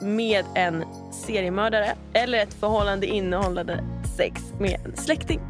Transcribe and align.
med 0.00 0.44
en 0.54 0.84
seriemördare 1.26 1.96
eller 2.12 2.38
ett 2.38 2.54
förhållande 2.60 3.06
innehållande 3.06 3.84
sex 4.16 4.42
med 4.60 4.80
en 4.84 4.96
släkting. 4.96 5.40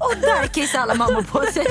Och 0.00 0.20
där 0.20 0.46
kissar 0.46 0.78
alla 0.78 0.94
mammor 0.94 1.22
på 1.22 1.40
sig. 1.40 1.66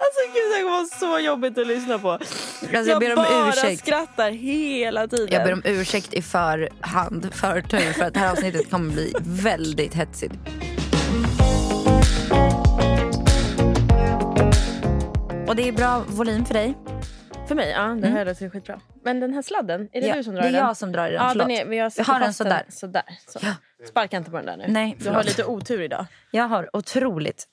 Alltså 0.00 0.20
gud 0.34 0.58
det 0.58 0.64
vara 0.64 0.84
så 0.84 1.18
jobbigt 1.18 1.58
att 1.58 1.66
lyssna 1.66 1.98
på. 1.98 2.10
Alltså, 2.10 2.90
jag 2.90 3.00
ber 3.00 3.10
om 3.10 3.16
bara 3.16 3.48
ursäkt. 3.48 3.80
skrattar 3.80 4.30
hela 4.30 5.08
tiden. 5.08 5.28
Jag 5.30 5.44
ber 5.44 5.52
om 5.52 5.62
ursäkt 5.64 6.14
i 6.14 6.22
förhand, 6.22 7.34
förtur, 7.34 7.92
för 7.92 8.04
att 8.04 8.14
det 8.14 8.20
här 8.20 8.32
avsnittet 8.32 8.70
kommer 8.70 8.92
bli 8.92 9.14
väldigt 9.20 9.94
hetsigt. 9.94 10.34
Och 15.48 15.56
det 15.56 15.68
är 15.68 15.72
bra 15.72 16.04
volym 16.08 16.44
för 16.44 16.54
dig. 16.54 16.74
För 17.48 17.54
mig, 17.54 17.70
ja 17.70 17.82
det 17.82 18.08
här 18.08 18.24
låter 18.24 18.50
skitbra. 18.50 18.80
Men 19.04 19.20
den 19.20 19.34
här 19.34 19.42
sladden, 19.42 19.88
är 19.92 20.00
det 20.00 20.06
Ja, 20.06 20.16
du 20.16 20.24
som 20.24 20.34
drar 20.34 20.42
det 20.42 20.48
är 20.48 20.52
den? 20.52 20.60
jag 20.66 20.76
som 20.76 20.92
drar 20.92 21.08
i 21.08 21.12
den, 21.12 21.22
Ja, 21.22 21.28
förlåt. 21.28 21.48
den 21.48 21.56
är, 21.56 21.64
men 21.64 21.78
jag, 21.78 21.92
Jag 21.96 22.04
har 22.04 22.20
den 22.20 22.34
sådär. 22.34 22.62
sådär. 22.68 23.02
Så. 23.28 23.40
Sparka 23.88 24.16
inte 24.16 24.30
på 24.30 24.36
den 24.36 24.46
där 24.46 24.56
nu. 24.56 24.64
Nej, 24.68 24.96
du 25.00 25.10
har 25.10 25.24
lite 25.24 25.44
otur 25.44 25.80
idag. 25.82 26.06
Jag 26.30 26.44
har 26.48 26.76
otroligt, 26.76 27.44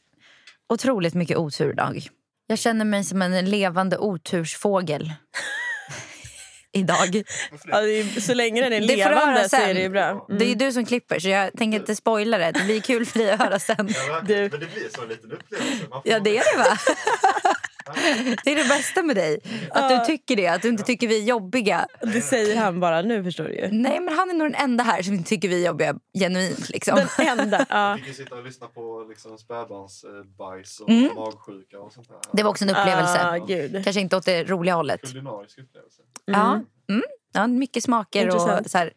otroligt 0.70 1.14
mycket 1.14 1.38
otur 1.38 1.72
idag. 1.72 2.08
Jag 2.48 2.60
känner 2.60 2.86
mig 2.86 3.04
som 3.04 3.22
en 3.22 3.50
levande 3.50 3.98
otursfågel. 3.98 5.14
idag. 6.72 7.24
Ja, 7.66 7.82
det 7.82 7.92
är, 8.00 8.22
så 8.22 8.34
länge 8.34 8.62
den 8.62 8.74
är 8.74 8.80
Det 8.80 8.86
levande 8.86 9.50
så 9.50 9.56
är 9.56 9.74
det 9.74 9.82
ju 9.82 9.90
bra. 9.90 10.10
Mm. 10.10 10.38
Det 10.40 10.46
är 10.46 10.50
ju 10.50 10.56
du 10.56 10.72
som 10.72 10.86
klipper 10.86 11.20
så 11.20 11.30
jag 11.30 11.54
tänker 11.58 11.80
inte 11.80 11.96
spoila 11.96 12.38
det. 12.38 12.52
Det 12.52 12.64
blir 12.64 12.82
kul 12.82 13.06
för 13.06 13.20
dig 13.20 13.32
att 13.32 13.40
höra 13.40 13.60
sen. 13.60 13.88
Du. 14.24 14.36
Men 14.36 14.50
det 14.50 14.74
blir 14.74 14.90
så 14.96 15.02
en 15.02 15.10
liten 15.10 15.32
upplevelse. 15.32 15.86
Ja 16.04 16.20
det 16.20 16.38
är 16.38 16.58
det 16.58 16.64
va? 16.64 16.78
Det 18.44 18.52
är 18.52 18.56
det 18.56 18.70
bästa 18.70 19.04
med 19.04 19.16
dig. 19.16 19.40
Att 19.72 19.90
du 19.90 20.06
tycker 20.06 20.36
det, 20.36 20.48
att 20.48 20.62
du 20.62 20.70
inte 20.70 20.84
tycker 20.84 21.08
vi 21.08 21.20
är 21.22 21.24
jobbiga. 21.24 21.88
Det 22.02 22.22
säger 22.22 22.58
han 22.58 22.80
bara 22.80 23.02
nu 23.02 23.24
förstår 23.24 23.44
du. 23.44 23.70
Nej 23.72 24.00
men 24.00 24.18
han 24.18 24.30
är 24.30 24.34
nog 24.34 24.48
den 24.52 24.56
enda 24.62 24.84
här 24.84 25.02
som 25.02 25.14
inte 25.14 25.30
tycker 25.30 25.50
vi 25.50 25.62
är 25.62 25.68
jobbiga 25.68 25.96
genuint 26.20 26.70
liksom. 26.70 27.00
Den 27.18 27.40
enda. 27.40 27.66
Ja. 27.70 27.96
fick 27.98 28.08
ju 28.08 28.14
sitta 28.14 28.36
och 28.36 28.44
lyssna 28.46 28.68
på 28.68 29.06
liksom 29.10 29.38
spädbarnsbajs 29.38 30.80
och 30.80 30.90
Mm. 30.90 31.16
magsjuka 31.16 31.80
och 31.80 31.94
sånt 31.94 32.08
där. 32.10 32.18
Det 32.34 32.44
var 32.44 32.50
också 32.50 32.64
en 32.64 32.70
upplevelse. 32.70 33.26
Ah, 33.28 33.38
gud. 33.38 33.84
Kanske 33.84 34.02
inte 34.02 34.18
åt 34.18 34.26
det 34.26 34.44
roliga 34.44 34.76
hållet. 34.76 35.02
Kulinarisk 35.02 35.58
upplevelse. 35.60 36.02
Ja. 36.26 36.62
Mm. 36.90 37.04
ja, 37.34 37.48
mycket 37.48 37.84
smaker 37.84 38.36
och 38.36 38.42
så 38.42 38.78
här. 38.78 38.92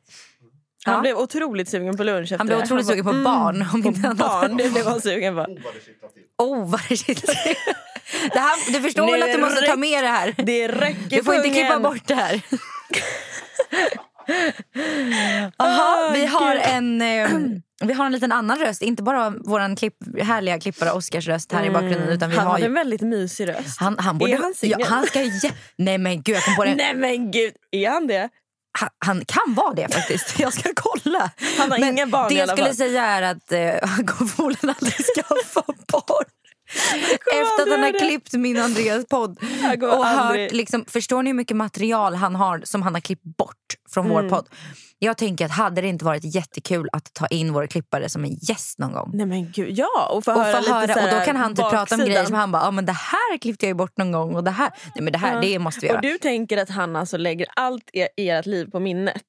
Han 0.84 0.94
Ja. 0.94 1.00
blev 1.00 1.16
otroligt 1.18 1.68
sugen 1.68 1.96
på 1.96 2.04
lunch 2.04 2.22
efter 2.22 2.38
Han 2.38 2.46
blev 2.46 2.58
otroligt 2.58 2.86
bara, 2.86 2.92
sugen 2.92 3.04
på 3.04 3.12
barn. 3.24 3.66
Om 3.74 3.82
På 3.82 3.88
inte 3.88 4.08
annat. 4.08 4.18
barn, 4.18 4.56
det 4.56 4.72
blev 4.72 4.86
han 4.86 5.00
sugen 5.00 5.34
på. 5.34 5.40
Oh 5.40 5.46
vad 5.62 5.74
det 5.74 5.80
kittlar 5.86 6.08
till. 6.08 6.22
Oh, 6.38 6.70
vad 6.70 6.80
det 6.88 6.96
kittlar 6.96 7.34
till. 7.34 7.54
Det 8.32 8.38
här, 8.38 8.72
Du 8.72 8.80
förstår 8.80 9.12
väl 9.12 9.22
att 9.22 9.32
du 9.32 9.38
måste 9.38 9.66
ta 9.66 9.76
med 9.76 10.04
det 10.04 10.08
här? 10.08 10.34
Det 10.36 10.68
räcker 10.68 11.16
Du 11.16 11.24
får 11.24 11.34
inte 11.34 11.50
klippa 11.50 11.80
bort 11.80 12.02
det 12.06 12.14
här. 12.14 12.40
Aha, 15.58 16.10
vi, 16.14 16.26
har 16.26 16.56
en, 16.56 17.02
eh, 17.02 17.28
vi 17.84 17.92
har 17.92 18.06
en 18.06 18.12
liten 18.12 18.32
annan 18.32 18.58
röst. 18.58 18.82
Inte 18.82 19.02
bara 19.02 19.30
vår 19.30 19.76
klipp, 19.76 19.94
härliga 20.22 20.60
klippare 20.60 20.92
Oscars 20.92 21.26
röst 21.28 21.52
här 21.52 21.64
i 21.64 21.70
bakgrunden. 21.70 22.08
Utan 22.08 22.30
vi 22.30 22.36
Han 22.36 22.46
har 22.46 22.58
ju, 22.58 22.64
en 22.64 22.74
väldigt 22.74 23.00
mysig 23.00 23.48
röst. 23.48 23.80
han, 23.80 23.98
han 23.98 24.18
borde, 24.18 24.32
Är 24.32 24.36
han 24.36 24.54
singel? 24.54 24.78
ja, 24.80 24.86
han 24.86 25.06
ska, 25.06 25.20
Nej 25.78 25.98
men 25.98 26.22
gud, 26.22 26.36
jag 26.36 26.44
kom 26.44 26.56
på 26.56 26.64
det. 26.64 26.74
Nej 26.74 26.94
men 26.94 27.30
gud, 27.30 27.52
är 27.70 27.90
han 27.90 28.06
det? 28.06 28.28
Han, 28.78 28.88
han 28.98 29.24
kan 29.24 29.54
vara 29.54 29.74
det 29.74 29.94
faktiskt. 29.94 30.38
Jag 30.38 30.52
ska 30.52 30.68
kolla. 30.74 31.30
Han 31.58 31.70
har 31.70 31.78
Men 31.78 31.88
inga 31.88 32.06
barn 32.06 32.28
Det 32.28 32.34
jag 32.34 32.48
skulle 32.48 32.74
säga 32.74 33.04
är 33.04 33.22
att 33.22 33.52
eh, 33.52 33.58
förmodligen 34.36 34.74
aldrig 34.78 34.94
skaffa 34.94 35.62
barn. 35.92 36.24
Efter 36.72 37.62
att 37.62 37.70
han 37.70 37.82
har 37.82 37.98
klippt 37.98 38.32
min 38.32 38.56
och 38.58 38.64
Andreas 38.64 39.06
podd. 39.06 39.38
Han 39.62 39.80
kommer 39.80 39.98
Och 39.98 40.06
hört, 40.06 40.52
liksom, 40.52 40.84
förstår 40.88 41.22
ni 41.22 41.30
hur 41.30 41.34
mycket 41.34 41.56
material 41.56 42.14
han 42.14 42.34
har 42.34 42.60
som 42.64 42.82
han 42.82 42.94
har 42.94 43.00
klippt 43.00 43.24
bort 43.38 43.54
från 43.94 44.06
Mm. 44.06 44.22
vår 44.22 44.30
podd? 44.30 44.48
Jag 44.98 45.16
tänker 45.16 45.44
att 45.44 45.50
hade 45.50 45.80
det 45.80 45.88
inte 45.88 46.04
varit 46.04 46.34
jättekul 46.34 46.88
att 46.92 47.14
ta 47.14 47.26
in 47.26 47.52
vår 47.52 47.66
klippare 47.66 48.08
som 48.08 48.24
en 48.24 48.34
gäst 48.42 48.78
någon 48.78 48.92
gång? 48.92 49.10
Nej 49.14 49.26
men 49.26 49.52
gud, 49.52 49.78
ja. 49.78 50.08
Och 50.12 50.24
få 50.24 50.32
Och, 50.32 50.40
höra 50.44 50.60
lite 50.60 50.72
höra, 50.72 50.94
så 50.94 51.02
och 51.04 51.10
då 51.10 51.20
kan 51.24 51.36
han 51.36 51.54
typ 51.56 51.70
prata 51.70 51.94
om 51.94 52.00
grejer 52.00 52.24
som 52.24 52.34
han 52.34 52.52
bara, 52.52 52.62
ah, 52.62 52.70
men 52.70 52.86
det 52.86 52.92
här 52.92 53.38
klippte 53.38 53.66
jag 53.66 53.70
ju 53.70 53.74
bort 53.74 53.96
någon 53.96 54.12
gång 54.12 54.34
och 54.34 54.44
det 54.44 54.50
här, 54.50 54.70
nej 54.94 55.02
men 55.04 55.12
det 55.12 55.18
här, 55.18 55.40
det 55.42 55.58
måste 55.58 55.80
vi 55.80 55.86
göra. 55.86 55.96
Och 55.96 56.02
du 56.02 56.18
tänker 56.18 56.58
att 56.58 56.70
han 56.70 56.96
alltså 56.96 57.16
lägger 57.16 57.46
allt 57.56 57.90
i 58.16 58.28
ert 58.28 58.46
liv 58.46 58.70
på 58.70 58.80
minnet? 58.80 59.22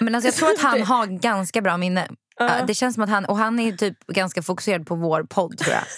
Men 0.00 0.14
alltså 0.14 0.28
jag 0.28 0.34
tror 0.34 0.48
att 0.50 0.60
han 0.60 0.82
har 0.92 1.06
ganska 1.06 1.60
bra 1.60 1.76
minne. 1.76 2.08
Ja. 2.38 2.58
Ja, 2.58 2.64
Det 2.66 2.74
känns 2.74 2.94
som 2.94 3.02
att 3.04 3.10
han, 3.10 3.24
och 3.24 3.36
han 3.36 3.58
är 3.60 3.72
typ 3.72 4.06
ganska 4.06 4.42
fokuserad 4.42 4.86
på 4.86 4.94
vår 4.94 5.22
podd 5.22 5.58
tror 5.58 5.72
jag. 5.74 5.82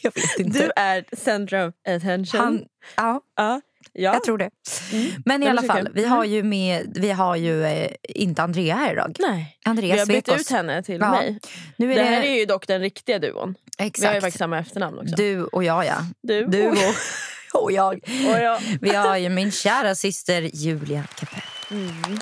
jag 0.02 0.14
vet 0.14 0.38
inte. 0.38 0.58
Du 0.58 0.70
är 0.76 1.04
center 1.16 1.68
of 1.68 1.74
attention. 1.88 2.40
han, 2.40 2.64
ja, 2.96 3.20
ja. 3.36 3.60
Ja. 3.92 4.12
jag 4.14 4.24
tror 4.24 4.38
det. 4.38 4.50
Men 5.24 5.42
i 5.42 5.46
alla 5.48 5.62
fall, 5.62 5.88
vi 5.94 6.04
har 6.04 6.24
ju, 6.24 6.42
med, 6.42 6.96
vi 7.00 7.10
har 7.10 7.36
ju 7.36 7.64
eh, 7.64 7.90
inte 8.02 8.42
Andrea 8.42 8.74
här 8.76 8.92
idag. 8.92 9.16
Nej. 9.18 9.58
Andrea 9.64 9.94
Vi 9.94 9.98
har 9.98 10.06
bytt 10.06 10.28
ut 10.28 10.50
henne 10.50 10.82
till 10.82 10.98
Ja. 11.00 11.10
mig. 11.10 11.38
Nu 11.76 11.92
är 11.92 11.96
det 11.96 12.02
det, 12.02 12.08
här 12.08 12.22
är 12.22 12.38
ju 12.38 12.46
dock 12.46 12.66
den 12.66 12.80
riktiga 12.80 13.18
duon. 13.18 13.54
Vi 13.78 13.82
har 13.82 13.84
ju 13.84 13.88
exakt 13.88 14.20
faktiskt 14.20 14.38
samma 14.38 14.58
efternamn 14.58 14.98
också. 14.98 15.14
du 15.16 15.44
och 15.44 15.64
jag 15.64 15.86
ja. 15.86 15.96
Du, 16.22 16.46
Du 16.46 16.66
och, 16.66 16.72
och, 17.52 17.62
och 17.62 17.72
jag. 17.72 17.94
och 18.04 18.40
jag. 18.42 18.60
Vi 18.80 18.94
har 18.94 19.16
ju 19.16 19.28
min 19.28 19.52
kära 19.52 19.94
syster 19.94 20.42
Julia 20.42 21.04
Kapell. 21.14 21.42
Mm. 21.70 22.18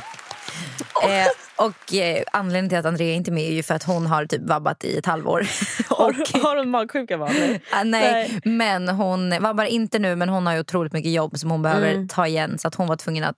Eh, 1.04 1.26
och 1.58 1.94
eh, 1.94 2.22
anledningen 2.32 2.68
till 2.68 2.78
att 2.78 2.84
Andrea 2.86 3.14
inte 3.14 3.30
är 3.30 3.32
med 3.32 3.44
är 3.44 3.52
ju 3.52 3.62
för 3.62 3.74
att 3.74 3.82
hon 3.82 4.06
har 4.06 4.26
typ 4.26 4.42
vabbat 4.42 4.84
i 4.84 4.98
ett 4.98 5.06
halvår. 5.06 5.46
Har, 5.88 6.42
har 6.42 6.56
hon 6.56 6.70
magsjuka 6.70 7.16
vanligt? 7.16 7.62
ah, 7.72 7.82
nej, 7.84 8.12
Nej. 8.12 8.40
men 8.56 8.88
hon 8.88 9.42
vabbar 9.42 9.64
inte 9.64 9.98
nu 9.98 10.16
men 10.16 10.28
hon 10.28 10.46
har 10.46 10.54
ju 10.54 10.60
otroligt 10.60 10.92
mycket 10.92 11.12
jobb 11.12 11.38
som 11.38 11.50
hon 11.50 11.62
behöver 11.62 11.92
Mm. 11.92 12.08
ta 12.08 12.26
igen 12.26 12.58
så 12.58 12.68
att 12.68 12.74
hon 12.74 12.88
var 12.88 12.96
tvungen 12.96 13.24
att 13.24 13.36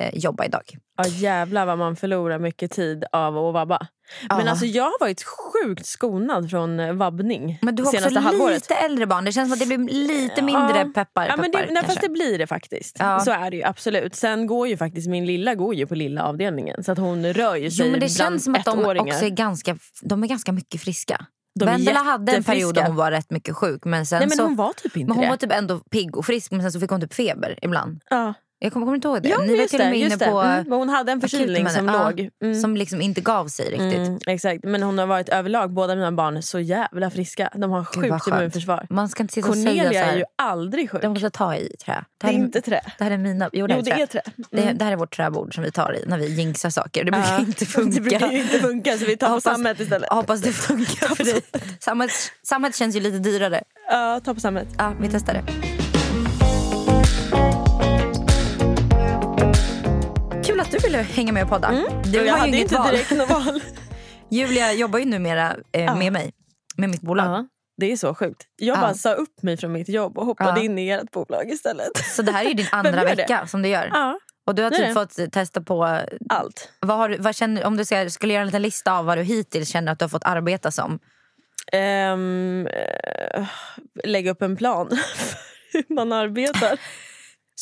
eh, 0.00 0.10
jobba 0.18 0.44
idag. 0.44 0.62
Ja 0.96 1.06
jävlar 1.06 1.66
vad 1.66 1.78
man 1.78 1.96
förlorar 1.96 2.38
mycket 2.38 2.70
tid 2.70 3.04
av 3.12 3.38
att 3.38 3.54
vabba. 3.54 3.86
Men 4.28 4.44
Ja. 4.44 4.50
alltså 4.50 4.66
jag 4.66 4.84
har 4.84 5.00
varit 5.00 5.22
sjukt 5.24 5.86
skonad 5.86 6.50
från 6.50 6.80
eh, 6.80 6.92
vabbning 6.92 7.58
Men 7.62 7.74
du 7.74 7.82
har 7.82 7.94
också 8.06 8.18
halvåret. 8.18 8.54
lite 8.54 8.74
äldre 8.74 9.06
barn. 9.06 9.24
Det 9.24 9.32
känns 9.32 9.48
som 9.48 9.52
att 9.52 9.70
det 9.70 9.76
blir 9.76 9.94
lite 10.08 10.42
mindre 10.42 10.78
Ja. 10.78 10.90
peppar. 10.94 11.26
Ja, 11.26 11.36
men 11.36 11.52
peppar 11.52 11.66
det, 11.66 11.72
nej, 11.72 11.82
fast 11.84 12.00
det 12.00 12.08
blir 12.08 12.38
det 12.38 12.46
faktiskt. 12.46 12.96
Ja. 12.98 13.20
Så 13.20 13.30
är 13.30 13.50
det 13.50 13.56
ju 13.56 13.62
absolut. 13.64 14.14
Sen 14.14 14.46
går 14.46 14.68
ju 14.68 14.76
faktiskt 14.76 15.08
min 15.08 15.26
lilla 15.26 15.54
går 15.54 15.74
ju 15.74 15.86
på 15.86 15.94
lilla 15.94 16.22
avdelningen. 16.24 16.84
Så 16.84 16.92
att 16.92 16.98
hon 16.98 17.26
rör 17.32 17.56
ju 17.56 17.70
sig 17.70 17.84
Jo, 17.86 17.90
men 17.90 18.00
det 18.00 18.08
känns 18.08 18.44
som 18.44 18.54
att 18.54 18.64
de 18.64 18.84
också 18.84 19.24
är 19.24 19.30
ganska, 19.30 19.76
de 20.02 20.22
är 20.24 20.28
ganska 20.28 20.52
mycket 20.52 20.80
friska. 20.80 21.26
Vendela 21.60 22.00
hade 22.00 22.32
en 22.32 22.44
period 22.44 22.74
då 22.74 22.80
hon 22.82 22.96
var 22.96 23.10
rätt 23.10 23.30
mycket 23.30 23.56
sjuk. 23.56 23.84
Men, 23.84 24.06
sen 24.06 24.18
Nej 24.18 24.28
men 24.28 24.36
så, 24.36 24.42
hon 24.42 24.56
var 24.56 24.72
typ 24.72 24.96
inte 24.96 25.08
men 25.08 25.16
hon 25.16 25.24
det. 25.24 25.30
var 25.30 25.36
typ 25.36 25.52
ändå 25.52 25.78
pigg 25.78 26.16
och 26.16 26.26
frisk 26.26 26.52
men 26.52 26.62
sen 26.62 26.72
så 26.72 26.80
fick 26.80 26.90
hon 26.90 27.00
typ 27.00 27.14
feber 27.14 27.58
ibland. 27.62 28.00
ja. 28.10 28.34
Jag 28.64 28.72
kommer, 28.72 28.86
kommer 28.86 28.94
inte 28.96 29.08
ihåg 29.08 29.22
det. 29.22 29.28
Ja, 29.28 29.38
Ni 29.38 29.56
var 29.58 29.66
till 29.66 29.80
och 29.80 29.84
det, 29.84 29.90
med 29.90 29.98
inne 29.98 30.16
det. 30.16 30.24
på 30.26 30.40
Mm, 30.40 30.72
hon 30.72 30.88
hade 30.88 31.12
en 31.12 31.20
förkylning 31.20 31.68
som 31.68 31.86
det. 31.86 31.92
låg. 31.92 32.28
Mm. 32.44 32.60
Som 32.60 32.76
liksom 32.76 33.00
inte 33.00 33.20
gav 33.20 33.46
sig 33.48 33.64
riktigt. 33.66 34.06
Mm, 34.06 34.18
exakt, 34.26 34.64
men 34.64 34.82
hon 34.82 34.98
har 34.98 35.06
varit 35.06 35.28
överlag, 35.28 35.70
båda 35.72 35.94
mina 35.94 36.12
barn 36.12 36.36
är 36.36 36.40
så 36.40 36.60
jävla 36.60 37.10
friska. 37.10 37.50
De 37.54 37.70
har 37.70 37.84
sjukt 37.84 38.26
immunförsvar. 38.28 38.86
Man 38.90 39.08
ska 39.08 39.22
inte 39.22 39.34
sitta 39.34 39.48
och 39.48 39.54
säga 39.54 39.66
så 39.72 39.78
Cornelia 39.78 40.04
är 40.04 40.16
ju 40.16 40.24
aldrig 40.38 40.90
sjuk. 40.90 41.02
De 41.02 41.08
måste 41.08 41.30
ta 41.30 41.56
i 41.56 41.68
trä. 41.84 41.92
Det 41.94 42.04
Det 42.20 42.26
här 42.26 42.34
är 42.34 42.38
inte 42.38 42.60
trä. 42.60 42.80
Det 42.98 43.04
här 43.04 43.10
är 43.10 43.18
mina... 43.18 43.50
Jo, 43.52 43.66
det, 43.66 43.72
Jo, 43.74 43.76
här 43.76 43.84
det 43.84 43.90
är 43.90 44.02
är 44.02 44.06
trä. 44.06 44.20
trä. 44.22 44.32
Det, 44.50 44.72
det 44.72 44.84
här 44.84 44.92
är 44.92 44.96
vårt 44.96 45.16
träbord 45.16 45.54
som 45.54 45.64
vi 45.64 45.70
tar 45.72 45.96
i 45.96 46.04
när 46.06 46.18
vi 46.18 46.34
jinxar 46.34 46.70
saker. 46.70 47.04
Det 47.04 47.10
brukar 47.10 47.32
Ja. 47.32 47.38
inte 47.38 47.66
funka. 47.66 47.94
Det 48.00 48.00
brukar 48.00 48.32
inte 48.32 48.58
funka 48.58 48.98
så 48.98 49.04
vi 49.04 49.16
tar 49.16 49.26
på 49.26 49.32
Hoppas- 49.34 49.42
sammet 49.42 49.80
istället. 49.80 50.08
Hoppas 50.12 50.40
det 50.42 50.52
funkar 50.52 51.14
för 51.14 51.24
dig. 51.24 51.40
Sammet, 51.80 52.10
sammet 52.48 52.76
känns 52.76 52.96
ju 52.96 53.00
lite 53.00 53.18
dyrare. 53.18 53.62
Ja, 53.90 54.20
ta 54.24 54.34
på 54.34 54.40
sammet. 54.40 54.68
Ja, 54.78 54.92
vi 55.00 55.08
testar 55.08 55.34
det. 55.34 55.81
Att 60.62 60.70
du 60.70 60.78
ville 60.78 60.98
hänga 60.98 61.32
med 61.32 61.42
och 61.42 61.48
podda. 61.48 61.70
Du 61.70 61.80
Och 61.80 61.86
jag 62.14 62.18
har 62.18 62.24
ju 62.24 62.30
hade 62.30 62.48
inget 62.48 62.60
inte 62.60 62.74
val. 62.74 62.90
direkt 62.90 63.10
något 63.10 63.30
val. 63.30 63.60
Julia 64.30 64.72
jobbar 64.72 64.98
ju 64.98 65.04
numera 65.04 65.56
eh, 65.72 65.84
Ja. 65.84 65.94
med 65.94 66.12
mig, 66.12 66.32
med 66.76 66.90
mitt 66.90 67.00
bolag. 67.00 67.26
Ja, 67.26 67.46
det 67.76 67.92
är 67.92 67.96
så 67.96 68.14
sjukt. 68.14 68.42
Jag 68.56 68.76
Ja. 68.76 68.80
bara 68.80 68.94
sa 68.94 69.12
upp 69.12 69.42
mig 69.42 69.56
från 69.56 69.72
mitt 69.72 69.88
jobb 69.88 70.18
och 70.18 70.26
hoppade 70.26 70.60
in 70.64 70.78
i 70.78 70.88
ert 70.90 71.10
bolag 71.10 71.50
istället. 71.50 71.96
Så 72.16 72.22
det 72.22 72.32
här 72.32 72.44
är 72.44 72.48
ju 72.48 72.54
din 72.54 72.66
andra 72.72 73.04
vecka 73.04 73.46
som 73.46 73.62
du 73.62 73.68
gör. 73.68 73.92
Och 74.46 74.54
du 74.54 74.62
har 74.62 74.70
typ 74.70 74.94
fått 74.94 75.32
testa 75.32 75.60
på, 75.60 76.00
allt. 76.28 76.68
vad 76.80 76.96
har, 76.96 77.16
vad 77.18 77.34
känner, 77.34 77.64
om 77.64 77.76
du 77.76 77.84
ska, 77.84 78.10
skulle 78.10 78.32
göra 78.32 78.40
en 78.40 78.46
liten 78.46 78.62
lista 78.62 78.92
av 78.92 79.04
vad 79.04 79.18
du 79.18 79.22
hittills 79.22 79.68
känner 79.68 79.92
att 79.92 79.98
du 79.98 80.04
har 80.04 80.08
fått 80.10 80.24
arbeta 80.24 80.70
som. 80.70 80.98
Eh, 81.72 82.16
lägga 84.04 84.30
upp 84.30 84.42
en 84.42 84.56
plan 84.56 84.88
för 85.16 85.36
hur 85.72 85.94
man 85.94 86.12
arbetar. 86.12 86.78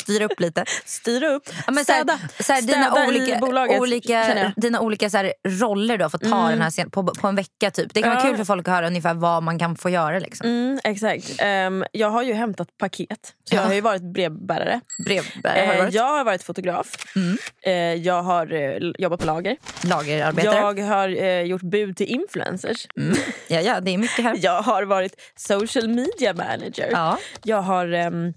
Styra 0.01 0.25
upp 0.25 0.41
lite. 0.41 0.65
Styra 0.85 1.29
upp, 1.29 1.43
Ja, 1.67 1.73
men 1.73 1.85
städa, 1.85 2.19
så 2.41 2.53
här, 2.53 2.63
dina 2.63 3.07
olika, 3.09 3.37
i 3.37 3.41
bolaget. 3.41 3.81
olika, 3.81 4.53
dina 4.57 4.81
olika 4.81 5.11
så 5.11 5.17
här, 5.17 5.33
roller 5.49 5.99
du 5.99 6.05
har 6.05 6.09
fått 6.11 6.23
ta 6.23 6.39
Mm. 6.41 6.51
den 6.51 6.63
här 6.63 6.71
scen- 6.71 6.91
på, 6.91 7.03
på 7.07 7.29
en 7.29 7.37
vecka. 7.37 7.71
typ. 7.71 7.95
Det 7.95 8.03
kan 8.03 8.11
vara 8.11 8.21
Ja. 8.23 8.27
kul 8.29 8.37
för 8.37 8.45
folk 8.45 8.69
att 8.69 8.75
höra 8.75 8.87
ungefär 8.87 9.15
vad 9.15 9.43
man 9.43 9.59
kan 9.59 9.77
få 9.77 9.91
göra. 9.91 10.19
Liksom. 10.19 10.47
Mm, 10.47 10.81
exakt. 10.85 11.35
Ehm, 11.39 11.85
jag 11.93 12.11
har 12.11 12.23
ju 12.23 12.33
hämtat 12.33 12.69
paket. 12.79 13.35
Så 13.45 13.55
Ja. 13.55 13.61
Jag 13.61 13.67
har 13.67 13.75
ju 13.75 13.81
varit 13.81 14.03
brevbärare. 14.03 14.81
Brevbärare 15.07 15.61
har 15.67 15.73
du 15.73 15.73
Eh, 15.79 15.79
varit. 15.85 15.95
jag 15.95 16.05
har 16.09 16.25
varit 16.25 16.43
fotograf. 16.43 16.87
Mm. 17.17 17.39
Eh, 17.63 17.73
jag 18.07 18.23
har 18.23 18.53
eh, 18.53 18.79
jobbat 18.99 19.21
på 19.21 19.27
lager. 19.27 19.57
Lagerarbetare. 19.85 20.57
Jag 20.79 20.87
har 20.87 21.09
eh, 21.09 21.41
gjort 21.43 21.63
bud 21.63 21.97
till 21.97 22.07
influencers. 22.07 22.87
Mm. 22.97 23.17
Ja, 23.49 23.61
ja, 23.61 23.81
det 23.81 23.91
är 23.95 23.99
mycket 23.99 24.25
här. 24.25 24.37
Jag 24.43 24.63
har 24.63 24.83
varit 24.83 25.15
social 25.37 25.89
media 25.89 26.35
manager. 26.35 26.89
Ja. 26.93 27.19
Jag 27.45 27.63
har 27.63 27.93
ehm, 27.93 28.33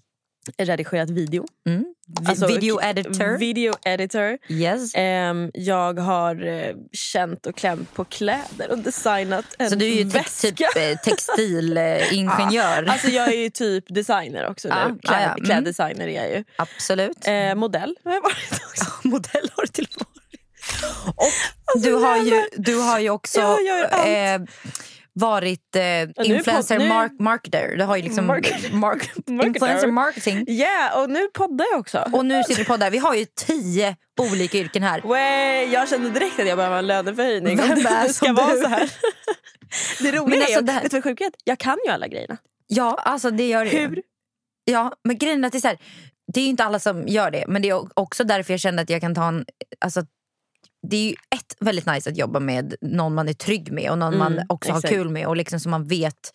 redigerat 0.57 1.10
video. 1.10 1.45
Mm. 1.68 1.86
Vi- 2.22 2.30
Alltså, 2.30 2.48
video 2.48 2.81
editor. 2.81 3.38
Video 3.38 3.74
editor. 3.86 4.38
yes. 4.50 4.92
Ehm, 4.95 5.51
jag 5.54 6.00
har 6.00 6.45
eh, 6.48 6.75
känt 6.92 7.45
och 7.45 7.56
klämt 7.57 7.94
på 7.94 8.06
kläder 8.06 8.72
och 8.72 8.78
designat 8.78 9.45
en 9.60 9.69
Så 9.69 9.75
du 9.75 9.86
är 9.86 9.95
ju 9.95 10.04
te- 10.12 10.18
väska. 10.18 10.48
typ 10.48 10.75
eh, 10.78 10.98
textilingenjör. 11.04 12.84
Alltså 12.90 13.07
jag 13.07 13.28
är 13.34 13.38
ju 13.38 13.50
typ 13.50 13.86
designer 13.95 14.48
också 14.48 14.68
Ja, 14.68 14.88
nu. 14.88 14.98
ja, 15.01 15.10
Kläd, 15.10 15.22
ja. 15.24 15.31
Mm. 15.34 15.45
Kläddesigner 15.45 16.07
är 16.07 16.22
jag 16.24 16.30
ju. 16.38 16.44
Absolut. 16.56 17.28
Eh, 17.28 17.56
modell 17.56 17.96
har 18.04 18.13
jag 18.13 18.22
varit 18.22 18.62
också. 18.69 18.86
Modell 19.07 19.50
har 19.56 19.62
du 19.62 19.68
till 19.68 19.88
och 19.96 20.01
med 20.01 20.07
Och 21.75 21.81
du, 21.81 21.94
har 21.94 22.18
ju, 22.18 22.44
du 22.57 22.75
har 22.81 23.00
ju 23.00 23.10
också 23.10 23.39
Jag 23.39 23.63
gör 23.63 23.84
allt. 23.84 24.42
eh, 24.42 24.54
varit 25.13 25.75
eh, 25.75 26.01
influencer 26.25 26.80
pod- 26.80 26.88
mark 26.89 27.12
marketer. 27.19 27.75
Du 27.77 27.83
har 27.83 27.95
ju 27.98 28.04
liksom 28.04 28.27
mark, 28.27 28.54
Marketer. 28.74 29.45
influencer 29.45 29.88
marketing. 29.88 30.44
Ja, 30.48 30.54
yeah, 30.54 31.01
och 31.04 31.10
nu 31.10 31.27
poddar 31.33 31.65
jag 31.71 31.80
också. 31.80 32.10
Och 32.13 32.25
nu 32.25 32.44
sitter 32.44 32.62
du 32.62 32.65
på 32.65 32.77
där. 32.77 32.92
Vi 32.92 32.98
har 32.98 33.15
ju 33.15 33.25
tio 33.25 33.95
olika 34.21 34.57
yrken 34.57 34.83
här. 34.83 35.01
Way, 35.01 35.71
jag 35.74 35.89
kände 35.89 36.10
direkt 36.10 36.39
att 36.39 36.48
jag 36.48 36.57
behöver 36.57 36.77
en 36.80 36.88
löneförhöjning. 36.88 37.57
Vem 37.57 37.71
om 37.71 37.83
det 37.83 37.89
är 37.89 38.07
ska 38.13 38.33
vara 38.33 38.54
du? 38.56 38.62
så 38.62 38.68
här. 38.68 38.92
Det 40.00 40.12
roliga 40.12 40.25
Men 40.30 40.39
alltså 40.42 40.60
är, 40.60 40.62
det 40.62 40.71
här- 40.71 40.81
vet 40.81 40.92
du 40.92 40.98
vad 40.98 41.04
sjukt 41.04 41.21
är? 41.21 41.31
Jag 41.44 41.57
kan 41.60 41.77
ju 41.86 41.92
alla 41.92 42.07
grejerna. 42.07 42.38
Ja, 42.68 42.98
alltså 43.06 43.31
det 43.31 43.48
gör 43.48 43.65
ju. 43.65 43.71
Hur? 43.80 44.01
Ja, 44.65 44.94
men 45.04 45.18
grejen 45.18 45.44
är 45.44 45.48
att 45.48 45.51
det 45.51 45.57
är 45.57 45.62
så 45.62 45.68
här, 45.68 45.77
det 46.33 46.39
är 46.39 46.44
ju 46.44 46.50
inte 46.50 46.63
alla 46.63 46.80
som 46.80 47.07
gör 47.07 47.31
det. 47.31 47.45
Men 47.48 47.62
det 47.62 47.69
är 47.69 48.00
också 48.00 48.24
därför 48.24 48.54
jag 48.54 48.60
kände 48.60 48.81
att 48.81 48.89
jag 48.89 49.01
kan 49.01 49.15
ta 49.15 49.27
en... 49.27 49.45
Alltså, 49.80 50.06
det 50.88 50.97
är 50.97 51.09
ju 51.09 51.15
ett 51.35 51.56
väldigt 51.59 51.85
nice 51.85 52.09
att 52.09 52.18
jobba 52.18 52.39
med 52.39 52.75
någon 52.81 53.13
man 53.13 53.30
är 53.30 53.33
trygg 53.33 53.71
med 53.71 53.91
och 53.91 53.97
någon 53.97 54.18
man 54.18 54.33
Mm, 54.33 54.45
också 54.50 54.71
har 54.71 54.77
exakt. 54.80 54.94
kul 54.94 55.09
med. 55.09 55.27
Och 55.27 55.38
liksom 55.38 55.59
så 55.59 55.69
man 55.69 55.88
vet 55.88 56.31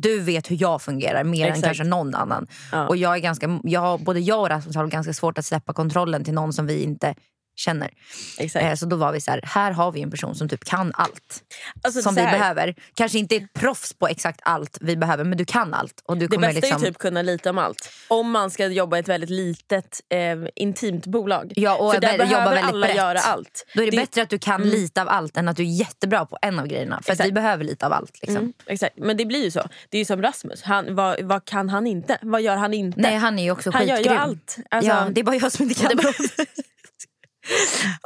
du 0.00 0.20
vet 0.20 0.50
hur 0.50 0.56
jag 0.60 0.82
fungerar 0.82 1.24
mer 1.24 1.42
än 1.46 1.48
Exakt. 1.52 1.64
kanske 1.66 1.84
någon 1.84 2.14
annan. 2.14 2.46
Ja. 2.72 2.88
Och 2.88 2.96
jag 2.96 3.14
är 3.14 3.18
ganska, 3.18 3.60
jag, 3.62 4.00
både 4.00 4.20
jag 4.20 4.40
och 4.40 4.48
Rasmus 4.48 4.76
har 4.76 4.86
ganska 4.86 5.12
svårt 5.12 5.38
att 5.38 5.44
släppa 5.44 5.72
kontrollen 5.72 6.24
till 6.24 6.34
någon 6.34 6.52
som 6.52 6.66
vi 6.66 6.82
inte 6.82 7.14
känner. 7.56 7.90
Eh, 8.38 8.74
så 8.74 8.86
då 8.86 8.96
var 8.96 9.12
vi 9.12 9.20
så 9.20 9.30
här, 9.30 9.40
här 9.44 9.70
har 9.72 9.92
vi 9.92 10.02
en 10.02 10.10
person 10.10 10.34
som 10.34 10.48
typ 10.48 10.64
kan 10.64 10.92
allt. 10.94 11.42
Alltså, 11.82 12.02
som 12.02 12.14
vi 12.14 12.22
behöver. 12.22 12.74
Kanske 12.94 13.18
inte 13.18 13.36
ett 13.36 13.52
proffs 13.52 13.92
på 13.92 14.08
exakt 14.08 14.40
allt 14.42 14.78
vi 14.80 14.96
behöver 14.96 15.24
men 15.24 15.38
du 15.38 15.44
kan 15.44 15.74
allt. 15.74 16.02
Och 16.04 16.16
du 16.16 16.26
Det 16.26 16.36
kommer 16.36 16.48
bästa 16.48 16.60
liksom, 16.66 16.82
är 16.82 16.86
typ 16.86 16.98
kunna 16.98 17.22
lita 17.22 17.50
om 17.50 17.58
allt. 17.58 17.90
Om 18.08 18.30
man 18.30 18.50
ska 18.50 18.66
jobba 18.66 18.96
i 18.96 19.00
ett 19.00 19.08
väldigt 19.08 19.30
litet, 19.30 20.00
eh, 20.08 20.18
intimt 20.54 21.06
bolag. 21.06 21.52
Ja, 21.56 21.76
och 21.76 21.92
För 21.94 22.00
där 22.00 22.08
vä- 22.08 22.12
jobba 22.12 22.26
behöver 22.28 22.50
väldigt 22.54 22.64
alla 22.70 22.86
brett. 22.86 22.96
göra 22.96 23.18
allt. 23.20 23.66
Då 23.74 23.82
är 23.82 23.84
det, 23.84 23.90
Det- 23.90 23.96
bättre 23.96 24.22
att 24.22 24.30
du 24.30 24.38
kan 24.38 24.62
lite 24.62 25.02
av 25.02 25.08
allt 25.08 25.36
än 25.36 25.48
att 25.48 25.56
du 25.56 25.62
är 25.62 25.66
jättebra 25.66 26.26
på 26.26 26.38
en 26.42 26.58
av 26.58 26.66
grejerna. 26.66 27.00
För 27.02 27.24
vi 27.24 27.32
behöver 27.32 27.64
lite 27.64 27.86
av 27.86 27.92
allt. 27.92 28.18
Liksom. 28.22 28.36
Mm, 28.36 28.52
exakt. 28.66 28.98
Men 28.98 29.16
det 29.16 29.26
blir 29.26 29.44
ju 29.44 29.50
så. 29.50 29.62
Det 29.88 29.96
är 29.96 29.98
ju 29.98 30.04
som 30.04 30.22
Rasmus. 30.22 30.62
Han, 30.62 30.94
vad, 30.94 31.22
vad 31.22 31.44
kan 31.44 31.68
han 31.68 31.86
inte? 31.86 32.18
Vad 32.22 32.42
gör 32.42 32.56
han 32.56 32.74
inte? 32.74 33.00
Nej, 33.00 33.16
han 33.16 33.38
är 33.38 33.42
ju 33.42 33.50
också 33.50 33.70
han 33.70 33.86
gör 33.86 33.96
skitgrym. 33.96 34.12
ju 34.14 34.18
allt. 34.20 34.56
Alltså, 34.70 34.90
ja, 34.90 35.08
det 35.12 35.20
är 35.20 35.24
bara 35.24 35.36
jag 35.36 35.52
som 35.52 35.62
inte 35.68 35.80
kan. 35.80 35.90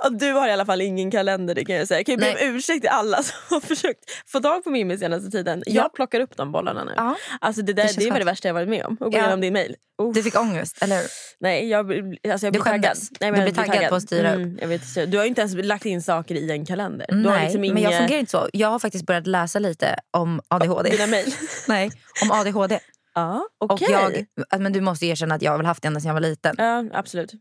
Och 0.04 0.18
du 0.18 0.32
har 0.32 0.48
i 0.48 0.52
alla 0.52 0.66
fall 0.66 0.80
ingen 0.80 1.10
kalender 1.10 1.54
det 1.54 1.64
kan 1.64 1.76
jag 1.76 1.88
säga. 1.88 1.98
Jag 1.98 2.06
kan 2.06 2.12
ju 2.14 2.20
be 2.20 2.30
om 2.30 2.54
ursäkt 2.56 2.80
till 2.80 2.90
alla 2.90 3.22
som 3.22 3.36
har 3.50 3.60
försökt 3.74 4.00
få 4.26 4.40
tag 4.40 4.64
på 4.64 4.70
Mimmi 4.70 4.98
senaste 4.98 5.30
tiden. 5.30 5.62
Ja. 5.66 5.72
Jag 5.82 5.94
plockar 5.94 6.20
upp 6.20 6.36
de 6.36 6.52
bollarna 6.52 6.84
nu. 6.84 6.92
Ja, 6.96 7.16
Alltså 7.40 7.62
det, 7.62 7.72
där, 7.72 7.84
Det 7.84 8.04
det, 8.04 8.10
väl 8.10 8.18
det 8.18 8.24
värsta 8.24 8.48
jag 8.48 8.54
varit 8.54 8.68
med 8.68 8.84
om. 8.84 8.92
Att 8.92 8.98
gå 8.98 9.10
Ja. 9.12 9.18
igenom 9.18 9.40
din 9.40 9.52
mail. 9.52 9.74
Oh, 10.02 10.12
du 10.14 10.22
fick 10.22 10.40
ångest, 10.40 10.82
eller 10.82 10.96
hur? 10.96 11.06
Nej, 11.40 11.68
jag, 11.68 11.90
alltså 11.90 12.06
jag 12.30 12.40
Du 12.40 12.50
blir 12.50 12.60
taggad. 12.60 12.96
Nej, 13.20 13.30
Du 13.32 13.36
jag 13.38 13.44
blir 13.44 13.54
taggad 13.64 13.88
på 13.88 13.94
att 13.94 14.02
styra 14.02 14.30
upp. 14.30 14.36
Mm, 14.36 14.58
jag 14.60 14.68
vet, 14.68 15.10
du 15.12 15.18
har 15.18 15.24
inte 15.24 15.40
ens 15.40 15.54
lagt 15.54 15.86
in 15.86 16.02
saker 16.02 16.34
i 16.34 16.50
en 16.50 16.66
kalender. 16.66 17.06
Du 17.08 17.16
Nej, 17.16 17.42
liksom 17.44 17.60
men 17.60 17.70
jag 17.70 17.78
inga- 17.92 17.98
fungerar 18.00 18.20
inte 18.20 18.30
så. 18.30 18.48
Jag 18.52 18.68
har 18.68 18.78
faktiskt 18.78 19.06
börjat 19.06 19.26
läsa 19.26 19.58
lite 19.58 19.96
om 20.10 20.40
ADHD. 20.48 20.90
Dina 20.90 21.06
mail. 21.06 21.34
Nej, 21.68 21.90
om 22.22 22.30
ADHD. 22.30 22.78
Ja, 23.14 23.48
Och 23.60 23.70
okej. 23.72 24.26
jag, 24.50 24.60
men 24.60 24.72
du 24.72 24.80
måste 24.80 25.06
erkänna 25.06 25.34
att 25.34 25.42
jag 25.42 25.50
har 25.50 25.56
väl 25.58 25.66
haft 25.66 25.82
det 25.82 25.86
ända 25.88 26.00
sedan 26.00 26.06
jag 26.08 26.14
var 26.14 26.20
liten. 26.20 26.54
Ja, 26.58 26.84
absolut. 26.92 27.32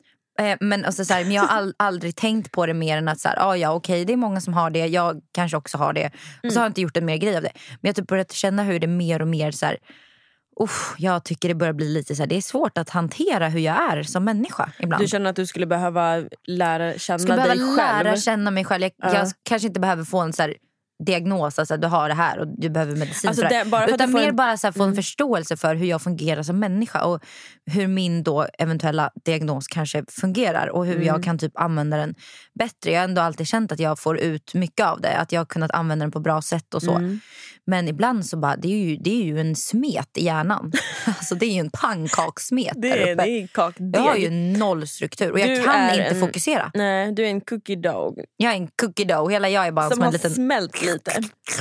Eh, 0.41 0.57
men, 0.59 0.85
alltså, 0.85 1.05
så 1.05 1.13
här, 1.13 1.23
men 1.23 1.31
jag 1.33 1.41
har 1.41 1.57
all, 1.57 1.73
aldrig 1.77 2.15
tänkt 2.15 2.51
på 2.51 2.65
det 2.65 2.73
mer 2.73 2.97
än 2.97 3.07
att 3.07 3.19
så 3.19 3.27
här, 3.27 3.37
ah, 3.49 3.55
ja, 3.55 3.71
okej, 3.71 4.05
det 4.05 4.13
är 4.13 4.17
många 4.17 4.41
som 4.41 4.53
har 4.53 4.69
det. 4.69 4.85
Jag 4.87 5.21
kanske 5.31 5.57
också 5.57 5.77
har 5.77 5.93
det. 5.93 6.05
Och 6.05 6.43
Mm. 6.43 6.53
så 6.53 6.59
har 6.59 6.65
jag 6.65 6.69
inte 6.69 6.81
gjort 6.81 6.97
en 6.97 7.05
mer 7.05 7.17
grej 7.17 7.37
av 7.37 7.43
det. 7.43 7.51
Men 7.53 7.77
jag 7.81 7.89
har 7.89 7.93
typ 7.93 8.07
börjat 8.07 8.31
känna 8.31 8.63
hur 8.63 8.79
det 8.79 8.87
mer 8.87 9.21
och 9.21 9.27
mer... 9.27 9.51
så 9.51 9.65
här, 9.65 9.77
uff, 10.59 10.95
Jag 10.97 11.23
tycker 11.23 11.47
det 11.49 11.55
börjar 11.55 11.73
bli 11.73 11.89
lite 11.93 12.15
så 12.15 12.21
här, 12.21 12.27
det 12.27 12.37
är 12.37 12.41
svårt 12.41 12.77
att 12.77 12.89
hantera 12.89 13.49
hur 13.49 13.59
jag 13.59 13.93
är 13.93 14.03
som 14.03 14.23
människa 14.23 14.69
ibland. 14.79 15.03
Du 15.03 15.07
känner 15.07 15.29
att 15.29 15.35
du 15.35 15.45
skulle 15.45 15.65
behöva 15.65 16.23
lära 16.47 16.93
känna 16.97 17.19
skulle 17.19 17.35
behöva 17.35 17.55
dig 17.55 17.75
själv? 17.77 18.03
lära 18.05 18.17
känna 18.17 18.51
mig 18.51 18.65
själv. 18.65 18.83
Jag, 18.83 18.91
Ja. 18.97 19.13
jag 19.13 19.27
kanske 19.43 19.67
inte 19.67 19.79
behöver 19.79 20.03
få 20.03 20.19
en 20.19 20.33
så 20.33 20.41
här, 20.41 20.55
diagnos, 21.05 21.59
alltså 21.59 21.73
att 21.73 21.81
du 21.81 21.87
har 21.87 22.09
det 22.09 22.15
här 22.15 22.39
och 22.39 22.47
du 22.47 22.69
behöver 22.69 22.95
medicin 22.95 23.27
Alltså 23.27 23.43
det. 23.43 23.65
bara 23.67 23.87
för 23.87 23.93
Utan 23.93 24.11
mer 24.13 24.27
en- 24.27 24.35
bara 24.35 24.57
så 24.57 24.67
här, 24.67 24.71
få 24.71 24.83
en 24.83 24.89
Mm. 24.89 24.95
förståelse 24.95 25.57
för 25.57 25.75
hur 25.75 25.85
jag 25.87 26.01
fungerar 26.01 26.43
som 26.43 26.59
människa 26.59 27.03
och 27.03 27.23
hur 27.65 27.87
min 27.87 28.23
då 28.23 28.47
eventuella 28.59 29.09
diagnos 29.25 29.67
kanske 29.67 30.03
fungerar 30.09 30.67
och 30.67 30.85
hur 30.85 30.95
Mm. 30.95 31.07
jag 31.07 31.23
kan 31.23 31.37
typ 31.37 31.59
använda 31.59 31.97
den 31.97 32.15
bättre. 32.59 32.91
Jag 32.91 32.99
har 32.99 33.03
ändå 33.03 33.21
alltid 33.21 33.47
känt 33.47 33.71
att 33.71 33.79
jag 33.79 33.99
får 33.99 34.17
ut 34.19 34.53
mycket 34.53 34.85
av 34.85 35.01
det, 35.01 35.17
att 35.17 35.31
jag 35.31 35.39
har 35.39 35.45
kunnat 35.45 35.71
använda 35.71 36.05
den 36.05 36.11
på 36.11 36.19
bra 36.19 36.41
sätt 36.41 36.73
och 36.73 36.81
så. 36.81 36.95
Mm. 36.95 37.19
Men 37.69 37.87
ibland 37.87 38.25
så 38.25 38.37
bara, 38.37 38.55
det 38.55 38.67
är 38.67 38.77
ju, 38.77 38.95
det 38.95 39.21
är 39.21 39.23
ju 39.23 39.39
en 39.39 39.55
smet 39.55 40.09
i 40.17 40.25
hjärnan. 40.25 40.71
alltså 41.05 41.35
det 41.35 41.45
är 41.45 41.51
ju 41.53 41.59
en 41.59 41.69
pannkakssmet 41.69 42.71
Det 42.75 42.89
där 42.89 42.97
är, 42.97 43.13
uppe. 43.13 43.23
det 43.23 43.29
är 43.29 43.47
kakdeg. 43.47 43.95
Jag 43.95 44.01
har 44.01 44.15
ju 44.15 44.29
noll 44.29 44.87
struktur 44.87 45.31
och 45.31 45.39
jag 45.39 45.49
Du 45.49 45.63
kan 45.63 45.89
inte 45.89 46.03
en- 46.03 46.19
fokusera. 46.21 46.71
Nej, 46.73 47.11
du 47.11 47.23
är 47.25 47.29
en 47.29 47.41
cookie 47.41 47.75
dog 47.75 48.19
Jag 48.37 48.51
är 48.53 48.55
en 48.57 48.67
cookie 48.81 49.05
dough. 49.05 49.31
Hela 49.31 49.49
jag 49.49 49.67
är 49.67 49.71
bara 49.71 49.85
som 49.89 49.93
som 49.95 50.01
en 50.01 50.05
har 50.05 50.13
liten... 50.13 50.31
smält 50.31 50.81
lite. 50.85 51.11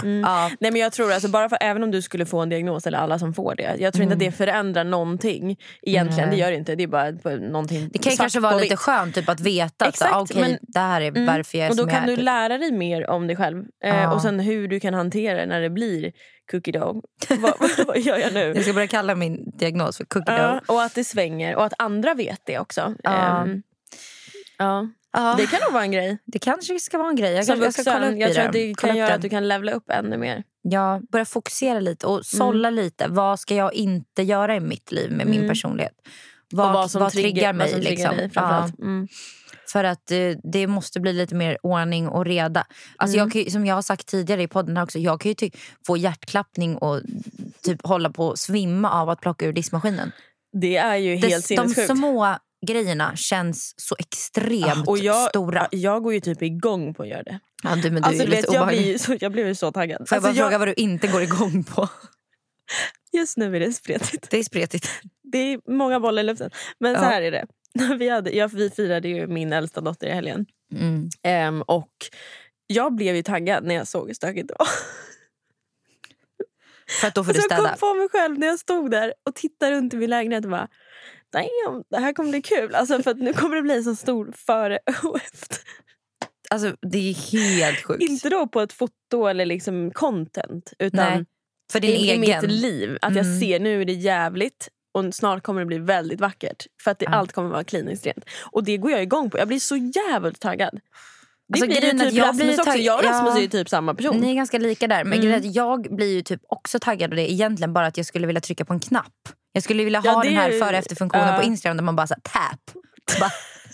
Mm. 0.02 0.20
Ja, 0.20 0.50
Nej 0.60 0.70
men 0.72 0.80
jag 0.80 0.92
tror 0.92 1.12
alltså 1.12 1.28
bara 1.28 1.48
för 1.48 1.58
även 1.60 1.82
om 1.82 1.90
du 1.90 2.02
skulle 2.02 2.26
få 2.26 2.38
en 2.40 2.48
diagnos 2.48 2.86
eller 2.86 2.98
alla 2.98 3.18
som 3.18 3.34
får 3.34 3.54
det. 3.54 3.76
Jag 3.78 3.92
tror 3.94 4.02
inte 4.02 4.12
att 4.12 4.18
det 4.20 4.32
förändrar 4.32 4.84
någonting 4.84 5.56
egentligen. 5.82 6.24
Mm. 6.24 6.30
Det 6.30 6.36
gör 6.36 6.50
det 6.50 6.56
inte. 6.56 6.74
Det 6.74 6.82
är 6.82 6.88
bara 6.88 7.36
någonting 7.36 7.90
det 7.92 7.98
kan 7.98 8.16
kanske 8.16 8.40
vara 8.40 8.56
lite 8.58 8.76
skönt 8.76 9.14
typ, 9.14 9.28
att 9.28 9.40
veta 9.40 9.84
att 9.84 9.88
Exakt, 9.94 10.14
ah, 10.14 10.20
okej, 10.20 10.40
men- 10.40 10.58
det 10.62 10.78
här 10.78 11.00
är 11.00 11.08
Mm. 11.08 11.26
varför 11.26 11.58
jag 11.58 11.66
är 11.66 11.70
Och 11.70 11.76
då 11.76 11.82
som 11.82 11.90
kan 11.90 11.98
jag 11.98 12.08
du 12.08 12.12
är. 12.12 12.16
typ. 12.16 12.24
lära 12.24 12.58
dig 12.58 12.72
mer 12.72 13.10
om 13.10 13.26
dig 13.26 13.36
själv. 13.36 13.64
Eh, 13.84 13.96
Ja. 13.96 14.12
och 14.12 14.22
sen 14.22 14.40
hur 14.40 14.68
du 14.68 14.80
kan 14.80 14.94
hantera 14.94 15.38
det 15.40 15.46
när 15.46 15.60
det 15.60 15.70
blir 15.70 15.95
cookie 16.50 16.72
dog. 16.72 17.04
vad, 17.28 17.54
vad, 17.60 17.86
vad 17.86 17.98
gör 17.98 18.18
jag 18.18 18.34
nu? 18.34 18.52
Jag 18.54 18.62
ska 18.64 18.72
börja 18.72 18.86
kalla 18.86 19.14
min 19.14 19.50
diagnos 19.58 19.96
för 19.96 20.04
cookie. 20.04 20.34
Ja, 20.38 20.60
och 20.66 20.82
att 20.82 20.94
det 20.94 21.04
svänger 21.04 21.56
och 21.56 21.64
att 21.64 21.72
andra 21.78 22.14
vet 22.14 22.40
det 22.46 22.58
också. 22.58 22.94
Ja. 23.02 23.42
Ehm, 23.42 23.62
ja. 24.58 24.88
Ja, 25.12 25.34
Det 25.38 25.46
kan 25.46 25.60
nog 25.64 25.72
vara 25.72 25.82
en 25.82 25.92
grej. 25.92 26.18
det 26.24 26.38
kanske 26.38 26.80
ska 26.80 26.98
vara 26.98 27.08
en 27.08 27.16
grej. 27.16 27.32
Jag, 27.32 27.44
Som 27.46 27.54
kan, 27.54 27.64
jag 27.64 27.72
ska 27.72 27.84
kolla 27.84 27.98
vuxen, 27.98 28.14
upp 28.14 28.20
jag 28.20 28.34
tror 28.34 28.44
att 28.46 28.52
det 28.52 28.74
kan 28.74 28.96
göra 28.96 29.06
den. 29.08 29.16
att 29.16 29.22
du 29.22 29.28
kan 29.28 29.48
levla 29.48 29.72
upp 29.72 29.90
ännu 29.90 30.16
mer. 30.16 30.42
Ja, 30.62 31.00
börja 31.12 31.24
fokusera 31.24 31.80
lite 31.80 32.06
och 32.06 32.26
sålla 32.26 32.70
lite. 32.70 33.06
Vad 33.08 33.40
ska 33.40 33.54
jag 33.54 33.74
inte 33.74 34.22
göra 34.22 34.56
i 34.56 34.60
mitt 34.60 34.92
liv 34.92 35.10
med 35.12 35.26
min 35.26 35.36
Mm. 35.36 35.48
personlighet? 35.48 35.92
Och 36.52 36.58
Vad, 36.58 36.72
vad 36.72 36.90
som 36.90 37.10
triggar 37.10 37.52
mig? 37.52 37.64
vad 37.66 37.70
som 37.70 37.80
triggar 37.80 37.90
liksom. 38.12 38.16
dig, 38.16 38.30
ja, 38.34 38.40
framförallt. 38.40 38.78
Mm. 38.78 39.08
För 39.72 39.84
att 39.84 40.10
eh, 40.10 40.18
det 40.52 40.66
måste 40.66 41.00
bli 41.00 41.12
lite 41.12 41.34
mer 41.34 41.58
ordning 41.62 42.08
och 42.08 42.24
reda. 42.24 42.66
Alltså 42.96 43.16
Mm. 43.16 43.28
jag 43.34 43.44
kan, 43.44 43.52
som 43.52 43.66
jag 43.66 43.74
har 43.74 43.82
sagt 43.82 44.06
tidigare 44.06 44.42
i 44.42 44.48
podden 44.48 44.76
här 44.76 44.84
också, 44.84 44.98
jag 44.98 45.20
kan 45.20 45.28
ju 45.30 45.34
ty- 45.34 45.50
få 45.86 45.96
hjärtklappning 45.96 46.76
och 46.76 47.00
typ 47.62 47.86
hålla 47.86 48.10
på 48.10 48.30
att 48.32 48.38
svimma 48.38 48.90
av 48.90 49.10
att 49.10 49.20
plocka 49.20 49.46
ur 49.46 49.52
diskmaskinen. 49.52 50.12
Det 50.60 50.76
är 50.76 50.96
ju 50.96 51.16
Det, 51.16 51.28
helt 51.28 51.48
de 51.48 51.56
sinnessjukt. 51.56 51.90
små 51.96 52.36
grejerna 52.66 53.16
känns 53.16 53.74
så 53.76 53.96
extremt 53.98 54.88
och 54.88 54.98
jag, 54.98 55.28
stora. 55.28 55.68
jag 55.70 56.02
går 56.02 56.14
ju 56.14 56.20
typ 56.20 56.42
igång 56.42 56.94
på 56.94 57.02
att 57.02 57.08
göra 57.08 57.22
det. 57.22 57.40
Ja, 57.62 57.76
du, 57.76 57.90
men 57.90 58.02
du 58.02 58.08
Alltså, 58.08 58.22
är 58.22 58.26
lite 58.26 58.42
vet, 58.42 58.52
jag, 58.52 58.66
blir 58.68 58.86
ju 58.92 58.98
så, 58.98 59.16
jag 59.20 59.32
blev 59.32 59.46
ju 59.46 59.54
så 59.54 59.72
taggad. 59.72 60.08
Får 60.08 60.16
jag 60.16 60.22
bara 60.22 60.28
Alltså, 60.28 60.42
fråga 60.42 60.58
vad 60.58 60.68
du 60.68 60.74
inte 60.74 61.06
går 61.06 61.22
igång 61.22 61.64
på? 61.64 61.88
Just 63.12 63.36
nu 63.36 63.56
är 63.56 63.60
det 63.60 63.72
spretigt. 63.72 64.30
Det 64.30 64.38
är 64.38 64.42
spretigt. 64.44 64.88
Det 65.32 65.38
är 65.38 65.72
många 65.72 66.00
bollar 66.00 66.22
i 66.22 66.26
luften. 66.26 66.50
Men 66.80 66.94
så 66.96 67.02
Ja. 67.02 67.08
här 67.08 67.22
är 67.22 67.30
det. 67.30 67.46
Vi, 67.98 68.08
hade, 68.08 68.30
jag, 68.30 68.48
vi 68.48 68.70
firade 68.70 69.08
ju 69.08 69.26
min 69.26 69.52
äldsta 69.52 69.80
dotter 69.80 70.06
i 70.06 70.10
helgen. 70.10 70.46
Mm. 70.74 71.08
Ehm, 71.22 71.62
och 71.62 71.92
jag 72.66 72.94
blev 72.94 73.16
ju 73.16 73.22
taggad 73.22 73.64
när 73.64 73.74
jag 73.74 73.88
såg 73.88 74.06
hur 74.06 74.14
stökigt 74.14 74.48
det 74.48 74.54
var. 74.58 74.68
För 77.00 77.08
att 77.08 77.14
då 77.14 77.24
får 77.24 77.32
du 77.32 77.38
Alltså 77.38 77.54
jag 77.54 77.58
städa. 77.60 77.76
kom 77.76 77.88
på 77.88 77.94
mig 77.94 78.08
själv 78.08 78.38
när 78.38 78.46
jag 78.46 78.58
stod 78.58 78.90
där 78.90 79.14
och 79.28 79.34
tittade 79.34 79.72
runt 79.72 79.94
i 79.94 79.96
min 79.96 80.10
lägenhet 80.10 80.44
och 80.44 80.50
bara 80.50 80.68
Damn, 81.32 81.82
det 81.90 81.96
här 81.98 82.12
kommer 82.12 82.30
bli 82.30 82.42
kul. 82.42 82.74
Alltså 82.74 83.02
för 83.02 83.10
att 83.10 83.18
nu 83.18 83.32
kommer 83.32 83.56
det 83.56 83.62
bli 83.62 83.82
så 83.82 83.96
stor 83.96 84.32
före 84.36 84.78
och 85.02 85.16
efter. 85.16 85.58
Alltså, 86.50 86.76
det 86.82 86.98
är 86.98 87.14
helt 87.32 87.84
sjukt. 87.84 88.02
Inte 88.02 88.28
då 88.28 88.48
på 88.48 88.60
ett 88.60 88.72
foto 88.72 89.26
eller 89.26 89.46
liksom 89.46 89.90
content 89.90 90.72
utan 90.78 91.12
Nej, 91.12 91.24
för 91.72 91.80
din 91.80 91.90
i, 91.90 91.94
egen. 92.10 92.24
i 92.24 92.28
mitt 92.42 92.50
liv. 92.50 92.98
Att 93.02 93.16
jag 93.16 93.26
Mm. 93.26 93.40
ser 93.40 93.60
nu 93.60 93.80
är 93.80 93.84
det 93.84 93.92
jävligt 93.92 94.68
och 94.96 95.14
snart 95.14 95.42
kommer 95.42 95.60
det 95.60 95.66
bli 95.66 95.78
väldigt 95.78 96.20
vackert. 96.20 96.66
För 96.84 96.90
att 96.90 96.98
det, 96.98 97.04
Ja. 97.04 97.14
allt 97.14 97.32
kommer 97.32 97.48
vara 97.50 97.64
kliniskt 97.64 98.06
rent. 98.06 98.24
Och 98.52 98.64
det 98.64 98.76
går 98.76 98.90
jag 98.90 99.02
igång 99.02 99.30
på. 99.30 99.38
Jag 99.38 99.48
blir 99.48 99.60
så 99.60 99.76
jävligt 99.76 100.40
taggad. 100.40 100.80
Det 101.48 101.54
Alltså, 101.62 101.66
blir 101.66 101.92
ju 101.92 101.98
typ 101.98 102.12
jag 102.12 102.28
Rasmus 102.28 102.38
blir 102.46 102.60
också. 102.60 102.78
Jag 102.78 102.98
och 102.98 103.04
Rasmus 103.04 103.30
ja. 103.32 103.36
är 103.38 103.42
ju 103.42 103.48
typ 103.48 103.68
samma 103.68 103.94
person. 103.94 104.16
Ni 104.16 104.30
är 104.30 104.34
ganska 104.34 104.58
lika 104.58 104.86
där. 104.86 105.04
Men 105.04 105.22
Mm. 105.22 105.52
jag 105.52 105.96
blir 105.96 106.14
ju 106.14 106.22
typ 106.22 106.40
också 106.48 106.78
taggad 106.78 107.10
och 107.10 107.16
det 107.16 107.22
är 107.22 107.32
egentligen 107.32 107.72
bara 107.72 107.86
att 107.86 107.96
jag 107.96 108.06
skulle 108.06 108.26
vilja 108.26 108.40
trycka 108.40 108.64
på 108.64 108.72
en 108.72 108.80
knapp. 108.80 109.12
Jag 109.52 109.62
skulle 109.62 109.84
vilja 109.84 110.00
ha 110.00 110.06
Ja, 110.12 110.22
den 110.22 110.36
här 110.36 110.50
är- 110.50 110.60
före 110.60 110.78
efter-funktionen 110.78 111.28
ja. 111.34 111.38
på 111.40 111.44
Instagram 111.46 111.76
där 111.76 111.84
man 111.84 111.96
bara 111.96 112.06
så 112.06 112.14
här, 112.14 112.20
tap. 112.50 112.60
Bara, 113.20 113.30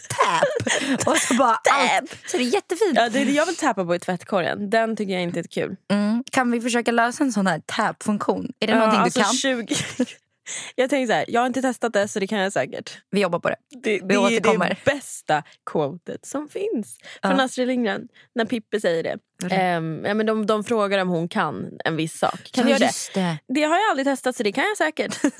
tap. 0.08 1.06
Och 1.06 1.16
så 1.16 1.34
bara 1.34 1.58
allt. 1.70 2.16
Så 2.26 2.36
det 2.36 2.42
är 2.42 2.54
jättefint. 2.54 2.92
Ja, 2.94 3.08
det 3.08 3.24
det 3.24 3.32
jag 3.32 3.46
vill 3.46 3.56
tappa 3.56 3.84
på 3.84 3.94
i 3.94 3.98
tvättkorgen. 3.98 4.70
Den 4.70 4.96
tycker 4.96 5.12
jag 5.12 5.22
inte 5.22 5.38
är 5.40 5.44
kul. 5.44 5.76
Mm. 5.90 6.24
Kan 6.30 6.50
vi 6.50 6.60
försöka 6.60 6.90
lösa 6.92 7.24
en 7.24 7.32
sån 7.32 7.46
här 7.46 7.62
tap-funktion? 7.66 8.52
Är 8.60 8.66
det 8.66 8.72
Ja, 8.72 8.78
någonting 8.78 9.00
alltså 9.00 9.20
du 9.20 9.24
kan? 9.24 9.66
20... 9.66 9.74
jag 10.76 10.90
tänker 10.90 11.06
så 11.06 11.12
här, 11.12 11.24
jag 11.28 11.40
har 11.40 11.46
inte 11.46 11.62
testat 11.62 11.92
det 11.92 12.08
så 12.08 12.20
det 12.20 12.26
kan 12.26 12.38
jag 12.38 12.52
säkert. 12.52 12.98
Vi 13.10 13.20
jobbar 13.20 13.38
på 13.38 13.48
det. 13.48 13.56
Det, 13.82 13.98
det 13.98 14.14
är 14.14 14.68
det 14.68 14.76
bästa 14.84 15.42
quotet 15.70 16.26
som 16.26 16.48
finns. 16.48 16.98
Från 17.22 17.38
Ja. 17.38 17.44
Astrid 17.44 17.68
Lindgren. 17.68 18.08
När 18.34 18.44
Pippi 18.44 18.80
säger 18.80 19.02
det. 19.02 19.18
Ehm, 19.54 20.04
ja, 20.04 20.14
men 20.14 20.26
de, 20.26 20.46
de 20.46 20.64
frågar 20.64 20.98
om 20.98 21.08
hon 21.08 21.28
kan 21.28 21.78
en 21.84 21.96
viss 21.96 22.18
sak. 22.18 22.50
Kan 22.52 22.68
ja, 22.68 22.78
du 22.78 22.84
göra 22.84 22.92
det? 23.14 23.20
det. 23.20 23.38
Det 23.54 23.62
har 23.62 23.76
jag 23.76 23.90
aldrig 23.90 24.06
testat 24.06 24.36
så 24.36 24.42
det 24.42 24.52
kan 24.52 24.64
jag 24.64 24.76
säkert. 24.76 25.20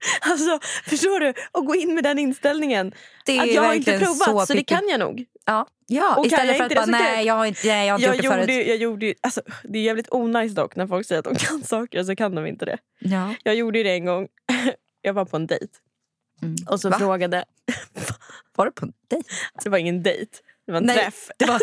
alltså 0.20 0.58
förstår 0.84 1.20
du? 1.20 1.28
Att 1.28 1.66
gå 1.66 1.74
in 1.74 1.94
med 1.94 2.04
den 2.04 2.18
inställningen. 2.18 2.92
Det 3.26 3.38
att 3.38 3.50
jag 3.52 3.62
har 3.62 3.74
inte 3.74 3.98
provat 3.98 4.46
så, 4.46 4.52
det 4.52 4.58
Pippi. 4.58 4.64
kan 4.64 4.88
jag 4.88 5.00
nog. 5.00 5.24
Ja, 5.46 5.66
ja. 5.86 6.16
Och 6.16 6.26
istället 6.26 6.56
för 6.56 6.64
att 6.64 6.70
bara 6.74 6.80
det 6.80 6.84
så 6.84 6.90
nej 6.90 7.26
jag- 7.26 7.34
har 7.34 7.46
inte, 7.46 7.60
nej, 7.68 7.86
jag 7.86 7.94
har 7.94 7.98
inte 7.98 8.06
Jag 8.06 8.14
gjort 8.16 8.22
det 8.22 8.26
gjorde, 8.40 8.52
förut. 8.52 8.66
jag 8.68 8.76
gjorde, 8.76 9.14
alltså, 9.20 9.42
det 9.64 9.78
är 9.78 9.82
jävligt 9.82 10.08
onajs 10.10 10.54
dock 10.54 10.76
när 10.76 10.86
folk 10.86 11.06
säger 11.06 11.18
att 11.18 11.24
de 11.24 11.34
kan 11.36 11.62
saker 11.64 12.04
så 12.04 12.16
kan 12.16 12.34
de 12.34 12.46
inte 12.46 12.64
det. 12.64 12.78
Ja. 12.98 13.34
Jag 13.44 13.54
gjorde 13.54 13.82
det 13.82 13.90
en 13.90 14.04
gång. 14.04 14.28
Jag 15.02 15.12
var 15.12 15.24
på 15.24 15.36
en 15.36 15.46
dejt. 15.46 15.66
Mm. 16.42 16.54
Och 16.68 16.80
så 16.80 16.90
Va? 16.90 16.98
frågade... 16.98 17.44
Var 18.56 18.64
du 18.66 18.72
på 18.72 18.86
en 18.86 18.92
dejt? 19.10 19.28
Det 19.64 19.70
var 19.70 19.78
ingen 19.78 20.02
dejt. 20.02 20.30
Det 20.66 20.72
var 20.72 20.78
en 20.78 20.84
Nej, 20.86 20.96
träff. 20.96 21.28
Det, 21.38 21.46
var, 21.46 21.58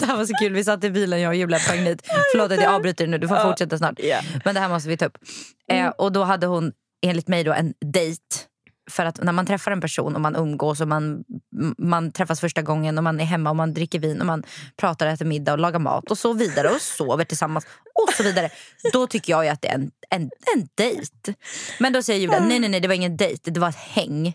det 0.00 0.06
här 0.06 0.16
var 0.16 0.24
så 0.24 0.34
kul. 0.34 0.52
Vi 0.52 0.64
satt 0.64 0.84
i 0.84 0.90
bilen 0.90 1.20
jag 1.20 1.28
och 1.28 1.34
Julia 1.34 1.58
på 1.58 1.72
väg 1.72 1.80
hit. 1.80 2.02
Förlåt 2.32 2.52
att 2.52 2.62
jag 2.62 2.74
avbryter 2.74 3.06
nu, 3.06 3.18
du 3.18 3.28
får 3.28 3.36
Ja. 3.36 3.42
fortsätta 3.42 3.78
snart. 3.78 3.98
Ja. 4.02 4.20
Men 4.44 4.54
det 4.54 4.60
här 4.60 4.68
måste 4.68 4.88
vi 4.88 4.96
ta 4.96 5.06
upp. 5.06 5.18
Eh, 5.68 5.88
och 5.88 6.12
då 6.12 6.22
hade 6.24 6.46
hon 6.46 6.72
enligt 7.02 7.28
mig 7.28 7.44
då 7.44 7.52
en 7.52 7.74
dejt. 7.80 8.22
För 8.90 9.04
att 9.04 9.22
när 9.22 9.32
man 9.32 9.46
träffar 9.46 9.72
en 9.72 9.80
person 9.80 10.14
och 10.14 10.20
man 10.20 10.36
umgås 10.36 10.80
och 10.80 10.88
man, 10.88 11.24
man 11.78 12.12
träffas 12.12 12.40
första 12.40 12.62
gången 12.62 12.98
och 12.98 13.04
man 13.04 13.20
är 13.20 13.24
hemma 13.24 13.50
och 13.50 13.56
man 13.56 13.74
dricker 13.74 13.98
vin 13.98 14.20
och 14.20 14.26
man 14.26 14.42
pratar, 14.76 15.06
äter 15.06 15.24
middag 15.26 15.52
och 15.52 15.58
lagar 15.58 15.78
mat 15.78 16.10
och 16.10 16.18
så 16.18 16.32
vidare 16.32 16.68
och 16.68 16.80
sover 16.80 17.24
tillsammans 17.24 17.66
och 18.08 18.14
så 18.14 18.22
vidare. 18.22 18.50
Då 18.92 19.06
tycker 19.06 19.32
jag 19.32 19.44
ju 19.44 19.50
att 19.50 19.62
det 19.62 19.68
är 19.68 19.74
en, 19.74 19.90
en, 20.10 20.30
en 20.54 20.68
dejt. 20.74 21.34
Men 21.78 21.92
då 21.92 22.02
säger 22.02 22.20
Julia, 22.20 22.40
nej 22.40 22.58
nej 22.58 22.68
nej 22.68 22.80
det 22.80 22.88
var 22.88 22.94
ingen 22.94 23.16
dejt, 23.16 23.50
det 23.50 23.60
var 23.60 23.68
ett 23.68 23.76
häng. 23.76 24.34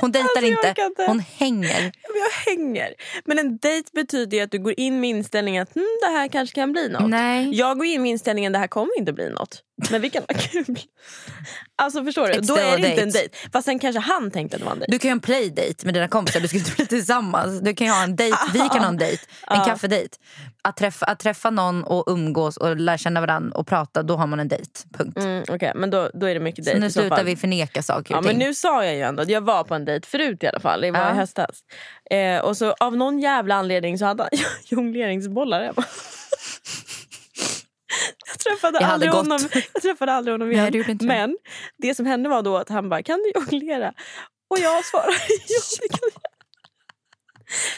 Hon 0.00 0.12
dejtar 0.12 0.28
Alltså, 0.28 0.46
inte, 0.46 0.74
inte. 0.82 1.04
hon 1.06 1.20
hänger. 1.20 1.92
Jag 2.14 2.52
hänger. 2.52 2.94
Men 3.24 3.38
en 3.38 3.58
dejt 3.58 3.90
betyder 3.92 4.36
ju 4.36 4.42
att 4.42 4.50
du 4.50 4.58
går 4.58 4.74
in 4.80 5.00
med 5.00 5.10
inställningen 5.10 5.62
att 5.62 5.74
hm, 5.74 5.86
det 6.00 6.10
här 6.10 6.28
kanske 6.28 6.54
kan 6.54 6.72
bli 6.72 6.88
något. 6.88 7.10
Nej. 7.10 7.50
Jag 7.54 7.76
går 7.78 7.86
in 7.86 8.02
med 8.02 8.10
inställningen 8.10 8.50
att 8.50 8.54
det 8.54 8.58
här 8.58 8.66
kommer 8.68 8.98
inte 8.98 9.12
bli 9.12 9.30
något. 9.30 9.62
Men 9.90 10.00
vi 10.00 10.10
kan 10.10 10.22
ha 10.28 10.34
kul. 10.38 10.78
Alltså 11.76 12.04
förstår 12.04 12.28
du? 12.28 12.34
It's 12.34 12.46
Då 12.46 12.56
är 12.56 12.78
det 12.78 12.88
inte 12.88 13.02
en 13.02 13.10
dejt. 13.10 13.36
Fast 13.52 13.64
sen 13.64 13.78
kanske 13.78 14.00
han 14.00 14.30
tänkte 14.30 14.56
att 14.56 14.60
det 14.60 14.64
var 14.66 14.72
en 14.72 14.78
dejt. 14.78 14.92
Du 14.92 14.98
kan 14.98 15.08
ju 15.08 15.12
ha 15.12 15.16
en 15.16 15.20
playdate 15.20 15.84
med 15.84 15.94
dina 15.94 16.08
kompisar, 16.08 16.40
du 16.40 16.48
ska 16.48 16.58
inte 16.58 16.72
bli 16.76 16.86
tillsammans. 16.86 17.60
Du 17.60 17.74
kan 17.74 17.86
ju 17.86 17.92
ha 17.92 18.02
en 18.04 18.16
dejt, 18.16 18.36
vi 18.52 18.58
kan 18.58 18.80
ha 18.80 18.88
en 18.88 18.96
dejt, 18.98 19.22
en 19.46 19.64
kaffedejt. 19.64 20.18
Att 20.62 20.76
träffa, 20.76 21.06
att 21.06 21.18
träffa 21.18 21.50
någon 21.50 21.84
och 21.84 22.04
umgås 22.06 22.29
och 22.38 22.76
lära 22.76 22.98
känna 22.98 23.20
varandra 23.20 23.56
och 23.58 23.66
prata, 23.66 24.02
då 24.02 24.16
har 24.16 24.26
man 24.26 24.40
en 24.40 24.48
dejt. 24.48 24.70
Punkt. 24.98 25.16
Mm, 25.18 25.44
Okej, 25.48 25.72
men 25.74 25.90
då, 25.90 26.10
då 26.14 26.26
är 26.26 26.34
det 26.34 26.40
mycket 26.40 26.64
Så 26.64 26.70
dejt 26.70 26.80
nu 26.80 26.90
så 26.90 27.00
slutar 27.00 27.16
fall. 27.16 27.24
vi 27.26 27.36
förneka 27.36 27.82
saker 27.82 28.14
Ja, 28.14 28.18
och 28.18 28.24
men 28.24 28.30
ting. 28.38 28.46
nu 28.48 28.54
sa 28.54 28.84
jag 28.84 28.94
ju 28.94 29.00
ändå 29.00 29.22
att 29.22 29.28
jag 29.28 29.40
var 29.40 29.64
på 29.64 29.74
en 29.74 29.84
dejt 29.84 30.06
förut 30.08 30.42
i 30.42 30.46
alla 30.46 30.60
fall. 30.60 30.80
Det 30.80 30.90
var 30.90 31.00
Ja. 31.00 31.10
i 31.12 31.16
höstas. 31.16 31.60
Eh, 32.10 32.40
och 32.44 32.56
så 32.56 32.72
av 32.72 32.96
någon 32.96 33.18
jävla 33.18 33.54
anledning 33.54 33.98
så 33.98 34.04
hade 34.04 34.22
han 34.22 34.30
jongleringsbollar 34.68 35.62
hemma. 35.64 35.84
Jag 38.26 38.38
träffade, 38.38 38.78
Jag 38.80 38.90
aldrig 38.90 39.10
gått. 39.12 39.20
honom, 39.20 39.38
jag 39.74 39.82
träffade 39.82 40.12
aldrig 40.12 40.34
honom 40.34 40.48
Nej, 40.52 40.56
igen. 40.56 40.72
det 40.72 40.88
inte 40.92 41.04
jag. 41.04 41.14
men 41.14 41.36
det 41.78 41.94
som 41.94 42.06
hände 42.06 42.28
var 42.28 42.42
då 42.42 42.56
att 42.56 42.68
han 42.68 42.88
bara, 42.88 43.02
kan 43.02 43.18
du 43.18 43.32
jonglera? 43.40 43.92
Och 44.50 44.58
jag 44.58 44.84
svarade, 44.84 45.12
ja 45.48 45.60
det 45.82 45.88
kan 45.88 46.08
jag. 46.14 46.29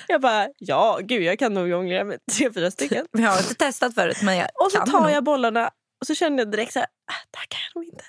Jag 0.08 0.20
bara, 0.20 0.48
ja 0.58 0.98
gud 1.02 1.22
jag 1.22 1.38
kan 1.38 1.54
nog 1.54 1.68
jonglera 1.68 2.04
med 2.04 2.18
tre, 2.32 2.52
fyra 2.52 2.70
stycken. 2.70 3.06
Jag 3.12 3.30
har 3.30 3.38
inte 3.38 3.54
testat 3.54 3.94
förut 3.94 4.22
men 4.22 4.36
jag 4.36 4.48
Och 4.54 4.72
så 4.72 4.78
kan 4.78 4.90
tar 4.90 5.00
nog. 5.00 5.10
jag 5.10 5.24
bollarna 5.24 5.70
och 6.00 6.06
så 6.06 6.14
kände 6.14 6.42
jag 6.42 6.50
direkt 6.52 6.72
så 6.72 6.78
här, 6.78 6.86
ah, 6.86 7.14
det 7.30 7.38
här 7.38 7.46
kan 7.46 7.60
jag 7.74 7.80
nog 7.80 7.84
inte. 7.84 8.04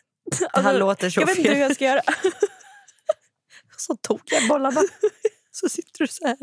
Det 0.53 0.61
här 0.61 0.73
låter 0.79 1.09
så 1.09 1.19
jag 1.21 1.27
vet 1.27 1.37
inte 1.37 1.53
hur 1.53 1.61
jag 1.61 1.75
ska 1.75 1.85
göra. 1.85 2.01
Så 3.77 3.95
tog 3.95 4.21
jag 4.25 4.47
bollarna. 4.47 4.81
så 5.51 5.69
sitter 5.69 5.97
du 5.99 6.07
så 6.07 6.27
här. 6.27 6.37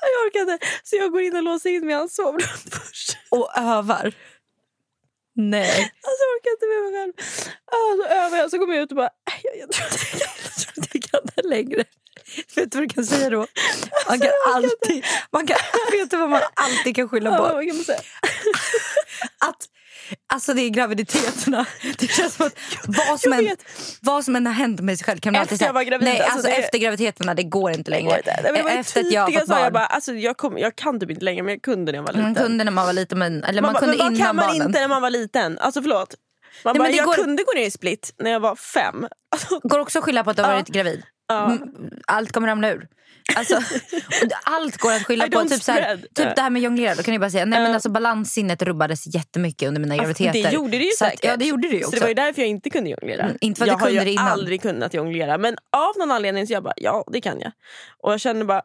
Jag 0.00 0.26
orkar 0.26 0.40
inte. 0.40 0.66
Så 0.82 0.96
jag 0.96 1.12
går 1.12 1.20
in 1.22 1.36
och 1.36 1.42
låser 1.42 1.70
in 1.70 1.86
mig 1.86 1.94
i 1.94 1.98
hans 1.98 2.14
sovrum 2.14 2.48
först. 2.70 3.18
Och 3.30 3.50
övar. 3.58 4.12
Nej. 5.34 5.70
Alltså 5.70 6.22
jag 6.22 6.36
orkar 6.36 6.50
inte 6.52 6.66
med 6.66 6.82
mig 6.82 6.92
själv. 7.00 7.12
Så 7.98 8.14
övar 8.14 8.38
jag 8.38 8.50
så 8.50 8.58
kommer 8.58 8.74
jag 8.74 8.82
ut 8.82 8.90
och 8.90 8.96
bara, 8.96 9.06
"Äh, 9.06 9.40
jag, 9.42 9.56
jag 9.58 9.70
tror 9.72 9.86
inte 9.86 10.06
jag 10.12 10.20
kan. 10.20 10.44
Jag 10.44 10.54
tror 10.54 10.72
inte 10.76 10.88
jag 10.92 11.02
kan 11.10 11.20
det 11.36 11.48
längre. 11.48 11.84
Vet 12.56 12.72
du 12.72 12.78
vad 12.78 12.88
du 12.88 12.94
kan 12.94 13.04
säga 13.04 13.30
då? 13.30 13.46
Man 14.08 14.20
kan 14.20 14.30
alltid, 14.54 15.04
man 15.32 15.46
kan, 15.46 15.56
vet 15.92 16.10
du 16.10 16.16
vad 16.16 16.30
man 16.30 16.40
alltid 16.54 16.96
kan 16.96 17.08
skylla 17.08 17.30
Ja, 17.30 17.36
på? 17.36 17.42
man 17.54 17.64
att 19.48 19.68
Alltså 20.32 20.54
det 20.54 20.62
är 20.62 20.68
graviditeterna. 20.68 21.66
Det 21.98 22.06
känns 22.10 22.34
som 22.34 22.46
att 22.46 22.58
vad 23.08 23.20
som, 23.20 23.32
än, 23.32 23.56
vad 24.00 24.24
som 24.24 24.36
än 24.36 24.46
har 24.46 24.52
hänt 24.52 24.80
mig 24.80 24.96
så 24.96 25.04
själv 25.04 25.18
kan 25.18 25.32
man 25.32 25.42
Efter 25.42 25.54
alltid 25.54 25.66
säga 25.68 25.84
gravid, 25.84 26.08
nej, 26.08 26.20
alltså 26.20 26.32
alltså 26.34 26.48
det- 26.48 26.56
efter 26.56 26.78
graviditeterna 26.78 27.34
det 27.34 27.42
går 27.42 27.70
inte 27.70 27.90
Det 27.90 27.96
längre. 27.96 28.08
går 28.08 28.16
inte. 28.18 28.42
Det 28.42 28.72
ju 28.72 28.78
efter 28.80 29.00
att 29.00 29.12
jag 29.12 29.22
har 29.22 29.30
fått 29.32 29.48
barn. 29.48 29.60
Jag, 29.62 29.72
bara, 29.72 29.86
alltså, 29.86 30.12
jag, 30.12 30.36
kom, 30.36 30.58
jag 30.58 30.76
kan 30.76 31.00
typ 31.00 31.10
inte 31.10 31.24
längre 31.24 31.42
men 31.42 31.52
jag 31.54 31.62
kunde 31.62 31.92
när 31.92 31.98
jag 31.98 32.02
var 32.02 32.12
liten. 32.12 32.22
man 32.24 32.34
kunde 32.34 32.64
när 32.64 32.72
man 32.72 32.86
var 32.86 32.92
liten 32.92 33.18
men, 33.18 33.44
eller 33.44 33.62
man, 33.62 33.72
bara, 33.72 33.80
kunde 33.80 33.96
men 33.96 34.06
vad 34.12 34.18
kan 34.26 34.36
man 34.36 34.46
barnen. 34.46 34.66
inte 34.66 34.80
när 34.80 34.88
man 34.88 35.02
var 35.02 35.10
liten? 35.10 35.58
Alltså 35.58 35.82
förlåt. 35.82 36.14
Man 36.64 36.76
Nej, 36.76 36.78
bara, 36.78 36.96
jag 36.96 37.06
går- 37.06 37.14
kunde 37.14 37.42
gå 37.44 37.52
ner 37.52 37.66
i 37.66 37.70
split 37.70 38.14
när 38.18 38.30
jag 38.30 38.40
var 38.40 38.56
fem. 38.56 39.06
Alltså, 39.30 39.58
Går 39.62 39.78
också 39.78 39.98
att 39.98 40.04
skylla 40.04 40.24
på 40.24 40.30
att 40.30 40.36
du 40.36 40.42
har 40.42 40.50
Ja. 40.50 40.56
varit 40.56 40.68
gravid. 40.68 41.02
Ja. 41.32 41.44
Mm, 41.52 41.68
Allt 42.06 42.32
kommer 42.32 42.48
ramla 42.48 42.70
ur. 42.72 42.88
Alltså, 43.36 43.60
allt 44.44 44.76
går 44.76 44.92
att 44.92 45.06
skylla 45.06 45.28
på. 45.28 45.44
Typ, 45.44 45.62
så 45.62 45.72
här, 45.72 45.96
typ 45.96 46.36
det 46.36 46.42
här 46.42 46.50
med 46.50 46.62
jonglera, 46.62 46.94
då 46.94 47.02
kan 47.02 47.14
jag 47.14 47.20
bara 47.20 47.30
säga 47.30 47.44
nej, 47.44 47.60
men 47.62 47.74
alltså, 47.74 47.90
balanssinnet 47.90 48.62
rubbades 48.62 49.14
jättemycket 49.14 49.68
under 49.68 49.80
mina 49.80 49.96
graviditeter. 49.96 50.42
Det 50.42 50.50
gjorde 50.54 50.78
det 50.78 50.84
ju 50.84 50.90
Så 50.90 51.04
att- 51.04 51.10
säkert. 51.10 51.24
Ja 51.24 51.36
det 51.36 51.44
gjorde 51.44 51.68
det 51.68 51.76
ju 51.76 51.82
Så 51.82 51.88
också. 51.88 51.94
det 51.96 52.00
var 52.00 52.08
ju 52.08 52.14
därför 52.14 52.42
jag 52.42 52.48
inte 52.48 52.70
kunde 52.70 52.90
jonglera. 52.90 53.22
Mm, 53.22 53.36
inte 53.40 53.58
för 53.58 53.64
att 53.64 53.68
jag 53.68 53.78
du 53.80 53.84
kunde 53.84 54.00
har 54.00 54.06
ju 54.26 54.30
aldrig 54.32 54.62
kunnat 54.62 54.94
jonglera. 54.94 55.38
Men 55.38 55.56
av 55.76 55.92
någon 55.98 56.10
anledning 56.10 56.46
så 56.46 56.52
jag 56.52 56.62
bara, 56.62 56.74
ja 56.76 57.04
det 57.12 57.20
kan 57.20 57.40
jag. 57.40 57.52
Och 58.02 58.12
jag 58.12 58.20
kände 58.20 58.44
bara, 58.44 58.62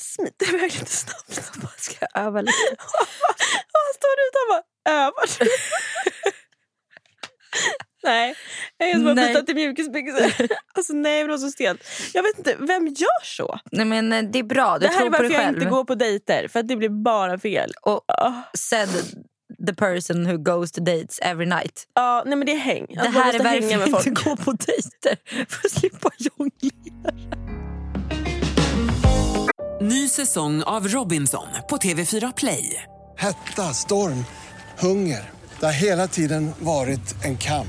smiter 0.00 0.48
iväg 0.54 0.62
lite 0.72 0.86
snabbt. 0.90 1.52
Bara, 1.62 1.72
Ska 1.76 1.94
jag 2.12 2.26
öva 2.26 2.40
lite? 2.40 2.52
Och 3.72 3.80
han 3.82 3.94
står 3.94 4.14
ute 4.28 4.38
och 4.42 4.48
bara, 4.50 4.62
övar 4.98 5.24
du?" 5.38 5.46
Nej, 8.02 8.34
jag 8.78 8.90
ska 8.90 9.00
bara 9.04 9.14
byta 9.14 9.42
till 9.42 9.54
mjukisbyxor. 9.54 10.48
Alltså 10.74 10.92
nej 10.92 11.18
men 11.20 11.26
det 11.26 11.32
var 11.32 11.38
så 11.38 11.50
stelt. 11.50 11.80
Jag 12.14 12.22
vet 12.22 12.38
inte, 12.38 12.56
vem 12.58 12.86
gör 12.86 13.24
så? 13.24 13.58
Nej, 13.72 13.84
men 13.86 14.12
eh, 14.12 14.22
det 14.22 14.38
är 14.38 14.42
bra, 14.42 14.78
du 14.78 14.86
det 14.86 14.92
här 14.92 14.98
tror 15.00 15.06
är 15.06 15.10
varför 15.10 15.34
jag 15.34 15.48
inte 15.48 15.64
går 15.64 15.84
på 15.84 15.94
dejter. 15.94 16.48
För 16.48 16.60
att 16.60 16.68
det 16.68 16.76
blir 16.76 16.88
bara 16.88 17.38
fel. 17.38 17.72
Och 17.82 18.00
Ah. 18.06 18.32
said 18.58 18.88
the 19.66 19.74
person 19.74 20.26
who 20.26 20.36
goes 20.38 20.72
to 20.72 20.80
dates 20.80 21.18
every 21.22 21.46
night. 21.46 21.84
Ja, 21.94 22.22
nej 22.26 22.36
men 22.36 22.46
det 22.46 22.52
är 22.52 22.56
häng. 22.56 22.86
Det 22.88 22.94
man 22.96 23.12
här 23.12 23.34
är 23.34 23.38
varför 23.38 23.60
med 23.60 23.70
jag 23.70 23.90
folk. 23.90 24.06
inte 24.06 24.22
går 24.24 24.36
på 24.36 24.52
dejter. 24.52 25.16
För 25.48 25.66
att 25.66 25.72
slippa 25.72 26.10
jonglera. 26.18 27.14
Ny 29.80 30.08
säsong 30.08 30.62
av 30.62 30.88
Robinson 30.88 31.46
på 31.70 31.76
TV4 31.76 32.32
Play. 32.36 32.82
Hetta, 33.18 33.62
storm, 33.62 34.24
hunger. 34.78 35.30
Det 35.60 35.66
har 35.66 35.72
hela 35.72 36.06
tiden 36.08 36.50
varit 36.58 37.24
en 37.24 37.36
kamp. 37.38 37.68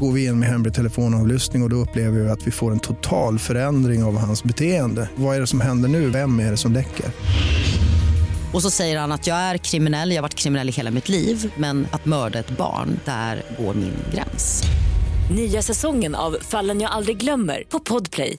Går 0.00 0.12
vi 0.12 0.24
in 0.26 0.38
med 0.38 0.48
hemlig 0.48 0.74
telefonavlyssning 0.74 1.62
och, 1.62 1.66
och 1.66 1.70
då 1.70 1.76
upplever 1.76 2.20
vi 2.20 2.28
att 2.30 2.46
vi 2.46 2.50
får 2.50 2.72
en 2.72 2.78
total 2.80 3.38
förändring 3.38 4.04
av 4.04 4.18
hans 4.18 4.44
beteende. 4.44 5.08
Vad 5.16 5.36
är 5.36 5.40
det 5.40 5.46
som 5.46 5.60
händer 5.60 5.88
nu? 5.88 6.10
Vem 6.10 6.40
är 6.40 6.50
det 6.50 6.56
som 6.56 6.72
läcker? 6.72 7.06
Och 8.52 8.62
så 8.62 8.70
säger 8.70 8.98
han 8.98 9.12
att 9.12 9.26
jag 9.26 9.36
är 9.36 9.58
kriminell, 9.58 10.10
jag 10.10 10.16
har 10.16 10.22
varit 10.22 10.34
kriminell 10.34 10.68
i 10.68 10.72
hela 10.72 10.90
mitt 10.90 11.08
liv 11.08 11.52
men 11.56 11.86
att 11.90 12.04
mörda 12.04 12.38
ett 12.38 12.50
barn, 12.50 13.00
där 13.04 13.42
går 13.58 13.74
min 13.74 13.92
gräns. 14.14 14.62
Nya 15.36 15.62
säsongen 15.62 16.14
av 16.14 16.36
Fallen 16.40 16.80
jag 16.80 16.90
aldrig 16.90 17.16
glömmer 17.16 17.64
på 17.68 17.78
Podplay. 17.80 18.36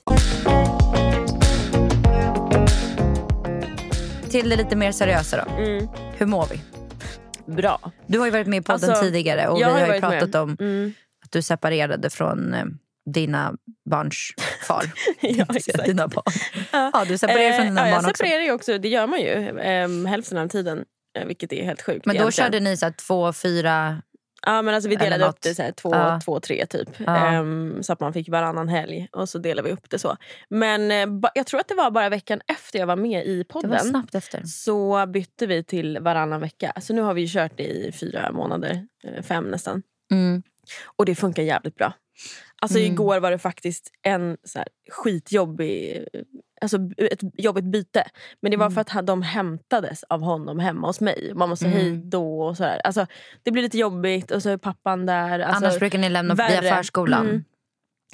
till 4.30 4.48
det 4.48 4.56
lite 4.56 4.76
mer 4.76 4.92
seriösa 4.92 5.44
då. 5.44 5.62
Mm. 5.62 5.88
Hur 6.16 6.26
mår 6.26 6.46
vi? 6.50 6.60
Bra. 7.52 7.80
Du 8.06 8.18
har 8.18 8.26
ju 8.26 8.32
varit 8.32 8.46
med 8.46 8.58
i 8.58 8.62
podden 8.62 8.90
Alltså, 8.90 9.04
tidigare 9.04 9.48
och 9.48 9.58
vi 9.58 9.62
har 9.62 9.70
har 9.70 9.94
ju 9.94 10.00
pratat 10.00 10.20
med. 10.20 10.36
om 10.36 10.56
Mm. 10.60 10.92
Att 11.28 11.32
du 11.32 11.42
separerade 11.42 12.10
från 12.10 12.54
eh, 12.54 12.64
dina 13.14 13.54
barns 13.90 14.30
far. 14.66 14.84
Ja, 15.20 15.28
Jag 15.48 15.56
exakt. 15.56 15.84
Dina 15.84 16.08
barn. 16.08 16.24
Ja, 16.72 17.04
du 17.08 17.18
separerade 17.18 17.54
från 17.56 17.66
dina 17.66 17.80
Eh, 17.80 17.88
ja, 17.88 17.94
barn 17.94 18.02
jag 18.04 18.10
också. 18.10 18.24
separerar 18.24 18.42
ju 18.42 18.52
också. 18.52 18.78
Det 18.78 18.88
gör 18.88 19.06
man 19.06 19.20
ju 19.20 19.58
ehm, 19.60 20.06
hälften 20.06 20.38
av 20.38 20.48
tiden. 20.48 20.84
eh, 21.18 21.24
Vilket 21.26 21.52
är 21.52 21.64
helt 21.64 21.82
sjukt. 21.82 22.06
Men 22.06 22.16
då 22.16 22.20
egentligen. 22.22 22.46
körde 22.46 22.60
ni 22.60 22.76
så 22.76 22.90
två, 23.06 23.32
fyra... 23.32 24.02
Ja 24.46 24.62
men 24.62 24.74
alltså 24.74 24.90
vi 24.90 24.96
delade 24.96 25.24
upp 25.26 25.40
det 25.40 25.54
så 25.54 25.62
här, 25.62 25.72
två, 25.72 25.90
Ja. 25.94 26.20
två, 26.24 26.40
tre 26.40 26.66
typ. 26.66 26.88
Ja. 27.06 27.16
Ehm, 27.26 27.82
så 27.82 27.92
att 27.92 28.00
man 28.00 28.12
fick 28.12 28.28
varannan 28.28 28.68
helg 28.68 29.08
och 29.12 29.28
så 29.28 29.38
delade 29.38 29.68
vi 29.68 29.74
upp 29.74 29.90
det 29.90 29.98
så. 29.98 30.16
Men 30.50 31.20
ba- 31.20 31.30
jag 31.34 31.46
tror 31.46 31.60
att 31.60 31.68
det 31.68 31.74
var 31.74 31.90
bara 31.90 32.08
veckan 32.08 32.40
efter 32.46 32.78
jag 32.78 32.86
var 32.86 32.96
med 32.96 33.26
i 33.26 33.38
Det 33.38 33.44
podden. 33.44 33.70
var 33.70 33.78
snabbt 33.78 34.14
efter. 34.14 34.42
Så 34.44 35.06
bytte 35.06 35.46
vi 35.46 35.64
till 35.64 35.98
varannan 36.00 36.40
vecka. 36.40 36.72
Så 36.80 36.94
nu 36.94 37.00
har 37.02 37.14
vi 37.14 37.28
kört 37.28 37.52
det 37.56 37.62
i 37.66 37.92
fyra 37.92 38.32
månader, 38.32 38.86
fem 39.22 39.44
nästan. 39.44 39.82
Mm. 40.12 40.42
Och 40.96 41.04
det 41.04 41.14
funkar 41.14 41.42
jävligt 41.42 41.74
bra. 41.74 41.92
Alltså 42.62 42.78
Mm. 42.78 42.92
igår 42.92 43.20
var 43.20 43.30
det 43.30 43.38
faktiskt 43.38 43.90
en 44.02 44.36
så 44.44 44.58
här, 44.58 44.68
skitjobbig, 44.90 46.04
alltså 46.60 46.78
ett 47.10 47.20
jobbigt 47.38 47.64
byte. 47.64 48.04
Men 48.42 48.50
det 48.50 48.56
var 48.56 48.66
Mm. 48.66 48.74
för 48.86 48.98
att 49.00 49.06
de 49.06 49.22
hämtades 49.22 50.02
av 50.04 50.20
honom 50.20 50.58
hemma 50.58 50.86
hos 50.86 51.00
mig. 51.00 51.32
Man 51.34 51.48
måste 51.48 51.66
Mm. 51.66 51.78
hej 51.78 51.96
då 52.04 52.40
och 52.42 52.56
sådär. 52.56 52.80
Alltså, 52.84 53.06
det 53.42 53.50
blir 53.50 53.62
lite 53.62 53.78
jobbigt 53.78 54.30
och 54.30 54.42
så 54.42 54.50
är 54.50 54.56
pappan 54.56 55.06
där. 55.06 55.38
Alltså, 55.40 55.64
Annars 55.66 55.78
brukar 55.78 55.98
ni 55.98 56.08
lämna 56.08 56.34
via 56.34 56.46
värre. 56.48 56.76
förskolan. 56.76 57.28
Mm. 57.28 57.44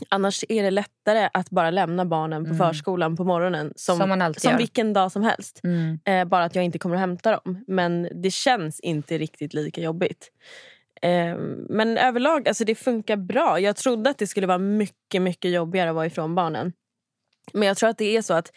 Annars 0.08 0.44
är 0.48 0.62
det 0.62 0.70
lättare 0.70 1.28
att 1.34 1.50
bara 1.50 1.70
lämna 1.70 2.04
barnen 2.04 2.44
på 2.44 2.50
Mm. 2.54 2.58
förskolan 2.58 3.16
på 3.16 3.24
morgonen. 3.24 3.72
Som, 3.76 3.98
Som 3.98 4.34
som 4.36 4.56
vilken 4.56 4.92
dag 4.92 5.12
som 5.12 5.22
helst. 5.22 5.60
Mm. 5.64 5.98
Eh, 6.04 6.24
bara 6.24 6.44
att 6.44 6.54
jag 6.54 6.64
inte 6.64 6.78
kommer 6.78 6.94
att 6.96 7.00
hämta 7.00 7.30
dem. 7.30 7.64
Men 7.66 8.08
det 8.22 8.30
känns 8.30 8.80
inte 8.80 9.18
riktigt 9.18 9.54
lika 9.54 9.80
jobbigt. 9.80 10.30
Eh, 11.04 11.36
men 11.68 11.98
överlag, 11.98 12.48
alltså 12.48 12.64
det 12.64 12.74
funkar 12.74 13.16
bra. 13.16 13.60
Jag 13.60 13.76
trodde 13.76 14.10
att 14.10 14.18
det 14.18 14.26
skulle 14.26 14.46
vara 14.46 14.58
mycket, 14.58 15.22
mycket 15.22 15.50
jobbigare 15.50 15.90
att 15.90 15.96
vara 15.96 16.06
ifrån 16.06 16.34
barnen. 16.34 16.72
Men 17.52 17.68
jag 17.68 17.76
tror 17.76 17.90
att 17.90 17.98
det 17.98 18.16
är 18.16 18.22
så 18.22 18.34
att 18.34 18.52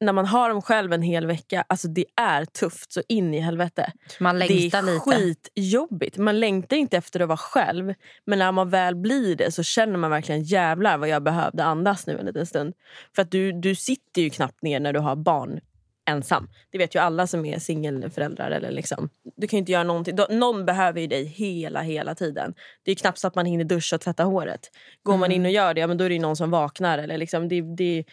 när 0.00 0.12
man 0.12 0.26
har 0.26 0.48
dem 0.48 0.62
själv 0.62 0.92
en 0.92 1.02
hel 1.02 1.26
vecka, 1.26 1.64
alltså 1.68 1.88
det 1.88 2.04
är 2.20 2.44
tufft 2.44 2.92
så 2.92 3.02
in 3.08 3.34
i 3.34 3.40
helvete. 3.40 3.92
Man 4.20 4.38
längtar 4.38 4.82
det 4.82 4.90
är 4.90 4.94
lite. 4.94 5.00
skitjobbigt. 5.00 6.18
Man 6.18 6.40
längtar 6.40 6.76
inte 6.76 6.96
efter 6.96 7.20
att 7.20 7.28
vara 7.28 7.36
själv. 7.36 7.94
Men 8.24 8.38
när 8.38 8.52
man 8.52 8.70
väl 8.70 8.96
blir 8.96 9.36
det 9.36 9.52
så 9.52 9.62
känner 9.62 9.96
man 9.96 10.10
verkligen 10.10 10.42
jävlar 10.42 10.98
vad 10.98 11.08
jag 11.08 11.22
behövde 11.22 11.64
andas 11.64 12.06
nu 12.06 12.18
en 12.18 12.26
liten 12.26 12.46
stund. 12.46 12.74
För 13.14 13.22
att 13.22 13.30
du, 13.30 13.52
du 13.52 13.74
sitter 13.74 14.22
ju 14.22 14.30
knappt 14.30 14.62
ner 14.62 14.80
när 14.80 14.92
du 14.92 15.00
har 15.00 15.16
barn 15.16 15.60
ensam. 16.08 16.48
Det 16.70 16.78
vet 16.78 16.94
ju 16.94 16.98
alla 16.98 17.26
som 17.26 17.44
är 17.44 17.58
singelföräldrar. 17.58 18.50
Eller 18.50 18.70
liksom. 18.70 19.08
Du 19.36 19.46
kan 19.46 19.56
ju 19.56 19.58
inte 19.58 19.72
göra 19.72 19.84
någonting. 19.84 20.16
Någon 20.30 20.64
behöver 20.64 21.00
ju 21.00 21.06
dig 21.06 21.24
hela, 21.24 21.80
hela 21.80 22.14
tiden. 22.14 22.54
Det 22.82 22.90
är 22.90 22.94
knappt 22.94 23.18
så 23.18 23.26
att 23.26 23.34
man 23.34 23.46
hinner 23.46 23.64
duscha 23.64 23.96
och 23.96 24.02
tvätta 24.02 24.24
håret. 24.24 24.70
Går 25.02 25.16
man 25.16 25.32
in 25.32 25.44
och 25.44 25.50
gör 25.50 25.74
det, 25.74 25.80
ja, 25.80 25.86
men 25.86 25.98
då 25.98 26.04
är 26.04 26.08
det 26.08 26.14
ju 26.14 26.20
någon 26.20 26.36
som 26.36 26.50
vaknar. 26.50 26.98
Eller 26.98 27.18
liksom, 27.18 27.48
det, 27.48 27.60
det, 27.76 28.04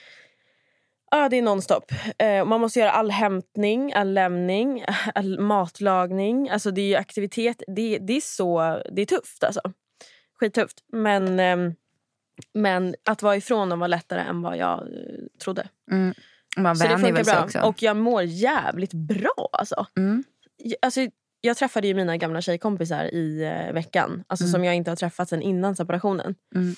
Ja, 1.12 1.30
det 1.30 1.38
är 1.38 1.42
nonstop. 1.42 1.92
Eh, 2.18 2.46
man 2.46 2.62
måste 2.62 2.80
göra 2.80 2.92
all 2.92 3.12
hämtning, 3.12 3.94
all 3.94 4.14
lämning, 4.14 4.86
all 5.16 5.40
matlagning. 5.40 6.50
Alltså 6.50 6.72
det 6.72 6.82
är 6.82 6.88
ju 6.88 6.96
aktivitet. 6.96 7.64
Det, 7.68 7.98
det 7.98 8.18
är 8.18 8.22
så 8.22 8.82
det 8.92 9.02
är 9.02 9.06
tufft 9.06 9.44
alltså. 9.44 9.62
Skittufft. 10.40 10.84
Men, 10.92 11.40
ehm, 11.40 11.74
men 12.54 12.96
att 13.06 13.22
vara 13.22 13.36
ifrån 13.36 13.70
dem 13.70 13.80
var 13.80 13.88
lättare 13.88 14.22
än 14.22 14.42
vad 14.42 14.58
jag 14.58 14.80
eh, 14.80 15.40
trodde. 15.44 15.68
Mm. 15.92 16.14
Man 16.58 16.76
Så 16.76 16.88
det 16.88 16.98
funkar 16.98 17.24
bra. 17.24 17.44
också. 17.44 17.60
Och 17.60 17.84
jag 17.84 17.98
mår 17.98 18.24
jävligt 18.24 18.94
bra 18.94 19.50
alltså. 19.52 19.88
Mm. 19.98 20.24
Alltså 20.82 21.02
jag 21.42 21.58
träffade 21.58 21.88
ju 21.88 21.94
mina 21.94 22.18
gamla 22.18 22.42
tjejkompisar 22.42 23.04
i 23.06 23.44
eh, 23.44 23.74
veckan. 23.74 24.24
Alltså 24.28 24.44
Mm. 24.46 24.52
Som 24.52 24.64
jag 24.64 24.76
inte 24.76 24.92
har 24.92 24.96
träffat 24.96 25.30
sen 25.30 25.42
innan 25.42 25.76
separationen. 25.76 26.36
Mm. 26.56 26.76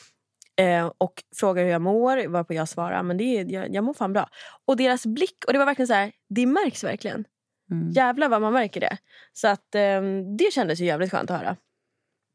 Eh, 0.60 0.92
och 0.98 1.24
frågar 1.36 1.64
hur 1.64 1.72
jag 1.72 1.82
mår, 1.82 2.28
varpå 2.28 2.54
jag 2.54 2.70
svarar 2.70 3.04
men 3.04 3.18
det 3.18 3.24
är, 3.24 3.52
jag, 3.52 3.76
jag 3.76 3.84
mår 3.84 3.94
fan 3.94 4.14
bra. 4.14 4.30
Och 4.66 4.78
deras 4.78 5.06
blick, 5.06 5.38
och 5.48 5.54
det 5.54 5.60
var 5.60 5.66
verkligen 5.66 5.88
så 5.88 5.94
här, 5.94 6.12
det 6.30 6.46
märks 6.46 6.84
verkligen. 6.84 7.26
Mm. 7.72 7.92
Jävlar 7.92 8.30
vad 8.30 8.42
man 8.42 8.54
märker 8.54 8.80
det. 8.80 8.98
Så 9.34 9.48
att 9.48 9.76
eh, 9.76 10.02
det 10.38 10.54
kändes 10.54 10.80
ju 10.80 10.86
jävligt 10.86 11.12
skönt 11.12 11.32
att 11.32 11.38
höra. 11.40 11.56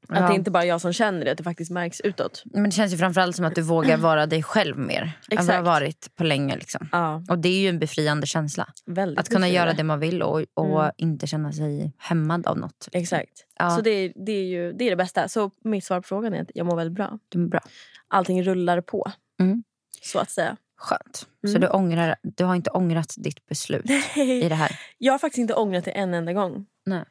Att 0.08 0.20
Ja. 0.20 0.28
det 0.28 0.34
inte 0.34 0.50
bara 0.50 0.62
är 0.64 0.68
jag 0.68 0.80
som 0.80 0.92
känner 0.92 1.24
det, 1.24 1.30
att 1.30 1.36
det 1.38 1.44
faktiskt 1.44 1.70
märks 1.70 2.00
utåt. 2.00 2.42
Men 2.44 2.64
det 2.64 2.70
känns 2.70 2.92
ju 2.92 2.96
framförallt 2.96 3.36
som 3.36 3.44
att 3.44 3.54
du 3.54 3.62
vågar 3.62 3.96
vara 3.96 4.26
dig 4.26 4.42
själv 4.42 4.78
mer. 4.78 5.02
Än 5.02 5.10
vad 5.12 5.28
du 5.30 5.36
har 5.36 5.42
Exakt. 5.42 5.64
varit 5.66 6.16
på 6.16 6.24
länge. 6.24 6.56
Liksom. 6.56 6.88
Ja, 6.92 7.22
Och 7.28 7.38
det 7.38 7.48
är 7.48 7.60
ju 7.60 7.68
en 7.68 7.78
befriande 7.78 8.26
känsla. 8.26 8.68
väldigt 8.86 9.18
Att 9.18 9.28
kunna 9.28 9.38
befriande. 9.40 9.56
göra 9.66 9.72
det 9.76 9.84
man 9.84 10.00
vill 10.00 10.22
och, 10.22 10.42
och 10.54 10.80
Mm. 10.82 10.92
inte 10.96 11.26
känna 11.26 11.52
sig 11.52 11.92
hämmad 11.98 12.46
av 12.46 12.58
något. 12.58 12.88
Exakt. 12.92 13.46
Ja. 13.58 13.70
Så 13.70 13.80
det, 13.82 13.90
är- 13.90 14.12
det, 14.26 14.32
är 14.32 14.44
ju, 14.44 14.72
det 14.72 14.84
är 14.84 14.90
det 14.90 14.96
bästa. 14.96 15.28
Så 15.28 15.50
mitt 15.64 15.84
svar 15.84 16.00
på 16.00 16.06
frågan 16.06 16.34
är 16.34 16.42
att 16.42 16.50
jag 16.54 16.66
mår 16.66 16.76
väldigt 16.76 16.94
bra. 16.96 17.18
Det 17.28 17.38
är 17.38 17.46
bra. 17.46 17.60
Allting 18.08 18.42
rullar 18.42 18.80
på. 18.80 19.12
Mm. 19.40 19.62
Så 20.02 20.18
att 20.18 20.30
säga. 20.30 20.56
Skönt. 20.76 21.26
Så 21.46 21.48
Mm. 21.48 21.60
du, 21.60 21.68
ångrar, 21.68 22.16
du 22.22 22.44
har 22.44 22.54
inte 22.54 22.70
ångrat 22.70 23.14
ditt 23.18 23.46
beslut 23.46 23.84
i 24.16 24.48
det 24.48 24.54
här? 24.54 24.70
Jag 24.98 25.12
har 25.12 25.18
faktiskt 25.18 25.38
inte 25.38 25.54
ångrat 25.54 25.84
det 25.84 25.90
en 25.90 26.14
enda 26.14 26.32
gång. 26.32 26.66
Nej. 26.86 27.04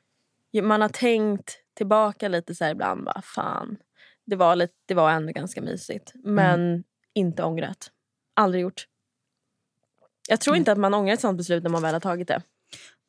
Man 0.64 0.82
har 0.82 0.90
tänkt 0.90 1.58
tillbaka 1.74 2.28
lite 2.28 2.56
så 2.56 2.64
här 2.64 2.72
ibland. 2.72 3.04
Bara, 3.04 3.22
fan, 3.22 3.78
det 4.26 4.36
var, 4.36 4.56
lite, 4.56 4.74
det 4.88 4.94
var 4.94 5.12
ändå 5.12 5.34
ganska 5.34 5.62
mysigt. 5.62 6.12
Men 6.24 6.62
Mm. 6.72 6.84
inte 7.14 7.44
ångrat. 7.44 7.92
Aldrig 8.36 8.62
gjort. 8.62 8.86
Jag 10.30 10.42
tror 10.42 10.54
Mm. 10.54 10.62
inte 10.62 10.72
att 10.72 10.78
man 10.78 10.94
ångrar 10.94 11.14
ett 11.14 11.22
sånt 11.22 11.38
beslut 11.38 11.64
när 11.64 11.70
man 11.70 11.82
väl 11.82 11.94
har 11.94 12.00
tagit 12.00 12.28
det. 12.28 12.42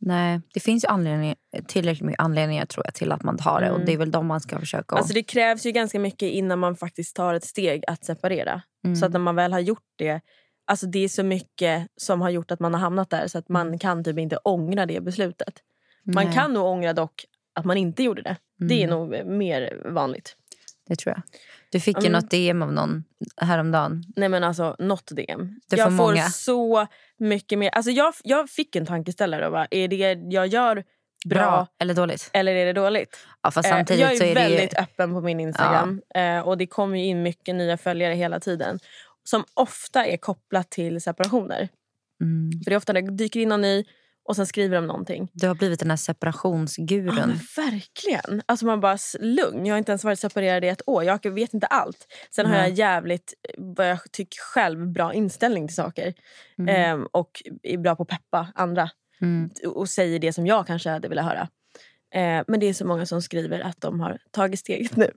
Nej, 0.04 0.40
det 0.54 0.60
finns 0.60 0.84
ju 0.84 0.88
anledning, 0.88 1.34
tillräckligt 1.66 2.06
mycket 2.06 2.20
anledningar 2.22 2.66
tror 2.66 2.86
jag 2.86 2.94
till 2.94 3.12
att 3.12 3.22
man 3.22 3.36
tar 3.38 3.60
det. 3.60 3.70
Och 3.70 3.76
Mm. 3.76 3.86
det 3.86 3.92
är 3.92 3.96
väl 3.96 4.10
de 4.10 4.26
man 4.26 4.40
ska 4.40 4.58
försöka 4.58 4.96
Alltså 4.96 5.14
det 5.14 5.22
krävs 5.22 5.66
ju 5.66 5.70
ganska 5.72 5.98
mycket 6.00 6.30
innan 6.30 6.58
man 6.58 6.76
faktiskt 6.76 7.16
tar 7.16 7.34
ett 7.34 7.44
steg 7.44 7.84
att 7.86 8.04
separera. 8.04 8.62
Mm. 8.84 8.96
Så 8.96 9.06
att 9.06 9.12
när 9.12 9.20
man 9.20 9.34
väl 9.36 9.52
har 9.52 9.60
gjort 9.60 9.86
det, 9.96 10.20
alltså 10.64 10.86
det 10.86 10.98
är 10.98 11.08
så 11.08 11.22
mycket 11.22 11.88
som 11.96 12.20
har 12.20 12.30
gjort 12.30 12.50
att 12.50 12.60
man 12.60 12.74
har 12.74 12.80
hamnat 12.80 13.10
där 13.10 13.26
så 13.26 13.38
att 13.38 13.48
man 13.48 13.78
kan 13.78 14.04
typ 14.04 14.18
inte 14.18 14.36
ångra 14.36 14.86
det 14.86 15.00
beslutet. 15.00 15.62
Man 16.04 16.12
Mm. 16.16 16.24
Nej, 16.26 16.34
kan 16.34 16.52
nog 16.52 16.66
ångra 16.66 16.92
dock 16.92 17.24
att 17.54 17.64
man 17.64 17.76
inte 17.76 18.02
gjorde 18.02 18.22
det. 18.22 18.36
Det 18.68 18.74
är 18.82 18.88
Mm. 18.88 18.90
nog 18.90 19.26
mer 19.26 19.82
vanligt. 19.84 20.36
Det 20.88 20.96
tror 20.96 21.14
jag. 21.14 21.22
Du 21.70 21.80
fick 21.80 21.96
ju 22.02 22.06
Mm. 22.08 22.12
något 22.12 22.30
DM 22.30 22.62
av 22.62 22.72
någon 22.72 23.04
häromdagen. 23.36 24.04
Nej 24.16 24.28
men 24.28 24.44
alltså 24.44 24.76
något 24.78 25.06
DM. 25.16 25.60
Det 25.68 25.76
jag 25.76 25.86
får 25.88 25.92
många. 26.06 26.22
så 26.28 26.86
mycket 27.18 27.58
mer. 27.58 27.68
Alltså 27.70 27.90
jag, 27.90 28.14
jag 28.24 28.50
fick 28.50 28.76
en 28.76 28.86
tankeställare. 28.86 29.50
Bara, 29.50 29.66
är 29.70 29.88
det 29.88 29.96
jag 30.30 30.46
gör 30.46 30.74
bra, 30.74 30.84
Bra 31.40 31.66
eller 31.78 31.94
dåligt? 31.94 32.30
eller 32.32 32.54
är 32.54 32.66
det 32.66 32.72
dåligt? 32.72 33.18
Ja, 33.42 33.50
fast 33.50 33.66
Eh, 33.68 33.72
samtidigt 33.72 34.00
jag 34.02 34.12
är, 34.12 34.16
så 34.16 34.24
är 34.24 34.34
det 34.34 34.48
ju... 34.48 34.48
väldigt 34.56 34.78
öppen 34.78 35.12
på 35.12 35.20
min 35.20 35.40
Instagram. 35.40 36.02
Eh, 36.14 36.38
och 36.40 36.58
Det 36.58 36.66
kommer 36.66 36.98
ju 36.98 37.04
in 37.04 37.22
mycket 37.22 37.54
nya 37.54 37.76
följare 37.76 38.14
hela 38.14 38.40
tiden. 38.40 38.78
Som 39.24 39.44
ofta 39.54 40.06
är 40.06 40.16
kopplat 40.16 40.70
till 40.70 41.00
separationer. 41.00 41.68
Mm. 42.22 42.50
För 42.64 42.70
det 42.70 42.74
är 42.74 42.76
ofta 42.76 42.92
det 42.92 43.16
dyker 43.16 43.40
in 43.40 43.48
någon 43.48 43.60
ny 43.60 43.84
och 44.24 44.36
sen 44.36 44.46
skriver 44.46 44.76
de 44.76 44.86
någonting. 44.86 45.28
Du 45.32 45.48
har 45.48 45.54
blivit 45.54 45.80
den 45.80 45.90
här 45.90 45.92
Ja, 45.92 45.96
separationsgurun. 45.96 47.14
men 47.14 47.38
verkligen. 47.56 48.42
Alltså 48.46 48.66
man 48.66 48.80
bara 48.80 48.98
lugn. 49.20 49.66
Jag 49.66 49.74
har 49.74 49.78
inte 49.78 49.92
ens 49.92 50.04
varit 50.04 50.18
separerad 50.18 50.64
i 50.64 50.68
ett 50.68 50.82
år. 50.86 51.04
Jag 51.04 51.30
vet 51.30 51.54
inte 51.54 51.66
allt. 51.66 52.06
Sen 52.34 52.46
har 52.46 52.52
Nej. 52.52 52.68
jag 52.68 52.78
jävligt, 52.78 53.34
vad 53.58 53.90
jag 53.90 54.12
tycker 54.12 54.38
själv, 54.40 54.86
bra 54.92 55.14
inställning 55.14 55.68
till 55.68 55.76
saker. 55.76 56.14
Mm. 56.58 56.76
Ehm, 56.76 57.06
och 57.12 57.42
är 57.62 57.78
bra 57.78 57.96
på 57.96 58.02
att 58.02 58.08
peppa 58.08 58.52
andra. 58.54 58.90
Mm. 59.20 59.50
Och 59.66 59.88
säger 59.88 60.18
det 60.18 60.32
som 60.32 60.46
jag 60.46 60.66
kanske 60.66 60.90
hade 60.90 61.08
velat 61.08 61.24
höra. 61.24 61.48
Eh, 62.14 62.44
men 62.48 62.60
det 62.60 62.66
är 62.66 62.74
så 62.74 62.86
många 62.86 63.06
som 63.06 63.22
skriver 63.22 63.60
att 63.60 63.80
de 63.80 64.00
har 64.00 64.18
tagit 64.30 64.60
steget 64.60 64.96
nu. 64.96 65.10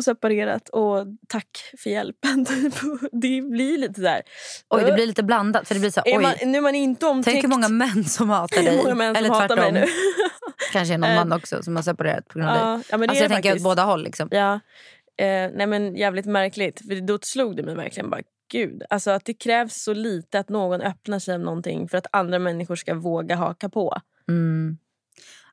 Och 0.00 0.04
separerat. 0.04 0.68
Och 0.68 1.06
tack 1.28 1.48
för 1.78 1.90
hjälpen. 1.90 2.44
Typ. 2.44 2.74
det 3.12 3.42
blir 3.42 3.78
lite 3.78 4.00
där. 4.00 4.22
Oj, 4.70 4.84
det 4.84 4.92
blir 4.92 5.06
lite 5.06 5.22
blandat. 5.22 5.68
För 5.68 5.74
det 5.74 5.80
blir 5.80 5.90
så, 5.90 6.00
är 6.04 6.18
oj, 6.18 6.22
man, 6.22 6.34
nu 6.44 6.58
är 6.58 6.62
man 6.62 6.74
inte 6.74 7.06
omtyckt. 7.06 7.32
tänk 7.34 7.44
hur 7.44 7.48
många 7.56 7.68
män 7.68 8.04
som 8.04 8.30
hatar 8.30 8.62
dig. 8.62 8.82
som 8.82 9.00
Eller 9.00 9.28
hatar 9.28 9.48
tvärtom. 9.48 9.74
mig 9.74 9.82
nu. 9.82 9.86
Kanske 10.72 10.98
någon 10.98 11.14
man 11.14 11.32
också 11.32 11.62
som 11.62 11.76
har 11.76 11.82
separerat 11.82 12.28
på 12.28 12.38
grund 12.38 12.50
av 12.50 12.54
dig. 12.54 12.64
ja, 12.64 12.82
ja, 12.90 12.96
men 12.98 13.00
det 13.00 13.10
Alltså 13.10 13.24
jag 13.24 13.32
tänker 13.32 13.54
åt 13.56 13.62
båda 13.62 13.82
håll. 13.82 14.02
Liksom. 14.04 14.28
Ja. 14.30 14.52
Eh, 15.16 15.50
nej 15.54 15.66
men 15.66 15.96
jävligt 15.96 16.26
märkligt. 16.26 16.78
För 16.88 17.00
då 17.00 17.18
slog 17.22 17.56
det 17.56 17.62
mig 17.62 17.74
verkligen 17.74 18.10
bara 18.10 18.22
gud. 18.52 18.82
Alltså 18.90 19.10
att 19.10 19.24
det 19.24 19.34
krävs 19.34 19.82
så 19.82 19.94
lite 19.94 20.38
att 20.38 20.48
någon 20.48 20.80
öppnar 20.80 21.18
sig 21.18 21.34
om 21.34 21.42
någonting 21.42 21.88
för 21.88 21.98
att 21.98 22.06
andra 22.12 22.38
människor 22.38 22.76
ska 22.76 22.94
våga 22.94 23.36
haka 23.36 23.68
på. 23.68 24.00
Mm. 24.28 24.78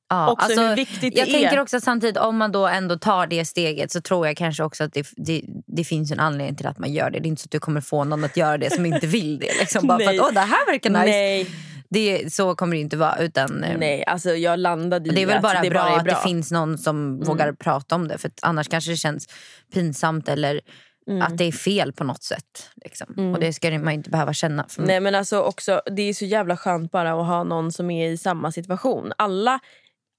Ja, 0.10 0.32
Också 0.32 0.46
alltså, 0.46 0.62
hur 0.62 0.76
viktigt 0.76 1.02
det 1.16 1.20
jag 1.20 1.28
är. 1.28 1.32
tänker 1.32 1.60
också 1.60 1.80
samtidigt 1.80 2.18
om 2.18 2.38
man 2.38 2.52
då 2.52 2.68
ändå 2.68 2.98
tar 2.98 3.28
det 3.28 3.46
steget 3.46 3.92
så 3.92 4.02
tror 4.02 4.28
jag 4.28 4.38
kanske 4.38 4.64
också 4.64 4.84
att 4.84 4.94
det, 4.94 5.08
det, 5.18 5.42
det 5.68 5.84
finns 5.84 6.12
en 6.12 6.20
anledning 6.20 6.56
till 6.56 6.68
att 6.68 6.80
man 6.80 6.94
gör 6.94 7.10
det. 7.12 7.20
Det 7.20 7.26
är 7.26 7.28
inte 7.28 7.42
så 7.42 7.48
att 7.48 7.52
du 7.52 7.60
kommer 7.60 7.82
få 7.82 8.04
någon 8.04 8.24
att 8.24 8.38
göra 8.38 8.58
det 8.58 8.74
som 8.74 8.86
inte 8.86 9.08
vill 9.08 9.40
det. 9.40 9.60
Liksom, 9.60 9.88
bara 9.88 10.00
för 10.00 10.06
att 10.14 10.20
Åh, 10.22 10.34
det 10.34 10.40
här 10.40 10.72
verkar 10.72 10.90
nice. 10.90 11.06
Nej, 11.06 11.48
Det, 11.90 12.34
så 12.34 12.56
kommer 12.56 12.76
det 12.76 12.82
inte 12.82 12.98
vara. 12.98 13.18
Utan, 13.18 13.64
eh, 13.64 13.78
nej, 13.78 14.06
alltså 14.06 14.30
jag 14.30 14.60
landade 14.60 15.10
i 15.10 15.14
Det 15.14 15.22
är 15.22 15.26
väl 15.26 15.42
bara 15.42 15.62
det 15.62 15.70
bra, 15.70 15.82
bara 15.84 15.92
är 15.94 15.98
att 15.98 16.04
bra. 16.04 16.14
det 16.14 16.30
finns 16.30 16.52
någon 16.52 16.78
som 16.78 17.20
vågar 17.20 17.54
prata 17.54 17.96
om 17.96 18.08
det. 18.08 18.18
För 18.18 18.32
annars 18.42 18.68
kanske 18.70 18.92
det 18.92 18.98
känns 18.98 19.28
pinsamt 19.74 20.30
eller 20.30 20.62
Mm. 21.10 21.22
att 21.22 21.38
det 21.38 21.44
är 21.44 21.52
fel 21.52 21.94
på 21.94 22.04
något 22.04 22.24
sätt. 22.24 22.70
Liksom. 22.86 23.34
Och 23.34 23.40
det 23.40 23.54
ska 23.54 23.72
man 23.80 23.94
inte 23.94 24.10
behöva 24.10 24.34
känna. 24.34 24.66
Nej 24.78 25.00
men 25.00 25.16
alltså 25.16 25.40
också, 25.42 25.82
det 25.96 26.02
är 26.02 26.14
så 26.14 26.26
jävla 26.26 26.58
skönt 26.58 26.92
bara 26.92 27.12
att 27.22 27.28
ha 27.28 27.44
någon 27.44 27.72
som 27.72 27.92
är 27.92 28.10
i 28.10 28.18
samma 28.18 28.52
situation. 28.52 29.14
Alla, 29.18 29.60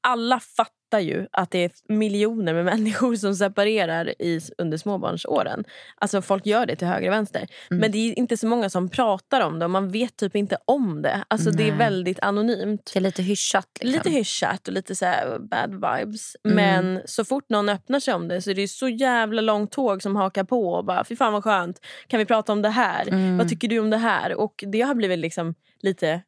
alla 0.00 0.40
fattar 0.40 1.00
ju 1.00 1.26
att 1.32 1.50
det 1.50 1.64
är 1.64 1.70
miljoner 1.88 2.54
med 2.54 2.64
människor 2.76 3.16
som 3.16 3.34
separerar 3.34 4.22
i, 4.22 4.40
under 4.58 4.78
småbarnsåren. 4.78 5.64
Alltså 5.96 6.22
folk 6.22 6.46
gör 6.46 6.66
det 6.66 6.76
till 6.76 6.88
höger 6.88 7.08
och 7.08 7.14
vänster. 7.14 7.46
Mm. 7.70 7.80
Men 7.80 7.92
det 7.92 7.98
är 7.98 8.18
inte 8.18 8.37
så 8.37 8.46
många 8.46 8.70
som 8.70 8.88
pratar 8.88 9.40
om 9.40 9.58
det 9.58 9.64
och 9.64 9.70
man 9.70 9.90
vet 9.90 10.16
typ 10.16 10.37
inte 10.37 10.58
om 10.64 11.02
det. 11.02 11.24
Alltså 11.28 11.50
det 11.50 11.62
är 11.62 11.68
Nej. 11.68 11.78
väldigt 11.78 12.20
anonymt. 12.20 12.90
Det 12.92 12.98
är 12.98 13.00
lite 13.00 13.22
hyschat. 13.22 13.68
Liksom. 13.80 13.92
Lite 13.92 14.11
hyschat 14.11 14.68
och 14.68 14.74
lite 14.74 14.94
så 14.94 15.06
bad 15.40 15.72
vibes. 15.72 16.37
Mm. 16.44 16.56
Men 16.56 17.02
så 17.04 17.24
fort 17.24 17.48
någon 17.48 17.68
öppnar 17.68 18.00
sig 18.00 18.14
om 18.14 18.28
det 18.28 18.42
så 18.42 18.50
är 18.50 18.54
det 18.54 18.68
så 18.68 18.88
jävla 18.88 19.40
långt 19.40 19.72
tåg 19.72 20.02
som 20.02 20.16
hakar 20.16 20.44
på 20.44 20.72
och 20.72 20.84
bara 20.84 21.04
fy 21.04 21.16
fan 21.16 21.32
vad 21.32 21.44
skönt. 21.44 21.80
Kan 22.06 22.18
vi 22.18 22.24
prata 22.24 22.52
om 22.52 22.62
det 22.62 22.68
här? 22.68 23.08
Mm. 23.08 23.38
Vad 23.38 23.48
tycker 23.48 23.68
du 23.68 23.78
om 23.78 23.90
det 23.90 23.96
här? 23.96 24.34
Och 24.34 24.64
det 24.72 24.80
har 24.80 24.94
blivit 24.94 25.18
liksom 25.18 25.54
lite, 25.82 26.22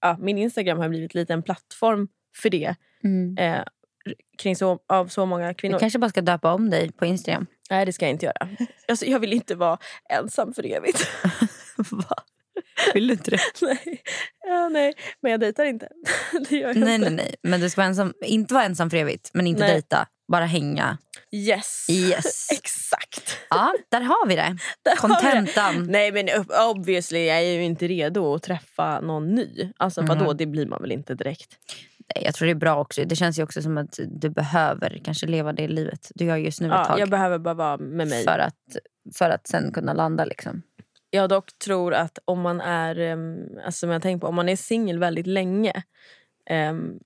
ja, 0.00 0.16
min 0.20 0.38
Instagram 0.38 0.78
har 0.78 0.88
blivit 0.88 1.14
lite 1.14 1.32
en 1.32 1.42
plattform 1.42 2.08
för 2.36 2.50
det. 2.50 2.74
Mm. 3.04 3.38
Eh, 3.38 3.62
kring 4.38 4.56
så, 4.56 4.78
av 4.88 5.06
så 5.08 5.26
många 5.26 5.54
kvinnor. 5.54 5.74
Du 5.74 5.80
kanske 5.80 5.98
bara 5.98 6.08
ska 6.10 6.20
döpa 6.20 6.52
om 6.52 6.70
dig 6.70 6.92
på 6.92 7.06
Instagram. 7.06 7.46
Nej 7.70 7.86
det 7.86 7.92
ska 7.92 8.04
jag 8.04 8.10
inte 8.10 8.26
göra. 8.26 8.48
Alltså, 8.88 9.06
jag 9.06 9.18
vill 9.20 9.32
inte 9.32 9.54
vara 9.54 9.78
ensam 10.10 10.52
för 10.54 10.66
evigt. 10.66 11.08
Va? 11.90 12.16
Vill 12.94 13.06
du 13.08 13.14
inte 13.14 13.30
det? 13.30 13.38
nej. 13.62 14.02
Ja, 14.46 14.68
nej. 14.68 14.92
Men 15.22 15.30
jag 15.32 15.40
dejtar 15.40 15.64
inte. 15.64 15.88
det 16.48 16.56
gör 16.56 16.68
jag 16.68 16.76
Nej, 16.76 16.94
inte. 16.94 17.10
nej, 17.10 17.16
nej. 17.16 17.34
Men 17.42 17.60
du 17.60 17.70
ska 17.70 17.80
vara 17.80 17.88
ensam, 17.88 18.12
inte 18.24 18.54
vara 18.54 18.64
ensam 18.64 18.90
för 18.90 18.96
evigt, 18.96 19.30
men 19.34 19.46
inte 19.46 19.62
Nej. 19.62 19.72
dejta. 19.72 20.06
Bara 20.32 20.44
hänga. 20.46 20.98
Yes. 21.32 21.86
Yes. 21.90 22.50
Exakt. 22.52 23.38
Ja, 23.50 23.72
där 23.90 24.00
har 24.00 24.26
vi 24.28 24.34
det. 24.36 24.56
Där 24.82 24.96
har 24.96 25.08
vi 25.08 25.14
det. 25.14 25.20
Kontentan. 25.20 25.86
Nej 25.92 26.12
men 26.12 26.28
ob- 26.28 26.70
obviously 26.70 27.26
jag 27.26 27.36
är 27.38 27.52
ju 27.52 27.64
inte 27.64 27.88
redo 27.88 28.34
att 28.34 28.42
träffa 28.42 29.00
någon 29.00 29.34
ny. 29.34 29.72
Alltså 29.76 30.02
vadå, 30.02 30.24
Mm. 30.24 30.36
det 30.36 30.46
blir 30.46 30.66
man 30.66 30.82
väl 30.82 30.92
inte 30.92 31.14
direkt. 31.14 31.56
Jag 32.14 32.34
tror 32.34 32.46
det 32.46 32.52
är 32.52 32.54
bra 32.54 32.80
också. 32.80 33.04
Det 33.04 33.16
känns 33.16 33.38
ju 33.38 33.42
också 33.42 33.62
som 33.62 33.78
att 33.78 33.98
du 34.08 34.30
behöver 34.30 35.00
kanske 35.04 35.26
leva 35.26 35.52
det 35.52 35.68
livet 35.68 36.10
du 36.14 36.24
gör 36.24 36.36
just 36.36 36.60
nu 36.60 36.66
ett 36.66 36.72
Ja, 36.72 36.84
tag. 36.84 36.98
jag 37.00 37.10
behöver 37.10 37.38
bara 37.38 37.54
vara 37.54 37.76
med 37.76 38.08
mig. 38.08 38.24
För 38.24 38.38
att, 38.38 38.76
för 39.14 39.30
att 39.30 39.46
sen 39.46 39.72
kunna 39.72 39.92
landa 39.92 40.24
liksom. 40.24 40.62
Jag 41.10 41.28
dock 41.28 41.58
tror 41.64 41.94
att 41.94 42.18
om 42.24 42.40
man 42.40 42.60
är 42.60 42.98
um, 43.12 43.38
alltså, 43.64 43.86
jag 43.86 44.02
tänkt 44.02 44.20
på, 44.20 44.26
om 44.26 44.34
man 44.34 44.48
är 44.48 44.56
singel 44.56 44.98
väldigt 44.98 45.26
länge 45.26 45.82
ehm, 46.50 46.98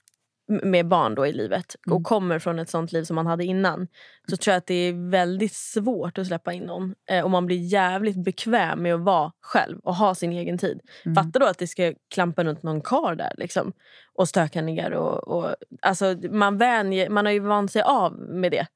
med 0.48 0.86
barn 0.88 1.14
då 1.14 1.26
i 1.26 1.32
livet 1.32 1.76
Mm. 1.86 1.96
och 1.96 2.04
kommer 2.04 2.38
från 2.38 2.58
ett 2.58 2.68
sånt 2.70 2.92
liv 2.92 3.04
som 3.04 3.14
man 3.16 3.26
hade 3.26 3.44
innan 3.44 3.88
så 4.30 4.36
tror 4.36 4.52
jag 4.52 4.58
att 4.58 4.66
det 4.66 4.74
är 4.74 5.10
väldigt 5.10 5.52
svårt 5.54 6.18
att 6.18 6.26
släppa 6.26 6.52
in 6.52 6.62
någon. 6.62 6.94
Eh, 7.10 7.24
och 7.24 7.30
man 7.30 7.46
blir 7.46 7.56
jävligt 7.56 8.24
bekväm 8.24 8.82
med 8.82 8.94
att 8.94 9.00
vara 9.00 9.32
själv 9.40 9.78
och 9.78 9.94
ha 9.94 10.14
sin 10.14 10.32
egen 10.32 10.58
tid. 10.58 10.80
Mm. 11.04 11.14
Fatta 11.16 11.38
då 11.38 11.46
att 11.46 11.58
det 11.58 11.66
ska 11.66 11.94
klampa 12.14 12.44
runt 12.44 12.62
någon 12.62 12.80
kar 12.80 13.14
där 13.14 13.32
liksom, 13.36 13.72
och 14.14 14.28
stöka 14.28 14.62
ner. 14.62 14.92
Och, 14.92 15.28
och, 15.28 15.54
alltså, 15.82 16.16
man, 16.30 16.58
vänjer, 16.58 17.08
man 17.10 17.24
har 17.26 17.32
ju 17.32 17.40
vant 17.40 17.72
sig 17.72 17.82
av 17.82 18.12
med 18.18 18.50
det. 18.52 18.66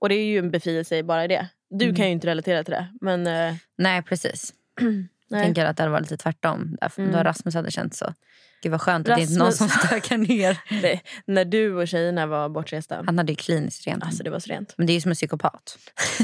Och 0.00 0.08
det 0.08 0.14
är 0.14 0.24
ju 0.24 0.38
en 0.38 0.50
befrielse 0.50 1.02
bara 1.02 1.24
i 1.24 1.28
det. 1.28 1.48
Du 1.70 1.84
Mm. 1.84 1.96
kan 1.96 2.06
ju 2.06 2.12
inte 2.12 2.26
relatera 2.26 2.64
till 2.64 2.72
det. 2.74 2.88
Men, 3.00 3.26
eh, 3.26 3.54
Nej, 3.78 4.02
precis. 4.02 4.54
Jag 4.80 5.38
nej. 5.38 5.44
tänker 5.44 5.64
att 5.66 5.76
det 5.76 5.82
hade 5.82 5.92
varit 5.92 6.10
lite 6.10 6.22
tvärtom. 6.22 6.76
Därför, 6.80 7.02
Mm. 7.02 7.14
Då 7.14 7.22
Rasmus 7.22 7.54
hade 7.54 7.70
känt 7.70 7.94
så. 7.94 8.12
Gud 8.62 8.72
vad 8.72 8.80
skönt 8.80 9.08
att 9.08 9.16
det 9.16 9.22
inte 9.22 9.34
är 9.34 9.38
någon 9.38 9.52
som 9.52 9.68
stökar 9.68 10.18
ner. 10.18 10.58
Det, 10.82 11.00
när 11.26 11.44
du 11.44 11.74
och 11.74 11.88
tjejerna 11.88 12.26
var 12.26 12.48
bortresta. 12.48 13.02
Han 13.06 13.18
hade 13.18 13.32
ju 13.32 13.36
kliniskt 13.36 13.86
rent. 13.86 14.04
Alltså 14.04 14.22
det 14.22 14.30
var 14.30 14.38
så 14.38 14.50
rent. 14.50 14.74
Men 14.76 14.86
det 14.86 14.92
är 14.92 14.94
ju 14.94 15.00
som 15.00 15.10
en 15.10 15.14
psykopat. 15.14 15.78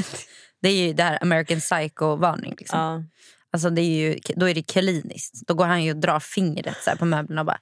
det 0.61 0.69
är 0.69 0.87
ju 0.87 0.93
det 0.93 1.03
här 1.03 1.17
American 1.21 1.59
Psycho-varning. 1.59 2.55
Liksom. 2.57 2.79
Ja. 2.79 3.03
Alltså 3.51 3.69
det 3.69 3.81
är 3.81 3.99
ju, 3.99 4.19
då 4.35 4.49
är 4.49 4.55
det 4.55 4.61
kliniskt. 4.61 5.47
Då 5.47 5.53
går 5.53 5.65
han 5.65 5.83
ju 5.83 5.91
och 5.91 5.97
drar 5.97 6.19
fingret 6.19 6.77
så 6.83 6.97
på 6.97 7.05
möblerna 7.05 7.41
och 7.41 7.45
bara 7.45 7.59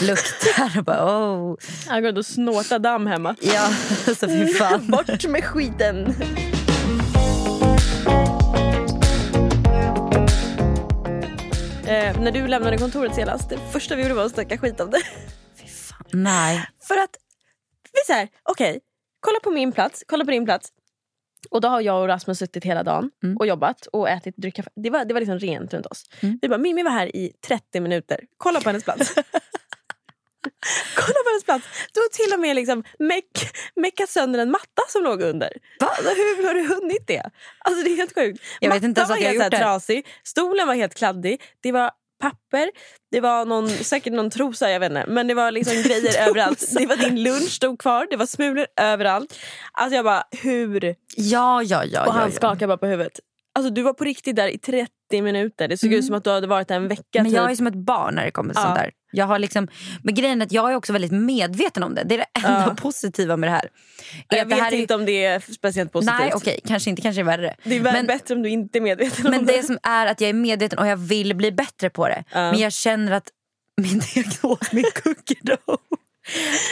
luktar 0.00 0.78
och 0.78 0.84
bara 0.84 1.04
oh. 1.04 1.56
Han 1.86 2.02
går 2.02 2.18
och 2.18 2.26
snortar 2.26 2.78
damm 2.78 3.06
hemma. 3.06 3.36
Ja, 3.40 3.68
så 4.14 4.28
fy 4.28 4.46
fan. 4.46 4.86
Bort 4.90 5.26
med 5.26 5.44
skiten! 5.44 6.14
Eh, 11.88 12.20
när 12.20 12.30
du 12.32 12.46
lämnade 12.46 12.78
kontoret 12.78 13.14
senast, 13.14 13.48
det 13.48 13.58
första 13.72 13.96
vi 13.96 14.02
gjorde 14.02 14.14
var 14.14 14.24
att 14.24 14.32
snacka 14.32 14.58
skit 14.58 14.80
om 14.80 14.90
det. 14.90 15.02
Nej. 16.12 16.68
För 16.88 16.94
att, 16.94 17.16
vi 17.92 18.14
är 18.14 18.28
okej, 18.42 18.80
kolla 19.20 19.40
på 19.40 19.50
min 19.50 19.72
plats, 19.72 20.04
kolla 20.08 20.24
på 20.24 20.30
din 20.30 20.44
plats. 20.44 20.68
Och 21.50 21.60
då 21.60 21.68
har 21.68 21.80
jag 21.80 22.00
och 22.02 22.08
Rasmus 22.08 22.38
suttit 22.38 22.64
hela 22.64 22.82
dagen 22.82 23.10
Mm. 23.22 23.36
och 23.36 23.46
jobbat 23.46 23.86
och 23.86 24.08
ätit 24.08 24.36
dryck. 24.36 24.60
Det 24.76 24.90
var, 24.90 25.04
det 25.04 25.14
var 25.14 25.20
liksom 25.20 25.38
rent 25.38 25.74
runt 25.74 25.86
oss. 25.86 26.04
Vi 26.42 26.48
bara, 26.48 26.58
Mimmi 26.58 26.82
var 26.82 26.90
här 26.90 27.16
i 27.16 27.32
30 27.46 27.80
minuter. 27.80 28.20
Kolla 28.36 28.60
på 28.60 28.68
hennes 28.68 28.84
plats. 28.84 29.14
Kolla 30.96 31.18
på 31.24 31.30
hennes 31.30 31.44
plats. 31.44 31.66
Du 31.92 32.00
har 32.00 32.08
till 32.08 32.34
och 32.34 32.40
med 32.40 32.56
liksom 32.56 32.84
meck, 32.98 33.52
meckat 33.76 34.10
sönder 34.10 34.38
en 34.38 34.50
matta 34.50 34.82
som 34.88 35.04
låg 35.04 35.22
under. 35.22 35.52
Alltså, 35.80 36.08
hur 36.08 36.46
har 36.46 36.54
du 36.54 36.66
hunnit 36.66 37.06
det? 37.06 37.30
Alltså, 37.58 37.84
det 37.84 37.90
är 37.90 37.96
helt 37.96 38.14
sjukt. 38.14 38.42
Jag 38.60 38.72
vet 38.74 38.82
inte 38.82 39.00
ens 39.00 39.10
Mattan 39.10 39.16
att 39.16 39.22
var 39.22 39.32
jag 39.32 39.42
helt 39.42 39.52
gjort 39.54 39.60
trasig. 39.60 40.06
Stolen 40.24 40.66
var 40.66 40.74
helt 40.74 40.94
kladdig. 40.94 41.42
Det 41.60 41.72
var 41.72 41.90
papper. 42.20 42.70
Det 43.10 43.20
var 43.20 43.44
någon, 43.44 43.68
säkert 43.68 44.12
någon 44.12 44.30
trosa, 44.30 44.70
jag 44.70 44.80
vet 44.80 44.90
inte. 44.90 45.04
Men 45.08 45.26
det 45.26 45.34
var 45.34 45.50
liksom 45.50 45.74
grejer 45.82 46.28
överallt. 46.28 46.64
Det 46.78 46.86
var 46.86 46.96
din 46.96 47.22
lunch 47.22 47.50
stod 47.50 47.78
kvar. 47.78 48.06
Det 48.10 48.16
var 48.16 48.26
smulor 48.26 48.66
överallt. 48.76 49.38
Alltså 49.72 49.96
jag 49.96 50.04
bara, 50.04 50.24
hur? 50.30 50.94
Ja, 51.16 51.62
ja, 51.62 51.84
ja. 51.84 52.06
Och 52.06 52.12
han 52.12 52.22
ja, 52.22 52.28
ja. 52.28 52.36
skakade 52.36 52.66
bara 52.66 52.78
på 52.78 52.86
huvudet. 52.86 53.20
Alltså 53.56 53.70
du 53.70 53.82
var 53.82 53.92
på 53.92 54.04
riktigt 54.04 54.36
där 54.36 54.48
i 54.48 54.58
30 54.58 54.88
minuter. 55.22 55.68
Det 55.68 55.76
såg 55.78 55.92
ut 55.92 56.04
som 56.04 56.14
att 56.14 56.24
du 56.24 56.30
hade 56.30 56.46
varit 56.46 56.68
där 56.68 56.76
en 56.76 56.88
vecka. 56.88 57.02
Mm. 57.18 57.22
Men 57.32 57.32
jag 57.32 57.44
typ. 57.44 57.52
är 57.52 57.56
som 57.56 57.66
ett 57.66 57.74
barn 57.74 58.14
när 58.14 58.24
det 58.24 58.30
kommer 58.30 58.54
till 58.54 58.60
Ja. 58.60 58.66
sånt 58.66 58.76
där. 58.78 58.90
Jag 59.12 59.26
har 59.26 59.38
liksom, 59.38 59.68
men 60.02 60.14
grejen 60.14 60.40
är 60.42 60.46
att 60.46 60.52
jag 60.52 60.70
är 60.72 60.74
också 60.76 60.92
väldigt 60.92 61.12
medveten 61.12 61.82
om 61.82 61.94
det. 61.94 62.02
Det 62.04 62.14
är 62.14 62.18
det 62.18 62.26
enda 62.48 62.64
Ja. 62.68 62.74
positiva 62.82 63.36
med 63.36 63.48
det 63.48 63.52
här. 63.52 63.68
Är 64.28 64.36
jag 64.36 64.44
vet 64.46 64.58
här 64.58 64.72
är- 64.72 64.76
inte 64.76 64.94
om 64.94 65.04
det 65.06 65.24
är 65.24 65.40
speciellt 65.52 65.92
positivt. 65.92 66.18
Nej, 66.18 66.32
okej. 66.34 66.60
Kanske 66.66 66.90
inte. 66.90 67.02
Kanske 67.02 67.20
är 67.22 67.24
värre. 67.24 67.56
Det 67.64 67.76
är 67.76 67.80
väl 67.80 67.92
Men- 67.92 68.06
bättre 68.06 68.34
om 68.34 68.42
du 68.42 68.48
inte 68.48 68.78
är 68.78 68.80
medveten 68.80 69.30
Men 69.30 69.40
om 69.40 69.46
det 69.46 69.56
det. 69.56 69.62
som 69.62 69.78
är 69.82 70.06
att 70.06 70.20
jag 70.20 70.30
är 70.30 70.34
medveten 70.34 70.78
och 70.78 70.86
jag 70.86 70.96
vill 70.96 71.34
bli 71.36 71.52
bättre 71.52 71.90
på 71.90 72.08
det. 72.08 72.24
Ja. 72.32 72.50
Men 72.50 72.60
jag 72.60 72.72
känner 72.72 73.12
att 73.12 73.28
min 73.76 73.98
diagnos, 74.14 74.72
min 74.72 74.84
cookie 75.02 75.36
dough. 75.42 75.80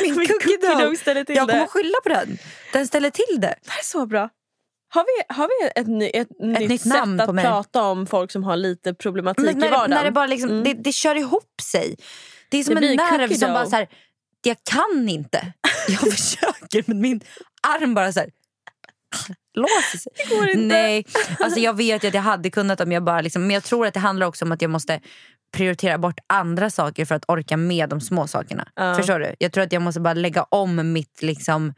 Min 0.03 0.17
Min 0.19 0.29
cookie 0.29 0.57
dough. 0.63 0.95
ställer 0.95 1.25
till 1.25 1.37
Jag 1.37 1.43
kommer 1.49 1.59
det. 1.59 1.65
att 1.65 1.71
skylla 1.71 1.95
på 2.03 2.09
den. 2.09 2.39
Den 2.73 2.87
ställer 2.87 3.11
till 3.11 3.41
det. 3.41 3.55
Det 3.63 3.71
här 3.71 3.79
är 3.79 3.85
så 3.85 4.07
bra. 4.07 4.29
Har 4.95 5.05
vi, 5.05 5.35
har 5.35 5.49
vi 5.49 5.81
ett, 5.81 5.87
ny, 5.87 6.11
ett, 6.15 6.29
nytt, 6.41 6.69
nytt 6.69 6.81
sätt 6.83 7.21
att 7.21 7.37
prata 7.37 7.83
om 7.83 8.07
folk 8.07 8.31
som 8.31 8.45
har 8.45 8.57
lite 8.57 8.95
problematik 8.95 9.45
Men 9.45 9.57
i 9.57 9.61
när, 9.61 9.71
vardagen? 9.71 9.91
när 9.91 10.05
det, 10.05 10.11
bara 10.11 10.27
liksom, 10.27 10.51
Mm. 10.51 10.65
det, 10.65 10.73
det 10.75 10.93
kör 10.93 11.15
ihop 11.15 11.61
sig. 11.63 11.97
Det 12.49 12.59
är 12.59 12.65
som 12.65 12.75
Det 12.75 12.89
en 12.89 12.97
nerv 12.97 13.29
som 13.29 13.41
dough. 13.41 13.53
bara 13.53 13.67
så 13.67 13.77
här, 13.77 13.89
jag 14.43 14.57
kan 14.71 15.09
inte. 15.09 15.53
Jag 15.89 16.01
försöker 16.13 16.85
men 16.87 17.01
min 17.01 17.21
arm 17.69 17.95
bara 17.95 18.13
så 18.13 18.21
här, 18.21 18.31
låser 19.55 19.99
sig. 19.99 20.13
Det 20.17 20.35
går 20.35 20.49
inte. 20.49 20.67
Nej, 20.67 21.05
alltså 21.41 21.61
jag 21.61 21.77
vet 21.77 22.05
att 22.05 22.15
jag 22.15 22.23
hade 22.23 22.51
kunnat 22.51 22.81
om 22.81 22.93
jag 22.93 23.05
bara 23.05 23.21
liksom, 23.21 23.43
men 23.43 23.51
jag 23.51 23.65
tror 23.65 23.87
att 23.87 23.95
det 23.95 24.01
handlar 24.01 24.27
också 24.27 24.45
om 24.45 24.53
att 24.53 24.63
jag 24.63 24.71
måste 24.71 25.01
prioritera 25.53 25.99
bort 25.99 26.19
andra 26.27 26.71
saker 26.71 27.05
för 27.05 27.15
att 27.15 27.25
orka 27.29 27.57
med 27.57 27.89
de 27.89 28.01
små 28.01 28.27
sakerna. 28.27 28.69
Ja. 28.75 28.95
Förstår 28.95 29.19
du? 29.19 29.35
Jag 29.39 29.53
tror 29.53 29.65
att 29.65 29.73
jag 29.73 29.83
måste 29.83 30.01
bara 30.01 30.15
lägga 30.15 30.43
om 30.43 30.93
mitt 30.93 31.23
liksom 31.23 31.75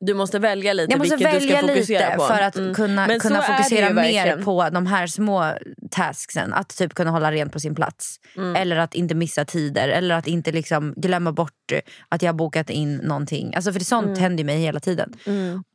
Du 0.00 0.14
måste 0.14 0.38
välja 0.38 0.72
lite 0.72 0.92
jag 0.92 0.98
måste 0.98 1.16
vilket 1.16 1.32
du 1.32 1.38
välja 1.46 1.58
ska 1.58 1.68
fokusera 1.68 2.06
lite 2.06 2.16
på. 2.18 2.24
för 2.24 2.40
att 2.40 2.56
Mm. 2.56 2.74
kunna, 2.74 3.06
Men 3.06 3.20
kunna 3.20 3.42
fokusera 3.42 3.86
mer 3.90 3.94
verkligen. 3.94 4.44
på 4.44 4.68
de 4.70 4.86
här 4.86 5.06
små 5.06 5.52
tasksen. 5.90 6.52
Att 6.54 6.68
typ 6.76 6.94
kunna 6.94 7.10
hålla 7.10 7.32
rent 7.32 7.52
på 7.52 7.60
sin 7.60 7.74
plats. 7.74 8.16
Mm. 8.36 8.56
Eller 8.56 8.76
att 8.76 8.94
inte 8.94 9.14
missa 9.14 9.44
tider. 9.44 9.88
Eller 9.88 10.14
att 10.14 10.26
inte 10.26 10.52
liksom 10.52 10.94
glömma 10.96 11.32
bort 11.32 11.52
att 12.08 12.22
jag 12.22 12.28
har 12.28 12.34
bokat 12.36 12.70
in 12.70 12.96
någonting. 12.96 13.54
Alltså 13.54 13.72
för 13.72 13.80
sånt 13.80 14.06
Mm. 14.06 14.18
händer 14.18 14.38
ju 14.38 14.44
mig 14.44 14.58
hela 14.58 14.80
tiden. 14.80 15.12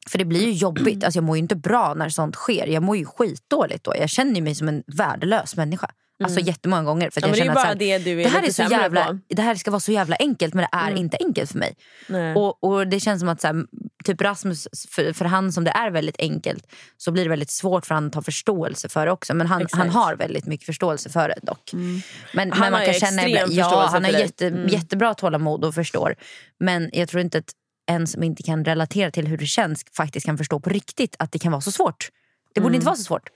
För 0.09 0.17
det 0.17 0.25
blir 0.25 0.45
ju 0.45 0.51
jobbigt. 0.51 1.03
Alltså 1.03 1.17
jag 1.17 1.23
mår 1.23 1.35
ju 1.37 1.41
inte 1.41 1.55
bra 1.55 1.93
när 1.93 2.09
sånt 2.09 2.35
sker. 2.35 2.67
Jag 2.67 2.83
mår 2.83 2.97
ju 2.97 3.05
skitdåligt 3.05 3.83
då. 3.83 3.93
Jag 3.99 4.09
känner 4.09 4.41
mig 4.41 4.55
som 4.55 4.67
en 4.67 4.83
värdelös 4.97 5.55
människa. 5.55 5.87
Alltså 6.23 6.39
jättemånga 6.39 6.83
gånger. 6.83 7.09
För 7.09 7.21
Mm. 7.21 7.29
Ja, 7.29 7.37
jag 7.37 7.47
det 7.47 7.53
känner 7.53 7.61
att 7.61 7.67
här, 7.67 7.75
det 7.75 7.97
du 7.97 8.23
det 8.23 8.29
här, 8.29 8.43
är 8.47 8.51
så 8.51 8.63
jävla, 8.63 9.05
på. 9.05 9.19
det 9.29 9.41
här 9.41 9.55
ska 9.55 9.71
vara 9.71 9.79
så 9.79 9.91
jävla 9.91 10.15
enkelt 10.19 10.53
men 10.53 10.67
det 10.71 10.77
är 10.77 10.91
inte 10.97 11.17
enkelt 11.25 11.51
för 11.51 11.59
mig. 11.59 11.75
Nej. 12.07 12.35
Och, 12.35 12.63
och 12.63 12.87
det 12.87 12.99
känns 12.99 13.19
som 13.19 13.29
att 13.29 13.41
så 13.41 13.47
här, 13.47 13.55
typ 14.03 14.21
Rasmus, 14.21 14.67
för, 14.89 15.13
för 15.13 15.25
han 15.25 15.51
som 15.51 15.63
det 15.63 15.71
är 15.71 15.91
väldigt 15.91 16.15
enkelt 16.19 16.67
så 16.97 17.11
blir 17.11 17.23
det 17.23 17.29
väldigt 17.29 17.51
svårt 17.51 17.85
för 17.85 17.95
han 17.95 18.07
att 18.07 18.15
ha 18.15 18.21
förståelse 18.21 18.89
för 18.89 19.05
det 19.05 19.11
också. 19.11 19.33
Men 19.33 19.47
han, 19.47 19.61
Exakt. 19.61 19.73
Mm. 19.83 19.89
han 19.89 20.03
har 20.03 20.15
väldigt 20.15 20.45
mycket 20.45 20.65
förståelse 20.65 21.09
för 21.09 21.27
det 21.29 21.39
dock. 21.43 21.73
Men, 21.73 22.51
Han 22.51 22.59
men 22.59 22.71
man 22.71 22.85
kan 22.85 22.93
känna 22.93 23.21
extrem 23.21 23.49
ja, 23.51 23.87
han 23.91 24.03
har 24.03 24.11
jätte, 24.11 24.47
Mm. 24.47 24.67
jättebra 24.67 25.13
tålamod 25.13 25.65
och 25.65 25.75
förstår. 25.75 26.15
Men 26.59 26.89
jag 26.93 27.09
tror 27.09 27.21
inte 27.21 27.37
att 27.37 27.51
en 27.91 28.07
som 28.07 28.23
inte 28.23 28.43
kan 28.43 28.65
relatera 28.65 29.11
till 29.11 29.27
hur 29.27 29.37
det 29.37 29.45
känns 29.45 29.85
faktiskt 29.97 30.25
kan 30.25 30.37
förstå 30.37 30.59
på 30.59 30.69
riktigt 30.69 31.15
att 31.19 31.31
det 31.31 31.39
kan 31.39 31.51
vara 31.51 31.61
så 31.61 31.71
svårt. 31.71 32.09
Det 32.53 32.61
borde 32.61 32.71
Mm. 32.71 32.75
inte 32.75 32.85
vara 32.85 32.95
så 32.95 33.03
svårt. 33.03 33.29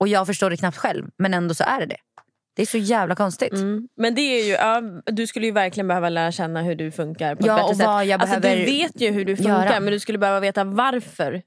Och 0.00 0.08
jag 0.08 0.26
förstår 0.26 0.50
det 0.50 0.56
knappt 0.56 0.76
själv 0.76 1.06
men 1.18 1.34
ändå 1.34 1.54
så 1.54 1.64
är 1.64 1.80
det 1.80 1.86
det. 1.86 1.96
Det 2.56 2.62
är 2.62 2.66
så 2.66 2.78
jävla 2.78 3.14
konstigt. 3.14 3.52
Mm. 3.52 3.88
Men 3.96 4.14
det 4.14 4.20
är 4.20 4.44
ju, 4.44 4.52
ja, 4.52 4.82
du 5.06 5.26
skulle 5.26 5.46
ju 5.46 5.52
verkligen 5.52 5.88
behöva 5.88 6.08
lära 6.08 6.32
känna 6.32 6.62
hur 6.62 6.74
du 6.74 6.90
funkar 6.90 7.34
på 7.34 7.46
Ja, 7.46 7.62
och 7.62 7.76
sätt. 7.76 7.86
vad 7.86 8.06
jag 8.06 8.20
alltså, 8.22 8.40
behöver 8.40 8.60
du 8.60 8.72
vet 8.72 9.00
ju 9.00 9.10
hur 9.10 9.24
du 9.24 9.36
funkar 9.36 9.66
göra. 9.66 9.80
men 9.80 9.92
du 9.92 10.00
skulle 10.00 10.18
behöva 10.18 10.40
veta 10.40 10.64
varför 10.64 11.42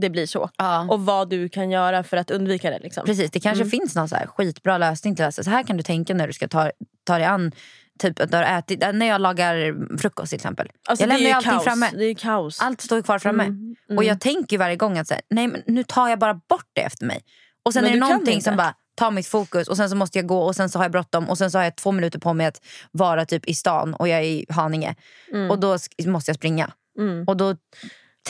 det 0.00 0.10
blir 0.10 0.26
så. 0.26 0.50
Ja. 0.58 0.86
Och 0.90 1.00
vad 1.06 1.30
du 1.30 1.48
kan 1.48 1.70
göra 1.70 2.02
för 2.02 2.16
att 2.16 2.30
undvika 2.30 2.70
det. 2.70 2.78
Liksom. 2.78 3.04
Precis, 3.06 3.30
det 3.30 3.40
kanske 3.40 3.62
Mm. 3.62 3.70
finns 3.70 3.94
någon 3.96 4.08
så 4.08 4.16
här 4.16 4.26
skitbra 4.26 4.78
lösning 4.78 5.16
till 5.16 5.24
det. 5.24 5.32
Så 5.32 5.50
här 5.50 5.62
kan 5.62 5.76
du 5.76 5.82
tänka 5.82 6.14
när 6.14 6.26
du 6.26 6.32
ska 6.32 6.48
ta, 6.48 6.70
ta 7.06 7.18
dig 7.18 7.26
an 7.26 7.52
Typ 7.98 8.20
att 8.20 8.30
du 8.30 8.36
har 8.36 8.44
ätit, 8.58 8.80
när 8.94 9.06
jag 9.06 9.20
lagar 9.20 9.74
frukost 9.98 10.30
till 10.30 10.36
exempel. 10.36 10.68
Alltså, 10.88 11.02
jag 11.06 11.08
lämnar 11.08 11.36
allting 11.36 11.52
kaos. 11.52 11.64
framme. 11.64 11.90
Det 11.94 12.04
är 12.04 12.14
kaos. 12.14 12.60
Allt 12.60 12.80
står 12.80 13.02
kvar 13.02 13.18
framme. 13.18 13.44
Mm, 13.44 13.76
Och 13.88 13.92
mm. 13.92 14.04
jag 14.06 14.20
tänker 14.20 14.58
varje 14.58 14.76
gång 14.76 14.98
att 14.98 15.06
så 15.08 15.14
här, 15.14 15.22
nej 15.30 15.46
men 15.48 15.62
nu 15.66 15.82
tar 15.84 16.08
jag 16.08 16.18
bara 16.18 16.34
bort 16.34 16.66
det 16.72 16.80
efter 16.82 17.06
mig. 17.06 17.20
Och 17.62 17.72
sen 17.72 17.82
Men 17.84 17.90
är 17.92 17.94
det 17.94 18.00
någonting 18.00 18.42
som 18.42 18.56
bara 18.56 18.74
tar 18.98 19.10
mitt 19.10 19.26
fokus 19.26 19.68
och 19.68 19.76
sen 19.76 19.90
så 19.90 19.96
måste 19.96 20.18
jag 20.18 20.26
gå 20.26 20.38
och 20.42 20.56
sen 20.56 20.68
så 20.68 20.78
har 20.78 20.84
jag 20.84 20.92
bråttom 20.92 21.28
och 21.30 21.38
sen 21.38 21.50
så 21.50 21.58
har 21.58 21.64
jag 21.64 21.76
två 21.76 21.92
minuter 21.92 22.18
på 22.18 22.32
mig 22.32 22.46
att 22.46 22.60
vara 22.90 23.24
typ 23.26 23.46
i 23.48 23.54
stan 23.54 23.94
och 23.94 24.08
jag 24.08 24.18
är 24.18 24.22
i 24.24 24.46
Haninge. 24.48 24.94
Mm. 25.32 25.50
Och 25.50 25.58
då 25.58 25.76
måste 26.06 26.28
jag 26.30 26.36
springa. 26.36 26.72
Mm. 26.98 27.24
Och 27.28 27.36
då 27.36 27.56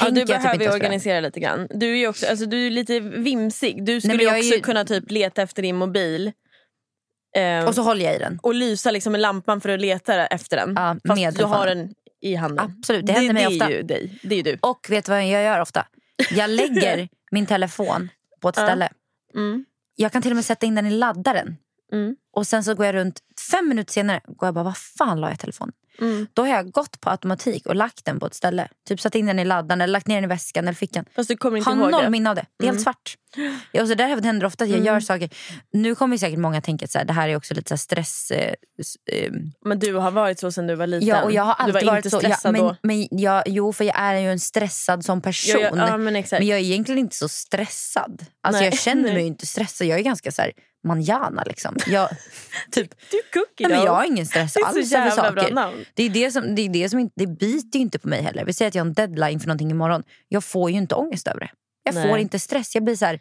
Ja, 0.00 0.10
du 0.10 0.20
jag 0.20 0.28
typ 0.28 0.36
behöver 0.36 0.58
det. 0.58 0.70
organisera 0.72 1.20
lite 1.20 1.40
grann. 1.40 1.66
Du 1.70 1.92
är 1.92 1.96
ju 1.96 2.08
också, 2.08 2.26
alltså, 2.26 2.46
du 2.46 2.66
är 2.66 2.70
lite 2.70 3.00
vimsig. 3.00 3.84
Du 3.84 4.00
skulle 4.00 4.24
är 4.24 4.38
också 4.38 4.54
ju- 4.54 4.60
kunna 4.60 4.84
typ 4.84 5.10
leta 5.10 5.42
efter 5.42 5.62
din 5.62 5.76
mobil. 5.76 6.32
Eh, 7.36 7.64
Och 7.68 7.74
så 7.74 7.82
håller 7.82 8.04
jag 8.04 8.14
i 8.14 8.18
den. 8.18 8.38
och 8.42 8.54
lysa 8.54 8.90
liksom 8.90 9.12
med 9.12 9.20
lampan 9.20 9.60
för 9.60 9.68
att 9.68 9.80
leta 9.80 10.26
efter 10.26 10.56
den. 10.56 10.72
Ja, 10.76 10.96
Fast 11.08 11.38
du 11.38 11.44
har 11.44 11.66
den 11.66 11.94
i 12.20 12.34
handen. 12.34 12.74
Absolut, 12.78 13.06
det 13.06 13.12
händer 13.12 13.34
mig 13.34 13.44
det 13.44 13.50
är 13.54 13.54
ofta. 13.62 13.70
Ju 13.70 13.82
dig. 13.82 14.18
Det 14.22 14.34
är 14.34 14.36
ju 14.36 14.42
du. 14.42 14.58
Och 14.62 14.86
vet 14.90 15.04
du 15.04 15.10
vad 15.12 15.22
jag 15.26 15.42
gör 15.44 15.60
ofta? 15.60 15.86
Jag 16.30 16.50
lägger 16.50 17.08
min 17.30 17.46
telefon 17.46 18.08
på 18.40 18.48
ett 18.48 18.54
ställe. 18.56 18.88
Mm. 19.34 19.64
Jag 20.00 20.12
kan 20.12 20.22
till 20.22 20.32
och 20.32 20.36
med 20.36 20.44
sätta 20.44 20.66
in 20.66 20.74
den 20.74 20.86
i 20.86 20.90
laddaren. 20.90 21.56
Mm. 21.92 22.16
Och 22.32 22.46
sen 22.46 22.64
så 22.64 22.74
går 22.74 22.86
jag 22.86 22.94
runt 22.94 23.20
fem 23.50 23.68
minuter 23.68 23.92
senare 23.92 24.20
går 24.26 24.46
jag 24.46 24.54
bara, 24.54 24.64
vad 24.64 24.76
fan 24.76 25.20
la 25.20 25.28
jag 25.28 25.38
telefonen? 25.38 25.72
Mm. 26.00 26.26
Då 26.34 26.42
har 26.42 26.48
jag 26.48 26.70
gått 26.70 27.00
på 27.00 27.10
automatik 27.10 27.66
och 27.66 27.76
lagt 27.76 28.04
den 28.04 28.20
på 28.20 28.26
ett 28.26 28.34
ställe. 28.34 28.68
Typ 28.88 29.00
satt 29.00 29.14
in 29.14 29.26
den 29.26 29.38
i 29.38 29.44
laddaren 29.44 29.80
eller 29.80 29.92
lagt 29.92 30.06
ner 30.06 30.14
den 30.14 30.24
i 30.24 30.26
väskan 30.26 30.64
eller 30.64 30.74
fickan. 30.74 31.04
Fast 31.16 31.28
du 31.28 31.36
kommer 31.36 31.56
inte 31.58 31.70
Har 31.70 31.76
ihåg 31.76 31.90
noll 31.90 32.02
det. 32.04 32.10
minne 32.10 32.30
av 32.30 32.36
det. 32.36 32.46
Det 32.58 32.64
är 32.64 32.66
helt 32.66 32.74
Mm. 32.76 32.82
svart. 32.82 33.14
Ja, 33.72 33.86
så 33.86 33.94
där 33.94 34.22
händer 34.22 34.46
ofta 34.46 34.64
att 34.64 34.70
jag 34.70 34.76
Mm. 34.78 34.86
gör 34.86 35.00
saker. 35.00 35.30
Nu 35.72 35.94
kommer 35.94 36.14
ju 36.14 36.18
säkert 36.18 36.38
många 36.38 36.60
tänka 36.60 36.84
att 37.00 37.06
det 37.06 37.12
här 37.12 37.28
är 37.28 37.36
också 37.36 37.54
lite 37.54 37.68
så 37.68 37.76
stress... 37.76 38.30
Eh, 38.30 38.54
eh, 39.12 39.32
Men 39.64 39.78
du 39.78 39.94
har 39.94 40.10
varit 40.10 40.38
så 40.40 40.52
sen 40.52 40.66
du 40.66 40.74
var 40.74 40.86
liten. 40.86 41.08
ja, 41.08 41.22
och 41.22 41.32
jag 41.32 41.42
har 41.42 41.54
du 41.54 41.62
alltid 41.62 41.74
var 41.74 41.92
varit 41.92 42.04
inte 42.04 42.10
så. 42.10 42.18
Stressad 42.18 42.52
men, 42.52 42.60
då. 42.62 42.76
men 42.82 43.08
jag, 43.10 43.42
jo, 43.46 43.72
för 43.72 43.84
jag 43.84 43.98
är 43.98 44.14
ju 44.14 44.30
en 44.32 44.40
stressad 44.40 45.04
som 45.04 45.20
person. 45.20 45.60
Ja, 45.60 45.68
ja, 45.76 45.88
ja, 45.88 45.96
men. 45.96 46.12
Men 46.30 46.46
jag 46.46 46.58
är 46.58 46.62
egentligen 46.62 46.98
inte 46.98 47.16
så 47.16 47.28
stressad. 47.28 48.24
Alltså 48.42 48.60
Nej. 48.60 48.70
jag 48.70 48.78
känner 48.78 49.12
mig 49.14 49.26
inte 49.26 49.46
stressad. 49.46 49.86
Jag 49.86 49.98
är 49.98 50.02
ganska 50.02 50.32
så 50.32 50.42
här 50.42 50.52
manjana 50.88 51.42
liksom. 51.46 51.76
Jag, 51.86 52.08
typ, 52.70 52.90
Du 53.10 53.16
är 53.18 53.32
cookie 53.32 53.68
nej, 53.68 53.76
men 53.76 53.86
jag 53.86 53.94
har 53.94 54.04
ingen 54.04 54.26
stress 54.26 54.52
Det 54.54 54.60
är 54.60 54.62
så 54.62 54.68
alls 54.78 54.92
över 54.94 55.06
jävla 55.06 55.32
bra 55.32 55.42
saker. 55.42 55.54
namn. 55.54 55.84
Det 55.94 56.02
är 56.02 56.10
det 56.10 56.30
som, 56.30 56.54
det 56.54 56.62
är 56.62 56.68
det 56.68 56.88
som 56.88 56.98
inte, 56.98 57.12
det 57.16 57.26
biter 57.26 57.78
ju 57.78 57.82
inte 57.82 57.98
på 57.98 58.08
mig 58.08 58.22
heller. 58.22 58.44
Vi 58.44 58.52
säger 58.52 58.68
att 58.68 58.74
jag 58.74 58.82
har 58.82 58.86
en 58.86 58.94
deadline 58.94 59.40
för 59.40 59.46
någonting 59.48 59.70
imorgon. 59.70 60.02
Jag 60.28 60.44
får 60.44 60.70
ju 60.70 60.76
inte 60.76 60.94
ångest 60.94 61.28
över 61.28 61.40
det. 61.40 61.50
Jag 61.82 61.94
Nej. 61.94 62.08
får 62.08 62.18
inte 62.18 62.38
stress. 62.38 62.74
Jag 62.74 62.84
blir 62.84 62.96
så 62.96 63.04
här, 63.06 63.20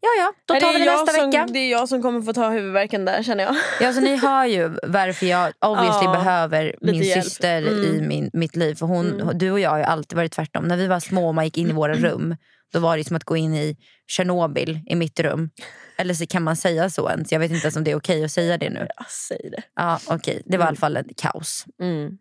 ja 0.00 0.08
ja, 0.18 0.32
då 0.54 0.60
tar 0.60 0.72
vi 0.72 0.78
det 0.78 0.84
nästa 0.84 1.12
som, 1.12 1.30
vecka. 1.30 1.46
Det 1.52 1.58
är 1.58 1.70
jag 1.70 1.88
som 1.88 2.02
kommer 2.02 2.22
få 2.22 2.32
ta 2.32 2.50
huvudvärken 2.50 3.04
där 3.04 3.22
känner 3.22 3.44
jag. 3.44 3.56
Ja, 3.80 3.92
så 3.92 4.00
ni 4.00 4.16
hör 4.16 4.44
ju 4.44 4.68
varför 4.82 5.26
jag 5.26 5.52
obviously 5.60 6.04
Ja, 6.04 6.12
behöver 6.12 6.74
min 6.80 7.02
hjälp. 7.02 7.24
syster 7.24 7.62
Mm. 7.62 7.84
i 7.84 8.00
min, 8.08 8.30
mitt 8.32 8.56
liv. 8.56 8.74
För 8.74 8.86
hon, 8.86 9.20
Mm. 9.20 9.38
Du 9.38 9.50
och 9.50 9.60
jag 9.60 9.70
har 9.70 9.80
alltid 9.80 10.16
varit 10.16 10.32
tvärtom. 10.32 10.64
När 10.68 10.76
vi 10.76 10.86
var 10.86 11.00
små 11.00 11.28
och 11.28 11.34
man 11.34 11.44
gick 11.44 11.58
in 11.58 11.70
i 11.70 11.72
våra 11.72 11.94
rum, 11.94 12.36
då 12.72 12.78
var 12.78 12.96
det 12.96 13.04
som 13.04 13.16
att 13.16 13.24
gå 13.24 13.36
in 13.36 13.54
i 13.54 13.76
Tjernobyl 14.08 14.80
i 14.86 14.94
mitt 14.94 15.20
rum. 15.20 15.50
Eller 16.00 16.14
så 16.14 16.26
kan 16.26 16.42
man 16.42 16.56
säga 16.56 16.90
så 16.90 17.10
ens. 17.10 17.32
Jag 17.32 17.38
vet 17.40 17.50
inte 17.50 17.64
ens 17.66 17.76
om 17.76 17.84
det 17.84 17.90
är 17.90 17.96
okej 17.96 18.24
att 18.24 18.32
säga 18.32 18.58
det 18.58 18.70
nu. 18.70 18.86
Ja, 18.96 19.04
säg 19.28 19.50
det. 19.52 19.62
Ja, 19.74 20.00
okej. 20.06 20.42
Det 20.46 20.56
var 20.58 20.64
i 20.64 20.68
alla 20.68 20.76
fall 20.76 20.96
ett 20.96 21.16
kaos. 21.16 21.64
Mm. 21.82 22.18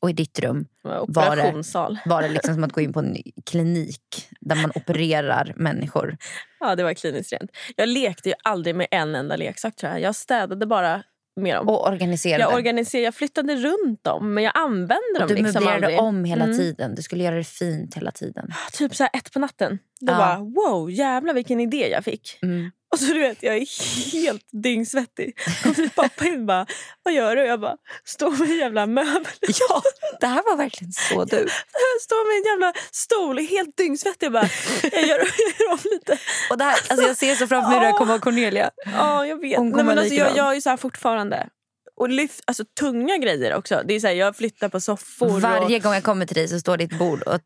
Och 0.00 0.10
i 0.10 0.12
ditt 0.12 0.38
rum 0.38 0.66
var 0.82 1.36
det- 1.36 2.08
var 2.08 2.22
det 2.22 2.28
liksom 2.28 2.54
som 2.54 2.64
att 2.64 2.72
gå 2.72 2.80
in 2.80 2.92
på 2.92 3.00
en 3.00 3.16
klinik 3.46 4.28
där 4.40 4.56
man 4.56 4.72
opererar 4.74 5.52
människor. 5.56 6.16
Ja, 6.60 6.74
det 6.76 6.82
var 6.82 6.94
kliniskt 6.94 7.32
rent. 7.32 7.50
Jag 7.76 7.88
lekte 7.88 8.28
ju 8.28 8.34
aldrig 8.44 8.74
med 8.76 8.86
en 8.90 9.14
enda 9.14 9.36
leksak 9.36 9.76
tror 9.76 9.92
jag. 9.92 10.00
Jag 10.00 10.14
städade 10.14 10.66
bara 10.66 11.02
med 11.40 11.56
dem. 11.56 11.68
Och 11.68 11.88
organiserade. 11.88 12.42
jag 12.42 12.54
organiserade, 12.54 13.04
jag 13.04 13.14
flyttade 13.14 13.56
runt 13.56 14.04
dem 14.04 14.34
men 14.34 14.44
jag 14.44 14.52
använde 14.56 15.18
dem 15.18 15.28
du 15.28 15.34
liksom 15.34 15.52
möblerade 15.64 15.86
aldrig. 15.86 16.00
om 16.00 16.24
hela 16.24 16.44
Mm. 16.44 16.58
tiden. 16.58 16.94
Du 16.94 17.02
skulle 17.02 17.24
göra 17.24 17.34
det 17.36 17.44
fint 17.44 17.94
hela 17.96 18.10
tiden. 18.10 18.48
Typ 18.72 18.94
så 18.94 19.04
ett 19.04 19.32
på 19.32 19.38
natten. 19.38 19.78
Då 20.00 20.12
Ja. 20.12 20.18
bara 20.18 20.38
wow 20.38 20.90
jävlar 20.90 21.34
vilken 21.34 21.60
idé 21.60 21.88
jag 21.90 22.04
fick. 22.04 22.38
Mm. 22.42 22.70
Och 22.92 22.98
så 22.98 23.04
du 23.12 23.18
vet 23.18 23.42
jag 23.42 23.56
är 23.56 24.12
helt 24.12 24.48
dyngsvettig. 24.62 25.38
Kom 25.62 25.74
till 25.74 25.90
pappa 25.90 26.24
in 26.26 26.40
och 26.40 26.46
bara 26.46 26.66
vad 27.02 27.14
gör 27.14 27.36
du? 27.36 27.42
Jag 27.42 27.60
bara 27.60 27.76
står 28.04 28.30
med 28.30 28.50
en 28.50 28.56
jävla 28.56 28.86
möbel. 28.86 29.32
Ja, 29.68 29.82
det 30.20 30.26
här 30.26 30.42
var 30.50 30.56
verkligen 30.56 30.92
så 30.92 31.24
du. 31.24 31.36
Jag 31.36 32.02
står 32.02 32.28
med 32.28 32.36
en 32.38 32.52
jävla 32.52 32.72
stol 32.92 33.38
helt 33.38 33.76
dyngsvettig. 33.76 34.26
Jag 34.26 34.32
bara 34.32 34.48
jag 34.82 35.02
gör, 35.02 35.18
jag 35.18 35.60
gör 35.60 35.72
om 35.72 35.78
lite. 35.84 36.18
Och 36.50 36.58
det 36.58 36.64
här, 36.64 36.78
alltså 36.88 37.06
jag 37.06 37.16
ser 37.16 37.34
så 37.34 37.46
framför 37.46 37.68
mig 37.70 37.78
hur 37.78 37.80
det 37.80 37.92
här 37.92 37.98
kommer 37.98 38.12
vara 38.12 38.20
Cornelia. 38.20 38.70
Ja 38.84 39.26
jag 39.26 39.40
vet. 39.40 39.58
Hon 39.58 39.66
Nej, 39.66 39.72
kommer 39.72 39.84
men 39.84 39.98
alltså, 39.98 40.14
jag 40.14 40.36
gör 40.36 40.52
ju 40.52 40.60
så 40.60 40.70
här 40.70 40.76
fortfarande. 40.76 41.48
Och 41.96 42.08
lyft, 42.08 42.40
alltså 42.44 42.64
tunga 42.80 43.16
grejer 43.16 43.54
också. 43.54 43.82
Det 43.84 43.94
är 43.94 44.00
så 44.00 44.06
här, 44.06 44.14
jag 44.14 44.36
flyttar 44.36 44.68
på 44.68 44.80
soffor. 44.80 45.40
Varje 45.40 45.76
och, 45.76 45.82
gång 45.82 45.94
jag 45.94 46.02
kommer 46.02 46.26
till 46.26 46.36
dig 46.36 46.48
så 46.48 46.60
står 46.60 46.76
ditt 46.76 46.98
bord. 46.98 47.22
Och 47.22 47.40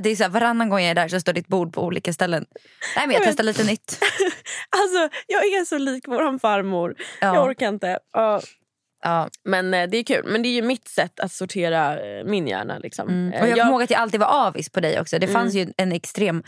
det 0.00 0.10
är 0.10 0.16
så 0.16 0.22
här, 0.22 0.30
varannan 0.30 0.68
gång 0.68 0.80
jag 0.80 0.90
är 0.90 0.94
där 0.94 1.08
så 1.08 1.20
står 1.20 1.32
ditt 1.32 1.48
bord 1.48 1.72
på 1.72 1.82
olika 1.82 2.12
ställen. 2.12 2.44
Nej 2.96 3.06
men 3.06 3.14
jag 3.14 3.20
Jag 3.20 3.28
testar 3.28 3.44
lite 3.44 3.64
nytt. 3.64 3.98
alltså, 4.70 5.18
jag 5.26 5.44
är 5.44 5.64
så 5.64 5.78
lik 5.78 6.08
våran 6.08 6.38
farmor. 6.38 6.94
Ja. 7.20 7.34
Jag 7.34 7.46
orkar 7.46 7.68
inte. 7.68 7.98
Ja. 8.12 8.40
Ja. 9.02 9.28
Men 9.44 9.74
eh, 9.74 9.88
det 9.88 9.96
är 9.98 10.02
kul. 10.04 10.24
Men 10.26 10.42
det 10.42 10.48
är 10.48 10.54
ju 10.54 10.62
mitt 10.62 10.88
sätt 10.88 11.20
att 11.20 11.32
sortera 11.32 12.00
eh, 12.18 12.24
min 12.24 12.46
hjärna. 12.46 12.78
Liksom. 12.78 13.08
Mm. 13.08 13.32
Eh, 13.32 13.42
Och 13.42 13.48
jag 13.48 13.58
jag- 13.58 13.64
kommer 13.64 13.72
ihåg 13.72 13.82
att 13.82 13.90
jag 13.90 14.00
alltid 14.00 14.20
var 14.20 14.46
avis 14.46 14.70
på 14.70 14.80
dig 14.80 15.00
också. 15.00 15.18
Det 15.18 15.28
fanns 15.28 15.54
ju 15.54 15.72
en 15.76 15.92
extrem 15.92 16.42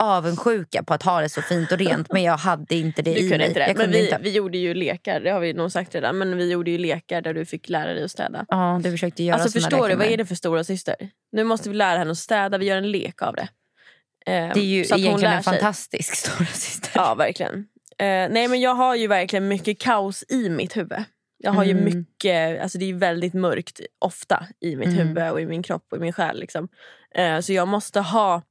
avundsjuka 0.00 0.82
på 0.82 0.94
att 0.94 1.02
ha 1.02 1.20
det 1.20 1.28
så 1.28 1.42
fint 1.42 1.72
och 1.72 1.78
rent 1.78 2.12
men 2.12 2.22
jag 2.22 2.36
hade 2.36 2.74
inte 2.74 3.02
det 3.02 3.12
Du 3.14 3.18
i 3.18 3.20
kunde 3.20 3.38
mig. 3.38 3.46
inte 3.48 3.60
det. 3.60 3.66
Jag 3.68 3.76
Men 3.78 3.90
vi, 3.90 4.04
inte. 4.04 4.18
vi 4.22 4.30
gjorde 4.30 4.58
ju 4.58 4.74
lekar, 4.74 5.20
det 5.20 5.30
har 5.30 5.40
vi 5.40 5.52
nog 5.52 5.72
sagt 5.72 5.94
redan. 5.94 6.18
Men 6.18 6.36
vi 6.36 6.50
gjorde 6.52 6.70
ju 6.70 6.78
lekar 6.78 7.20
där 7.22 7.34
du 7.34 7.44
fick 7.44 7.68
lära 7.68 7.94
dig 7.94 8.04
att 8.04 8.10
städa. 8.10 8.44
Ja, 8.48 8.80
du 8.84 8.90
försökte 8.90 9.22
göra 9.22 9.34
Alltså 9.42 9.60
förstår 9.60 9.88
du, 9.88 9.94
vad 9.94 10.06
är 10.06 10.16
det 10.16 10.26
för 10.26 10.34
stora 10.34 10.64
syster? 10.64 10.94
Nu 11.32 11.44
måste 11.44 11.68
vi 11.68 11.74
lära 11.76 11.98
henne 11.98 12.10
att 12.10 12.18
städa, 12.18 12.58
vi 12.58 12.66
gör 12.66 12.76
en 12.76 12.90
lek 12.90 13.22
av 13.22 13.34
det. 13.36 13.48
Eh, 14.26 14.54
Det 14.54 14.60
är 14.60 14.64
ju 14.64 14.84
så 14.84 14.94
att 14.94 15.00
hon 15.00 15.06
egentligen 15.06 15.30
lär 15.30 15.36
en 15.38 15.42
fantastisk 15.44 16.14
stora 16.26 16.46
syster. 16.46 16.90
Ja, 16.94 17.14
verkligen. 17.14 17.54
Eh, 17.98 18.06
nej 18.30 18.48
men 18.48 18.60
jag 18.60 18.74
har 18.74 18.96
ju 18.96 19.06
verkligen 19.06 19.48
mycket 19.48 19.80
kaos 19.80 20.24
i 20.28 20.48
mitt 20.48 20.76
huvud. 20.76 21.04
Jag 21.42 21.52
har 21.52 21.64
ju 21.64 21.70
Mm. 21.70 21.84
mycket, 21.84 22.62
alltså 22.62 22.78
det 22.78 22.84
är 22.84 22.86
ju 22.86 22.96
väldigt 22.98 23.34
mörkt 23.34 23.80
ofta 23.98 24.46
i 24.60 24.76
mitt 24.76 24.88
Mm. 24.88 24.98
huvud 25.08 25.30
och 25.30 25.40
i 25.40 25.46
min 25.46 25.62
kropp 25.62 25.86
och 25.90 25.96
i 25.96 26.00
min 26.00 26.12
själ. 26.12 26.40
Liksom. 26.40 26.68
Eh, 27.14 27.40
så 27.40 27.52
jag 27.52 27.68
måste 27.68 28.00
ha 28.00 28.42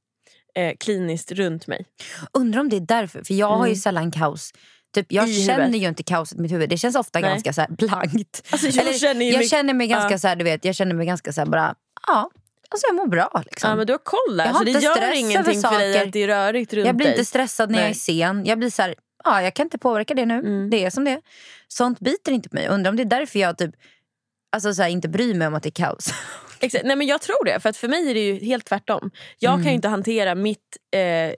eh, 0.54 0.72
kliniskt 0.80 1.32
runt 1.32 1.66
mig. 1.66 1.86
Undrar 2.32 2.60
om 2.60 2.68
det 2.68 2.76
är 2.76 2.80
därför. 2.80 3.22
För 3.24 3.34
jag 3.34 3.46
har 3.48 3.66
ju 3.66 3.70
Mm. 3.70 3.76
sällan 3.76 4.10
kaos. 4.10 4.52
Typ, 4.94 5.12
jag 5.12 5.28
I 5.28 5.46
känner 5.46 5.58
huvudet. 5.64 5.82
ju 5.82 5.88
inte 5.88 6.02
kaoset 6.02 6.38
i 6.38 6.40
mitt 6.40 6.52
huvud. 6.52 6.68
Det 6.68 6.76
känns 6.78 6.96
ofta 6.96 7.18
Nej. 7.20 7.30
ganska 7.30 7.52
så 7.52 7.66
blankt. 7.68 8.42
Alltså, 8.50 8.66
jag 8.66 8.86
Eller, 8.86 8.98
känner 8.98 9.26
jag 9.26 9.32
mycket- 9.38 9.50
känner 9.50 9.74
mig 9.74 9.86
ganska 9.86 10.10
Ja. 10.14 10.18
så 10.18 10.28
här, 10.28 10.36
du 10.36 10.44
vet, 10.44 10.64
jag 10.64 10.74
känner 10.74 10.94
mig 10.94 11.06
ganska 11.06 11.32
så 11.32 11.40
här 11.40 11.46
bara, 11.48 11.74
ja, 12.06 12.30
alltså 12.70 12.86
jag 12.88 12.96
mår 12.96 13.06
bra 13.06 13.42
liksom. 13.46 13.70
Ja, 13.70 13.76
men 13.76 13.86
du 13.86 13.92
har 13.92 13.98
koll 13.98 14.36
där, 14.36 14.44
Jag 14.44 14.52
har 14.52 14.58
så 14.58 14.64
det 14.64 14.70
inte 14.70 14.84
gör 14.84 15.14
ingenting 15.16 15.60
för 15.62 15.78
dig 15.78 15.98
att 15.98 16.12
det 16.12 16.22
är 16.22 16.26
rörigt 16.28 16.72
runt 16.72 16.86
jag 16.86 16.96
blir 16.96 17.06
dig. 17.06 17.14
inte 17.14 17.24
stressad 17.24 17.70
när 17.70 17.78
jag 17.78 17.84
är 17.84 17.88
Nej. 17.88 17.94
sen. 17.94 18.44
Jag 18.46 18.58
blir 18.58 18.70
så 18.70 18.82
här, 18.82 18.94
ja 19.24 19.42
jag 19.42 19.54
kan 19.54 19.66
inte 19.66 19.78
påverka 19.78 20.14
det 20.14 20.26
nu. 20.26 20.34
Mm. 20.38 20.70
Det 20.70 20.84
är 20.84 20.90
som 20.90 21.04
det 21.04 21.10
är. 21.10 21.20
Sånt 21.68 22.00
biter 22.00 22.32
inte 22.32 22.48
på 22.48 22.56
mig. 22.56 22.68
Undrar 22.68 22.90
om 22.90 22.96
det 22.96 23.02
är 23.02 23.04
därför 23.04 23.38
jag 23.38 23.58
typ 23.58 23.74
Alltså 24.52 24.74
så 24.74 24.82
här, 24.82 24.88
inte 24.88 25.08
bryr 25.08 25.34
mig 25.34 25.46
om 25.48 25.54
att 25.54 25.62
det 25.62 25.68
är 25.68 25.84
kaos. 25.84 26.08
Exakt. 26.60 26.84
Nej, 26.84 26.96
men 26.96 27.06
jag 27.06 27.20
tror 27.20 27.44
det. 27.44 27.60
För 27.60 27.68
att 27.68 27.76
för 27.76 27.88
mig 27.88 28.10
är 28.10 28.14
det 28.14 28.20
ju 28.26 28.34
helt 28.44 28.64
tvärtom. 28.66 29.10
Jag 29.38 29.52
Mm. 29.52 29.62
kan 29.64 29.72
ju 29.72 29.74
inte 29.76 29.88
hantera 29.88 30.34
mitt 30.34 30.76
eh, 30.96 31.34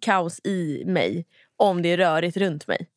kaos 0.00 0.40
i 0.44 0.82
mig 0.86 1.26
om 1.56 1.82
det 1.82 1.88
är 1.88 1.96
rörigt 1.96 2.36
runt 2.36 2.66
mig. 2.66 2.88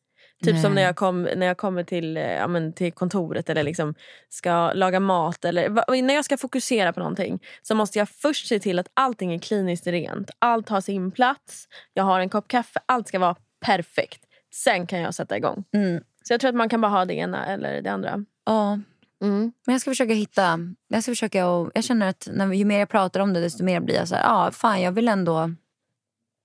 Typ 0.43 0.53
som 0.61 0.61
Nej. 0.61 0.71
när 0.73 0.81
jag, 0.81 0.95
kom, 0.95 1.23
när 1.23 1.45
jag 1.45 1.57
kommer 1.57 1.83
till, 1.83 2.17
eh, 2.17 2.23
ja, 2.33 2.47
men 2.47 2.73
till 2.73 2.91
kontoret 2.93 3.49
eller 3.49 3.63
liksom 3.63 3.95
ska 4.29 4.73
laga 4.73 4.99
mat. 4.99 5.45
Eller, 5.45 6.01
när 6.01 6.13
jag 6.13 6.25
ska 6.25 6.37
fokusera 6.37 6.93
på 6.93 6.99
någonting 6.99 7.39
så 7.61 7.75
måste 7.75 7.99
jag 7.99 8.09
först 8.09 8.47
se 8.47 8.59
till 8.59 8.79
att 8.79 8.87
allting 8.93 9.33
är 9.33 9.39
kliniskt 9.39 9.87
rent. 9.87 10.31
Allt 10.39 10.69
har 10.69 10.81
sin 10.81 11.11
plats. 11.11 11.67
Jag 11.93 12.03
har 12.03 12.19
en 12.19 12.29
kopp 12.29 12.47
kaffe. 12.47 12.79
Allt 12.85 13.07
ska 13.07 13.19
vara 13.19 13.35
perfekt. 13.65 14.21
Sen 14.53 14.87
kan 14.87 14.99
jag 14.99 15.13
sätta 15.15 15.37
igång. 15.37 15.63
Mm. 15.73 16.03
Så 16.23 16.33
jag 16.33 16.39
tror 16.41 16.49
att 16.49 16.55
man 16.55 16.69
kan 16.69 16.81
bara 16.81 16.91
ha 16.91 17.05
det 17.05 17.13
ena 17.13 17.45
eller 17.45 17.81
det 17.81 17.89
andra. 17.91 18.25
Ja. 18.45 18.79
Mm. 19.23 19.51
Men 19.65 19.73
jag 19.73 19.81
ska 19.81 19.91
försöka 19.91 20.13
hitta... 20.13 20.59
Jag, 20.87 21.03
ska 21.03 21.11
försöka 21.11 21.47
och, 21.47 21.71
jag 21.73 21.83
känner 21.83 22.07
att 22.07 22.27
när, 22.31 22.53
ju 22.53 22.65
mer 22.65 22.79
jag 22.79 22.89
pratar 22.89 23.19
om 23.19 23.33
det 23.33 23.41
desto 23.41 23.63
mer 23.63 23.79
blir 23.79 23.95
jag 23.95 24.07
så 24.07 24.15
här, 24.15 24.23
ja 24.23 24.51
fan 24.51 24.81
jag 24.81 24.91
vill 24.91 25.07
ändå... 25.07 25.51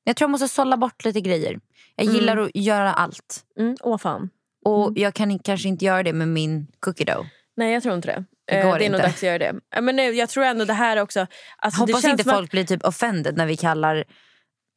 Jag 0.05 0.17
tror 0.17 0.25
jag 0.27 0.31
måste 0.31 0.49
sålla 0.49 0.77
bort 0.77 1.05
lite 1.05 1.21
grejer. 1.21 1.61
Jag 1.97 2.05
Mm. 2.07 2.17
gillar 2.17 2.37
att 2.37 2.51
göra 2.55 2.93
allt. 2.95 3.41
Mm. 3.59 3.77
Åh 3.81 3.99
fan. 3.99 4.31
Och 4.65 4.93
jag 4.97 5.15
kan 5.15 5.39
kanske 5.39 5.69
inte 5.69 5.85
göra 5.85 6.03
det 6.03 6.13
med 6.13 6.29
min 6.29 6.67
cookie 6.81 7.05
dough. 7.07 7.27
Nej 7.57 7.73
jag 7.73 7.83
tror 7.83 7.95
inte 7.95 8.09
det. 8.09 8.25
Det 8.45 8.57
Eh, 8.59 8.67
går 8.71 8.79
det 8.79 8.85
är 8.87 8.91
nog 8.91 8.99
inte. 8.99 9.07
dags 9.09 9.17
att 9.17 9.23
göra 9.23 9.39
det. 9.39 9.81
Men 9.81 10.17
jag 10.17 10.29
tror 10.29 10.45
ändå 10.45 10.65
det 10.65 10.73
här 10.73 10.97
också... 10.97 11.27
Alltså, 11.59 11.81
Hoppas 11.81 12.05
inte 12.05 12.23
som 12.23 12.31
att- 12.33 12.37
folk 12.37 12.51
blir 12.51 12.65
typ 12.65 12.85
offended 12.85 13.37
när 13.37 13.47
vi 13.47 13.57
kallar 13.57 14.05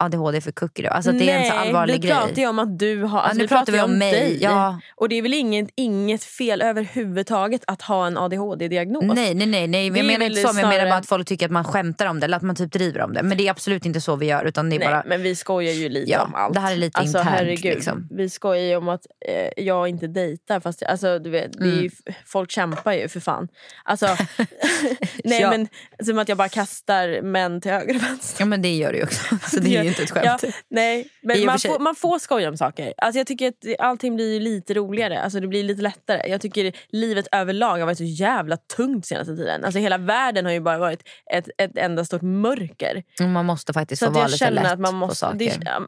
ADHD 0.06 0.42
för 0.42 0.82
då? 0.84 0.90
Alltså 0.90 1.12
det 1.12 1.30
är 1.30 1.40
en 1.40 1.46
så 1.46 1.54
Nej, 1.54 1.68
allvarlig 1.68 1.94
vi 1.94 2.00
grej. 2.00 2.12
pratar 2.12 2.36
ju 2.42 2.48
om 2.48 2.60
att 2.60 2.80
du 2.80 3.04
har... 3.04 3.20
Alltså 3.20 3.38
nu 3.38 3.48
pratar 3.48 3.72
vi 3.72 3.78
ju 3.78 3.84
om 3.84 3.98
mig, 3.98 4.38
ja. 4.42 4.80
Och 4.96 5.10
det 5.10 5.16
är 5.18 5.22
väl 5.22 5.34
inget, 5.34 5.70
inget 5.76 6.24
fel 6.24 6.62
överhuvudtaget 6.62 7.62
att 7.68 7.82
ha 7.82 8.08
en 8.08 8.18
ADHD-diagnos? 8.18 9.16
Nej, 9.16 9.34
nej, 9.34 9.48
nej. 9.48 9.68
nej. 9.68 9.88
Jag 9.88 10.06
menar 10.06 10.26
inte 10.26 10.42
så. 10.42 10.54
Men 10.54 10.62
jag 10.62 10.70
menar 10.70 10.86
bara 10.86 10.96
att 10.96 11.08
folk 11.08 11.28
tycker 11.28 11.46
att 11.46 11.52
man 11.52 11.64
skämtar 11.64 12.06
om 12.06 12.20
det 12.20 12.26
eller 12.26 12.38
att 12.38 12.44
man 12.44 12.56
typ 12.56 12.72
driver 12.72 13.02
om 13.02 13.14
det. 13.14 13.24
Men 13.24 13.38
det 13.38 13.48
är 13.48 13.52
absolut 13.52 13.86
inte 13.86 14.02
så 14.02 14.16
vi 14.16 14.26
gör. 14.26 14.46
Utan 14.46 14.70
det 14.70 14.76
är 14.76 14.80
Nej, 14.80 14.88
bara... 14.88 15.04
men 15.06 15.22
vi 15.22 15.36
skojar 15.36 15.74
ju 15.74 15.90
lite 15.90 16.12
Ja, 16.12 16.22
om 16.24 16.36
allt. 16.36 16.54
det 16.54 16.60
här 16.60 16.72
är 16.72 16.76
lite 16.78 17.00
alltså, 17.00 17.18
internt, 17.18 17.38
Herregud, 17.40 17.74
liksom. 17.76 18.08
Vi 18.12 18.30
skojar 18.30 18.64
ju 18.64 18.76
om 18.76 18.90
att 18.90 19.06
eh, 19.28 19.64
jag 19.64 19.88
inte 19.88 20.08
dejtar. 20.08 20.60
Fast 20.60 20.84
alltså, 20.84 21.20
du 21.20 21.30
vet, 21.30 21.56
är 21.56 21.66
ju, 21.66 21.90
folk 22.26 22.52
kämpar 22.52 22.94
ju 22.94 23.08
för 23.08 23.20
fan. 23.20 23.48
Alltså, 23.84 24.06
nej, 25.24 25.42
Ja. 25.42 25.50
men 25.50 25.68
som 26.04 26.20
att 26.20 26.30
jag 26.30 26.38
bara 26.38 26.50
kastar 26.50 27.22
män 27.22 27.62
till 27.62 27.72
höger 27.72 27.96
och 27.96 28.04
vänster. 28.04 28.42
Ja 28.42 28.46
men 28.46 28.62
det 28.62 28.76
gör 28.76 28.92
du 28.92 28.98
ju 28.98 29.04
också. 29.04 29.38
Så 29.50 29.60
det 29.60 29.78
är 29.78 29.84
ju 29.84 29.93
inte 29.94 30.04
ett 30.04 30.12
skämt. 30.12 30.44
Ja, 30.44 30.50
nej, 30.70 31.08
men 31.22 31.46
man 31.46 31.60
får, 31.60 31.80
man 31.80 31.96
får 31.96 32.20
skoja 32.20 32.50
om 32.50 32.58
saker. 32.58 32.94
Alltså 32.98 33.20
jag 33.20 33.28
tycker 33.28 33.48
att 33.48 33.80
allting 33.80 34.16
blir 34.16 34.40
lite 34.40 34.74
roligare. 34.74 35.22
Alltså 35.22 35.40
det 35.40 35.48
blir 35.48 35.64
lite 35.64 35.82
lättare. 35.82 36.30
Jag 36.30 36.42
tycker 36.42 36.72
livet 36.90 37.28
överlag 37.32 37.78
har 37.78 37.86
varit 37.86 37.98
så 37.98 38.04
jävla 38.04 38.58
tungt 38.58 39.06
senaste 39.06 39.36
tiden. 39.36 39.64
Alltså 39.64 39.80
hela 39.80 39.98
världen 39.98 40.46
har 40.46 40.52
ju 40.52 40.60
bara 40.60 40.78
varit 40.78 41.04
ett, 41.34 41.50
ett 41.58 41.78
enda 41.78 42.06
stort 42.06 42.22
mörker. 42.22 43.04
Man 43.28 43.46
måste 43.46 43.74
faktiskt 43.74 44.00
Så 44.00 44.06
få 44.06 44.12
vara 44.12 44.28
lite 44.28 44.50
lätt 44.50 44.66
att 44.66 44.80
man 44.80 44.92
på 44.92 44.98
måste... 44.98 45.16
saker. 45.16 45.38
Det, 45.38 45.58
ja, 45.66 45.88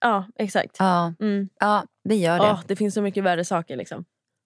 ja, 0.00 0.26
exakt. 0.38 0.76
Ja, 0.78 1.14
Mm. 1.20 1.48
ja, 1.60 1.84
det 2.08 2.16
gör 2.16 2.38
det. 2.38 2.44
Åh, 2.50 2.60
det 2.66 2.76
finns 2.76 2.94
så 2.94 3.02
mycket 3.02 3.24
värre 3.24 3.44
saker. 3.44 3.76
Liksom. 3.76 4.04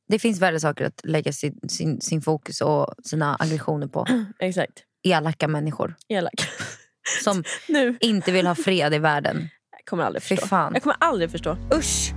Det 0.09 0.19
finns 0.19 0.41
värre 0.41 0.61
saker 0.61 0.85
att 0.85 1.01
lägga 1.05 1.33
sin, 1.33 1.59
sin, 1.69 2.01
sin 2.01 2.23
fokus 2.23 2.61
och 2.61 2.95
sina 3.05 3.37
aggressioner 3.39 3.87
på. 3.87 4.07
Exakt. 4.39 4.73
Elaka 5.09 5.49
människor 5.49 5.95
Elak. 6.09 6.33
som 7.25 7.45
Nu. 7.69 7.97
inte 8.01 8.33
vill 8.33 8.47
ha 8.47 8.55
fred 8.55 8.95
i 8.95 8.99
världen. 8.99 9.49
Jag 9.79 9.85
kommer 9.85 10.05
aldrig 10.05 10.23
Fy 10.23 10.29
förstå. 10.37 10.47
fan. 10.47 10.71
Jag 10.75 10.83
kommer 10.83 10.97
aldrig 11.01 11.31
förstå. 11.31 11.57
Usch! 11.75 12.13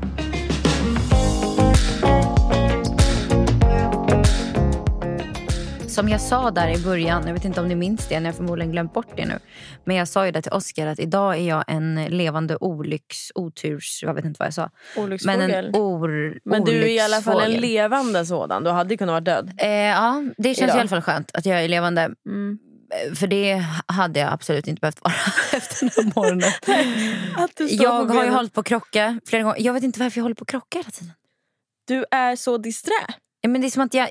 Som 5.87 6.09
jag 6.09 6.21
sa 6.21 6.51
där 6.51 6.67
i 6.67 6.77
början, 6.83 7.23
jag 7.27 7.33
vet 7.33 7.45
inte 7.45 7.61
om 7.61 7.67
ni 7.67 7.75
minns 7.75 8.07
det, 8.07 8.19
ni 8.19 8.25
har 8.25 8.33
förmodligen 8.33 8.71
glömt 8.71 8.93
bort 8.93 9.07
det 9.17 9.25
nu. 9.25 9.39
Men 9.83 9.95
jag 9.95 10.07
sa 10.07 10.25
ju 10.25 10.31
det 10.31 10.41
till 10.41 10.51
Oscar 10.51 10.87
att 10.87 10.99
idag 10.99 11.35
är 11.37 11.47
jag 11.47 11.63
en 11.67 12.05
levande 12.05 12.57
olycks, 12.59 13.17
oturs, 13.35 14.03
jag 14.03 14.13
vet 14.13 14.25
inte 14.25 14.37
vad 14.39 14.47
jag 14.47 14.53
sa. 14.53 14.69
Men 14.95 15.03
Olycksfågel. 15.03 15.51
en 15.65 15.75
or, 15.75 16.39
Men 16.45 16.63
du 16.63 16.71
är 16.71 16.87
i 16.87 16.99
alla 16.99 17.21
fall 17.21 17.41
en 17.41 17.51
levande 17.51 18.25
sådan. 18.25 18.63
Du 18.63 18.69
hade 18.69 18.97
kunnat 18.97 19.13
vara 19.13 19.21
död. 19.21 19.51
Eh, 19.57 19.69
ja, 19.69 20.23
det 20.37 20.43
känns 20.55 20.57
Idag. 20.59 20.77
i 20.77 20.79
alla 20.79 20.89
fall 20.89 21.01
skönt 21.01 21.31
att 21.33 21.45
jag 21.45 21.63
är 21.63 21.67
levande. 21.67 22.01
Mm. 22.29 22.59
För 23.15 23.27
det 23.27 23.65
hade 23.85 24.19
jag 24.19 24.33
absolut 24.33 24.67
inte 24.67 24.79
behövt 24.79 25.01
vara 25.01 25.13
efter 25.53 25.79
den 25.79 25.89
här 25.95 26.13
morgonen. 26.15 26.51
Jag 27.83 28.05
har 28.05 28.25
ju 28.25 28.29
hållit 28.31 28.53
på 28.53 28.59
att 28.59 28.65
krocka 28.65 29.19
flera 29.25 29.43
gånger. 29.43 29.61
Jag 29.61 29.73
vet 29.73 29.83
inte 29.83 29.99
varför 29.99 30.17
jag 30.17 30.23
håller 30.23 30.35
på 30.35 30.43
att 30.43 30.47
krocka 30.47 30.77
hela 30.77 30.91
tiden. 30.91 31.13
Du 31.87 32.05
är 32.11 32.35
så 32.35 32.57
disträ. 32.57 33.05
Ja, 33.41 33.49
men 33.49 33.61
det 33.61 33.67
är 33.67 33.71
som 33.71 33.83
att 33.83 33.93
jag 33.93 34.09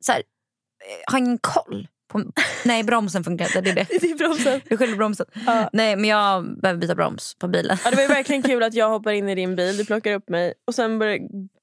så 0.00 0.12
här, 0.12 0.18
eh, 0.18 1.12
har 1.12 1.18
ingen 1.18 1.38
koll. 1.38 1.88
På, 2.08 2.22
nej, 2.64 2.82
bromsen 2.84 3.24
funkar 3.24 3.44
inte. 3.44 3.60
Det 3.60 3.70
är 3.70 3.74
det. 3.74 3.86
Det 4.00 4.10
är 4.10 4.14
bromsen. 4.18 4.60
Jag 4.68 4.78
skyller 4.78 4.96
bromsen. 4.96 5.26
Ja. 5.46 5.70
Nej, 5.72 5.96
men 5.96 6.10
jag 6.10 6.60
behöver 6.60 6.80
byta 6.80 6.94
broms 6.94 7.34
på 7.38 7.48
bilen. 7.48 7.78
Ja, 7.84 7.90
det 7.90 7.96
var 7.96 8.08
verkligen 8.08 8.42
kul 8.42 8.62
att 8.62 8.74
jag 8.74 8.88
hoppar 8.88 9.12
in 9.12 9.28
i 9.28 9.34
din 9.34 9.56
bil, 9.56 9.76
du 9.76 9.84
plockar 9.84 10.12
upp 10.12 10.28
mig 10.28 10.54
och 10.66 10.74
sen 10.74 10.98
börjar 10.98 11.18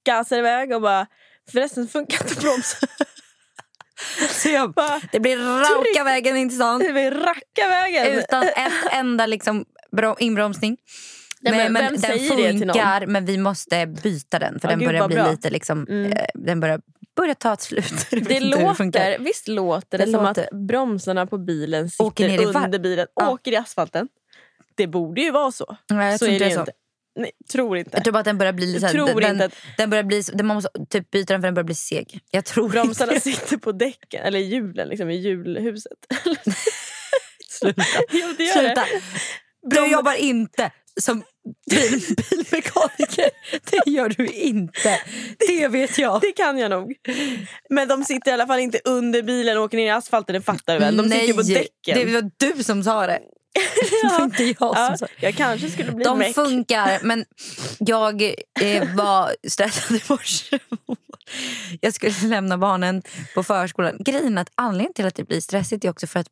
gasar 0.06 0.38
iväg 0.38 0.74
och 0.74 0.82
bara 0.82 1.08
förresten 1.52 1.88
funkar 1.88 2.24
inte 2.24 2.42
bromsen. 2.42 2.90
Så 4.30 4.50
jag, 4.50 4.74
Bara, 4.74 5.02
det 5.12 5.20
blir 5.20 5.38
raka 5.38 6.04
vägen 6.04 6.38
in 6.38 6.50
till 6.50 6.56
stan. 6.58 6.80
det 6.80 6.92
var 6.92 7.12
racka 7.12 7.68
vägen. 7.70 8.08
Utan 8.20 8.44
ett 8.44 8.74
enda 8.92 9.26
liksom, 9.26 9.66
bro, 9.92 10.16
inbromsning. 10.20 10.78
Nej, 11.44 11.54
men 11.54 11.74
men 11.74 11.82
vem 12.02 12.02
den 12.02 12.50
funkar 12.60 13.06
men 13.08 13.26
vi 13.26 13.38
måste 13.38 13.88
byta 13.88 14.40
den 14.40 14.60
för 14.60 14.68
Ja, 14.68 14.70
den 14.70 14.80
gud, 14.80 14.88
börjar 14.88 15.08
bli 15.08 15.16
bra. 15.16 15.32
lite 15.32 15.50
liksom, 15.50 15.86
Mm. 15.90 16.12
eh, 16.12 16.26
den 16.34 16.60
börjar, 16.60 16.82
börjar 17.16 17.34
ta 17.34 17.54
ett 17.54 17.62
slut. 17.62 18.08
Det 18.12 18.40
låter, 18.40 19.20
visst 19.20 19.48
låter 19.48 19.98
det, 19.98 20.06
Det 20.06 20.12
som 20.12 20.24
låter- 20.24 20.44
att 20.44 20.68
bromsarna 20.68 21.26
på 21.28 21.38
bilen 21.38 21.90
sitter 21.90 22.04
Åker 22.04 22.28
ner 22.28 22.42
i 22.42 22.46
var- 22.46 22.66
under 22.66 22.80
bilen, 22.80 23.08
Ja. 23.16 23.30
åker 23.32 23.52
i 23.52 23.56
asfalten. 23.56 24.08
Det 24.76 24.88
borde 24.88 25.22
ju 25.22 25.32
vara 25.32 25.52
så. 25.52 25.78
Nej, 25.90 26.20
så 26.20 26.26
är 26.26 26.40
det 26.40 26.52
så. 26.52 26.60
inte. 26.60 26.72
Nej, 27.16 27.32
tror 27.52 27.78
inte. 27.78 27.92
Jag 27.94 28.04
tror 28.04 28.14
bara 28.14 28.20
att 28.20 28.26
den 28.26 28.38
börjar 28.38 28.54
bli 28.54 28.80
här, 28.80 28.90
tror 28.90 29.22
den, 29.22 29.32
inte 29.32 29.46
att 29.46 29.54
den 29.78 29.90
börjar 29.90 30.04
bli, 30.04 30.24
så- 30.24 30.38
man 30.38 30.46
måste 30.56 30.70
typ 30.90 31.12
byta 31.12 31.34
den 31.34 31.42
för 31.42 31.48
den 31.48 31.54
börjar 31.54 31.66
bli 31.66 31.76
seg. 31.76 32.20
Jag 32.32 32.46
tror 32.46 32.70
bromsarna 32.70 33.14
inte 33.14 33.32
sitter 33.32 33.58
på 33.58 33.72
däcken, 33.72 34.24
eller 34.24 34.40
hjulen 34.40 34.88
liksom, 34.88 35.10
i 35.10 35.16
hjulhuset. 35.16 35.92
Sluta. 37.50 37.84
jo, 38.12 38.34
det 38.38 38.44
gör 38.44 38.54
Sluta. 38.54 38.74
det. 38.76 39.02
Du 39.76 39.92
jobbar 39.92 40.14
inte 40.14 40.72
som 41.02 41.24
bil, 41.70 41.92
bilmekaniker. 42.30 43.30
Det 43.72 43.92
gör 43.92 44.10
du 44.10 44.28
inte. 44.28 45.00
Det 45.48 45.68
vet 45.68 45.98
jag. 45.98 46.22
Det 46.22 46.32
kan 46.32 46.58
jag 46.58 46.70
nog. 46.70 46.94
Men 47.70 47.88
de 47.88 48.04
sitter 48.04 48.32
i 48.32 48.34
alla 48.34 48.48
fall 48.48 48.60
inte 48.60 48.80
under 48.86 49.22
bilen 49.22 49.58
och 49.58 49.64
åker 49.64 49.78
ner 49.78 49.86
i 49.88 49.90
asfalten, 49.90 50.34
det 50.34 50.42
fattar 50.42 50.74
du 50.74 50.80
väl? 50.80 50.98
De 50.98 51.10
sitter 51.10 51.26
ju 51.28 51.34
på 51.34 51.42
däcken. 51.42 51.98
Det 52.00 52.06
var 52.06 52.32
du 52.38 52.64
som 52.64 52.84
sa 52.84 53.08
det. 53.08 53.20
Var 54.18 54.24
inte 54.24 54.44
jag 54.44 54.58
som 54.58 54.74
ja, 54.76 54.98
sa 54.98 55.08
jag 55.20 55.36
kanske 55.36 55.70
skulle 55.70 55.92
bli 55.92 56.04
De 56.04 56.18
meck. 56.18 56.36
funkar, 56.36 57.00
men 57.04 57.26
jag 57.80 58.22
eh, 58.62 58.96
var 58.96 59.36
stressad 59.48 59.98
i 59.98 60.02
morse. 60.10 60.60
Jag 61.82 61.94
skulle 61.94 62.14
lämna 62.24 62.58
barnen 62.58 63.02
på 63.36 63.44
förskolan. 63.44 63.96
Grejen 64.00 64.38
att 64.38 64.50
anledningen 64.56 64.94
till 64.94 65.06
att 65.06 65.16
det 65.16 65.24
blir 65.24 65.42
stressigt 65.42 65.86
är 65.86 65.90
också 65.90 66.08
för 66.08 66.20
att 66.20 66.28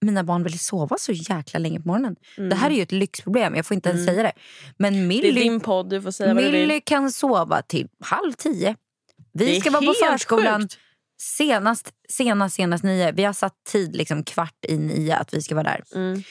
mina 0.00 0.24
barn 0.24 0.42
vill 0.42 0.58
sova 0.58 0.96
så 0.98 1.12
jäkla 1.12 1.58
länge 1.58 1.80
på 1.80 1.88
morgonen. 1.88 2.16
Det 2.36 2.54
här 2.54 2.70
är 2.70 2.74
ju 2.74 2.82
ett 2.82 2.92
lyxproblem, 2.92 3.54
jag 3.56 3.66
får 3.66 3.74
inte 3.74 3.88
ens 3.88 4.06
säga 4.06 4.22
det. 4.22 4.32
Men 4.76 4.94
Mm. 4.94 5.08
Det 5.08 5.14
är 5.14 5.22
Millie, 5.22 5.42
din 5.42 5.60
podd, 5.60 5.90
du 5.90 6.02
får 6.02 6.10
säga 6.10 6.34
vad 6.34 6.42
du 6.44 6.50
Millie 6.50 6.66
vill. 6.66 6.82
kan 6.84 7.12
sova 7.12 7.62
till 7.62 7.88
halv 8.04 8.32
tio. 8.32 8.76
Vi 9.32 9.60
ska 9.60 9.70
vara 9.70 9.86
på 9.86 9.94
förskolan 10.10 10.60
sjukt. 10.62 10.78
senast, 11.20 11.92
senast, 12.08 12.56
senast 12.56 12.84
nio. 12.84 13.12
Vi 13.12 13.24
har 13.24 13.32
satt 13.32 13.64
tid 13.64 13.96
liksom 13.96 14.24
kvart 14.24 14.64
i 14.68 14.76
nio 14.76 15.16
att 15.16 15.34
vi 15.34 15.42
ska 15.42 15.54
vara 15.54 15.64
där. 15.64 15.82
Mm. 15.94 16.22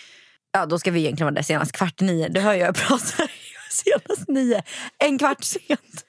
Ja, 0.52 0.66
då 0.66 0.80
ska 0.80 0.92
vi 0.92 1.00
egentligen 1.00 1.26
vara 1.26 1.36
där 1.36 1.42
senast 1.44 1.72
kvart 1.72 2.00
nio. 2.02 2.28
Du 2.30 2.40
hör 2.40 2.54
ju 2.54 2.60
jag 2.60 2.76
pratar 2.76 3.32
senast 3.70 4.28
nio. 4.28 4.64
En 4.98 5.18
kvart 5.20 5.44
sent. 5.44 6.06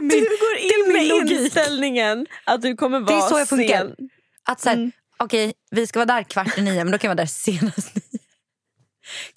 Min, 0.00 0.08
Du 0.08 0.20
går 0.20 0.56
in 0.56 0.92
med 0.92 1.06
logik. 1.06 1.30
inställningen 1.40 2.26
att 2.44 2.62
du 2.62 2.76
kommer 2.76 3.00
vara 3.00 3.16
Det 3.16 3.22
är 3.26 3.28
så 3.28 3.38
jag 3.38 3.48
funkar. 3.48 3.78
sen. 3.78 3.94
Att 4.44 4.60
så 4.60 4.68
här, 4.68 4.76
Mm. 4.76 4.92
okej, 5.18 5.52
vi 5.70 5.86
ska 5.86 5.98
vara 5.98 6.06
där 6.06 6.22
kvart 6.22 6.58
i 6.58 6.62
nio, 6.62 6.84
men 6.84 6.90
då 6.92 6.98
kan 6.98 7.08
jag 7.08 7.14
vara 7.16 7.22
där 7.24 7.26
senast 7.32 7.94
nio. 7.94 8.18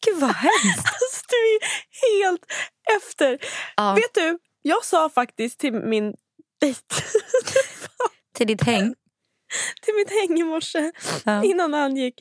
Gud 0.06 0.20
vad 0.20 0.30
hemskt. 0.36 0.86
Alltså, 0.86 1.26
du 1.30 1.36
är 1.36 2.24
helt 2.24 2.42
efter. 2.98 3.38
Ja, 3.78 3.94
Vet 3.96 4.14
du, 4.14 4.38
jag 4.62 4.86
sa 4.86 5.10
faktiskt 5.10 5.60
till 5.60 5.74
min 5.74 6.14
dejt, 6.62 6.82
till 8.36 8.48
ditt 8.48 8.64
häng. 8.64 8.96
till 9.82 9.94
mitt 9.96 10.10
häng 10.22 10.40
i 10.40 10.44
morse 10.44 10.92
Ja. 11.26 11.44
innan 11.44 11.74
han 11.74 11.96
gick. 11.98 12.16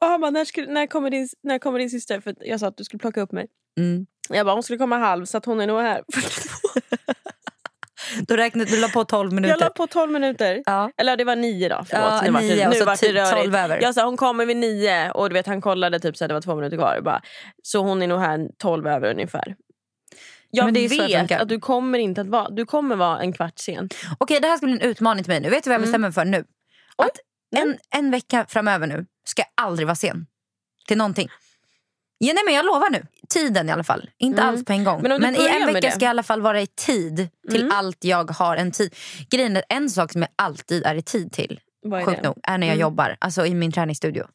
Och 0.00 0.06
han 0.06 0.20
bara, 0.20 0.30
när, 0.30 0.44
skulle, 0.44 0.72
när, 0.72 0.86
kommer 0.86 1.10
din, 1.10 1.28
när 1.42 1.58
kommer 1.58 1.78
din 1.78 1.90
syster? 1.90 2.20
För 2.20 2.34
jag 2.40 2.60
sa 2.60 2.66
att 2.66 2.76
du 2.76 2.84
skulle 2.84 2.98
plocka 2.98 3.20
upp 3.20 3.32
mig. 3.32 3.46
Mm. 3.78 4.06
Jag 4.28 4.46
bara, 4.46 4.52
hon 4.54 4.62
skulle 4.62 4.78
komma 4.78 4.98
halv 4.98 5.24
så 5.24 5.38
att 5.38 5.44
hon 5.44 5.60
är 5.60 5.66
nog 5.66 5.80
här. 5.80 6.02
Då 8.28 8.36
räknade 8.36 8.70
du 8.70 8.80
la 8.80 8.88
på 8.88 9.04
12 9.04 9.32
minuter. 9.32 9.54
Jag 9.54 9.60
la 9.60 9.70
på 9.70 9.86
12 9.86 10.12
minuter. 10.12 10.62
Ja. 10.66 10.90
Eller 10.96 11.16
det 11.16 11.24
var 11.24 11.36
nio 11.36 11.68
då. 11.68 11.84
Förlåt. 11.88 12.06
Ja, 12.12 12.22
nu 12.24 12.30
vart 12.30 12.42
nio 12.42 12.68
nu 12.68 12.84
vart 12.84 13.00
det 13.00 13.06
typ 13.06 13.16
rörigt. 13.16 13.32
12 13.42 13.54
över. 13.54 13.82
Jag 13.82 13.94
sa 13.94 14.04
hon 14.04 14.16
kommer 14.16 14.46
vid 14.46 14.56
nio 14.56 15.10
och 15.10 15.28
du 15.28 15.34
vet, 15.34 15.46
han 15.46 15.60
kollade 15.60 16.00
typ 16.00 16.16
så 16.16 16.24
här, 16.24 16.28
det 16.28 16.34
var 16.34 16.40
två 16.40 16.54
minuter 16.54 16.76
kvar. 16.76 17.00
Bara, 17.04 17.22
så 17.62 17.82
hon 17.82 18.02
är 18.02 18.06
nog 18.06 18.20
här 18.20 18.48
12 18.58 18.86
över 18.86 19.10
ungefär. 19.10 19.56
Jag 20.50 20.72
vet 20.72 21.32
att 21.32 21.48
du 21.48 21.60
kommer 21.60 21.98
inte 21.98 22.20
att 22.20 22.26
vara, 22.26 22.48
du 22.50 22.66
kommer 22.66 22.96
vara 22.96 23.20
en 23.20 23.32
kvart 23.32 23.58
sen. 23.58 23.88
Okej, 24.18 24.40
det 24.40 24.48
här 24.48 24.56
ska 24.56 24.66
bli 24.66 24.74
en 24.74 24.80
utmaning 24.80 25.24
till 25.24 25.32
mig 25.32 25.40
nu. 25.40 25.50
Vet 25.50 25.64
du 25.64 25.70
vad 25.70 25.74
jag 25.74 25.78
Mm. 25.78 25.86
bestämmer 25.86 26.08
mig 26.08 26.12
för 26.12 26.24
nu? 26.24 26.44
Att 26.96 27.16
en, 27.56 27.78
en 27.90 28.10
vecka 28.10 28.46
framöver 28.48 28.86
nu 28.86 29.06
ska 29.24 29.42
jag 29.42 29.64
aldrig 29.66 29.86
vara 29.86 29.94
sen. 29.96 30.26
Till 30.88 30.96
någonting. 30.98 31.28
Ja, 32.18 32.32
nej, 32.34 32.42
men 32.44 32.54
jag 32.54 32.64
lovar 32.66 32.90
nu. 32.90 33.06
Tiden 33.28 33.68
i 33.68 33.72
alla 33.72 33.84
fall. 33.84 34.10
Inte 34.18 34.42
Mm. 34.42 34.54
allt 34.54 34.66
på 34.66 34.72
en 34.72 34.84
gång. 34.84 35.02
Men 35.02 35.20
Men 35.22 35.36
i 35.36 35.46
en 35.48 35.66
vecka 35.74 35.90
ska 35.90 36.00
jag 36.00 36.08
i 36.08 36.10
alla 36.10 36.22
fall 36.22 36.40
vara 36.40 36.60
i 36.60 36.66
tid 36.66 37.28
till 37.50 37.60
Mm. 37.62 37.72
allt 37.76 38.04
jag 38.04 38.30
har 38.30 38.56
en 38.56 38.72
tid. 38.72 38.94
Grejen 39.30 39.56
är 39.56 39.62
en 39.68 39.90
sak 39.90 40.12
som 40.12 40.20
jag 40.22 40.30
alltid 40.36 40.84
är 40.86 40.94
i 40.94 41.02
tid 41.02 41.32
till, 41.32 41.60
sjukt 42.04 42.22
nog, 42.22 42.38
är 42.42 42.58
när 42.58 42.66
jag 42.66 42.74
Mm. 42.74 42.80
jobbar. 42.80 43.16
Alltså 43.20 43.46
i 43.46 43.54
min 43.54 43.72
träningsstudio. 43.72 44.26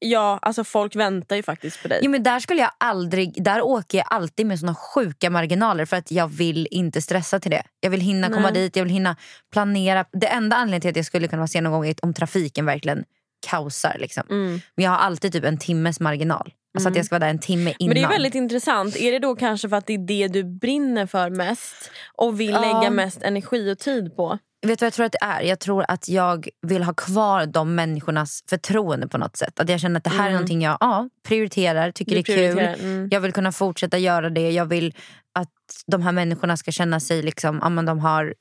Ja, 0.00 0.38
alltså 0.42 0.64
folk 0.64 0.96
väntar 0.96 1.36
ju 1.36 1.42
faktiskt 1.42 1.82
på 1.82 1.88
dig. 1.88 2.00
Jo, 2.02 2.10
men 2.10 2.22
där 2.22 2.40
skulle 2.40 2.60
jag 2.60 2.70
aldrig, 2.78 3.44
där 3.44 3.62
åker 3.62 3.98
jag 3.98 4.06
alltid 4.10 4.46
med 4.46 4.60
såna 4.60 4.74
sjuka 4.74 5.30
marginaler 5.30 5.84
för 5.84 5.96
att 5.96 6.10
jag 6.10 6.28
vill 6.28 6.68
inte 6.70 7.02
stressa 7.02 7.40
till 7.40 7.50
det. 7.50 7.62
Jag 7.80 7.90
vill 7.90 8.00
hinna 8.00 8.28
komma 8.28 8.40
Nej. 8.50 8.52
dit, 8.52 8.76
jag 8.76 8.84
vill 8.84 8.92
hinna 8.92 9.16
planera. 9.52 10.04
Det 10.12 10.26
enda 10.26 10.56
anledningen 10.56 10.80
till 10.80 10.90
att 10.90 10.96
jag 10.96 11.06
skulle 11.06 11.28
kunna 11.28 11.40
vara 11.40 11.48
sen 11.48 11.64
någon 11.64 11.72
gång 11.72 11.86
är 11.86 11.94
om 12.02 12.14
trafiken 12.14 12.66
verkligen 12.66 13.04
kaosar. 13.46 13.96
Liksom. 14.00 14.22
Mm. 14.30 14.60
Men 14.76 14.84
jag 14.84 14.90
har 14.90 14.98
alltid 14.98 15.32
typ 15.32 15.44
en 15.44 15.58
timmes 15.58 16.00
marginal. 16.00 16.52
Alltså 16.74 16.88
att 16.88 16.96
jag 16.96 17.06
ska 17.06 17.14
vara 17.14 17.24
där 17.24 17.30
en 17.30 17.38
timme 17.38 17.74
innan. 17.78 17.94
Men 17.94 18.02
det 18.02 18.08
är 18.08 18.08
väldigt 18.18 18.34
intressant. 18.34 18.96
Är 18.96 19.12
det 19.12 19.18
då 19.18 19.36
kanske 19.36 19.68
för 19.68 19.76
att 19.76 19.86
det 19.86 19.92
är 19.94 19.98
det 19.98 20.28
du 20.28 20.44
brinner 20.44 21.06
för 21.06 21.30
mest 21.30 21.90
och 22.14 22.40
vill 22.40 22.50
Ja. 22.50 22.60
lägga 22.60 22.90
mest 22.90 23.22
energi 23.22 23.72
och 23.72 23.78
tid 23.78 24.16
på? 24.16 24.38
Vet 24.66 24.78
du 24.78 24.82
vad 24.84 24.86
jag 24.86 24.92
tror 24.94 25.06
att 25.06 25.12
det 25.12 25.24
är? 25.24 25.40
Jag 25.42 25.60
tror 25.60 25.84
att 25.88 26.08
jag 26.08 26.48
vill 26.66 26.82
ha 26.82 26.94
kvar 26.94 27.46
de 27.46 27.74
människornas 27.74 28.40
förtroende 28.50 29.08
på 29.08 29.18
något 29.18 29.36
sätt. 29.36 29.60
Att 29.60 29.68
jag 29.68 29.80
känner 29.80 29.96
att 29.98 30.04
det 30.04 30.10
här 30.10 30.18
är 30.18 30.22
Mm. 30.22 30.32
någonting 30.32 30.62
jag 30.62 30.76
ja, 30.80 31.08
prioriterar, 31.28 31.90
tycker 31.92 32.16
Du 32.16 32.22
det 32.22 32.32
är 32.32 32.36
prioriterar, 32.36 32.74
kul. 32.74 32.84
mm. 32.84 33.08
Jag 33.10 33.20
vill 33.20 33.32
kunna 33.32 33.52
fortsätta 33.52 33.98
göra 33.98 34.30
det. 34.30 34.50
Jag 34.50 34.66
vill 34.66 34.94
att 35.38 35.48
de 35.86 36.02
här 36.02 36.12
människorna 36.12 36.56
ska 36.56 36.70
känna 36.72 37.00
sig 37.00 37.22
liksom, 37.22 37.58
ja, 37.62 37.68
men 37.68 37.84
de 37.86 37.98
har 37.98 38.34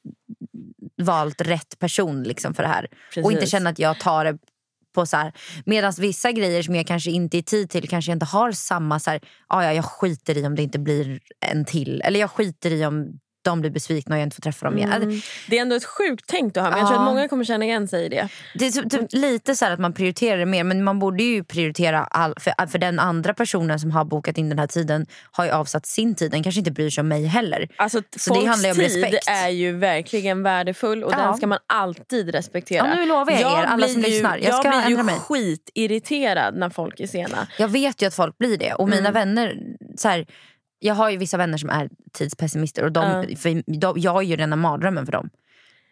valt 1.01 1.41
rätt 1.41 1.79
person 1.79 2.23
liksom 2.23 2.53
för 2.53 2.63
det 2.63 2.69
här. 2.69 2.87
Och 3.23 3.31
inte 3.31 3.35
Precis. 3.35 3.51
känna 3.51 3.69
att 3.69 3.79
jag 3.79 3.99
tar 3.99 4.25
det 4.25 4.37
på 4.95 5.05
så 5.05 5.17
här. 5.17 5.33
Medan 5.65 5.93
vissa 5.99 6.31
grejer 6.31 6.63
som 6.63 6.75
jag 6.75 6.87
kanske 6.87 7.11
inte 7.11 7.37
är 7.37 7.41
tid 7.41 7.69
till 7.69 7.89
kanske 7.89 8.11
jag 8.11 8.15
inte 8.15 8.25
har 8.25 8.51
samma 8.51 8.99
så 8.99 9.11
här, 9.11 9.19
"Ah, 9.47 9.63
ja, 9.63 9.73
jag 9.73 9.85
skiter 9.85 10.37
i 10.37 10.45
om 10.47 10.55
det 10.55 10.63
inte 10.63 10.79
blir 10.79 11.19
en 11.45 11.65
till. 11.65 12.01
Eller 12.01 12.19
jag 12.19 12.31
skiter 12.31 12.71
i 12.71 12.85
om 12.85 13.19
de 13.47 13.61
blir 13.61 13.71
besvikna 13.71 14.15
och 14.15 14.19
jag 14.19 14.25
inte 14.25 14.35
får 14.35 14.41
träffa 14.41 14.65
dem 14.65 14.77
igen. 14.77 14.91
Mm. 14.93 15.21
Det 15.47 15.57
är 15.57 15.61
ändå 15.61 15.75
ett 15.75 15.85
sjukt 15.85 16.23
tänk 16.27 16.53
du 16.53 16.59
har, 16.59 16.69
men 16.69 16.79
jag 16.79 16.87
tror 16.87 16.99
att 16.99 17.05
många 17.05 17.27
kommer 17.27 17.43
känna 17.43 17.65
igen 17.65 17.87
sig 17.87 18.05
i 18.05 18.09
det. 18.09 18.27
Det 18.55 18.67
är 18.67 18.71
så- 18.71 18.89
typ 18.89 19.01
lite 19.11 19.55
så 19.55 19.65
här 19.65 19.71
att 19.71 19.79
man 19.79 19.93
prioriterar 19.93 20.37
det 20.37 20.45
mer 20.45 20.63
men 20.63 20.83
man 20.83 20.99
borde 20.99 21.23
ju 21.23 21.43
prioritera 21.43 22.03
all, 22.03 22.33
för, 22.39 22.67
för 22.67 22.77
den 22.79 22.99
andra 22.99 23.33
personen 23.33 23.79
som 23.79 23.91
har 23.91 24.05
bokat 24.05 24.37
in 24.37 24.49
den 24.49 24.59
här 24.59 24.67
tiden 24.67 25.05
har 25.31 25.45
ju 25.45 25.51
avsatt 25.51 25.85
sin 25.85 26.15
tid. 26.15 26.31
Den 26.31 26.43
kanske 26.43 26.59
inte 26.59 26.71
bryr 26.71 26.89
sig 26.89 27.01
om 27.01 27.07
mig 27.07 27.25
heller. 27.25 27.67
Alltså, 27.75 28.01
Så 28.17 28.33
det 28.33 28.45
handlar 28.45 28.69
ju 28.69 28.71
om 28.71 28.77
tid 28.89 29.03
respekt. 29.03 29.27
är 29.29 29.49
ju 29.49 29.71
verkligen 29.77 30.43
värdefull 30.43 31.03
och 31.03 31.13
Ja. 31.13 31.17
den 31.17 31.37
ska 31.37 31.47
man 31.47 31.59
alltid 31.67 32.29
respektera. 32.31 32.87
Ja, 32.87 32.95
nu 32.95 33.05
lovar 33.05 33.31
jag 33.33 33.41
er, 33.59 33.65
alla 33.65 33.87
som 33.87 34.01
ju, 34.01 34.07
lyssnar. 34.07 34.37
Jag 34.37 34.55
ska 34.55 34.69
blir 34.69 34.79
ändra 34.79 34.89
ju 34.89 35.03
mig. 35.03 35.15
skitirriterad 35.19 36.55
när 36.57 36.69
folk 36.69 36.99
är 36.99 37.07
sena. 37.07 37.47
Jag 37.59 37.67
vet 37.67 38.01
ju 38.01 38.05
att 38.07 38.13
folk 38.15 38.37
blir 38.37 38.57
det. 38.57 38.73
Och 38.73 38.89
mina 38.89 38.99
Mm. 39.09 39.13
vänner, 39.13 39.55
så 39.97 40.07
här, 40.09 40.25
jag 40.79 40.93
har 40.93 41.09
ju 41.09 41.17
vissa 41.17 41.37
vänner 41.37 41.57
som 41.57 41.69
är 41.69 41.89
tidspessimister 42.13 42.83
och 42.83 42.91
de, 42.91 43.25
Ja. 43.29 43.35
för 43.37 43.79
de, 43.79 43.99
jag 43.99 44.17
är 44.17 44.21
ju 44.21 44.35
rena 44.35 44.55
mardrömmen 44.55 45.05
för 45.05 45.11
dem. 45.11 45.29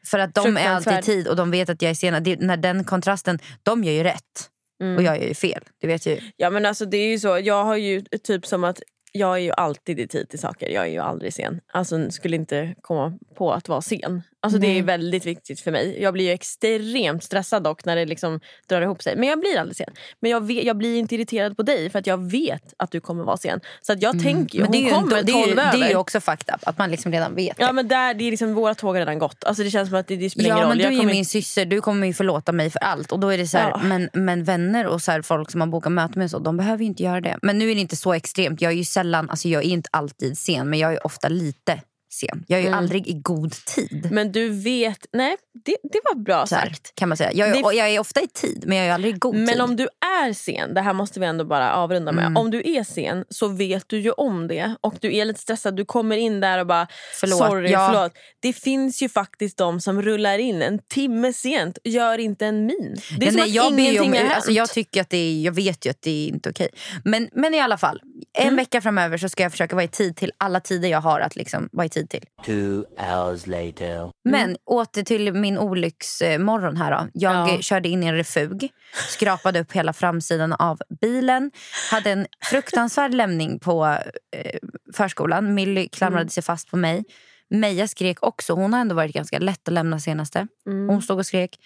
För 0.06 0.20
att 0.20 0.34
de 0.36 0.58
är 0.58 0.70
alltid 0.70 0.94
i 0.94 1.02
tid 1.02 1.28
och 1.28 1.36
de 1.36 1.52
vet 1.52 1.70
att 1.70 1.82
jag 1.82 1.90
är 1.92 1.96
sen. 1.96 2.24
Det, 2.24 2.40
när 2.40 2.58
den 2.58 2.84
kontrasten, 2.84 3.40
de 3.64 3.84
gör 3.84 3.94
ju 3.94 4.04
rätt. 4.04 4.50
Mm. 4.82 4.98
Och 4.98 5.04
jag 5.04 5.22
gör 5.22 5.28
ju 5.28 5.34
fel. 5.34 5.64
Det 5.82 5.88
vet 5.88 6.06
jag 6.06 6.16
ju. 6.16 6.22
Ja 6.38 6.50
men 6.50 6.66
alltså 6.66 6.86
det 6.86 6.98
är 6.98 7.08
ju 7.08 7.20
så, 7.20 7.40
jag 7.40 7.64
har 7.64 7.76
ju 7.76 8.02
typ 8.02 8.46
som 8.46 8.64
att 8.64 8.82
jag 9.12 9.34
är 9.36 9.40
ju 9.42 9.52
alltid 9.52 10.00
i 10.00 10.08
tid 10.08 10.30
till 10.30 10.40
saker. 10.40 10.70
Jag 10.70 10.84
är 10.84 10.90
ju 10.92 11.00
aldrig 11.00 11.34
sen. 11.34 11.62
Alltså 11.74 12.12
skulle 12.12 12.36
inte 12.36 12.76
komma 12.82 13.18
på 13.38 13.54
att 13.54 13.70
vara 13.70 13.82
sen. 13.82 14.22
Alltså 14.46 14.60
det 14.60 14.80
är 14.80 14.84
väldigt 14.84 15.26
viktigt 15.26 15.60
för 15.60 15.72
mig. 15.72 16.02
Jag 16.02 16.14
blir 16.14 16.26
ju 16.26 16.32
extremt 16.32 17.24
stressad 17.24 17.64
dock 17.64 17.86
när 17.86 17.96
det 17.96 18.06
liksom 18.06 18.40
drar 18.70 18.82
ihop 18.82 19.02
sig. 19.04 19.16
Men 19.16 19.30
jag 19.30 19.40
blir 19.40 19.60
aldrig 19.60 19.78
sen. 19.78 19.90
Men 20.20 20.32
jag, 20.32 20.48
vet, 20.48 20.64
jag 20.64 20.78
blir 20.78 20.98
inte 20.98 21.16
irriterad 21.16 21.58
på 21.58 21.64
dig 21.64 21.90
för 21.90 22.00
att 22.00 22.08
jag 22.08 22.32
vet 22.32 22.74
att 22.78 22.92
du 22.92 23.00
kommer 23.02 23.24
vara 23.24 23.38
sen. 23.38 23.60
Så 23.82 23.94
att 23.94 24.02
jag 24.02 24.24
tänker 24.24 24.60
Mm. 24.60 24.72
Men 24.72 24.72
det 24.72 24.78
är 24.78 24.94
hon 24.94 25.04
ju, 25.04 25.10
kommer 25.10 25.20
inte, 25.20 25.32
är 25.32 25.46
tolv 25.46 25.60
över. 25.60 25.78
det 25.78 25.86
är 25.86 25.90
ju 25.90 25.96
också 25.96 26.20
fucked 26.22 26.56
up. 26.56 26.68
Att 26.68 26.78
man 26.78 26.92
liksom 26.92 27.12
redan 27.12 27.36
vet 27.36 27.56
Ja 27.60 27.68
det. 27.68 27.74
men 27.74 27.88
där, 27.88 28.14
det 28.14 28.24
är 28.24 28.32
liksom, 28.32 28.54
våra 28.54 28.76
tåg 28.76 28.90
har 28.96 29.00
redan 29.00 29.20
gått. 29.20 29.44
Alltså 29.44 29.64
det 29.64 29.70
känns 29.72 29.90
som 29.90 29.98
att 30.00 30.08
det, 30.08 30.16
det 30.16 30.30
spelar 30.30 30.46
ingen 30.50 30.58
Ja 30.58 30.64
roll. 30.64 30.70
men 30.70 30.78
du 30.78 30.84
är 30.84 30.92
ju 30.92 30.98
kommer 30.98 31.14
min 31.14 31.26
syster, 31.26 31.66
du 31.66 31.82
kommer 31.82 32.08
ju 32.08 32.14
förlåta 32.14 32.52
mig 32.52 32.70
för 32.70 32.80
allt. 32.80 33.12
Och 33.12 33.20
då 33.20 33.30
är 33.30 33.38
det 33.38 33.48
så 33.48 33.58
här, 33.58 33.70
Ja. 33.70 33.80
men, 33.84 34.10
men 34.14 34.44
vänner 34.44 34.88
och 34.88 35.02
så 35.02 35.12
här, 35.12 35.22
folk 35.22 35.52
som 35.52 35.60
man 35.60 35.72
bokar 35.72 35.90
möten 35.90 36.20
med, 36.20 36.32
så, 36.32 36.40
de 36.40 36.58
behöver 36.58 36.80
ju 36.84 36.86
inte 36.86 37.04
göra 37.04 37.22
det. 37.22 37.38
Men 37.42 37.58
nu 37.60 37.72
är 37.72 37.76
det 37.76 37.82
inte 37.82 37.96
så 37.96 38.14
extremt. 38.14 38.62
Jag 38.62 38.72
är 38.72 38.76
ju 38.76 38.84
sällan, 38.86 39.30
alltså 39.30 39.48
jag 39.48 39.64
är 39.64 39.68
inte 39.70 39.90
alltid 39.92 40.38
sen 40.38 40.70
men 40.70 40.80
jag 40.80 40.94
är 40.94 41.06
ofta 41.06 41.28
lite 41.30 41.80
sen. 42.16 42.44
Jag 42.48 42.58
är 42.58 42.62
ju 42.62 42.68
Mm. 42.68 42.80
aldrig 42.80 43.08
i 43.08 43.14
god 43.14 43.52
tid. 43.52 44.08
Men 44.12 44.32
du 44.32 44.50
vet, 44.50 45.06
nej 45.14 45.38
det, 45.66 45.78
det 45.84 46.00
var 46.14 46.20
bra 46.20 46.38
här, 46.38 46.46
sagt. 46.46 46.96
kan 46.96 47.10
man 47.10 47.18
säga. 47.18 47.32
Jag 47.34 47.48
är, 47.50 47.54
Det- 47.54 47.76
jag 47.78 47.90
är 47.90 48.00
ofta 48.00 48.22
i 48.22 48.28
tid 48.28 48.64
men 48.68 48.78
jag 48.78 48.88
är 48.88 48.92
aldrig 48.94 49.16
i 49.16 49.18
god 49.20 49.34
tid. 49.36 49.42
Men 49.46 49.62
om 49.62 49.76
du 49.76 49.84
är 50.24 50.34
sen, 50.34 50.74
det 50.74 50.82
här 50.82 50.94
måste 50.94 51.20
vi 51.20 51.26
ändå 51.26 51.46
bara 51.46 51.74
avrunda 51.74 52.12
med. 52.12 52.26
Mm. 52.26 52.38
Om 52.38 52.52
du 52.52 52.62
är 52.66 52.84
sen 52.84 53.26
så 53.30 53.48
vet 53.48 53.84
du 53.88 54.00
ju 54.00 54.12
om 54.12 54.48
det 54.48 54.76
och 54.82 54.96
du 55.02 55.16
är 55.16 55.26
lite 55.26 55.40
stressad. 55.40 55.76
Du 55.78 55.86
kommer 55.86 56.18
in 56.18 56.40
där 56.40 56.60
och 56.60 56.68
bara 56.68 56.88
Förlåt, 57.20 57.38
sorry, 57.38 57.72
ja. 57.72 57.90
förlåt. 57.94 58.12
Det 58.40 58.54
finns 58.54 59.02
ju 59.02 59.10
faktiskt 59.10 59.58
de 59.58 59.82
som 59.82 60.02
rullar 60.02 60.38
in 60.40 60.62
en 60.62 60.80
timme 60.80 61.34
sent 61.34 61.78
och 61.78 61.88
gör 61.88 62.18
inte 62.18 62.46
en 62.46 62.66
min. 62.66 62.96
Det 63.20 63.26
är 63.28 63.28
Ja, 63.28 63.32
som 63.32 63.40
nej, 63.40 63.44
att 63.50 63.50
jag, 63.56 63.72
ingenting 63.80 64.02
om, 64.02 64.08
har 64.12 64.16
hänt. 64.18 64.34
alltså, 64.36 64.52
jag, 64.52 64.70
tycker 64.70 65.02
att 65.02 65.10
det 65.10 65.18
är, 65.18 65.42
jag 65.42 65.52
vet 65.52 65.86
ju 65.86 65.90
att 65.90 66.02
det 66.02 66.12
är 66.12 66.28
inte 66.28 66.50
okej. 66.50 66.70
Men, 67.04 67.30
men 67.34 67.54
i 67.54 67.60
alla 67.60 67.78
fall, 67.78 68.02
en 68.34 68.44
Mm. 68.44 68.56
vecka 68.56 68.82
framöver 68.82 69.18
så 69.18 69.30
ska 69.30 69.44
jag 69.44 69.52
försöka 69.52 69.76
vara 69.76 69.84
i 69.84 69.88
tid 69.88 70.16
till 70.18 70.32
alla 70.38 70.60
tider 70.60 70.90
jag 70.90 71.02
har 71.02 71.20
att 71.20 71.36
liksom 71.36 71.70
vara 71.72 71.86
i 71.86 71.90
tid 71.90 72.10
till. 72.10 72.24
Two 72.46 72.84
hours 72.98 73.48
later. 73.48 74.12
Men 74.30 74.58
åter 74.66 75.04
till 75.04 75.34
min 75.34 75.58
olycksmorgon 75.58 76.78
här 76.78 76.92
då. 76.92 77.08
Jag 77.14 77.50
Ja. 77.50 77.58
körde 77.62 77.90
in 77.90 78.04
i 78.04 78.08
en 78.08 78.16
refug, 78.16 78.70
skrapade 79.10 79.60
upp 79.60 79.72
hela 79.72 79.94
framsidan 79.94 80.54
av 80.54 80.80
bilen. 81.02 81.52
Hade 81.92 82.12
en 82.12 82.28
fruktansvärd 82.50 83.14
lämning 83.14 83.60
på 83.60 83.86
eh, 83.86 84.60
förskolan. 84.94 85.54
Milly 85.54 85.88
klamrade 85.90 86.22
Mm. 86.22 86.30
sig 86.30 86.44
fast 86.44 86.72
på 86.72 86.78
mig. 86.78 87.04
Meja 87.50 87.88
skrek 87.88 88.18
också. 88.24 88.54
Hon 88.54 88.74
har 88.74 88.80
ändå 88.80 88.96
varit 88.96 89.14
ganska 89.14 89.40
lätt 89.40 89.68
att 89.68 89.74
lämna 89.74 90.00
senaste. 90.00 90.48
Mm. 90.68 90.90
Hon 90.90 91.02
stod 91.02 91.20
och 91.20 91.26
skrek. 91.26 91.60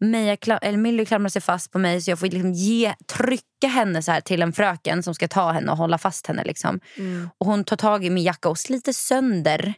Meja, 0.00 0.36
eller 0.62 0.76
Milly 0.78 1.04
klamrade 1.06 1.30
sig 1.30 1.42
fast 1.42 1.72
på 1.72 1.78
mig 1.78 2.00
så 2.00 2.10
jag 2.10 2.18
får 2.18 2.26
liksom 2.26 2.52
ge, 2.52 2.94
trycka 3.16 3.66
henne 3.68 4.02
så 4.02 4.12
här 4.12 4.20
till 4.20 4.42
en 4.42 4.52
fröken 4.52 5.02
som 5.02 5.14
ska 5.14 5.28
ta 5.28 5.52
henne 5.52 5.70
och 5.72 5.78
hålla 5.78 5.98
fast 5.98 6.26
henne. 6.26 6.44
Liksom. 6.44 6.80
Mm. 6.96 7.30
Och 7.38 7.46
hon 7.46 7.64
tar 7.64 7.76
tag 7.76 8.04
i 8.04 8.10
min 8.10 8.24
jacka 8.24 8.48
och 8.48 8.58
sliter 8.58 8.92
sönder 8.92 9.74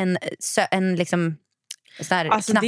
en, 0.00 0.18
en 0.70 0.96
liksom, 0.96 1.36
sån 2.00 2.16
här 2.16 2.26
Alltså, 2.26 2.52
knapp 2.52 2.62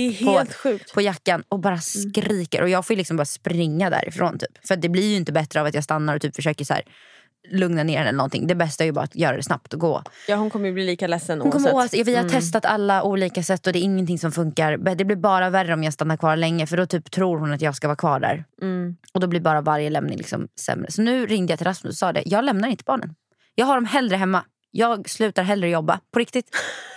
på, 0.49 0.53
sjukt. 0.55 0.95
på 0.95 1.01
jackan 1.01 1.43
och 1.49 1.61
bara 1.61 1.75
Mm. 1.75 1.81
skriker. 2.13 2.63
Och 2.63 2.69
jag 2.69 2.87
får 2.87 2.95
liksom 2.97 3.17
bara 3.17 3.25
springa 3.25 3.91
därifrån. 3.91 4.39
Typ. 4.39 4.67
För 4.69 4.77
det 4.77 4.89
blir 4.89 5.11
ju 5.11 5.17
inte 5.17 5.33
bättre 5.33 5.61
av 5.61 5.67
att 5.67 5.75
jag 5.75 5.85
stannar 5.85 6.15
och 6.17 6.23
typ 6.23 6.37
försöker 6.37 6.65
så 6.65 6.75
här, 6.75 6.83
lugna 7.51 7.83
ner 7.83 7.97
henne 7.99 8.09
eller 8.09 8.17
någonting. 8.17 8.47
Det 8.47 8.55
bästa 8.55 8.85
är 8.85 8.87
ju 8.87 8.93
bara 8.93 9.05
att 9.05 9.17
göra 9.17 9.37
det 9.37 9.43
snabbt 9.43 9.75
och 9.75 9.81
gå. 9.81 10.03
Ja, 10.29 10.37
hon 10.37 10.51
kommer 10.51 10.67
ju 10.69 10.73
bli 10.75 10.85
lika 10.87 11.07
ledsen 11.07 11.41
Hon 11.41 11.51
kommer 11.51 11.75
oavsett. 11.75 12.01
åt, 12.01 12.07
vi 12.07 12.15
har 12.15 12.21
Mm. 12.23 12.33
testat 12.33 12.65
alla 12.65 13.03
olika 13.03 13.43
sätt 13.43 13.67
och 13.67 13.73
det 13.73 13.79
är 13.79 13.83
ingenting 13.83 14.19
som 14.19 14.33
funkar. 14.33 14.77
Det 14.77 15.05
blir 15.05 15.17
bara 15.17 15.51
värre 15.51 15.75
om 15.75 15.83
jag 15.85 15.93
stannar 15.93 16.17
kvar 16.17 16.37
länge 16.37 16.67
för 16.67 16.77
då 16.77 16.87
typ 16.87 17.11
tror 17.11 17.39
hon 17.39 17.53
att 17.53 17.61
jag 17.63 17.77
ska 17.77 17.89
vara 17.89 17.97
kvar 17.97 18.21
där. 18.21 18.45
Mm. 18.63 18.97
Och 19.15 19.21
då 19.21 19.27
blir 19.27 19.41
bara 19.41 19.61
varje 19.61 19.91
lämning 19.91 20.19
liksom 20.19 20.49
sämre. 20.61 20.91
Så 20.91 21.03
nu 21.03 21.27
ringde 21.27 21.53
jag 21.53 21.59
till 21.59 21.67
Rasmus 21.67 21.93
och 21.95 21.99
sa 21.99 22.13
det. 22.13 22.23
Jag 22.27 22.45
lämnar 22.45 22.69
inte 22.69 22.85
barnen. 22.87 23.15
Jag 23.55 23.67
har 23.67 23.75
dem 23.75 23.85
hellre 23.87 24.17
hemma. 24.17 24.45
Jag 24.71 25.09
slutar 25.11 25.43
hellre 25.43 25.69
jobba 25.69 26.01
på 26.13 26.19
riktigt. 26.19 26.51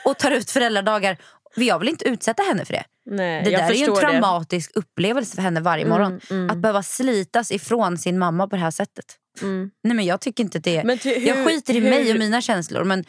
Och 0.05 0.17
tar 0.17 0.31
ut 0.31 0.51
föräldradagar. 0.51 1.17
Jag 1.55 1.79
vill 1.79 1.89
inte 1.89 2.05
utsätta 2.09 2.43
henne 2.43 2.65
för 2.65 2.73
det. 2.73 2.83
Nej, 3.09 3.43
Det 3.43 3.49
där 3.51 3.57
är 3.57 3.61
ju 3.61 3.63
en 3.63 3.87
förstår 3.87 3.95
det. 3.95 4.01
traumatisk 4.01 4.71
upplevelse 4.75 5.35
för 5.35 5.41
henne 5.41 5.59
varje 5.61 5.83
Mm, 5.85 5.97
morgon. 5.97 6.19
mm. 6.29 6.49
Att 6.49 6.57
behöva 6.57 6.83
slitas 6.83 7.51
ifrån 7.51 7.97
sin 7.97 8.19
mamma 8.19 8.47
på 8.47 8.55
det 8.55 8.61
här 8.61 8.71
sättet. 8.71 9.05
Mm. 9.41 9.69
Nej 9.83 9.95
men 9.95 10.05
jag 10.05 10.21
tycker 10.21 10.43
inte 10.43 10.59
det. 10.59 10.83
Men 10.83 10.97
hur- 10.97 11.27
jag 11.27 11.47
skiter 11.47 11.73
i 11.75 11.79
hur- 11.79 11.89
mig 11.89 12.11
och 12.13 12.19
mina 12.19 12.41
känslor. 12.41 12.83
Men, 12.83 13.03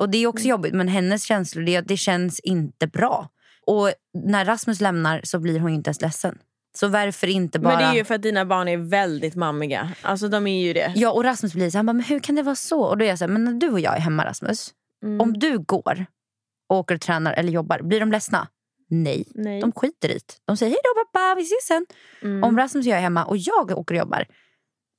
och 0.00 0.10
det 0.10 0.18
är 0.18 0.22
Mm. 0.22 0.30
också 0.30 0.44
jobbigt 0.44 0.74
men 0.74 0.88
hennes 0.88 1.24
känslor 1.24 1.62
det, 1.62 1.80
det 1.80 1.96
känns 1.96 2.40
inte 2.40 2.86
bra. 2.86 3.28
Och 3.66 3.92
när 4.24 4.44
Rasmus 4.44 4.80
lämnar 4.80 5.20
så 5.24 5.38
blir 5.38 5.60
hon 5.60 5.70
inte 5.70 5.88
ens 5.88 6.00
ledsen. 6.00 6.38
Så 6.78 6.88
varför 6.88 7.26
inte 7.26 7.58
bara... 7.58 7.74
Men 7.76 7.78
det 7.78 7.84
är 7.90 7.94
ju 7.94 8.04
för 8.04 8.14
att 8.14 8.22
dina 8.22 8.44
barn 8.44 8.68
är 8.68 8.76
väldigt 8.76 9.34
mammiga. 9.34 9.90
Alltså 10.02 10.28
de 10.28 10.46
är 10.46 10.62
ju 10.66 10.72
det. 10.72 10.92
Ja 10.96 11.10
och 11.12 11.24
Rasmus 11.24 11.54
blir 11.54 11.70
så 11.70 11.78
han 11.78 11.86
bara, 11.86 11.92
men 11.92 12.04
hur 12.04 12.18
kan 12.18 12.34
det 12.34 12.42
vara 12.42 12.54
så? 12.54 12.80
Och 12.80 12.98
då 12.98 13.04
är 13.04 13.08
jag 13.08 13.18
så 13.18 13.24
här, 13.24 13.32
men 13.32 13.44
när 13.44 13.52
du 13.52 13.68
och 13.70 13.80
jag 13.80 13.96
är 13.96 14.00
hemma 14.00 14.24
Rasmus. 14.24 14.70
Mm. 15.04 15.20
Om 15.20 15.32
du 15.32 15.58
går 15.58 16.06
och 16.68 16.76
åker 16.76 16.94
och 16.94 17.00
tränar 17.00 17.32
eller 17.32 17.52
jobbar, 17.52 17.78
blir 17.82 18.00
de 18.00 18.12
ledsna? 18.12 18.48
Nej. 18.90 19.24
Nej. 19.34 19.60
De 19.60 19.72
skiter 19.72 20.08
i 20.08 20.12
det. 20.14 20.34
De 20.46 20.56
säger 20.56 20.70
hej 20.70 20.78
då 20.84 21.04
pappa, 21.04 21.34
vi 21.34 21.42
ses 21.42 21.66
sen. 21.66 21.86
Mm. 22.22 22.44
Om 22.44 22.58
Rasmus 22.58 22.86
och 22.86 22.90
jag 22.90 22.98
är 22.98 23.02
hemma 23.02 23.24
och 23.24 23.36
jag 23.36 23.70
åker 23.70 23.94
och 23.94 23.98
jobbar. 23.98 24.24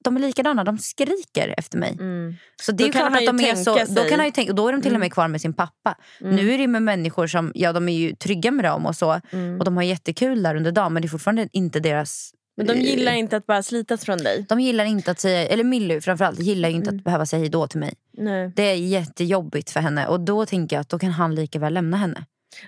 De 0.04 0.16
är 0.16 0.20
likadana, 0.22 0.64
de 0.64 0.78
skriker 0.78 1.54
efter 1.58 1.78
mig. 1.78 1.98
Mm. 2.00 2.36
Så 2.62 2.72
det 2.72 2.84
är 2.84 2.92
klart 2.92 3.12
att 3.16 3.26
de 3.26 3.40
är 3.40 3.56
så, 3.56 3.78
då 3.94 4.04
kan 4.04 4.20
han 4.20 4.26
ju 4.28 4.32
tänka, 4.32 4.54
då 4.54 4.68
är 4.68 4.72
de 4.72 4.82
till 4.82 4.94
och 4.94 5.00
med 5.00 5.06
Mm. 5.06 5.10
kvar 5.14 5.28
med 5.28 5.42
sin 5.42 5.54
pappa. 5.54 5.98
Mm. 6.22 6.36
Nu 6.36 6.54
är 6.54 6.58
det 6.58 6.68
med 6.68 6.82
människor 6.84 7.28
som, 7.28 7.52
ja 7.56 7.74
de 7.74 7.90
är 7.90 7.94
ju 7.94 8.16
trygga 8.16 8.52
med 8.52 8.66
dem 8.66 8.86
och 8.86 8.96
så. 8.96 9.22
Mm. 9.32 9.60
Och 9.60 9.66
de 9.66 9.76
har 9.78 9.84
jättekul 9.84 10.44
där 10.44 10.56
under 10.56 10.72
dagen 10.72 10.94
men 10.94 11.02
det 11.02 11.06
är 11.06 11.10
fortfarande 11.10 11.50
inte 11.52 11.80
deras... 11.80 12.32
Men 12.58 12.68
de 12.68 12.74
eh, 12.74 12.82
gillar 12.82 13.14
inte 13.14 13.38
att 13.38 13.46
bara 13.46 13.64
slitas 13.64 14.06
från 14.06 14.18
dig. 14.18 14.46
de 14.50 14.60
gillar 14.60 14.86
inte 14.86 15.12
att 15.12 15.20
säga, 15.20 15.48
eller 15.48 15.64
Milly 15.64 16.02
framförallt, 16.02 16.40
gillar 16.40 16.70
inte 16.70 16.90
Mm. 16.90 16.98
att 17.00 17.04
behöva 17.04 17.26
säga 17.26 17.40
hej 17.40 17.50
då 17.50 17.68
till 17.68 17.80
mig. 17.80 17.94
Nej. 18.18 18.52
Det 18.56 18.64
är 18.64 18.76
jättejobbigt 18.76 19.70
för 19.72 19.80
henne 19.80 20.08
och 20.08 20.20
då 20.20 20.46
tänker 20.46 20.76
jag 20.76 20.82
att 20.82 20.90
då 20.90 21.00
kan 21.00 21.12
han 21.12 21.36
lika 21.36 21.60
väl 21.60 21.74
lämna 21.74 21.98
henne. 21.98 22.26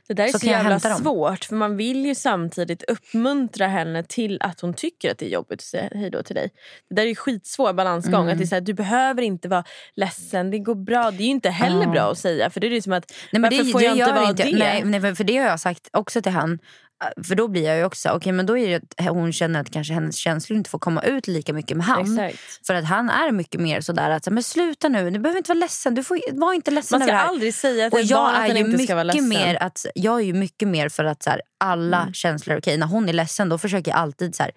Det 0.08 0.14
där 0.14 0.24
är 0.24 0.28
Så 0.28 0.40
så, 0.40 0.46
jävla 0.46 0.80
svårt. 0.80 1.46
För 1.46 1.56
man 1.56 1.78
vill 1.78 2.06
ju 2.06 2.16
samtidigt 2.16 2.84
uppmuntra 2.84 3.68
henne 3.68 4.04
till 4.04 4.38
att 4.42 4.60
hon 4.62 4.74
tycker 4.74 5.12
att 5.12 5.18
det 5.18 5.26
är 5.26 5.30
jobbigt 5.30 5.60
att 5.60 5.66
säga 5.66 5.90
hej 5.94 6.10
då 6.10 6.24
till 6.24 6.36
dig. 6.36 6.50
Det 6.90 6.96
där 6.96 7.04
är 7.04 7.08
ju 7.08 7.16
skitsvår 7.16 7.74
balansgång. 7.74 8.22
Mm. 8.22 8.32
Att 8.32 8.38
det 8.38 8.44
är 8.44 8.48
så 8.48 8.56
här, 8.56 8.62
du 8.62 8.74
behöver 8.74 9.22
inte 9.22 9.48
vara 9.48 9.64
ledsen, 9.96 10.52
det 10.52 10.60
går 10.60 10.76
bra. 10.76 11.12
Det 11.12 11.24
är 11.24 11.26
ju 11.26 11.32
inte 11.32 11.50
heller 11.50 11.84
Ja. 11.84 11.90
bra 11.92 12.12
att 12.12 12.18
säga. 12.18 12.50
För 12.50 12.60
det 12.60 12.68
är 12.68 12.72
ju 12.72 12.82
som 12.82 12.94
att, 12.94 13.12
Nej, 13.32 13.42
men 13.42 13.52
varför 13.52 13.64
det, 13.64 13.72
får 13.72 13.80
det 13.80 13.86
jag 13.86 13.98
inte 13.98 14.12
vara 14.12 14.30
inte, 14.30 14.44
det? 14.44 14.58
Nej, 14.58 14.82
nej, 14.86 15.02
för- 15.02 15.16
för 15.16 15.24
det 15.24 15.38
har 15.38 15.46
jag 15.48 15.60
sagt 15.60 15.90
också 15.94 16.22
till 16.22 16.32
han. 16.32 16.60
Äh, 17.04 17.24
För 17.24 17.36
då 17.36 17.48
blir 17.48 17.64
jag 17.64 17.78
ju 17.78 17.84
också, 17.84 18.10
okej 18.10 18.32
men 18.32 18.46
då 18.46 18.58
är 18.58 18.68
det 18.80 19.04
att 19.06 19.14
hon 19.16 19.34
känner 19.34 19.60
att 19.62 19.72
kanske 19.72 19.94
hennes 19.94 20.16
känslor 20.16 20.58
inte 20.58 20.70
får 20.70 20.80
komma 20.80 21.02
ut 21.02 21.28
lika 21.28 21.54
mycket 21.54 21.78
med 21.78 21.86
han. 21.86 22.20
Exakt. 22.20 22.68
För 22.68 22.74
att 22.74 22.86
han 22.86 23.10
är 23.10 23.32
mycket 23.32 23.62
mer 23.62 23.82
sådär 23.82 24.10
att, 24.10 24.28
men 24.30 24.44
sluta 24.44 24.90
nu, 24.90 25.10
du 25.12 25.20
behöver 25.20 25.38
inte 25.38 25.50
vara 25.50 25.60
ledsen, 25.60 25.96
du 25.96 26.04
får, 26.04 26.40
var 26.40 26.54
inte 26.54 26.72
ledsen 26.72 27.00
Man 27.00 27.08
ska 27.08 27.18
aldrig 27.18 27.54
säga 27.54 27.90
till 27.90 28.00
Och 28.00 28.06
jag 28.06 28.18
barn 28.20 28.36
att 28.36 28.44
är 28.50 28.54
den 28.54 28.58
ju 28.58 28.72
inte 28.72 28.84
ska 28.84 28.96
vara 28.96 29.04
ledsen. 29.04 29.30
mer 29.30 29.64
att, 29.64 29.86
jag 29.96 30.20
är 30.20 30.24
ju 30.26 30.34
mycket 30.34 30.68
mer 30.68 30.90
för 30.90 31.04
att 31.06 31.24
så 31.24 31.30
här, 31.30 31.42
alla 31.60 32.02
Mm. 32.02 32.14
känslor 32.14 32.56
är 32.56 32.60
okej. 32.60 32.78
När 32.78 32.88
hon 32.88 33.10
är 33.10 33.14
ledsen 33.14 33.50
då 33.50 33.58
försöker 33.58 33.92
jag 33.92 33.98
alltid 34.00 34.36
så 34.36 34.44
här, 34.44 34.52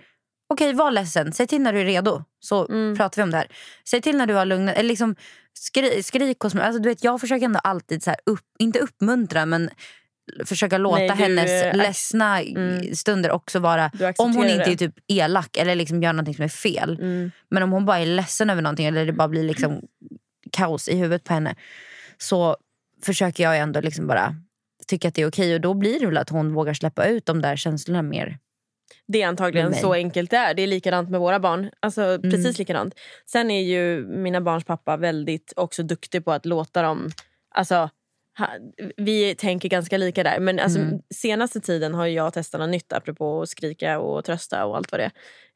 okej 0.54 0.72
var 0.72 0.90
ledsen, 0.90 1.32
säg 1.32 1.46
till 1.46 1.60
när 1.62 1.72
du 1.72 1.80
är 1.80 1.84
redo. 1.84 2.24
Så 2.40 2.66
Mm. 2.68 2.96
pratar 2.96 3.16
vi 3.16 3.22
om 3.22 3.30
det 3.30 3.36
här. 3.36 3.46
Säg 3.90 4.00
till 4.02 4.16
när 4.16 4.26
du 4.26 4.34
har 4.34 4.44
lugnat, 4.44 4.76
eller 4.76 4.88
liksom 4.88 5.16
skri, 5.58 6.02
skrik 6.02 6.40
hos 6.40 6.54
mig. 6.54 6.64
Alltså, 6.64 6.82
du 6.82 6.88
vet, 6.88 7.04
jag 7.04 7.20
försöker 7.20 7.44
ändå 7.44 7.58
alltid, 7.64 8.02
så 8.02 8.10
här, 8.10 8.18
upp, 8.26 8.44
inte 8.58 8.78
uppmuntra 8.78 9.46
men 9.46 9.70
försöka 10.46 10.78
låta 10.78 10.96
Nej, 10.98 11.08
du, 11.08 11.14
hennes 11.14 11.50
ac- 11.50 11.76
ledsna 11.76 12.40
Mm. 12.42 12.94
stunder 12.94 13.30
också 13.30 13.58
vara... 13.58 13.90
Om 14.18 14.36
hon 14.36 14.48
inte 14.48 14.64
det. 14.64 14.72
är 14.72 14.76
typ 14.76 14.94
elak 15.08 15.56
eller 15.56 15.74
liksom 15.74 16.02
gör 16.02 16.12
någonting 16.12 16.34
som 16.34 16.44
är 16.44 16.48
fel. 16.48 16.98
Mm. 17.00 17.30
Men 17.50 17.62
om 17.62 17.72
hon 17.72 17.84
bara 17.84 17.98
är 17.98 18.06
ledsen 18.06 18.50
över 18.50 18.62
någonting 18.62 18.86
eller 18.86 19.06
det 19.06 19.12
bara 19.12 19.28
blir 19.28 19.42
liksom 19.42 19.80
kaos 20.52 20.88
i 20.88 20.96
huvudet 20.96 21.24
på 21.24 21.34
henne. 21.34 21.54
Så 22.18 22.56
försöker 23.02 23.44
jag 23.44 23.58
ändå 23.58 23.80
liksom 23.80 24.06
bara 24.06 24.34
tycka 24.86 25.08
att 25.08 25.14
det 25.14 25.22
är 25.22 25.28
okej. 25.28 25.54
Och 25.54 25.60
då 25.60 25.74
blir 25.74 26.00
det 26.00 26.06
väl 26.06 26.16
att 26.16 26.30
hon 26.30 26.54
vågar 26.54 26.74
släppa 26.74 27.06
ut 27.06 27.26
de 27.26 27.42
där 27.42 27.56
känslorna 27.56 28.02
mer. 28.02 28.38
Det 29.08 29.22
är 29.22 29.28
antagligen 29.28 29.74
så 29.74 29.92
enkelt 29.92 30.30
det 30.30 30.36
är. 30.36 30.54
Det 30.54 30.62
är 30.62 30.66
likadant 30.66 31.10
med 31.10 31.20
våra 31.20 31.40
barn. 31.40 31.70
Alltså 31.80 32.02
Mm. 32.02 32.30
precis 32.30 32.58
likadant. 32.58 32.94
Sen 33.30 33.50
är 33.50 33.62
ju 33.62 34.06
mina 34.06 34.40
barns 34.40 34.64
pappa 34.64 34.96
väldigt 34.96 35.52
också 35.56 35.82
duktig 35.82 36.24
på 36.24 36.32
att 36.32 36.46
låta 36.46 36.82
dem... 36.82 37.10
Alltså, 37.54 37.90
vi 38.96 39.34
tänker 39.34 39.68
ganska 39.68 39.96
lika 39.98 40.22
där. 40.22 40.40
Men 40.40 40.58
alltså, 40.60 40.78
Mm. 40.78 40.98
senaste 41.14 41.60
tiden 41.60 41.94
har 41.94 42.06
jag 42.06 42.32
testat 42.32 42.60
något 42.60 42.70
nytt 42.70 42.92
apropå 42.92 43.42
att 43.42 43.48
skrika 43.48 43.98
och 44.00 44.24
trösta 44.24 44.64
och 44.66 44.76
allt 44.76 44.92
vad 44.92 45.00
det 45.00 45.10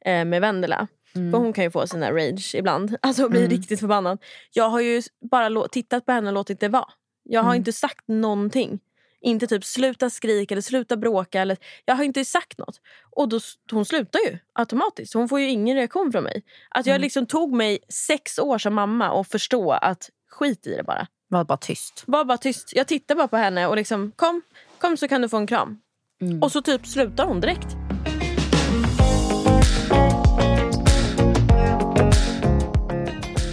är. 0.05 0.20
Eh, 0.20 0.24
med 0.24 0.41
Vendela. 0.41 0.87
För 1.12 1.39
hon 1.39 1.53
kan 1.53 1.64
ju 1.64 1.70
få 1.70 1.87
sina 1.87 2.12
rage 2.12 2.55
ibland. 2.55 2.97
Alltså 3.03 3.28
bli 3.28 3.41
Mm. 3.41 3.51
riktigt 3.51 3.80
förbannad. 3.80 4.18
Jag 4.53 4.68
har 4.68 4.80
ju 4.80 5.03
bara 5.30 5.68
tittat 5.68 6.07
på 6.07 6.12
henne 6.12 6.28
och 6.28 6.35
låtit 6.35 6.61
det 6.61 6.68
vara. 6.68 6.89
Jag 7.24 7.41
har 7.43 7.51
Mm. 7.51 7.59
inte 7.61 7.72
sagt 7.72 8.09
någonting. 8.09 8.80
Inte 9.20 9.47
typ 9.47 9.64
sluta 9.64 10.11
skrika 10.11 10.55
eller 10.55 10.62
sluta 10.62 10.97
bråka. 10.97 11.41
Eller, 11.41 11.57
jag 11.85 11.95
har 11.95 12.05
inte 12.05 12.24
sagt 12.24 12.59
något. 12.59 12.80
Och 13.16 13.28
då, 13.28 13.41
hon 13.70 13.85
slutar 13.85 14.20
ju 14.30 14.39
automatiskt. 14.53 15.14
Hon 15.14 15.28
får 15.28 15.41
ju 15.41 15.49
ingen 15.49 15.76
reaktion 15.76 16.12
från 16.12 16.24
mig. 16.24 16.43
Att 16.70 16.87
jag 16.87 16.95
Mm. 16.95 17.03
liksom 17.03 17.26
tog 17.26 17.53
mig 17.53 17.78
sex 17.89 18.39
år 18.39 18.59
som 18.59 18.74
mamma 18.74 19.20
att 19.20 19.28
förstå 19.28 19.70
att 19.72 20.11
skit 20.33 20.66
i 20.66 20.76
det 20.76 20.83
bara. 20.83 21.07
Var 21.28 21.45
bara 21.45 21.59
tyst. 21.59 22.05
Var 22.07 22.24
bara 22.24 22.39
tyst. 22.39 22.72
Jag 22.72 22.89
tittar 22.89 23.14
bara 23.14 23.28
på 23.28 23.37
henne 23.37 23.66
och 23.66 23.76
liksom 23.76 24.12
kom, 24.16 24.43
kom 24.78 24.97
så 24.97 25.09
kan 25.09 25.22
du 25.22 25.28
få 25.28 25.37
en 25.37 25.47
kram. 25.47 25.78
Mm. 26.20 26.43
Och 26.43 26.53
så 26.53 26.62
typ 26.62 26.87
slutar 26.87 27.26
hon 27.26 27.41
direkt. 27.41 27.66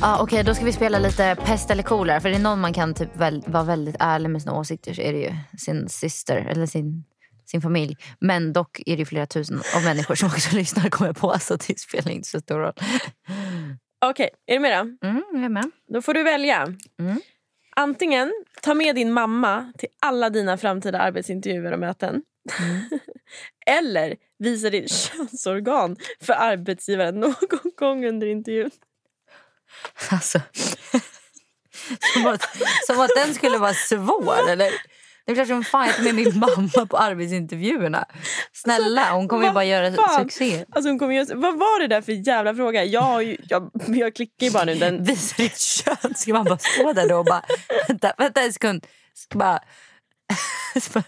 Ja, 0.01 0.19
Okej, 0.21 0.43
då 0.43 0.55
ska 0.55 0.65
vi 0.65 0.71
spela 0.73 0.99
lite 0.99 1.35
pest 1.45 1.71
eller 1.71 1.83
kolera. 1.83 2.21
För 2.21 2.29
är 2.29 2.33
det 2.33 2.39
någon 2.39 2.59
man 2.59 2.73
kan 2.73 2.93
typ 2.93 3.15
väl, 3.15 3.43
vara 3.47 3.63
väldigt 3.63 3.95
ärlig 3.99 4.29
med 4.29 4.41
sina 4.41 4.53
åsikter 4.53 4.93
så 4.93 5.01
är 5.01 5.13
det 5.13 5.19
ju 5.19 5.33
sin 5.57 5.89
syster 5.89 6.37
eller 6.37 6.65
sin, 6.65 7.03
sin 7.45 7.61
familj. 7.61 7.97
Men 8.19 8.53
dock 8.53 8.81
är 8.85 8.97
det 8.97 9.05
flera 9.05 9.25
tusen 9.25 9.61
av 9.75 9.83
människor 9.83 10.15
som 10.15 10.27
också 10.27 10.55
lyssnar 10.55 10.89
kommer 10.89 11.13
på 11.13 11.39
så 11.39 11.55
det 11.55 11.79
spelar 11.79 12.11
inte 12.11 12.29
så 12.29 12.39
stor 12.39 12.59
roll. 12.59 12.73
Okej, 14.01 14.29
är 14.45 14.53
du 14.53 14.59
med 14.59 14.71
då? 14.71 15.07
Mm, 15.07 15.23
jag 15.33 15.43
är 15.43 15.49
med. 15.49 15.71
Då 15.87 16.01
får 16.01 16.13
du 16.13 16.23
välja. 16.23 16.73
Mm. 16.99 17.21
Antingen 17.75 18.33
ta 18.61 18.73
med 18.73 18.95
din 18.95 19.13
mamma 19.13 19.73
till 19.77 19.89
alla 19.99 20.29
dina 20.29 20.57
framtida 20.57 20.99
arbetsintervjuer 20.99 21.71
och 21.71 21.79
möten. 21.79 22.21
Mm. 22.59 22.81
Eller 23.65 24.15
visa 24.39 24.69
ditt 24.69 24.91
könsorgan 25.11 25.95
för 26.21 26.33
arbetsgivaren 26.33 27.19
någon 27.19 27.71
gång 27.75 28.05
under 28.05 28.27
intervjun. 28.27 28.71
Alltså, 30.11 30.41
som, 32.13 32.27
att, 32.27 32.57
som 32.87 32.99
att 32.99 33.11
den 33.15 33.33
skulle 33.33 33.57
vara 33.57 33.73
svår 33.73 34.49
eller? 34.49 34.71
Det 35.29 35.33
är 35.33 35.35
klart 35.35 35.47
som 35.47 35.63
fan 35.63 35.87
jag 35.87 35.95
tar 35.95 36.03
med 36.03 36.15
min 36.15 36.39
mamma 36.39 36.85
på 36.85 36.97
arbetsintervjuerna. 36.97 38.05
Snälla, 38.53 39.11
hon 39.11 39.27
kommer 39.27 39.47
ju 39.47 39.51
bara 39.51 39.63
göra 39.63 39.91
fan? 39.91 40.23
succé. 40.23 40.65
Alltså 40.71 40.89
hon 40.89 40.99
kommer 40.99 41.13
göra, 41.15 41.35
vad 41.35 41.59
var 41.59 41.79
det 41.79 41.87
där 41.87 42.01
för 42.01 42.11
jävla 42.11 42.55
fråga? 42.55 42.83
Jag, 42.83 43.37
jag, 43.49 43.71
jag 43.87 44.15
klickar 44.15 44.45
ju 44.45 44.51
bara 44.51 44.65
nu. 44.65 44.75
Den, 44.75 45.03
Visa 45.03 45.35
ditt 45.37 45.59
kön. 45.59 46.15
Ska 46.15 46.33
man 46.33 46.45
bara 46.45 46.57
stå 46.57 46.93
där 46.93 47.09
då 47.09 47.17
och 47.17 47.25
bara... 47.25 47.43
Vänta, 47.87 48.13
vänta 48.17 48.41
en 48.41 48.53
sekund. 48.53 48.87
Ska 49.13 49.37
bara... 49.37 49.59
ska 50.81 50.93
bara. 50.93 51.03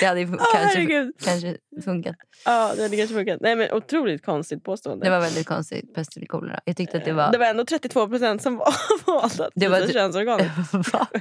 Det 0.00 0.06
hade 0.06 0.20
Åh, 0.24 0.28
kanske, 0.52 0.56
herregud. 0.58 1.12
kanske 1.24 1.56
funkat. 1.84 2.16
ja, 2.44 2.72
det 2.76 2.82
hade 2.82 2.96
kanske 2.96 3.14
funkat. 3.14 3.40
Nej, 3.40 3.56
men 3.56 3.72
otroligt 3.72 4.24
konstigt 4.24 4.64
påstående. 4.64 5.06
Det 5.06 5.10
var 5.10 5.20
väldigt 5.20 5.46
konstigt. 5.46 5.94
Pest 5.94 6.16
eller 6.16 6.26
kolera. 6.26 6.60
Jag 6.64 6.76
tyckte 6.76 6.96
att 6.96 7.04
det 7.04 7.12
var... 7.12 7.32
Det 7.32 7.38
var 7.38 7.46
ändå 7.46 7.64
32 7.64 8.08
procent 8.08 8.42
som 8.42 8.56
var, 8.56 8.74
valde 9.20 9.46
att 9.46 9.52
Det 9.54 9.68
var 9.68 9.76
visa 9.76 9.86
ty- 9.88 9.92
könsorganet. 9.92 10.50
Va? 10.92 11.06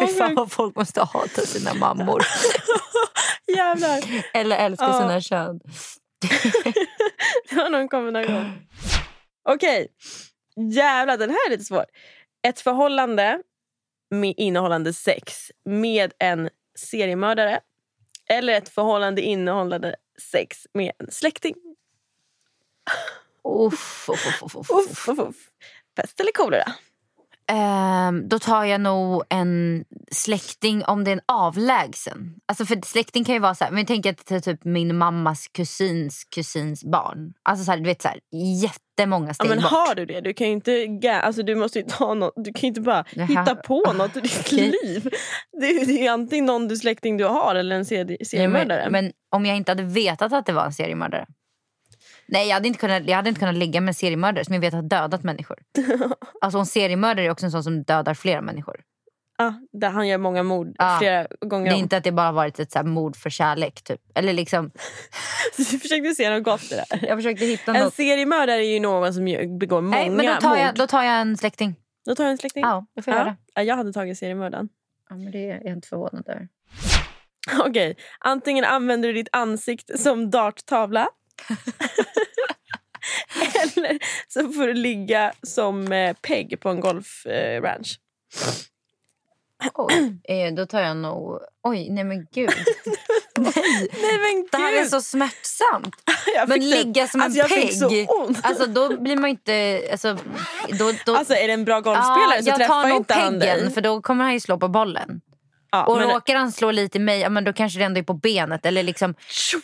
Fy 0.00 0.06
fan 0.06 0.34
vad 0.34 0.52
folk 0.52 0.76
måste 0.76 1.00
hata 1.00 1.40
sina 1.40 1.74
mammor. 1.74 2.22
Jävlar. 3.56 4.00
Eller 4.34 4.56
älska 4.56 4.84
Ja. 4.84 5.00
sina 5.00 5.20
kön. 5.20 5.60
Det 7.50 7.56
var 7.56 7.70
någon 7.70 7.88
kombination. 7.88 8.52
Okej. 9.48 9.88
Jävlar, 10.72 11.16
den 11.16 11.30
här 11.30 11.46
är 11.46 11.50
lite 11.50 11.64
svår. 11.64 11.84
Ett 12.48 12.60
förhållande 12.60 13.38
med 14.12 14.34
innehållande 14.36 14.92
sex 14.92 15.50
med 15.64 16.12
en 16.18 16.50
seriemördare. 16.78 17.60
Eller 18.28 18.52
ett 18.52 18.68
förhållande 18.68 19.22
innehållande 19.22 19.96
sex 20.32 20.66
med 20.74 20.92
en 20.98 21.10
släkting. 21.10 21.54
Uff, 23.44 24.08
uff, 24.08 24.26
uff, 24.26 24.42
uff, 24.42 24.56
uff. 24.56 24.70
Uff, 24.70 25.08
uff. 25.08 25.36
Pest 25.94 26.20
eller 26.20 26.32
kolera? 26.32 26.72
Ehm, 27.48 28.28
då 28.28 28.38
tar 28.38 28.64
jag 28.64 28.80
nog 28.80 29.22
en 29.28 29.84
släkting 30.12 30.84
om 30.84 31.04
det 31.04 31.10
är 31.10 31.12
en 31.12 31.20
avlägsen. 31.32 32.34
Alltså 32.46 32.64
för 32.66 32.80
släkting 32.86 33.24
kan 33.24 33.34
ju 33.34 33.38
vara 33.40 33.54
så 33.54 33.64
här, 33.64 33.70
men 33.70 33.86
tänk 33.86 34.06
att 34.06 34.26
det 34.26 34.34
är 34.34 34.40
typ 34.40 34.64
min 34.64 34.96
mammas 34.98 35.48
kusins 35.48 36.24
kusins 36.24 36.84
barn. 36.84 37.32
Alltså 37.42 37.64
så 37.64 37.70
här, 37.70 37.78
du 37.78 37.84
vet 37.84 38.02
så 38.02 38.08
här, 38.08 38.18
jättemånga 38.62 39.26
Ja, 39.28 39.34
steg 39.34 39.48
men 39.48 39.58
bort. 39.62 39.70
har 39.70 39.94
du 39.94 40.06
det? 40.06 40.20
Du 40.20 40.32
kan 40.34 40.46
ju 40.46 40.52
inte, 40.52 41.10
alltså, 41.22 41.42
du 41.42 41.54
måste 41.54 41.78
ju 41.78 41.84
ta 41.88 42.14
något, 42.14 42.32
du 42.36 42.52
kan 42.52 42.64
inte 42.68 42.80
bara 42.80 43.04
Jaha. 43.14 43.26
hitta 43.26 43.54
på 43.54 43.92
något 43.92 44.16
i 44.16 44.20
ditt 44.20 44.52
liv. 44.52 45.08
Det 45.60 45.66
är, 45.66 45.86
det 45.86 46.06
är 46.06 46.12
antingen 46.12 46.44
någon 46.46 46.68
du 46.68 46.76
släkting 46.76 47.16
du 47.16 47.24
har 47.24 47.54
eller 47.54 47.76
en 47.76 47.84
seri- 47.84 48.04
Nej, 48.08 48.24
seriemördare. 48.26 48.90
men, 48.90 49.04
men 49.04 49.12
om 49.30 49.46
jag 49.46 49.56
inte 49.56 49.70
hade 49.70 49.82
vetat 49.82 50.32
att 50.32 50.46
det 50.46 50.52
var 50.52 50.64
en 50.64 50.72
seriemördare. 50.72 51.26
Nej, 52.26 52.48
jag 52.48 52.54
hade 52.54 52.68
inte 52.68 52.80
kunnat, 52.80 53.02
jag 53.06 53.16
hade 53.16 53.28
inte 53.28 53.38
kunnat 53.38 53.54
ligga 53.54 53.80
med 53.80 53.88
en 53.88 53.94
seriemördare 53.94 54.44
som 54.44 54.54
jag 54.54 54.60
vet 54.60 54.74
har 54.74 54.82
dödat 54.82 55.22
människor. 55.22 55.58
Alltså 56.40 56.58
en 56.58 56.66
seriemördare 56.66 57.26
är 57.26 57.30
också 57.30 57.46
en 57.46 57.52
sån 57.52 57.64
som 57.64 57.82
dödar 57.82 58.14
flera 58.14 58.40
människor. 58.40 58.80
Ja, 59.38 59.54
där 59.72 59.90
han 59.90 60.08
gör 60.08 60.18
många 60.18 60.42
mord 60.42 60.74
Ja. 60.78 60.96
flera 61.00 61.26
gånger 61.40 61.64
Det 61.64 61.70
är 61.70 61.74
om. 61.74 61.80
inte 61.80 61.96
att 61.96 62.04
det 62.04 62.12
bara 62.12 62.32
varit 62.32 62.58
ett 62.60 62.72
så 62.72 62.78
här 62.78 62.86
mord 62.86 63.16
för 63.16 63.30
kärlek. 63.30 63.82
Typ. 63.84 64.00
Eller 64.14 64.32
liksom, 64.32 64.70
Du 65.56 65.64
försökte 65.64 66.14
se 66.14 66.30
något 66.30 66.44
gott 66.44 66.62
i 66.62 66.74
det 66.74 66.84
där. 66.90 67.08
jag 67.08 67.18
försökte 67.18 67.44
hitta 67.44 67.74
En 67.74 67.84
något. 67.84 67.94
seriemördare 67.94 68.64
är 68.66 68.72
ju 68.74 68.80
någon 68.80 69.14
som 69.14 69.24
begår 69.58 69.80
många 69.80 69.96
Nej, 69.96 70.10
men 70.10 70.26
då 70.26 70.32
tar, 70.40 70.56
jag, 70.56 70.66
mord. 70.66 70.76
då 70.76 70.86
tar 70.86 71.02
jag 71.02 71.20
en 71.20 71.36
släkting. 71.36 71.74
Då 72.06 72.14
tar 72.14 72.24
jag 72.24 72.30
en 72.30 72.38
släkting. 72.38 72.62
Ja, 72.62 72.86
då 72.96 73.02
får 73.02 73.12
jag 73.12 73.18
göra 73.20 73.30
det. 73.30 73.36
Ja, 73.54 73.62
jag 73.62 73.76
hade 73.76 73.92
tagit 73.92 74.18
seriemördaren. 74.18 74.68
Ja, 75.10 75.16
men 75.16 75.30
det 75.30 75.50
är 75.50 75.60
jag 75.64 75.72
inte 75.76 75.88
förvånad 75.88 76.28
över. 76.28 76.48
Okej, 77.66 77.96
antingen 78.20 78.64
använder 78.64 79.08
du 79.08 79.14
ditt 79.14 79.28
ansikte 79.32 79.98
som 79.98 80.30
darttavla. 80.30 81.08
Eller 83.62 83.98
så 84.28 84.52
får 84.52 84.66
du 84.66 84.74
ligga 84.74 85.32
som 85.42 85.92
eh, 85.92 86.16
pegg 86.22 86.60
på 86.60 86.68
en 86.68 86.80
golfranch. 86.80 87.98
Oj, 89.74 90.20
eh, 90.28 90.54
då 90.54 90.66
tar 90.66 90.80
jag 90.80 90.96
nog... 90.96 91.40
Oj, 91.62 91.90
nej 91.90 92.04
men 92.04 92.26
gud. 92.34 92.50
nej, 93.38 93.88
Nej 94.02 94.18
men 94.18 94.46
det 94.50 94.56
här 94.58 94.72
är 94.72 94.80
gud! 94.80 94.90
så 94.90 95.00
smärtsamt. 95.00 95.94
Jag 96.34 96.48
Men 96.48 96.70
ligga 96.70 97.08
som 97.08 97.20
alltså, 97.20 97.40
en 97.40 97.48
jag 97.48 97.50
fick 97.50 97.78
så 97.78 98.06
ont. 98.22 98.38
Alltså 98.42 98.66
då 98.66 99.00
blir 99.00 99.16
man 99.16 99.30
inte... 99.30 99.82
Alltså, 99.92 100.18
då, 100.78 100.92
då, 101.06 101.16
Alltså 101.16 101.34
är 101.34 101.46
det 101.46 101.52
en 101.52 101.64
bra 101.64 101.80
golfspelare 101.80 102.36
Ja, 102.36 102.42
så 102.42 102.48
jag 102.48 102.54
tar 102.54 102.58
träffar 102.58 102.88
nog 102.88 102.96
inte 102.96 103.14
han 103.14 103.38
dig. 103.38 103.48
peggen 103.48 103.70
för 103.72 103.80
då 103.80 104.02
kommer 104.02 104.24
han 104.24 104.32
ju 104.32 104.40
slå 104.40 104.58
på 104.58 104.68
bollen. 104.68 105.20
Ja, 105.72 105.84
Och 105.84 105.96
men- 105.96 106.08
råkar 106.10 106.34
han 106.34 106.52
slå 106.52 106.70
lite 106.70 106.98
i 106.98 107.00
mig, 107.00 107.20
ja, 107.20 107.28
men 107.28 107.44
då 107.44 107.52
kanske 107.52 107.78
det 107.78 107.84
ändå 107.84 107.98
är 108.00 108.04
på 108.04 108.14
benet. 108.14 108.66
Eller 108.66 108.82
liksom 108.82 109.14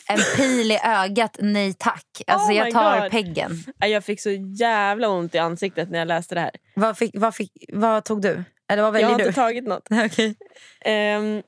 en 0.09 0.19
pil 0.37 0.71
i 0.73 0.79
ögat, 0.85 1.37
nej 1.41 1.75
tack. 1.79 2.05
Alltså 2.27 2.51
Oh 2.51 2.57
jag 2.57 2.71
tar 2.73 3.01
God. 3.01 3.11
peggen. 3.11 3.65
Jag 3.79 4.05
fick 4.05 4.21
så 4.21 4.31
jävla 4.59 5.09
ont 5.09 5.35
i 5.35 5.39
ansiktet 5.39 5.91
när 5.91 5.99
jag 5.99 6.09
läste 6.09 6.35
det 6.35 6.41
här. 6.41 6.51
Vad, 6.75 6.99
fick, 6.99 7.11
vad, 7.15 7.35
fick, 7.35 7.53
vad 7.73 8.05
tog 8.05 8.23
du? 8.23 8.45
Eller 8.71 8.83
vad 8.83 8.89
Jag 8.89 8.93
väljer 8.93 9.09
har 9.09 9.19
du? 9.19 9.25
inte 9.25 9.35
tagit 9.41 9.65
något. 9.65 9.89
Okej. 10.07 10.35
Ehm, 10.81 11.43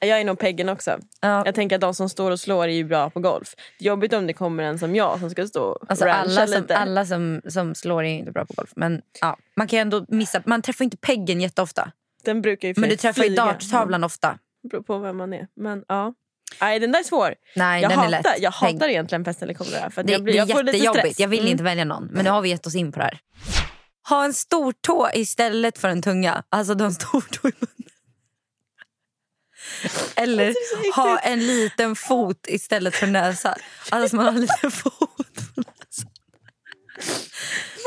jag 0.00 0.20
är 0.20 0.24
nog 0.24 0.38
peggen 0.38 0.68
också. 0.68 0.98
Ja. 1.20 1.42
Jag 1.46 1.54
tänker 1.54 1.76
att 1.76 1.80
de 1.80 1.94
som 1.94 2.08
står 2.08 2.30
och 2.30 2.40
slår 2.40 2.64
är 2.64 2.72
ju 2.72 2.84
bra 2.84 3.10
på 3.10 3.20
golf. 3.20 3.54
Det 3.78 3.84
är 3.84 3.86
jobbigt 3.88 4.12
om 4.12 4.26
det 4.26 4.32
kommer 4.32 4.62
en 4.64 4.78
som 4.78 4.94
jag 4.96 5.20
som 5.20 5.30
ska 5.30 5.46
stå 5.46 5.62
och 5.62 5.84
Alltså 5.90 6.04
alla 6.08 6.46
som, 6.46 6.60
lite. 6.62 6.76
alla 6.76 7.06
som, 7.06 7.40
som 7.48 7.74
slår 7.74 8.04
är 8.04 8.08
inte 8.18 8.32
bra 8.32 8.44
på 8.44 8.52
golf. 8.56 8.70
Men 8.76 9.02
ja, 9.20 9.36
man 9.56 9.66
kan 9.68 9.76
ju 9.76 9.80
ändå 9.80 10.04
missa. 10.08 10.42
Man 10.46 10.62
träffar 10.62 10.84
inte 10.84 10.96
peggen 10.96 11.40
jätteofta. 11.40 11.92
Den 12.24 12.42
brukar 12.42 12.68
ju 12.68 12.74
Men 12.76 12.88
du 12.90 12.96
träffar 12.96 13.24
ju 13.24 13.34
darttavlan 13.34 14.04
ofta. 14.04 14.38
Det 14.62 14.68
beror 14.68 14.82
på 14.82 14.98
vem 14.98 15.16
man 15.16 15.32
är. 15.32 15.46
Men 15.56 15.84
ja. 15.88 16.14
Nej, 16.60 16.78
den 16.80 16.92
där 16.92 16.98
är 17.00 17.04
svår. 17.04 17.34
Nej, 17.56 17.82
jag 17.82 17.90
den 17.90 17.98
hatar, 17.98 18.18
är 18.18 18.22
lätt. 18.22 18.42
Jag 18.42 18.50
hatar 18.50 18.88
egentligen 18.88 19.24
pest 19.24 19.42
eller 19.42 19.54
kolera. 19.54 19.90
För 19.90 20.02
Det, 20.02 20.12
jag, 20.12 20.22
blir, 20.22 20.32
det 20.34 20.38
är 20.38 20.46
jag 20.46 20.50
får 20.56 20.62
lite 20.62 20.78
stress. 20.78 21.20
Jag 21.20 21.28
vill 21.28 21.38
Mm. 21.40 21.52
inte 21.52 21.64
välja 21.64 21.84
någon. 21.84 22.04
Men 22.04 22.24
nu 22.24 22.30
har 22.30 22.40
vi 22.40 22.48
gett 22.48 22.66
oss 22.66 22.74
in 22.74 22.92
på 22.92 22.98
det 22.98 23.04
här. 23.04 23.18
Ha 24.08 24.24
en 24.24 24.34
stor 24.34 24.72
tå 24.80 25.08
istället 25.14 25.78
för 25.78 25.88
en 25.88 26.02
tunga. 26.02 26.42
Alltså 26.48 26.74
du 26.74 26.84
har 26.84 26.88
en 26.88 26.94
stor 26.94 27.20
tå 27.20 27.48
i 27.48 27.52
munnen. 27.60 27.74
Eller 30.16 30.54
ha 30.96 31.18
en 31.18 31.46
liten 31.46 31.96
fot 31.96 32.44
istället 32.48 32.94
för 32.94 33.06
näsa. 33.06 33.56
Alltså 33.90 34.16
man 34.16 34.24
har 34.24 34.32
en 34.32 34.40
liten 34.40 34.70
fot 34.70 34.94
på 35.54 35.62
näsan. 35.66 36.10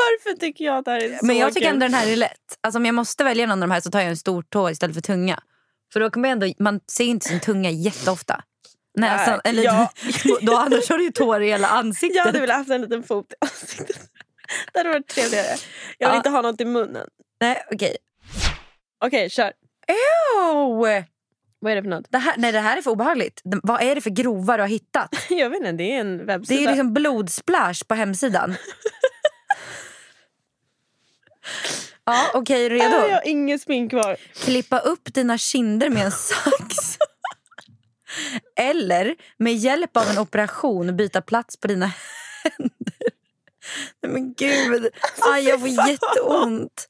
Varför 0.01 0.39
tycker 0.39 0.65
jag 0.65 0.77
att 0.77 0.85
det 0.85 0.91
här 0.91 0.99
är 1.03 1.17
så 1.17 1.25
Men 1.25 1.37
jag 1.37 1.53
tycker 1.53 1.69
ändå 1.69 1.85
den 1.85 1.93
här 1.93 2.07
är 2.07 2.15
lätt. 2.15 2.37
Alltså 2.61 2.77
om 2.79 2.85
jag 2.85 2.95
måste 2.95 3.23
välja 3.23 3.45
någon 3.45 3.63
av 3.63 3.69
de 3.69 3.73
här 3.73 3.81
så 3.81 3.91
tar 3.91 3.99
jag 3.99 4.09
en 4.09 4.17
stor 4.17 4.41
tå 4.49 4.69
istället 4.69 4.93
för 4.95 5.01
tunga. 5.01 5.39
För 5.93 5.99
då 5.99 6.09
kommer 6.09 6.29
ändå, 6.29 6.53
man 6.59 6.79
ser 6.91 7.03
inte 7.03 7.27
sin 7.27 7.39
tunga 7.39 7.69
jätteofta. 7.69 8.43
Näsan, 8.97 9.29
Nej, 9.33 9.39
en 9.43 9.55
liten, 9.55 9.73
ja. 9.75 9.91
då 10.41 10.55
annars 10.57 10.89
har 10.89 10.97
du 10.97 11.03
ju 11.03 11.11
tår 11.11 11.41
i 11.43 11.47
hela 11.47 11.67
ansiktet. 11.67 12.15
Jag 12.17 12.25
hade 12.25 12.39
velat 12.39 12.55
haft 12.55 12.69
en 12.69 12.81
liten 12.81 13.03
fot 13.03 13.25
i 13.33 13.35
ansiktet. 13.45 13.99
Det 14.73 14.79
hade 14.79 14.89
varit 14.89 15.07
trevligare. 15.07 15.45
Jag 15.97 16.07
vill 16.07 16.13
Ja. 16.13 16.15
inte 16.17 16.29
ha 16.29 16.41
något 16.41 16.61
i 16.61 16.65
munnen. 16.65 17.07
Nej, 17.41 17.63
okej. 17.71 17.97
Okej, 19.05 19.29
kör. 19.29 19.53
Ew! 19.87 21.03
Vad 21.59 21.71
är 21.71 21.75
det 21.75 21.81
för 21.81 21.89
något? 21.89 22.05
Det 22.09 22.17
här, 22.17 22.33
nej, 22.37 22.51
det 22.51 22.59
här 22.59 22.77
är 22.77 22.81
för 22.81 22.91
obehagligt. 22.91 23.41
Det- 23.43 23.59
Vad 23.63 23.81
är 23.81 23.95
det 23.95 24.01
för 24.01 24.09
grova 24.09 24.57
du 24.57 24.63
har 24.63 24.67
hittat? 24.67 25.15
Jag 25.29 25.49
vet 25.49 25.57
inte, 25.59 25.71
det 25.71 25.95
är 25.95 25.99
en 25.99 26.17
Det 26.17 26.23
webbsida. 26.23 26.59
är 26.59 26.61
ju 26.61 26.67
liksom 26.67 26.93
blodsplash 26.93 27.83
på 27.87 27.95
hemsidan. 27.95 28.55
Ja, 32.05 32.31
okej, 32.33 32.61
Jag 32.63 32.71
redo? 32.71 32.97
har 33.13 33.27
inget 33.27 33.61
smink 33.61 33.91
kvar. 33.91 34.17
Klippa 34.33 34.79
upp 34.79 35.13
dina 35.13 35.37
kinder 35.37 35.89
med 35.89 36.05
en 36.05 36.11
sax. 36.11 36.97
Eller 38.59 39.15
med 39.37 39.53
hjälp 39.55 39.97
av 39.97 40.07
en 40.09 40.17
operation 40.17 40.97
byta 40.97 41.21
plats 41.21 41.57
på 41.57 41.67
dina 41.67 41.85
händer. 42.43 42.93
Nej 44.03 44.11
men 44.13 44.33
gud, 44.33 44.89
Aj, 45.33 45.43
jag 45.43 45.59
får 45.59 45.69
jätteont. 45.69 46.87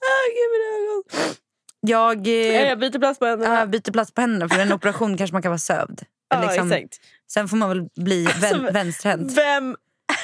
Ah, 0.00 0.24
gud, 0.26 0.50
mina 0.52 0.76
ögon. 0.76 1.34
Jag, 1.80 2.26
eh, 2.26 2.68
jag 2.68 2.78
byter 2.78 2.98
plats 2.98 3.18
på 3.18 3.26
händerna. 3.26 3.58
ja, 3.58 3.66
byter 3.66 3.90
plats 3.92 4.12
på 4.12 4.20
händerna 4.20 4.48
för 4.48 4.58
en 4.58 4.72
operation 4.72 5.16
kanske 5.18 5.32
man 5.34 5.42
kan 5.42 5.50
vara 5.50 5.58
sövd. 5.58 6.02
Ja, 6.30 6.40
Liksom, 6.42 6.72
exakt. 6.72 7.00
sen 7.32 7.48
får 7.48 7.56
man 7.56 7.68
väl 7.68 7.88
bli 7.96 8.24
vän, 8.24 8.54
Alltså, 8.54 8.72
vänsterhänt. 8.72 9.32
Vem 9.32 9.76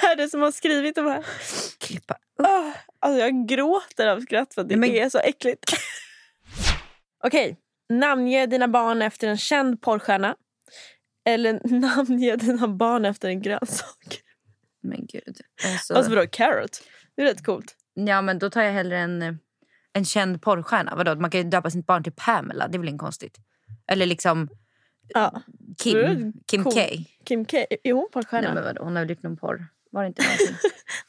är 0.03 0.17
det 0.17 0.29
som 0.29 0.41
har 0.41 0.51
skrivit 0.53 0.95
de 0.95 1.07
här? 1.07 1.25
Klippa 1.81 2.15
Ah, 2.43 2.73
alltså 3.05 3.21
jag 3.21 3.49
gråter 3.49 4.07
av 4.07 4.21
skratt 4.21 4.55
för 4.55 4.63
att 4.63 4.69
det 4.69 4.77
Men- 4.77 4.91
är 4.91 5.09
så 5.09 5.19
äckligt. 5.19 5.65
Okej, 7.25 7.57
namnge 7.89 8.47
dina 8.47 8.69
barn 8.69 9.03
efter 9.03 9.29
en 9.29 9.37
känd 9.39 9.81
porrstjärna. 9.83 10.37
Eller 11.27 11.61
namnge 11.81 12.37
dina 12.37 12.69
barn 12.69 13.05
efter 13.05 13.29
en 13.29 13.43
grönsak. 13.43 14.21
Men 14.83 15.07
gud. 15.07 15.41
Alltså, 15.73 15.95
Alltså 15.95 16.15
vadå, 16.15 16.27
carrot? 16.33 16.83
Det 17.17 17.23
är 17.23 17.27
rätt 17.27 17.45
coolt. 17.45 17.77
ja 17.95 18.23
men 18.23 18.39
då 18.39 18.51
tar 18.51 18.63
jag 18.63 18.73
hellre 18.73 18.99
en, 18.99 19.39
en 19.93 20.05
känd 20.05 20.43
porrstjärna. 20.43 20.95
Vadå? 20.97 21.15
Man 21.15 21.31
kan 21.31 21.41
ju 21.41 21.49
döpa 21.51 21.71
sitt 21.71 21.87
barn 21.87 22.03
till 22.03 22.13
Pamela, 22.13 22.69
det 22.69 22.77
är 22.77 22.79
väl 22.79 22.89
inte 22.89 23.03
konstigt? 23.03 23.39
Eller 23.87 24.07
liksom 24.07 24.49
Ja. 25.09 25.43
Kim, 25.83 26.33
Kim 26.47 26.65
coolt. 26.65 26.77
K. 26.77 26.83
Kim 27.25 27.45
K. 27.45 27.57
Är 27.83 27.93
hon 27.93 28.03
Nej, 28.03 28.11
porrstjärna? 28.13 28.55
men 28.55 28.65
vadå? 28.65 28.85
Hon 28.85 28.97
har 28.97 29.03
väl 29.03 29.11
gjort 29.11 29.23
någon 29.23 29.37
porr? 29.37 29.67
Var 29.91 30.03
det 30.03 30.07
inte 30.09 30.23
någonting? 30.23 30.57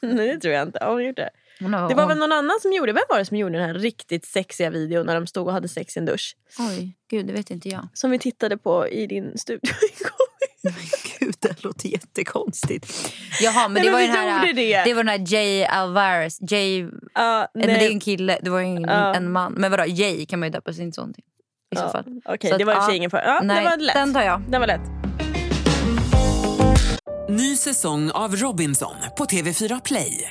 Nej 0.16 0.34
det 0.34 0.40
tror 0.40 0.54
jag 0.54 0.62
inte. 0.68 0.84
Har 0.84 0.92
hon 0.92 1.04
gjort 1.04 1.16
det? 1.16 1.30
Har, 1.60 1.88
Det 1.88 1.94
var 1.94 2.02
hon, 2.02 2.08
väl 2.08 2.18
någon 2.18 2.32
annan 2.32 2.56
som 2.62 2.72
gjorde 2.72 2.92
Vem 2.92 3.02
var 3.08 3.18
det 3.18 3.24
som 3.24 3.36
gjorde 3.36 3.58
den 3.58 3.66
här 3.66 3.74
riktigt 3.74 4.24
sexiga 4.26 4.70
videon 4.70 5.06
när 5.06 5.14
de 5.14 5.26
stod 5.26 5.46
och 5.46 5.52
hade 5.52 5.68
sex 5.68 5.96
i 5.96 5.98
en 6.00 6.06
dusch? 6.06 6.36
Oj, 6.58 6.96
gud 7.10 7.26
det 7.26 7.32
vet 7.32 7.50
inte 7.50 7.68
jag. 7.68 7.88
Som 7.94 8.10
vi 8.10 8.18
tittade 8.18 8.56
på 8.58 8.88
i 8.88 9.06
din 9.06 9.38
studio 9.38 9.60
igår. 10.00 10.26
Men 10.62 10.74
gud, 11.18 11.34
det 11.40 11.62
låter 11.64 11.88
jättekonstigt. 11.88 13.12
Jaha, 13.40 13.68
men 13.68 13.72
Nej, 13.74 13.82
det 13.82 13.90
men 13.90 13.92
var 13.92 14.00
den 14.00 14.10
här, 14.10 14.52
det. 14.52 14.84
det 14.84 14.94
var 14.94 15.04
den 15.04 15.08
här 15.08 15.34
Jay 15.34 15.64
Alvarez. 15.64 16.38
Jay, 16.50 16.86
Ja, 17.14 17.48
men 17.54 17.66
det 17.66 17.72
är 17.72 17.76
nej. 17.78 17.92
en 17.92 18.00
kille, 18.00 18.38
det 18.42 18.50
var 18.50 18.60
ingen, 18.60 18.82
Ja. 18.82 19.14
en 19.14 19.32
man. 19.32 19.52
Men 19.52 19.70
vadå, 19.70 19.84
Jay 19.86 20.26
kan 20.26 20.38
man 20.40 20.46
ju 20.46 20.50
döpa 20.52 20.72
sin 20.72 20.92
son 20.92 21.14
till. 21.14 21.24
I 21.72 21.76
så 21.76 21.82
Ja, 21.82 21.90
fall. 21.92 22.04
Okej, 22.24 22.50
Så 22.50 22.56
det 22.56 22.62
att, 22.62 22.66
var 22.66 22.74
i 22.74 22.76
och 22.76 22.80
för 22.82 22.88
sig 22.88 22.96
ingen 22.96 23.10
för. 23.10 23.18
Ja, 23.18 23.40
Nej, 23.42 23.64
det 23.64 23.70
var 23.70 23.76
lätt. 23.76 23.94
den 23.94 24.14
tar 24.14 24.22
jag. 24.22 24.42
Den 24.48 24.60
var 24.60 24.66
lätt. 24.66 24.80
Ny 27.28 27.56
säsong 27.56 28.10
av 28.10 28.36
Robinson 28.36 28.94
på 29.18 29.24
TV4 29.24 29.80
Play. 29.84 30.30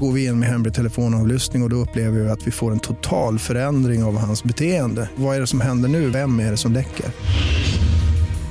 Går 0.00 0.12
vi 0.12 0.26
in 0.26 0.38
med 0.38 0.48
hemlig 0.48 0.74
telefonavlyssning 0.74 1.62
och, 1.62 1.66
och 1.66 1.70
då 1.70 1.76
upplever 1.76 2.20
vi 2.20 2.30
att 2.30 2.46
vi 2.46 2.50
får 2.50 2.72
en 2.72 2.80
total 2.80 3.38
förändring 3.38 4.04
av 4.04 4.18
hans 4.18 4.44
beteende. 4.44 5.08
Vad 5.16 5.36
är 5.36 5.40
det 5.40 5.46
som 5.46 5.60
händer 5.60 5.88
nu? 5.88 6.10
Vem 6.10 6.40
är 6.40 6.50
det 6.50 6.56
som 6.56 6.72
läcker? 6.72 7.06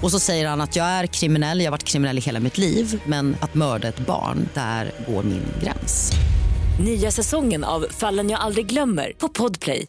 Och 0.02 0.12
så 0.12 0.20
säger 0.20 0.48
han 0.48 0.62
att 0.62 0.76
jag 0.76 0.86
är 0.86 1.08
kriminell, 1.08 1.60
jag 1.60 1.66
har 1.66 1.72
varit 1.72 1.84
kriminell 1.84 2.18
i 2.18 2.22
hela 2.22 2.40
mitt 2.40 2.58
liv 2.58 3.02
men 3.06 3.36
att 3.40 3.54
mörda 3.54 3.88
ett 3.88 4.00
barn, 4.00 4.50
där 4.54 4.92
går 5.08 5.24
min 5.24 5.44
gräns. 5.64 6.12
Nya 6.86 7.12
säsongen 7.12 7.64
av 7.64 7.86
Fallen 7.90 8.30
jag 8.30 8.40
aldrig 8.40 8.66
glömmer 8.66 9.14
på 9.18 9.30
Podplay. 9.30 9.86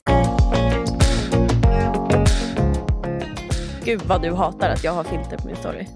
Gud 3.85 4.03
vad 4.07 4.23
du 4.23 4.33
hatar 4.33 4.71
att 4.71 4.85
jag 4.85 4.93
har 4.93 5.05
filter 5.05 5.37
på 5.37 5.47
min 5.47 5.57
story. 5.57 5.87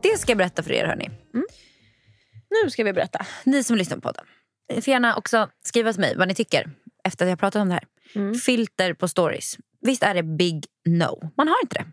Det 0.00 0.18
ska 0.18 0.30
jag 0.30 0.38
berätta 0.38 0.62
för 0.62 0.72
er 0.72 0.86
hörni. 0.86 1.10
Nu 2.64 2.70
ska 2.70 2.84
vi 2.84 2.92
berätta. 2.92 3.26
Ni 3.44 3.64
som 3.64 3.76
lyssnar 3.76 3.96
på 3.96 4.00
podden. 4.00 4.24
Får 4.74 4.88
gärna 4.88 5.16
också 5.16 5.48
skriva 5.62 5.92
till 5.92 6.00
mig 6.00 6.16
vad 6.16 6.28
ni 6.28 6.34
tycker 6.34 6.70
efter 7.04 7.24
att 7.24 7.30
jag 7.30 7.38
pratat 7.38 7.62
om 7.62 7.68
det 7.68 7.74
här. 7.74 7.84
Mm. 8.14 8.34
Filter 8.34 8.94
på 8.94 9.08
stories. 9.08 9.58
Visst 9.80 10.02
är 10.02 10.14
det 10.14 10.22
big 10.22 10.66
no? 10.86 11.30
Man 11.36 11.48
har 11.48 11.56
inte 11.62 11.78
det. 11.78 11.86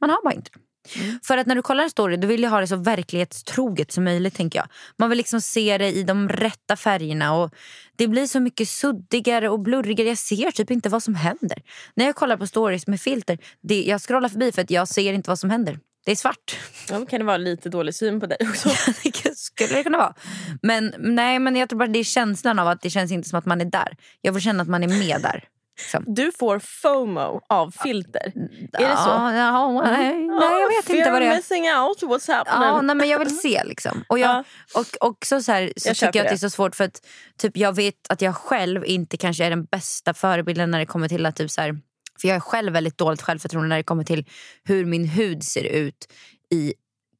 Man 0.00 0.10
har 0.10 0.24
bara 0.24 0.34
inte 0.34 0.50
det. 0.54 0.60
Mm. 1.00 1.20
För 1.22 1.38
att 1.38 1.46
när 1.46 1.54
du 1.54 1.62
kollar 1.62 1.84
en 1.84 1.90
story 1.90 2.16
då 2.16 2.28
vill 2.28 2.42
jag 2.42 2.50
ha 2.50 2.60
det 2.60 2.66
så 2.66 2.76
verklighetstroget 2.76 3.92
som 3.92 4.04
möjligt. 4.04 4.34
tänker 4.34 4.58
jag. 4.58 4.68
Man 4.96 5.08
vill 5.08 5.16
liksom 5.16 5.40
se 5.40 5.78
det 5.78 5.92
i 5.92 6.02
de 6.02 6.28
rätta 6.28 6.76
färgerna. 6.76 7.34
Och 7.34 7.54
Det 7.96 8.08
blir 8.08 8.26
så 8.26 8.40
mycket 8.40 8.68
suddigare 8.68 9.48
och 9.48 9.60
blurrigare. 9.60 10.08
Jag 10.08 10.18
ser 10.18 10.50
typ 10.50 10.70
inte 10.70 10.88
vad 10.88 11.02
som 11.02 11.14
händer. 11.14 11.62
När 11.94 12.04
jag 12.04 12.14
kollar 12.14 12.36
på 12.36 12.46
stories 12.46 12.86
med 12.86 13.00
filter, 13.00 13.38
det, 13.60 13.82
jag 13.82 14.00
scrollar 14.00 14.28
förbi 14.28 14.52
för 14.52 14.62
att 14.62 14.70
jag 14.70 14.88
ser 14.88 15.12
inte 15.12 15.30
vad 15.30 15.38
som 15.38 15.50
händer. 15.50 15.78
Det 16.04 16.12
är 16.12 16.16
svart. 16.16 16.56
Ja, 16.90 17.06
kan 17.06 17.18
det 17.18 17.24
vara 17.24 17.36
lite 17.36 17.68
dålig 17.68 17.94
syn 17.94 18.20
på 18.20 18.26
dig 18.26 18.38
också? 18.40 18.68
det 19.22 19.36
skulle 19.36 19.74
det 19.74 19.82
kunna 19.82 19.98
vara. 19.98 20.14
Men, 20.62 20.94
nej, 20.98 21.38
men 21.38 21.56
jag 21.56 21.68
tror 21.68 21.78
bara 21.78 21.88
det 21.88 21.98
är 21.98 22.04
känslan 22.04 22.58
av 22.58 22.68
att 22.68 22.82
det 22.82 22.90
känns 22.90 23.12
inte 23.12 23.28
som 23.28 23.38
att 23.38 23.46
man 23.46 23.60
är 23.60 23.64
där. 23.64 23.96
Jag 24.20 24.34
får 24.34 24.40
känna 24.40 24.62
att 24.62 24.68
man 24.68 24.82
är 24.82 24.88
med 24.88 25.20
där. 25.22 25.44
Liksom. 25.78 26.04
Du 26.06 26.32
får 26.38 26.58
FOMO 26.58 27.40
av 27.48 27.70
filter. 27.82 28.32
Är 28.72 28.88
det 28.88 28.96
så? 28.96 29.08
Ja, 29.08 29.34
ja, 29.34 29.82
nej, 29.82 30.14
nej, 30.14 30.60
jag 30.60 30.68
vet 30.68 30.90
inte 30.90 31.10
vad 31.10 31.22
det 31.22 31.26
är. 31.26 31.36
missing 31.36 31.64
out, 31.64 32.02
what's 32.02 32.32
happening? 32.32 32.68
Ja, 32.68 32.80
nej, 32.80 32.96
men 32.96 33.08
jag 33.08 33.18
vill 33.18 33.38
se 33.38 33.64
liksom. 33.64 34.04
Och, 34.08 34.18
jag, 34.18 34.44
och 34.74 34.86
också 35.00 35.42
så, 35.42 35.52
här, 35.52 35.72
så 35.76 35.88
Jag 35.88 35.96
tycker 35.96 36.06
jag 36.06 36.24
att 36.24 36.28
det 36.28 36.28
är 36.28 36.30
det. 36.30 36.38
så 36.38 36.50
svårt 36.50 36.76
för 36.76 36.84
att 36.84 37.06
typ, 37.38 37.56
jag 37.56 37.76
vet 37.76 37.94
att 38.08 38.22
jag 38.22 38.36
själv 38.36 38.84
inte 38.84 39.16
kanske 39.16 39.44
är 39.44 39.50
den 39.50 39.64
bästa 39.64 40.14
förebilden 40.14 40.70
när 40.70 40.78
det 40.78 40.86
kommer 40.86 41.08
till 41.08 41.26
att 41.26 41.36
typ 41.36 41.50
så 41.50 41.60
här, 41.60 41.76
för 42.20 42.28
jag 42.28 42.36
är 42.36 42.40
själv 42.40 42.72
väldigt 42.72 42.98
dåligt 42.98 43.22
självförtroende 43.22 43.68
när 43.68 43.76
det 43.76 43.82
kommer 43.82 44.04
till 44.04 44.24
hur 44.64 44.84
min 44.84 45.04
hud 45.04 45.44
ser 45.44 45.64
ut 45.64 46.12
i 46.50 46.74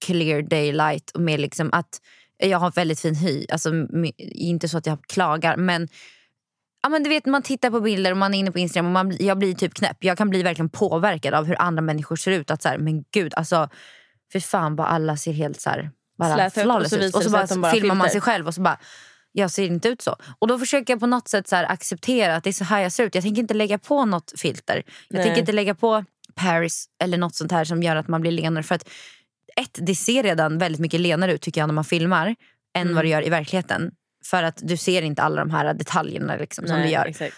clear 0.06 0.42
daylight 0.42 1.10
och 1.10 1.20
med 1.20 1.40
liksom 1.40 1.70
att 1.72 2.00
jag 2.38 2.58
har 2.58 2.70
väldigt 2.70 3.00
fin 3.00 3.14
hy. 3.14 3.46
Alltså, 3.48 3.70
inte 4.18 4.68
så 4.68 4.78
att 4.78 4.86
jag 4.86 5.04
klagar 5.04 5.56
men 5.56 5.88
Ja, 6.82 6.88
men 6.88 7.02
du 7.02 7.08
vet, 7.08 7.26
man 7.26 7.42
tittar 7.42 7.70
på 7.70 7.80
bilder 7.80 8.10
och 8.10 8.16
man 8.16 8.34
är 8.34 8.38
inne 8.38 8.52
på 8.52 8.58
Instagram 8.58 8.86
och 8.86 8.92
man, 8.92 9.16
jag 9.20 9.38
blir 9.38 9.54
typ 9.54 9.74
knäpp. 9.74 9.96
Jag 10.00 10.18
kan 10.18 10.30
bli 10.30 10.42
verkligen 10.42 10.68
påverkad 10.68 11.34
av 11.34 11.44
hur 11.44 11.62
andra 11.62 11.82
människor 11.82 12.16
ser 12.16 12.30
ut. 12.30 12.50
Att 12.50 12.62
så 12.62 12.68
här, 12.68 12.78
men 12.78 13.04
gud, 13.12 13.34
alltså, 13.34 13.68
för 14.32 14.40
fan 14.40 14.76
vad 14.76 14.86
alla 14.86 15.16
ser 15.16 15.32
helt 15.32 15.60
så 15.60 15.70
här, 15.70 15.90
bara 16.18 16.34
Släta 16.34 16.46
ut 16.46 16.56
och 16.56 16.62
flawless 16.62 16.90
så 16.90 16.98
visar 16.98 17.18
Och 17.18 17.24
så 17.24 17.30
bara, 17.30 17.46
bara 17.56 17.72
filmar 17.72 17.94
man 17.94 18.10
sig 18.10 18.20
själv 18.20 18.46
och 18.46 18.54
så 18.54 18.60
bara, 18.60 18.78
jag 19.36 19.50
ser 19.50 19.66
inte 19.66 19.88
ut 19.88 20.02
så. 20.02 20.16
Och 20.38 20.48
då 20.48 20.58
försöker 20.58 20.92
jag 20.92 21.00
på 21.00 21.06
något 21.06 21.28
sätt 21.28 21.48
så 21.48 21.56
acceptera 21.56 22.36
att 22.36 22.44
det 22.44 22.50
är 22.50 22.52
så 22.52 22.64
här 22.64 22.80
jag 22.80 22.92
ser 22.92 23.04
ut. 23.04 23.14
Jag 23.14 23.24
tänker 23.24 23.42
inte 23.42 23.54
lägga 23.54 23.78
på 23.78 24.04
något 24.04 24.32
filter. 24.36 24.82
Jag 25.08 25.16
Nej. 25.16 25.24
tänker 25.24 25.40
inte 25.40 25.52
lägga 25.52 25.74
på 25.74 26.04
Paris 26.34 26.86
eller 27.02 27.18
något 27.18 27.34
sånt 27.34 27.52
här 27.52 27.64
som 27.64 27.82
gör 27.82 27.96
att 27.96 28.08
man 28.08 28.20
blir 28.20 28.30
lenare. 28.30 28.62
För 28.62 28.74
att 28.74 28.88
ett, 29.56 29.78
det 29.82 29.94
ser 29.94 30.22
redan 30.22 30.58
väldigt 30.58 30.80
mycket 30.80 31.00
lenare 31.00 31.32
ut 31.32 31.42
tycker 31.42 31.60
jag 31.60 31.68
när 31.68 31.74
man 31.74 31.84
filmar 31.84 32.26
än 32.26 32.82
Mm. 32.82 32.94
vad 32.94 33.04
det 33.04 33.08
gör 33.08 33.26
i 33.26 33.30
verkligheten. 33.30 33.90
För 34.24 34.42
att 34.42 34.58
du 34.62 34.76
ser 34.76 35.02
inte 35.02 35.22
alla 35.22 35.36
de 35.44 35.50
här 35.50 35.74
detaljerna 35.74 36.36
liksom, 36.36 36.66
som 36.66 36.76
Nej, 36.76 36.86
du 36.86 36.92
gör. 36.92 37.30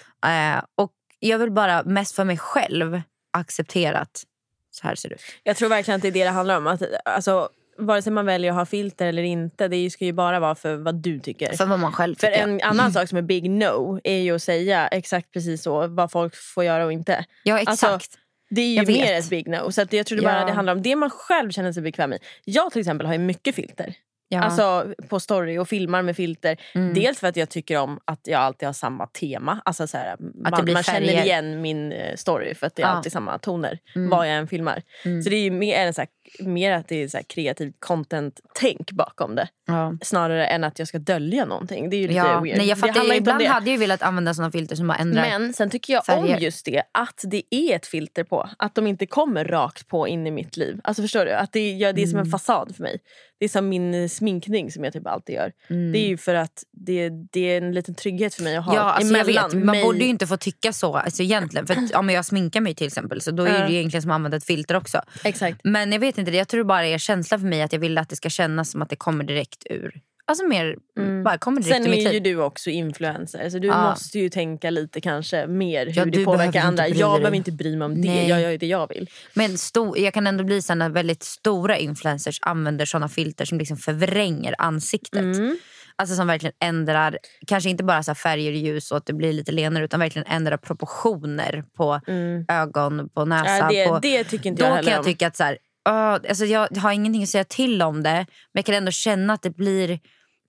Eh, 0.57 0.62
och 0.74 0.92
jag 1.18 1.38
vill 1.38 1.51
bara 1.51 1.82
mest 1.82 2.14
för 2.16 2.24
mig 2.24 2.38
själv 2.38 3.03
acceptera 3.32 3.99
att 3.99 4.24
så 4.70 4.86
här 4.86 4.94
ser 4.94 5.09
det 5.09 5.14
ut. 5.14 5.20
Jag 5.42 5.57
tror 5.57 5.68
verkligen 5.68 5.97
att 5.97 6.03
det 6.03 6.09
är 6.09 6.12
det 6.12 6.24
det 6.24 6.30
handlar 6.30 6.57
om. 6.57 6.66
Att, 6.66 6.82
alltså, 7.05 7.49
vare 7.79 8.03
sig 8.03 8.12
man 8.12 8.27
väljer 8.27 8.51
att 8.51 8.57
ha 8.57 8.66
filter 8.66 9.07
eller 9.07 9.22
inte, 9.22 9.68
det 9.68 9.91
ska 9.91 10.05
ju 10.05 10.12
bara 10.12 10.41
vara 10.41 10.55
för 10.55 10.77
vad 10.77 10.95
du 10.95 11.20
tycker. 11.20 11.53
För 11.57 11.66
vad 11.66 11.79
man 11.79 11.93
själv 11.93 12.14
För 12.14 12.27
tycker. 12.27 12.43
en 12.43 12.61
annan 12.62 12.93
sak 12.93 13.09
som 13.09 13.18
är 13.18 13.22
big 13.22 13.51
no 13.51 14.01
är 14.05 14.18
ju 14.18 14.35
att 14.35 14.43
säga 14.43 14.87
exakt 14.89 15.33
precis 15.33 15.62
så, 15.62 15.87
vad 15.87 16.11
folk 16.11 16.35
får 16.37 16.64
göra 16.64 16.85
och 16.85 16.93
inte. 16.93 17.24
Ja 17.43 17.59
exakt. 17.61 17.83
Alltså, 17.85 18.09
det 18.51 18.61
är 18.61 18.68
ju 18.68 18.74
Jag 18.74 18.87
vet. 18.87 18.97
mer 19.01 19.14
ett 19.14 19.31
big 19.31 19.49
no. 19.49 19.70
Så 19.72 19.83
att 19.83 19.93
jag 19.93 20.07
tror 20.07 20.18
det 20.18 20.24
Ja. 20.24 20.33
bara 20.33 20.45
det 20.45 20.53
handlar 20.53 20.72
om 20.72 20.83
det 20.83 20.97
man 20.97 21.11
själv 21.11 21.51
känner 21.51 21.72
sig 21.72 21.83
bekväm 21.83 22.12
i. 22.12 22.18
Jag 22.45 22.72
till 22.72 22.81
exempel 22.81 23.07
har 23.07 23.14
ju 23.14 23.18
mycket 23.20 23.55
filter. 23.55 23.95
Ja. 24.29 24.43
Alltså 24.43 24.95
på 25.09 25.20
story 25.20 25.59
och 25.59 25.68
filmar 25.68 26.03
med 26.03 26.16
filter. 26.16 26.57
Mm. 26.74 26.95
Dels 26.95 27.18
för 27.20 27.27
att 27.29 27.37
jag 27.37 27.49
tycker 27.49 27.77
om 27.79 28.01
att 28.05 28.20
jag 28.24 28.41
alltid 28.41 28.68
har 28.68 28.72
samma 28.72 29.07
tema. 29.07 29.61
Alltså 29.64 29.87
så 29.87 29.97
här, 29.99 30.16
det 30.18 30.51
man 30.51 30.72
man 30.72 30.83
känner 30.83 31.24
igen 31.24 31.61
min 31.62 31.93
eh, 31.93 32.14
story 32.16 32.55
för 32.55 32.66
att 32.66 32.74
det 32.77 32.83
är 32.83 32.87
Ja. 32.87 32.93
alltid 32.93 33.12
samma 33.12 33.39
toner. 33.39 33.79
Mm. 33.95 34.11
Vad 34.11 34.29
jag 34.29 34.35
än 34.37 34.49
filmar. 34.49 34.83
Mm. 35.05 35.22
Så 35.22 35.31
det 35.31 35.37
är 35.37 35.41
ju 35.41 35.51
mer, 35.51 35.77
en 35.87 35.95
så 35.95 36.03
mer 36.41 36.72
att 36.72 36.89
det 36.89 37.03
är 37.03 37.09
så 37.09 37.18
kreativt 37.29 37.74
content-tänk 37.79 38.91
bakom 38.93 39.35
det. 39.35 39.49
Ja. 39.66 39.95
Snarare 40.03 40.47
än 40.47 40.64
att 40.64 40.79
jag 40.79 40.89
ska 40.89 40.99
dölja 40.99 41.45
någonting. 41.45 41.91
Det 41.91 41.97
är 41.97 41.99
ju 42.01 42.07
lite 42.09 42.18
Ja, 42.18 42.41
weird. 42.41 42.57
nej, 42.59 42.66
jag 42.68 42.79
fattar, 42.79 43.01
om 43.01 43.12
ibland 43.12 43.43
hade 43.43 43.70
jag 43.70 43.79
velat 43.79 44.03
använda 44.03 44.35
såna 44.35 44.51
filter 44.51 44.77
som 44.77 44.87
bara 44.89 44.99
ändrar 44.99 45.22
Men 45.22 45.53
sen 45.53 45.70
tycker 45.70 45.93
jag 45.93 46.05
färger. 46.07 46.37
om 46.37 46.41
just 46.43 46.64
det, 46.64 46.83
att 46.93 47.20
det 47.24 47.43
är 47.51 47.77
ett 47.77 47.87
filter 47.87 48.24
på. 48.24 48.49
Att 48.59 48.74
de 48.74 48.87
inte 48.87 49.07
kommer 49.07 49.45
rakt 49.45 49.89
på 49.89 50.09
in 50.09 50.27
i 50.27 50.31
mitt 50.31 50.57
liv. 50.57 50.81
Alltså 50.85 51.03
förstår 51.03 51.24
du? 51.24 51.33
Att 51.33 51.53
det, 51.53 51.72
ja, 51.72 51.93
det 51.93 52.03
är 52.03 52.07
som 52.07 52.18
en 52.18 52.27
Mm. 52.27 52.31
fasad 52.31 52.77
för 52.77 52.83
mig. 52.83 52.99
Det 53.39 53.45
är 53.45 53.49
som 53.49 53.68
min 53.68 53.95
eh, 53.95 54.09
sminkning 54.09 54.70
som 54.72 54.85
jag 54.85 54.93
typ 54.93 55.07
alltid 55.07 55.35
gör. 55.35 55.53
Mm. 55.70 55.93
Det 55.93 55.99
är 55.99 56.09
ju 56.09 56.16
för 56.16 56.35
att 56.35 56.64
det, 56.72 57.11
det 57.33 57.41
är 57.53 57.57
en 57.62 57.72
liten 57.72 57.95
trygghet 57.95 58.35
för 58.35 58.43
mig 58.43 58.57
att 58.57 58.64
ha 58.64 58.74
Ja, 58.74 58.81
alltså 58.81 59.16
jag 59.16 59.24
vet. 59.24 59.53
Man 59.53 59.66
mig. 59.66 59.83
borde 59.83 59.99
ju 59.99 60.07
inte 60.07 60.27
få 60.27 60.37
tycka 60.37 60.72
så 60.72 60.95
alltså 60.97 61.22
egentligen. 61.22 61.66
För 61.66 61.74
att, 61.74 62.05
men 62.05 62.14
jag 62.14 62.24
sminkar 62.24 62.61
mig 62.61 62.74
till 62.74 62.87
exempel 62.87 63.20
så 63.20 63.31
då 63.31 63.45
är 63.45 63.66
det 63.66 63.72
egentligen 63.74 64.03
som 64.03 64.11
att 64.11 64.14
använda 64.14 64.37
ett 64.37 64.45
filter 64.45 64.77
också. 64.77 65.01
Exakt. 65.24 65.61
Men 65.64 65.93
jag 65.93 65.99
vet 66.01 66.15
inte, 66.18 66.30
det. 66.30 66.36
jag 66.36 66.48
tror 66.48 66.64
bara 66.64 66.86
är 66.86 66.98
känsla 66.98 67.38
för 67.38 67.46
mig 67.46 67.62
att 67.62 67.72
jag 67.72 67.80
vill 67.80 67.98
att 67.98 68.08
det 68.08 68.16
ska 68.16 68.28
kännas 68.30 68.70
som 68.70 68.82
att 68.82 68.90
det 68.90 68.96
kommer 68.96 69.24
direkt 69.24 69.66
ur. 69.70 70.00
Alltså 70.28 70.44
mer, 70.46 70.76
bara 71.24 71.38
kommer 71.38 71.60
direkt 71.60 71.76
Sen 71.76 71.86
ur 71.86 71.90
mitt 71.96 72.08
är 72.08 72.12
ju 72.12 72.20
du 72.20 72.36
också 72.42 72.70
influencer 72.70 73.50
så 73.50 73.58
du 73.58 73.68
Ja. 73.68 73.90
måste 73.90 74.18
ju 74.18 74.28
tänka 74.28 74.70
lite 74.70 75.00
kanske 75.00 75.46
mer 75.46 75.86
hur 75.86 75.92
Ja, 75.96 76.04
det 76.04 76.10
du 76.10 76.24
påverkar 76.24 76.60
andra. 76.62 76.88
Jag 76.88 77.12
dig. 77.14 77.18
behöver 77.20 77.36
inte 77.36 77.52
bry 77.52 77.76
mig 77.76 77.86
om 77.86 78.02
det. 78.02 78.08
Nej. 78.08 78.28
Jag 78.28 78.40
gör 78.40 78.50
ju 78.50 78.56
det 78.58 78.66
jag 78.66 78.88
vill. 78.88 79.10
Men 79.34 79.50
sto- 79.50 79.98
jag 79.98 80.14
kan 80.14 80.26
ändå 80.26 80.44
bli 80.44 80.62
så 80.62 80.74
när 80.74 80.90
väldigt 80.90 81.22
stora 81.22 81.78
influencers 81.78 82.38
använder 82.42 82.84
såna 82.84 83.08
filter 83.08 83.44
som 83.44 83.58
liksom 83.58 83.76
förvränger 83.76 84.54
ansiktet. 84.58 85.22
Mm. 85.22 85.58
Alltså 85.98 86.16
som 86.16 86.26
verkligen 86.26 86.54
ändrar, 86.60 87.18
kanske 87.46 87.70
inte 87.70 87.84
bara 87.84 88.02
så 88.02 88.14
färger 88.14 88.50
och 88.50 88.56
ljus 88.56 88.90
och 88.90 88.96
att 88.96 89.06
det 89.06 89.12
blir 89.12 89.32
lite 89.32 89.52
lenare 89.52 89.84
utan 89.84 90.00
verkligen 90.00 90.26
ändrar 90.28 90.56
proportioner 90.56 91.64
på 91.76 92.00
ögon, 92.48 93.08
på 93.14 93.24
näsa. 93.24 93.50
Mm. 93.50 93.74
Ja, 93.76 93.84
det- 93.84 93.88
på, 93.88 93.98
det 93.98 94.24
tycker 94.24 94.46
inte 94.50 94.62
då 94.62 94.66
jag 94.66 94.70
kan 94.70 94.76
heller 94.76 94.90
jag 94.90 94.98
om. 94.98 95.04
tycka 95.04 95.26
att 95.26 95.36
så 95.36 95.44
här, 95.44 95.58
"Åh, 95.87 96.12
alltså 96.28 96.45
jag 96.45 96.76
har 96.76 96.93
ingenting 96.93 97.22
att 97.22 97.28
säga 97.28 97.45
till 97.45 97.82
om 97.82 98.03
det 98.03 98.11
men 98.11 98.26
jag 98.53 98.64
kan 98.64 98.74
ändå 98.74 98.91
känna 98.91 99.32
att 99.32 99.43
det 99.43 99.51
blir 99.57 99.99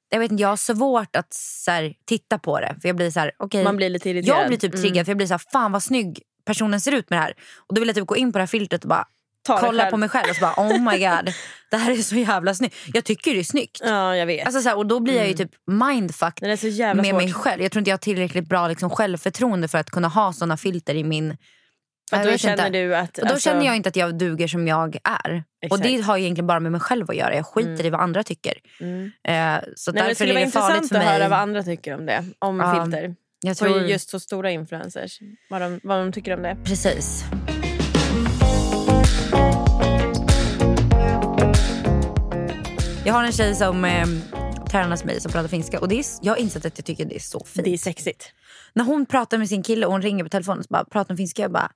jag 0.09 0.19
vet 0.19 0.31
inte, 0.31 0.41
jag 0.41 0.49
har 0.49 0.57
svårt 0.57 1.15
att 1.15 1.33
så 1.33 1.71
här, 1.71 1.93
titta 2.05 2.39
på 2.39 2.59
det. 2.59 2.75
För 2.81 2.89
jag 2.89 2.95
blir 2.95 3.11
så 3.11 3.19
här, 3.19 3.31
okej, 3.39 3.63
Man 3.63 3.75
blir 3.77 3.89
lite 3.89 4.09
irriterad. 4.09 4.39
Jag 4.39 4.47
blir 4.47 4.57
typ 4.57 4.71
triggad 4.71 4.91
Mm. 4.95 5.05
för 5.05 5.11
jag 5.11 5.17
blir 5.17 5.27
så 5.27 5.33
här, 5.33 5.41
fan 5.51 5.71
vad 5.71 5.83
snygg 5.83 6.21
personen 6.45 6.81
ser 6.81 6.91
ut 6.91 7.09
med 7.09 7.19
det 7.19 7.23
här. 7.23 7.33
Och 7.67 7.75
då 7.75 7.81
vill 7.81 7.87
jag 7.87 7.95
typ 7.95 8.07
gå 8.07 8.17
in 8.17 8.31
på 8.31 8.37
det 8.37 8.41
här 8.41 8.47
filtret 8.47 8.83
och 8.83 8.89
bara 8.89 9.05
Ta 9.43 9.59
kolla 9.59 9.91
på 9.91 9.97
mig 9.97 10.09
själv 10.09 10.29
och 10.29 10.35
så 10.35 10.41
bara 10.41 10.53
oh 10.67 10.81
my 10.91 10.97
god. 11.07 11.33
Det 11.71 11.77
här 11.77 11.91
är 11.91 11.95
så 11.95 12.15
jävla 12.15 12.53
snyggt. 12.53 12.75
Jag 12.93 13.03
tycker 13.03 13.33
det 13.33 13.39
är 13.39 13.43
snyggt. 13.43 13.81
Ja, 13.83 14.15
jag 14.15 14.25
vet. 14.25 14.45
Alltså 14.45 14.61
så 14.61 14.69
här, 14.69 14.77
och 14.77 14.85
då 14.85 14.99
blir 14.99 15.17
jag 15.17 15.27
ju 15.27 15.33
typ 15.33 15.51
mindfucked 15.67 16.47
med 16.95 17.05
svårt. 17.05 17.15
mig 17.23 17.33
själv. 17.33 17.61
Jag 17.63 17.71
tror 17.71 17.79
inte 17.79 17.89
jag 17.89 17.93
har 17.97 17.99
tillräckligt 17.99 18.49
bra 18.49 18.67
liksom, 18.67 18.89
självförtroende 18.89 19.67
för 19.67 19.77
att 19.77 19.89
kunna 19.91 20.07
ha 20.07 20.33
såna 20.33 20.57
filter 20.57 20.95
i 20.95 21.03
min... 21.03 21.37
Jag 22.11 22.25
då 22.25 22.37
känner 22.37 22.65
inte. 22.67 22.69
du 22.79 22.95
att... 22.95 23.17
Och 23.17 23.25
då 23.27 23.33
alltså- 23.33 23.49
känner 23.49 23.65
jag 23.65 23.75
inte 23.75 23.89
att 23.89 23.95
jag 23.95 24.17
duger 24.17 24.47
som 24.47 24.67
jag 24.67 24.97
är. 25.03 25.43
Och 25.71 25.79
det 25.79 25.87
Exakt. 25.93 26.07
har 26.07 26.17
egentligen 26.17 26.47
bara 26.47 26.59
med 26.59 26.71
mig 26.71 26.81
själv 26.81 27.09
att 27.09 27.15
göra. 27.15 27.35
Jag 27.35 27.45
skiter 27.45 27.69
Mm. 27.71 27.85
i 27.85 27.89
vad 27.89 28.01
andra 28.01 28.23
tycker. 28.23 28.53
Mm. 28.79 29.03
Eh, 29.03 29.11
så 29.13 29.31
Nej, 29.31 29.53
men 29.53 29.63
det 29.93 30.01
därför 30.01 30.13
skulle 30.15 30.31
är 30.31 30.33
vara 30.33 30.45
det 30.45 30.51
farligt 30.51 30.75
intressant 30.83 31.03
att 31.07 31.11
höra 31.13 31.29
vad 31.29 31.39
andra 31.39 31.63
tycker 31.63 31.93
om 31.95 32.05
det. 32.05 32.25
Om 32.39 32.59
Ja, 32.59 32.83
filter. 32.83 33.15
jag 33.41 33.57
tror- 33.57 33.81
just 33.81 34.09
så 34.09 34.19
stora 34.19 34.51
influencers. 34.51 35.19
Vad 35.49 35.61
de, 35.61 35.79
vad 35.83 35.99
de 35.99 36.11
tycker 36.11 36.33
om 36.33 36.41
det. 36.43 36.57
Precis. 36.65 37.23
Jag 43.05 43.13
har 43.13 43.23
en 43.23 43.31
tjej 43.31 43.55
som 43.55 43.85
eh, 43.85 44.05
tränar 44.71 45.05
mig 45.05 45.21
som 45.21 45.31
pratar 45.31 45.47
finska 45.47 45.79
och 45.79 45.87
det 45.87 45.99
är, 45.99 46.05
jag 46.21 46.33
har 46.33 46.37
insett 46.37 46.65
att 46.65 46.77
jag 46.77 46.85
tycker 46.85 47.05
det 47.05 47.15
är 47.15 47.19
så 47.19 47.43
fint. 47.45 47.65
Det 47.65 47.73
är 47.73 47.77
sexigt. 47.77 48.31
När 48.73 48.83
hon 48.83 49.05
pratar 49.05 49.37
med 49.37 49.49
sin 49.49 49.63
kille 49.63 49.85
och 49.85 49.91
hon 49.91 50.01
ringer 50.01 50.23
på 50.23 50.29
telefonen 50.29 50.59
och 50.59 50.65
bara 50.69 50.85
pratar 50.85 51.13
om 51.13 51.17
finska 51.17 51.41
jag 51.41 51.51
bara 51.51 51.71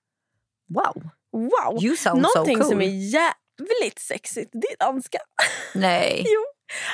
wow. 0.73 1.09
Wow! 1.31 1.83
You 1.83 1.95
sound 1.95 2.21
Någonting 2.21 2.57
so 2.57 2.63
cool. 2.63 2.71
som 2.71 2.81
är 2.81 3.13
jävligt 3.13 3.99
sexigt, 3.99 4.49
det 4.53 4.67
är 4.67 4.77
danska. 4.77 5.19
Nej. 5.75 6.25
Jo. 6.27 6.41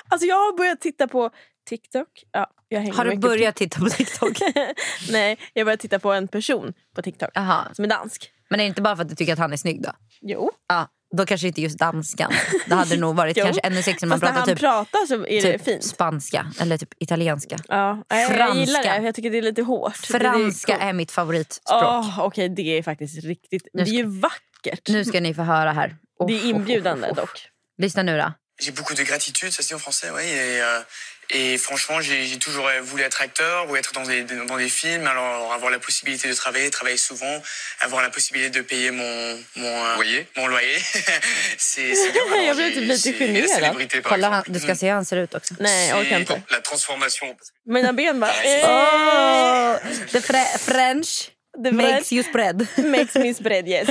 Alltså 0.09 0.27
jag 0.27 0.35
har 0.35 0.57
börjat 0.57 0.81
titta 0.81 1.07
på 1.07 1.29
TikTok. 1.69 2.23
Ja, 2.31 2.47
jag 2.67 2.79
hänger 2.79 2.93
Har 2.93 3.03
du 3.03 3.09
mycket 3.09 3.21
på 3.21 3.27
börjat 3.27 3.55
titta 3.55 3.79
på 3.79 3.89
TikTok? 3.89 4.37
Nej, 5.11 5.39
jag 5.53 5.61
har 5.61 5.65
börjat 5.65 5.79
titta 5.79 5.99
på 5.99 6.11
en 6.13 6.27
person 6.27 6.73
på 6.95 7.01
TikTok 7.01 7.29
Aha. 7.37 7.67
som 7.73 7.85
är 7.85 7.89
dansk. 7.89 8.31
Men 8.49 8.59
är 8.59 8.63
det 8.63 8.67
inte 8.67 8.81
bara 8.81 8.95
för 8.95 9.03
att 9.03 9.09
du 9.09 9.15
tycker 9.15 9.33
att 9.33 9.39
han 9.39 9.53
är 9.53 9.57
snygg 9.57 9.81
då? 9.83 9.91
Jo. 10.21 10.51
Ja, 10.67 10.87
då 11.17 11.25
kanske 11.25 11.47
inte 11.47 11.61
just 11.61 11.77
danskan. 11.79 12.33
Det 12.67 12.75
hade 12.75 12.97
nog 12.97 13.15
varit 13.15 13.37
kanske 13.43 13.61
ännu 13.61 13.83
sexigare 13.83 14.03
om 14.03 14.09
man 14.09 14.19
pratar 14.19 14.45
typ, 14.45 14.59
pratar 14.59 15.05
så 15.07 15.13
är 15.27 15.41
det 15.41 15.57
typ 15.57 15.65
fint. 15.65 15.83
spanska 15.83 16.51
eller 16.59 16.77
typ 16.77 16.89
italienska. 16.99 17.57
Ja, 17.67 18.03
jag, 18.07 18.19
jag 18.19 18.29
gillar 18.55 18.73
Franska. 18.81 18.99
det. 18.99 19.05
Jag 19.05 19.15
tycker 19.15 19.29
det 19.31 19.37
är 19.37 19.41
lite 19.41 19.61
hårt. 19.61 19.95
Franska 19.97 20.77
det 20.77 20.83
är, 20.83 20.89
är 20.89 20.93
mitt 20.93 21.11
favoritspråk. 21.11 21.83
Oh, 21.83 22.19
Okej, 22.19 22.49
det 22.49 22.77
är 22.77 22.83
faktiskt 22.83 23.23
riktigt... 23.23 23.67
Nu 23.73 23.83
Det 23.83 23.89
är 23.89 23.93
ska- 23.93 23.95
ju 23.95 24.19
vackert. 24.19 24.87
Nu 24.89 25.05
ska 25.05 25.19
ni 25.19 25.33
få 25.33 25.41
höra 25.41 25.71
här. 25.71 25.95
Det 26.27 26.33
är 26.33 26.45
inbjudande 26.49 27.07
dock. 27.15 27.47
Lyssna 27.77 28.03
nu 28.03 28.17
då. 28.17 28.33
J'ai 28.63 28.71
beaucoup 28.71 28.95
de 28.97 29.03
gratitude, 29.03 29.51
ça 29.51 29.61
se 29.61 29.73
dit 29.73 29.73
en 29.73 29.79
français, 29.79 30.11
oui. 30.15 30.23
Et, 30.23 30.61
euh, 30.63 30.81
et 31.29 31.57
franchement, 31.57 31.99
j'ai 32.01 32.37
toujours 32.39 32.67
voulu 32.83 33.03
être 33.03 33.21
acteur 33.21 33.69
ou 33.69 33.75
être 33.75 33.91
dans 33.93 34.03
des, 34.03 34.23
dans 34.23 34.57
des 34.57 34.69
films. 34.69 35.05
Alors, 35.07 35.51
avoir 35.53 35.71
la 35.71 35.79
possibilité 35.79 36.29
de 36.29 36.33
travailler, 36.33 36.69
travailler 36.69 36.97
souvent, 36.97 37.41
avoir 37.81 38.01
la 38.01 38.09
possibilité 38.09 38.49
de 38.59 38.61
payer 38.63 38.91
mon, 38.91 39.37
mon 39.55 39.85
euh, 39.85 39.95
loyer. 39.95 40.27
Mon 40.37 40.47
loyer. 40.47 40.77
c'est 41.57 41.95
c'est 41.95 42.11
bien. 42.11 42.21
Alors, 42.31 42.43
Jag 42.45 42.55
blev 42.55 42.67
j'ai- 42.73 43.01
typ 43.01 43.19
lite 43.19 43.27
generad. 43.27 43.49
célébrité, 43.49 44.01
par 44.01 44.09
Kolla, 44.11 44.29
han, 44.29 44.43
du 44.47 44.59
ska 44.59 44.75
se 44.75 44.85
hur 44.87 44.93
han 44.93 45.05
ser 45.05 45.17
ut 45.17 45.33
också. 45.35 45.53
Nej, 45.59 45.89
jag 45.89 45.99
orkar 45.99 46.09
C'est 46.15 46.19
inte. 46.19 46.41
La 46.49 46.61
transformation. 46.61 47.35
Mina 47.65 47.93
ben 47.93 48.19
bara... 48.19 48.31
Oh, 48.31 49.77
the 50.11 50.19
fre- 50.21 50.57
French 50.59 51.31
The 51.63 51.71
makes 51.71 52.11
you 52.11 52.23
spread. 52.23 52.67
makes 52.77 53.15
me 53.15 53.33
spread, 53.33 53.67
yes. 53.67 53.87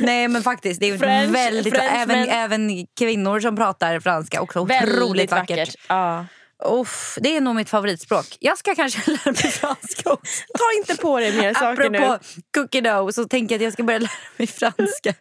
Nej 0.00 0.28
men 0.28 0.42
faktiskt, 0.42 0.80
det 0.80 0.86
är 0.88 0.96
French- 0.98 1.32
väldigt 1.32 1.74
French, 1.74 1.92
även, 1.92 2.20
men- 2.20 2.28
även 2.28 2.86
kvinnor 2.98 3.40
som 3.40 3.56
pratar 3.56 4.00
franska 4.00 4.40
också 4.40 4.58
otroligt 4.60 4.82
Väldigt 4.82 5.30
vackert. 5.30 5.58
vackert. 5.58 5.74
Ja. 5.88 6.26
Uff, 6.64 7.18
det 7.20 7.36
är 7.36 7.40
nog 7.40 7.56
mitt 7.56 7.70
favoritspråk. 7.70 8.36
Jag 8.40 8.58
ska 8.58 8.74
kanske 8.74 9.10
lära 9.10 9.32
mig 9.32 9.34
franska 9.34 10.10
också. 10.10 10.44
Ta 10.58 10.64
inte 10.78 11.02
på 11.02 11.20
dig 11.20 11.36
mer 11.36 11.54
saker 11.54 11.90
nu. 11.90 11.98
Apropå 11.98 12.24
cookie 12.54 12.80
dough 12.80 13.10
så 13.10 13.24
tänker 13.24 13.54
jag 13.54 13.58
att 13.58 13.64
jag 13.64 13.72
ska 13.72 13.82
börja 13.82 13.98
lära 13.98 14.10
mig 14.36 14.46
franska. 14.46 15.14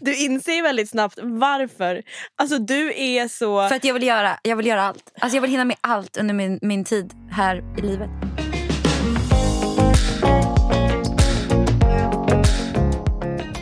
Du 0.00 0.16
inser 0.16 0.62
väldigt 0.62 0.90
snabbt 0.90 1.18
varför. 1.22 2.02
Alltså 2.36 2.58
du 2.58 2.92
är 2.96 3.28
så... 3.28 3.68
För 3.68 3.76
att 3.76 3.84
jag 3.84 3.94
vill 3.94 4.02
göra, 4.02 4.38
jag 4.42 4.56
vill 4.56 4.66
göra 4.66 4.82
allt. 4.82 5.12
Alltså 5.20 5.36
jag 5.36 5.42
vill 5.42 5.50
hinna 5.50 5.64
med 5.64 5.76
allt 5.80 6.16
under 6.16 6.34
min, 6.34 6.58
min 6.62 6.84
tid 6.84 7.12
här 7.30 7.78
i 7.78 7.80
livet. 7.80 8.10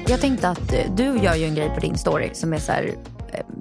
Jag 0.09 0.21
tänkte 0.21 0.49
att 0.49 0.97
du 0.97 1.05
gör 1.05 1.35
ju 1.35 1.45
en 1.45 1.55
grej 1.55 1.71
på 1.75 1.81
din 1.81 1.99
story 1.99 2.31
som 2.33 2.53
är 2.53 2.59
så 2.59 2.73
här, 2.73 2.95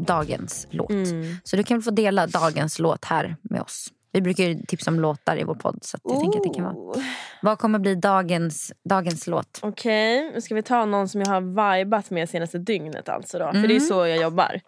dagens 0.06 0.68
låt. 0.70 0.90
Mm. 0.90 1.36
Så 1.44 1.56
du 1.56 1.64
kan 1.64 1.82
få 1.82 1.92
dela 1.92 2.28
dagens 2.28 2.80
låt 2.80 3.06
här 3.06 3.36
med 3.42 3.62
oss. 3.62 3.88
Vi 4.12 4.22
brukar 4.22 4.44
ju 4.44 4.60
tipsa 4.68 4.92
om 4.92 5.00
låtar 5.00 5.38
i 5.40 5.44
vår 5.44 5.56
podd. 5.56 5.80
Så 5.82 5.98
att 5.98 6.02
jag 6.06 6.20
tänker 6.20 6.40
att 6.40 6.44
det 6.44 6.54
kan 6.54 6.64
vara. 6.64 6.74
Oh. 6.76 7.04
Vad 7.42 7.60
kommer 7.60 7.80
bli 7.80 7.96
dagens, 7.96 8.72
dagens 8.90 9.28
låt? 9.28 9.60
Okej, 9.62 10.32
nu 10.34 10.42
ska 10.42 10.56
vi 10.56 10.64
ta 10.64 10.86
någon 10.86 11.10
som 11.10 11.22
jag 11.22 11.28
har 11.28 11.78
vibat 11.78 12.10
med 12.10 12.30
senaste 12.30 12.58
dygnet. 12.58 13.10
Alltså 13.10 13.40
då. 13.40 13.46
För 13.46 13.56
Mm. 13.58 13.68
det 13.68 13.76
är 13.76 13.80
så 13.80 14.08
jag 14.08 14.18
jobbar. 14.22 14.60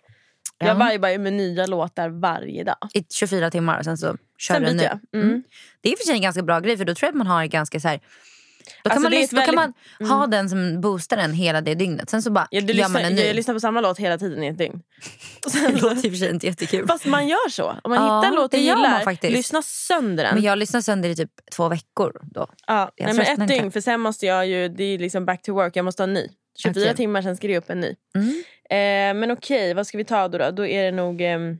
Ja. 0.57 0.67
Jag 0.67 0.91
vibar 0.91 1.09
ju 1.09 1.17
med 1.17 1.33
nya 1.33 1.65
låtar 1.65 2.09
varje 2.09 2.63
dag. 2.63 2.75
I 2.93 3.03
24 3.13 3.51
timmar 3.51 3.79
och 3.79 3.85
sen 3.85 3.97
så 3.97 4.17
kör 4.37 4.53
Sen 4.55 4.63
du 4.63 4.69
en 4.69 4.77
ny. 4.77 4.83
jag. 4.83 4.99
Mm. 5.21 5.43
Det 5.81 5.91
är 5.91 5.97
för 5.97 6.05
sig 6.05 6.15
en 6.15 6.21
ganska 6.21 6.43
bra 6.43 6.59
grej 6.59 6.77
för 6.77 6.85
då 6.85 6.95
tror 6.95 7.07
jag 7.07 7.11
att 7.11 7.17
man 7.17 7.27
har 7.27 7.45
ganska 7.45 7.79
så 7.79 7.87
här 7.87 7.99
då 8.83 8.89
kan, 8.89 8.91
Alltså, 8.91 8.99
man, 9.01 9.11
lyssna, 9.11 9.39
då 9.39 9.45
kan 9.45 9.55
man 9.55 9.73
väldigt- 9.99 10.11
ha 10.11 10.17
mm. 10.17 10.29
den 10.29 10.49
som 10.49 10.81
boostar 10.81 11.17
en 11.17 11.33
hela 11.33 11.61
det 11.61 11.75
dygnet. 11.75 12.09
Sen 12.09 12.21
så 12.21 12.31
bara 12.31 12.47
Ja, 12.51 12.61
du 12.61 12.67
gör 12.67 12.73
lyssnar, 12.73 12.89
man 12.89 13.01
en 13.01 13.15
ny. 13.15 13.21
jag 13.21 13.35
lyssnar 13.35 13.53
på 13.53 13.59
samma 13.59 13.81
låt 13.81 13.97
hela 13.97 14.17
tiden 14.17 14.43
i 14.43 14.47
ett 14.47 14.57
dygn. 14.57 14.81
Det 15.53 15.81
låter 15.81 15.95
i 15.95 16.09
och 16.09 16.11
för 16.11 16.17
sig 16.17 16.29
inte 16.29 16.47
jättekul. 16.47 16.87
Fast 16.87 17.05
man 17.05 17.27
gör 17.27 17.49
så. 17.49 17.75
Om 17.83 17.91
man 17.91 17.93
Ja, 18.07 18.17
hittar 18.19 18.29
en 18.29 18.35
låt 18.35 18.51
du 18.51 18.57
gillar, 18.57 19.29
lyssna 19.31 19.61
sönder 19.61 20.23
den. 20.23 20.35
Men 20.35 20.43
jag 20.43 20.57
lyssnar 20.57 20.81
sönder 20.81 21.09
i 21.09 21.15
typ 21.15 21.31
två 21.55 21.69
veckor 21.69 22.19
då. 22.23 22.47
ja, 22.67 22.91
jag 22.95 23.05
nej, 23.05 23.13
men 23.15 23.25
ett 23.25 23.29
inte. 23.39 23.45
dygn, 23.53 23.71
för 23.71 23.81
sen 23.81 23.99
måste 23.99 24.25
jag 24.25 24.47
ju, 24.47 24.69
det 24.69 24.83
är 24.83 24.97
liksom 24.99 25.25
back 25.25 25.41
to 25.41 25.53
work, 25.53 25.75
jag 25.75 25.85
måste 25.85 26.03
ha 26.03 26.07
en 26.07 26.13
ny. 26.13 26.27
24 26.57 26.83
Okej. 26.83 26.95
timmar, 26.95 27.21
sen 27.21 27.37
ska 27.37 27.47
det 27.47 27.57
upp 27.57 27.69
en 27.69 27.79
ny. 27.79 27.95
Mm. 28.15 28.29
Eh, 28.69 29.19
men 29.19 29.31
okej, 29.31 29.73
vad 29.73 29.87
ska 29.87 29.97
vi 29.97 30.05
ta 30.05 30.27
då? 30.27 30.37
Då, 30.37 30.51
då 30.51 30.65
är 30.65 30.83
det 30.83 30.91
nog... 30.91 31.21
ehm, 31.21 31.57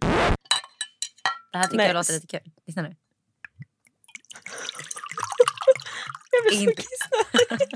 Det 1.52 1.58
här 1.58 1.64
tycker 1.64 1.78
Nej. 1.78 1.88
jag 1.88 1.94
låter 1.94 2.14
lite 2.14 2.28
kul. 2.28 2.52
Lyssna 2.68 2.82
nu. 2.82 2.96
Jag 6.32 6.44
blir 6.48 6.58
så 6.66 6.76
kissnödig. 6.82 7.68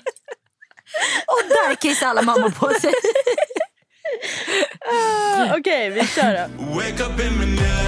Och 1.27 1.41
där 1.49 1.75
kissar 1.75 2.07
alla 2.07 2.21
mammor 2.21 2.49
på 2.49 2.69
sig. 2.73 2.93
Ah, 4.91 5.55
Okej, 5.57 5.89
vi 5.89 6.07
kör 6.07 6.33
då. 6.33 6.63
Wake 6.75 7.03
up 7.03 7.19
in 7.19 7.37
Manila, 7.37 7.85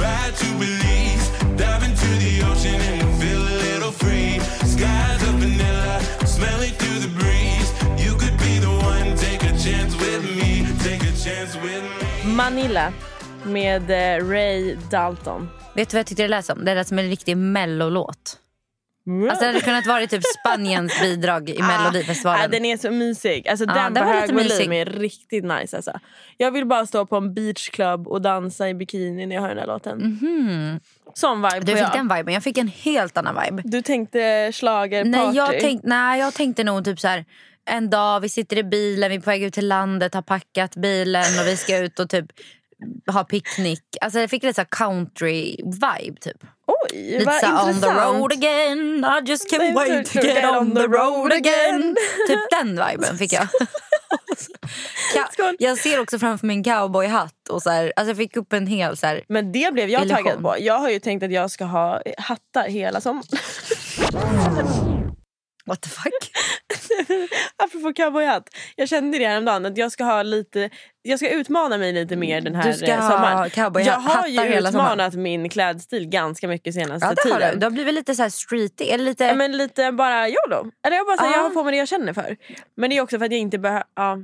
ride 0.00 0.36
to 0.38 0.46
Belize, 0.58 1.26
dive 1.56 1.84
into 1.88 2.06
the 2.20 2.42
ocean 2.50 2.80
and 3.00 3.22
feel 3.22 3.40
a 3.40 3.56
little 3.66 3.92
free. 3.92 4.40
Skies 4.72 5.22
of 5.28 5.34
vanilla, 5.40 6.00
smelling 6.26 6.72
through 6.78 7.00
the 7.02 7.08
breeze. 7.20 7.70
You 8.04 8.12
could 8.18 8.38
be 8.38 8.58
the 8.60 8.72
one, 8.90 9.16
take 9.16 9.42
a 9.44 9.54
chance 9.64 9.94
with 10.02 10.22
me, 10.36 10.66
take 10.84 11.02
a 11.02 11.12
chance 11.24 11.58
with 11.62 11.82
me. 11.82 12.32
Manila 12.34 12.92
med 13.44 13.90
eh, 13.90 14.28
Ray 14.28 14.76
Dalton. 14.90 15.48
Vet 15.74 15.88
du 15.90 15.94
vad 15.94 16.00
jag 16.00 16.06
tyckte 16.06 16.22
det 16.22 16.28
lät 16.28 16.44
som? 16.44 16.64
Det 16.64 16.74
lät 16.74 16.88
som 16.88 16.98
en 16.98 17.08
riktig 17.08 17.36
mellolåt. 17.36 18.38
Alltså 19.30 19.40
det 19.40 19.46
hade 19.46 19.60
kunnat 19.60 19.86
vara 19.86 20.06
typ 20.06 20.22
Spaniens 20.40 21.00
bidrag 21.00 21.50
i 21.50 21.62
Melodifestivalen. 21.62 22.44
Ah, 22.44 22.48
den 22.48 22.64
är 22.64 22.76
så 22.76 22.90
mysig. 22.90 23.48
Alltså, 23.48 23.64
Ja, 23.68 23.74
den 23.74 23.94
den 23.94 24.02
på 24.04 24.08
var 24.08 24.14
hög 24.14 24.22
lite 24.22 24.34
volym 24.34 24.48
mysig. 24.70 24.80
är 24.80 24.84
riktigt 25.00 25.44
nice. 25.44 25.76
Alltså. 25.76 25.92
Jag 26.36 26.50
vill 26.50 26.66
bara 26.66 26.86
stå 26.86 27.06
på 27.06 27.16
en 27.16 27.34
beachclub 27.34 28.08
och 28.08 28.22
dansa 28.22 28.68
i 28.68 28.74
bikini 28.74 29.26
när 29.26 29.34
jag 29.36 29.42
hör 29.42 29.48
den 29.48 29.58
här 29.58 29.66
låten. 29.66 29.98
Mhm. 29.98 30.80
Sån 31.14 31.42
vibe 31.42 31.60
Du 31.60 31.72
fick 31.72 31.82
jag. 31.82 31.92
den 31.92 32.08
viben, 32.16 32.34
jag 32.34 32.42
fick 32.42 32.58
en 32.58 32.68
helt 32.68 33.16
annan 33.16 33.38
vibe. 33.44 33.62
Du 33.64 33.82
tänkte 33.82 34.50
schlagerparty? 34.52 35.10
Nej 35.26 35.36
jag, 35.36 35.60
tänk, 35.60 35.80
nej, 35.84 36.20
jag 36.20 36.34
tänkte 36.34 36.64
nog 36.64 36.84
typ 36.84 37.00
så 37.00 37.08
här. 37.08 37.24
En 37.70 37.90
dag, 37.90 38.20
vi 38.20 38.28
sitter 38.28 38.58
i 38.58 38.64
bilen, 38.64 39.10
vi 39.10 39.16
är 39.16 39.20
på 39.20 39.30
väg 39.30 39.42
ut 39.42 39.54
till 39.54 39.68
landet, 39.68 40.14
har 40.14 40.22
packat 40.22 40.76
bilen 40.76 41.24
och 41.40 41.46
vi 41.46 41.56
ska 41.56 41.78
ut 41.78 41.98
och 42.00 42.10
typ 42.10 42.26
ha 43.12 43.24
picknick. 43.24 43.82
Alltså 44.00 44.20
jag 44.20 44.30
fick 44.30 44.42
lite 44.42 44.54
så 44.62 44.68
country-vibe 44.68 46.20
typ. 46.20 46.36
Oj, 46.66 47.02
Lite 47.18 47.24
vad 47.24 47.34
så 47.34 47.46
här, 47.46 47.60
on 47.62 47.66
the 47.66 47.74
intressant. 47.74 47.98
road 48.20 48.32
again, 48.32 49.04
I 49.04 49.28
just 49.30 49.52
can't 49.52 49.74
wait 49.74 50.12
to 50.12 50.20
get 50.20 50.44
on 50.44 50.74
the 50.74 50.86
road 50.86 51.32
again. 51.32 51.96
Typ 52.28 52.38
den 52.50 52.68
viben 52.88 53.18
fick 53.18 53.32
jag. 53.32 53.48
Jag 55.58 55.78
ser 55.78 56.00
också 56.00 56.18
framför 56.18 56.46
mig 56.46 56.56
en 56.56 56.64
cowboyhatt 56.64 57.48
och 57.50 57.62
så 57.62 57.70
här, 57.70 57.92
alltså 57.96 58.10
jag 58.10 58.16
fick 58.16 58.36
upp 58.36 58.52
en 58.52 58.66
hel 58.66 58.96
så 58.96 59.06
här, 59.06 59.24
Men 59.28 59.52
det 59.52 59.72
blev 59.72 59.88
jag 59.90 60.02
illusion. 60.02 60.24
taggad 60.24 60.42
på. 60.42 60.56
Jag 60.58 60.78
har 60.78 60.90
ju 60.90 61.00
tänkt 61.00 61.22
att 61.22 61.32
jag 61.32 61.50
ska 61.50 61.64
ha 61.64 62.02
hattar 62.18 62.68
hela 62.68 63.00
sommaren. 63.00 63.24
What 65.68 65.80
the 65.80 65.88
fuck? 65.88 66.12
Apropå 67.56 67.92
cowboyhatt. 67.92 68.48
Jag 68.76 68.88
kände 68.88 69.18
det 69.18 69.26
häromdagen 69.26 69.66
att 69.66 69.76
jag 69.78 69.92
ska 69.92 70.04
ha 70.04 70.22
lite 70.22 70.70
jag 71.02 71.18
ska 71.18 71.30
utmana 71.30 71.78
mig 71.78 71.92
lite 71.92 72.16
mer 72.16 72.40
den 72.40 72.54
här 72.54 72.68
Du 72.72 72.74
ska 72.78 72.86
eh, 72.86 73.00
ha 73.00 73.10
sommaren. 73.10 73.50
cowboyhattar 73.50 74.28
Jag 74.28 74.42
har 74.42 74.46
ju 74.48 74.68
utmanat 74.68 75.14
min 75.14 75.48
klädstil 75.48 76.08
ganska 76.08 76.48
mycket 76.48 76.74
senaste 76.74 77.06
Ja, 77.06 77.14
det 77.24 77.30
har 77.30 77.38
tiden. 77.40 77.54
du. 77.54 77.60
Du 77.60 77.66
har 77.66 77.70
blivit 77.70 77.94
lite 77.94 78.14
så 78.14 78.22
här 78.22 78.30
streety. 78.30 78.84
Eller 78.84 79.04
lite... 79.04 79.24
Ja, 79.24 79.34
men 79.34 79.56
lite 79.56 79.92
bara 79.92 80.28
YOLO. 80.28 80.70
Eller 80.86 80.96
jag 80.96 81.06
bara 81.06 81.16
säger, 81.16 81.30
Ja. 81.30 81.36
jag 81.36 81.42
har 81.42 81.50
på 81.50 81.62
mig 81.64 81.72
det 81.72 81.78
jag 81.78 81.88
känner 81.88 82.12
för. 82.12 82.36
Men 82.76 82.90
det 82.90 82.96
är 82.96 83.00
också 83.02 83.18
för 83.18 83.24
att 83.26 83.32
jag 83.32 83.40
inte 83.40 83.58
behöver... 83.58 83.84
Ja. 83.96 84.18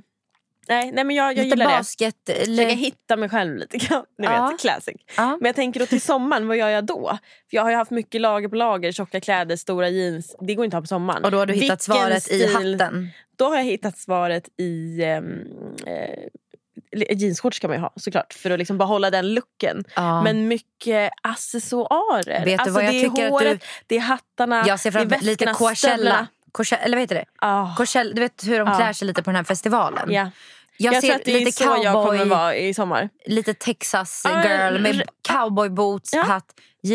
Nej, 0.69 0.93
nej 0.93 1.05
men 1.05 1.17
jag, 1.17 1.27
jag 1.31 1.37
lite 1.37 1.49
gillar 1.49 1.67
basket. 1.67 2.17
det. 2.25 2.33
Eller... 2.33 2.57
Försöka 2.57 2.75
hitta 2.75 3.17
mig 3.17 3.29
själv 3.29 3.57
lite 3.57 3.79
grann. 3.79 4.05
Ni 4.19 4.27
Ja. 4.27 4.49
vet, 4.51 4.61
classic. 4.61 4.95
Ja. 5.17 5.27
Men 5.41 5.47
jag 5.47 5.57
tänker 5.57 5.81
då 5.81 5.87
till 5.87 6.01
sommaren, 6.01 6.49
vad 6.49 6.57
gör 6.57 6.69
jag 6.69 6.85
då? 6.85 7.19
För 7.51 7.57
Jag 7.57 7.63
har 7.63 7.71
ju 7.71 7.77
haft 7.77 7.91
mycket 7.91 8.21
lager 8.21 8.49
på 8.49 8.57
lager, 8.57 8.93
tjocka 8.93 9.21
kläder, 9.21 9.57
stora 9.57 9.89
jeans. 9.89 10.37
Det 10.41 10.55
går 10.55 10.65
inte 10.65 10.77
att 10.77 10.81
ha 10.81 10.83
på 10.83 10.87
sommaren. 10.89 11.25
Och 11.25 11.31
då 11.31 11.39
har 11.39 11.47
du 11.47 11.55
hittat 11.55 11.89
Vilken 11.89 11.95
svaret 11.97 12.17
i 12.31 12.49
stil- 12.49 12.79
hatten. 12.79 13.09
Då 13.37 13.45
har 13.49 13.57
jag 13.57 13.65
hittat 13.65 13.99
svaret 13.99 14.49
i 14.59 15.03
ehm, 15.05 15.41
eh, 15.87 17.17
jeansshorts 17.17 17.59
kan 17.59 17.71
man 17.71 17.77
ju 17.79 17.81
ha 17.83 17.93
såklart 17.97 18.35
för 18.35 18.51
att 18.51 18.59
liksom 18.59 18.79
behålla 18.79 19.11
den 19.11 19.35
looken. 19.35 19.85
Ja. 19.97 20.23
Men 20.23 20.49
mycket 20.49 21.11
accessoarer. 21.23 22.45
Vet 22.45 22.47
du 22.47 22.53
alltså, 22.53 22.71
vad 22.75 22.85
jag 22.85 22.93
det 22.93 22.99
är 23.05 23.09
tycker 23.11 23.25
att 23.27 23.31
håret, 23.31 23.61
du- 23.61 23.67
det 23.87 23.97
är 23.97 24.01
hattarna, 24.01 24.65
Jag 24.67 24.81
ser 24.81 24.91
det 24.91 24.99
är 25.01 25.07
mig 25.07 25.19
lite 25.23 25.45
väskorna, 25.45 25.69
Coachella. 25.69 26.27
Coachella. 26.55 26.83
Eller 26.83 26.97
vad 26.97 27.03
heter 27.03 27.15
det? 27.15 27.25
Ah. 27.39 27.77
Coachella, 27.77 28.13
du 28.15 28.21
vet 28.21 28.45
hur 28.47 28.59
de 28.59 28.69
Ja. 28.69 28.77
klär 28.77 28.93
sig 28.93 29.07
lite 29.09 29.23
på 29.23 29.31
den 29.31 29.37
här 29.37 29.45
festivalen. 29.45 30.13
Ja. 30.13 30.31
Jag, 30.77 30.95
Jag, 30.95 31.03
ser 31.03 31.15
att 31.15 31.25
det 31.25 31.35
är 31.37 31.39
lite 31.45 31.53
så 31.53 31.65
jag 31.65 31.93
kommer 31.95 32.09
cowboy, 32.19 32.29
vara 32.29 32.57
i 32.57 32.75
sommar. 32.75 33.09
lite 33.27 33.55
Texas 33.55 34.23
men- 34.25 34.43
girl 34.47 34.83
med 34.83 35.03
cowboyboots, 35.29 36.13
Ja. 36.13 36.23
hatt, 36.23 36.55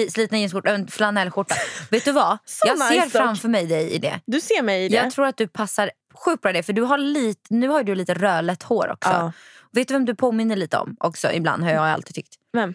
slitna 0.09 0.37
jeansskjorta 0.37 0.69
en 0.69 0.87
flanellskjorta. 0.87 1.55
vet 1.91 2.05
du 2.05 2.11
vad? 2.11 2.37
Så 2.45 2.67
jag 2.67 2.77
ser 2.77 2.89
nice 2.91 3.03
dock. 3.03 3.11
framför 3.11 3.49
mig 3.49 3.65
dig 3.65 3.91
i 3.91 3.97
det. 3.97 4.19
Du 4.25 4.41
ser 4.41 4.63
mig 4.63 4.85
i 4.85 4.89
det. 4.89 4.95
Jag 4.95 5.11
tror 5.11 5.25
att 5.25 5.37
du 5.37 5.47
passar 5.47 5.91
sjukt 6.25 6.41
bra 6.41 6.49
i 6.51 6.53
det. 6.53 6.63
För 6.63 6.73
du 6.73 6.81
har 6.81 6.97
lite, 6.97 7.41
nu 7.53 7.67
har 7.67 7.83
du 7.83 7.95
lite 7.95 8.13
rödlätt 8.13 8.63
hår 8.63 8.91
också. 8.91 9.09
Ja. 9.09 9.31
Vet 9.71 9.87
du 9.87 9.93
vem 9.93 10.05
du 10.05 10.15
påminner 10.15 10.55
lite 10.55 10.77
om 10.77 10.95
också 10.99 11.31
ibland 11.31 11.63
har 11.63 11.71
jag 11.71 11.83
alltid 11.89 12.15
tyckt. 12.15 12.33
Vem? 12.53 12.73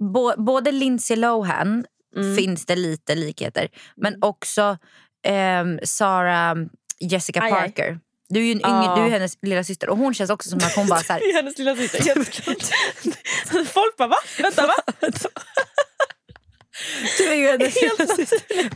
Bå- 0.00 0.44
både 0.44 0.72
Lindsay 0.72 1.16
Lohan 1.16 1.84
Mm. 2.16 2.36
finns 2.36 2.66
det 2.66 2.76
lite 2.76 3.14
likheter. 3.14 3.68
Men 3.96 4.22
också 4.22 4.78
ehm, 5.24 5.78
Sarah 5.82 6.56
Jessica 7.00 7.40
Aj, 7.42 7.52
aj. 7.52 7.60
Parker. 7.60 7.98
Du 8.28 8.40
är 8.40 8.44
ju 8.44 8.52
en 8.52 8.58
yngre, 8.58 8.84
Ja. 8.84 8.94
du 8.96 9.02
är 9.02 9.08
hennes 9.10 9.38
lilla 9.42 9.64
syster 9.64 9.88
och 9.88 9.98
hon 9.98 10.14
känns 10.14 10.30
också 10.30 10.48
som 10.48 10.58
att 10.58 10.74
hon 10.74 10.86
bara 10.86 11.00
så 11.02 11.12
här, 11.12 11.34
hennes 11.34 11.58
lilla 11.58 11.76
syster. 11.76 13.64
Folk 13.64 13.96
bara 13.96 14.08
va? 14.08 14.16
Vänta 14.38 14.66
va? 14.66 14.74
Du 17.18 17.24
är 17.24 17.34
ju 17.34 17.46
hennes 17.46 17.82
lilla 17.82 18.06
syster. 18.16 18.68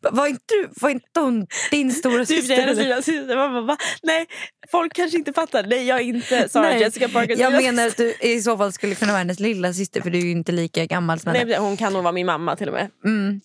Var 0.00 0.26
inte, 0.26 0.42
du, 0.48 0.68
var 0.80 0.90
inte 0.90 1.20
hon 1.20 1.46
din 1.70 1.92
stora 1.92 2.14
Du 2.14 2.20
är 2.20 2.24
syster? 2.24 2.56
hennes 2.56 2.78
lilla 2.78 3.02
syster. 3.02 3.36
Man 3.36 3.52
bara, 3.52 3.62
va? 3.62 3.76
Nej, 4.02 4.26
folk 4.70 4.92
kanske 4.94 5.18
inte 5.18 5.32
fattar. 5.32 5.62
Nej, 5.66 5.86
jag 5.86 6.00
är 6.00 6.04
inte 6.04 6.48
Sarah 6.48 6.70
Nej, 6.70 6.80
Jessica 6.80 7.08
Parkers 7.08 7.38
Jag 7.38 7.52
menar 7.52 7.86
att 7.86 7.96
du 7.96 8.14
i 8.20 8.42
så 8.42 8.56
fall 8.56 8.72
skulle 8.72 8.94
kunna 8.94 9.12
vara 9.12 9.18
hennes 9.18 9.40
lilla 9.40 9.72
syster 9.72 10.00
för 10.00 10.10
du 10.10 10.18
är 10.18 10.22
ju 10.22 10.30
inte 10.30 10.52
lika 10.52 10.86
gammal 10.86 11.20
som 11.20 11.32
henne. 11.32 11.44
Nej, 11.44 11.58
hon 11.58 11.76
kan 11.76 11.92
nog 11.92 12.02
vara 12.02 12.12
min 12.12 12.26
mamma 12.26 12.56
till 12.56 12.68
och 12.68 12.74
med. 12.74 12.90
Mm. 13.04 13.40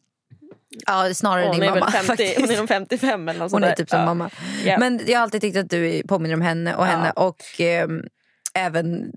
Ja, 0.87 1.13
snarare 1.13 1.45
Hon 1.45 1.55
din 1.55 1.63
är, 1.63 1.67
mamma. 1.69 1.85
väl 1.85 1.91
50, 1.91 2.07
faktiskt. 2.07 2.39
hon 2.39 2.49
är 2.51 2.57
nog 2.57 2.67
55 2.67 3.29
eller 3.29 3.39
något 3.39 3.51
Hon 3.51 3.63
är 3.63 3.75
typ 3.75 3.89
som 3.89 3.99
Ja. 3.99 4.05
mamma. 4.05 4.29
Ja. 4.65 4.77
Men 4.79 5.01
jag 5.07 5.17
har 5.19 5.23
alltid 5.23 5.41
tyckt 5.41 5.57
att 5.57 5.69
du 5.69 6.03
påminner 6.07 6.35
om 6.35 6.41
henne 6.41 6.75
och 6.75 6.83
Ja. 6.83 6.87
henne 6.87 7.11
och 7.11 7.41
ehm, 7.59 8.01
även... 8.53 9.11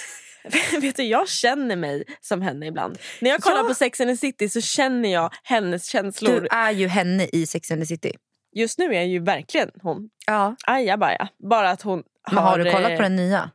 Vet 0.80 0.96
du, 0.96 1.02
jag 1.02 1.28
känner 1.28 1.76
mig 1.76 2.04
som 2.20 2.42
henne 2.42 2.66
ibland. 2.66 2.98
När 3.20 3.30
jag 3.30 3.40
kollar 3.40 3.56
Ja. 3.62 3.68
på 3.68 3.74
Sex 3.74 4.00
and 4.00 4.10
the 4.10 4.16
City 4.16 4.48
så 4.48 4.60
känner 4.60 5.12
jag 5.12 5.32
hennes 5.42 5.86
känslor. 5.86 6.40
Du 6.40 6.46
är 6.50 6.70
ju 6.70 6.88
henne 6.88 7.28
i 7.32 7.46
Sex 7.46 7.70
and 7.70 7.80
the 7.82 7.86
City. 7.86 8.12
Just 8.56 8.78
nu 8.78 8.84
är 8.84 8.92
jag 8.92 9.06
ju 9.06 9.18
verkligen 9.18 9.70
hon. 9.82 10.08
Ja. 10.26 10.56
Ajabaja. 10.66 11.28
Bara 11.50 11.70
att 11.70 11.82
hon 11.82 12.02
har... 12.22 12.34
Men 12.34 12.44
har 12.44 12.58
du 12.58 12.72
kollat 12.72 12.90
eh, 12.90 12.96
på 12.96 13.02
den 13.02 13.16
nya? 13.16 13.50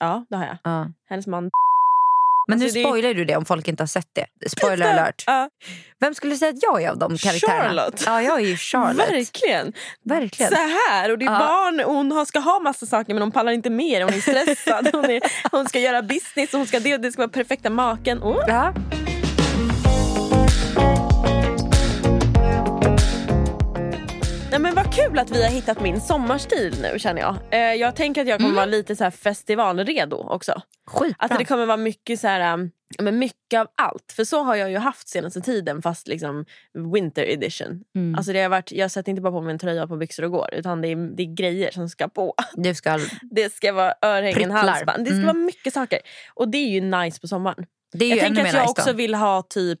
Ja, 0.00 0.26
det 0.30 0.36
har 0.36 0.44
jag. 0.46 0.56
Ja. 0.64 0.86
Hennes 1.08 1.26
man. 1.26 1.50
Men 2.48 2.62
Alltså, 2.62 2.76
nu 2.78 2.82
det 2.82 2.88
spoilar 2.88 3.14
du 3.14 3.24
det 3.24 3.36
om 3.36 3.44
folk 3.44 3.68
inte 3.68 3.82
har 3.82 3.86
sett 3.88 4.08
det. 4.12 4.48
Spoiler 4.50 4.92
alert. 4.92 5.24
Ja, 5.26 5.48
Vem 6.00 6.14
skulle 6.14 6.36
säga 6.36 6.50
att 6.50 6.62
jag 6.62 6.82
är 6.82 6.90
av 6.90 6.98
de 6.98 7.16
karaktärerna? 7.18 7.68
Charlotte. 7.68 8.02
Ja, 8.06 8.22
jag 8.22 8.40
är 8.40 8.44
ju 8.46 8.56
Charlotte. 8.56 9.08
verkligen. 9.10 9.72
Verkligen. 10.04 10.52
Så 10.52 10.58
här, 10.90 11.10
och 11.10 11.18
det 11.18 11.24
är 11.24 11.32
Ja. 11.32 11.38
barn, 11.38 11.80
och 11.80 11.94
hon 11.94 12.26
ska 12.26 12.38
ha 12.38 12.58
massa 12.60 12.86
saker 12.86 13.14
men 13.14 13.22
hon 13.22 13.32
pallar 13.32 13.52
inte 13.52 13.70
mer. 13.70 14.00
Hon 14.02 14.14
är 14.14 14.20
stressad, 14.20 14.88
hon, 14.92 15.04
är, 15.04 15.20
hon 15.50 15.68
ska 15.68 15.78
göra 15.80 16.02
business, 16.02 16.52
och 16.52 16.58
hon 16.58 16.66
ska 16.66 16.80
det, 16.80 16.96
det 16.96 17.12
ska 17.12 17.22
vara 17.22 17.30
perfekta 17.30 17.70
maken. 17.70 18.18
Oh. 18.22 18.44
Ja. 18.48 18.74
Nej, 24.52 24.60
men 24.60 24.74
vad 24.74 24.94
kul 24.94 25.18
att 25.18 25.30
vi 25.30 25.42
har 25.42 25.50
hittat 25.50 25.80
min 25.80 26.00
sommarstil 26.00 26.74
nu 26.82 26.98
känner 26.98 27.20
jag. 27.20 27.36
Eh, 27.50 27.74
jag 27.74 27.96
tänker 27.96 28.20
att 28.20 28.28
jag 28.28 28.40
kommer 28.40 28.54
vara 28.54 28.66
lite 28.66 28.96
så 28.96 29.04
här 29.04 29.10
festivalredo 29.10 30.16
också. 30.16 30.62
Skitbra. 30.86 31.14
Att 31.18 31.38
det 31.38 31.44
kommer 31.44 31.66
vara 31.66 31.76
mycket 31.76 32.20
så 32.20 32.28
här, 32.28 32.54
um, 32.54 32.70
men 32.98 33.18
mycket 33.18 33.60
av 33.60 33.66
allt. 33.76 34.12
För 34.16 34.24
så 34.24 34.42
har 34.42 34.54
jag 34.56 34.70
ju 34.70 34.76
haft 34.78 35.08
senaste 35.08 35.40
tiden 35.40 35.82
fast 35.82 36.08
liksom 36.08 36.44
winter 36.94 37.22
edition. 37.22 37.82
Mm. 37.96 38.14
Alltså 38.14 38.32
det 38.32 38.42
har 38.42 38.48
varit, 38.48 38.72
jag 38.72 38.90
sätter 38.90 39.10
inte 39.10 39.22
bara 39.22 39.32
på 39.32 39.40
mig 39.40 39.52
en 39.52 39.58
tröja 39.58 39.86
på 39.86 39.96
byxor 39.96 40.24
och 40.24 40.30
går 40.30 40.54
utan 40.54 40.80
det 40.80 40.88
är, 40.88 41.16
det 41.16 41.22
är 41.22 41.34
grejer 41.34 41.70
som 41.70 41.88
ska 41.88 42.08
på. 42.08 42.34
Du 42.54 42.74
ska... 42.74 42.98
Det 43.30 43.52
ska 43.52 43.72
vara 43.72 43.94
örhängen, 44.02 44.34
Pricklar. 44.34 44.56
halsband. 44.56 45.04
Det 45.04 45.10
ska 45.10 45.14
Mm. 45.14 45.26
vara 45.26 45.46
mycket 45.46 45.74
saker. 45.74 45.98
Och 46.34 46.48
det 46.48 46.58
är 46.58 46.68
ju 46.68 46.80
nice 46.80 47.20
på 47.20 47.28
sommaren. 47.28 47.66
Det 47.92 48.04
är 48.04 48.08
jag 48.10 48.20
tänker 48.20 48.42
att 48.42 48.52
jag 48.52 48.60
nice 48.60 48.70
också 48.70 48.90
då. 48.90 48.96
vill 48.96 49.14
ha 49.14 49.42
typ 49.42 49.80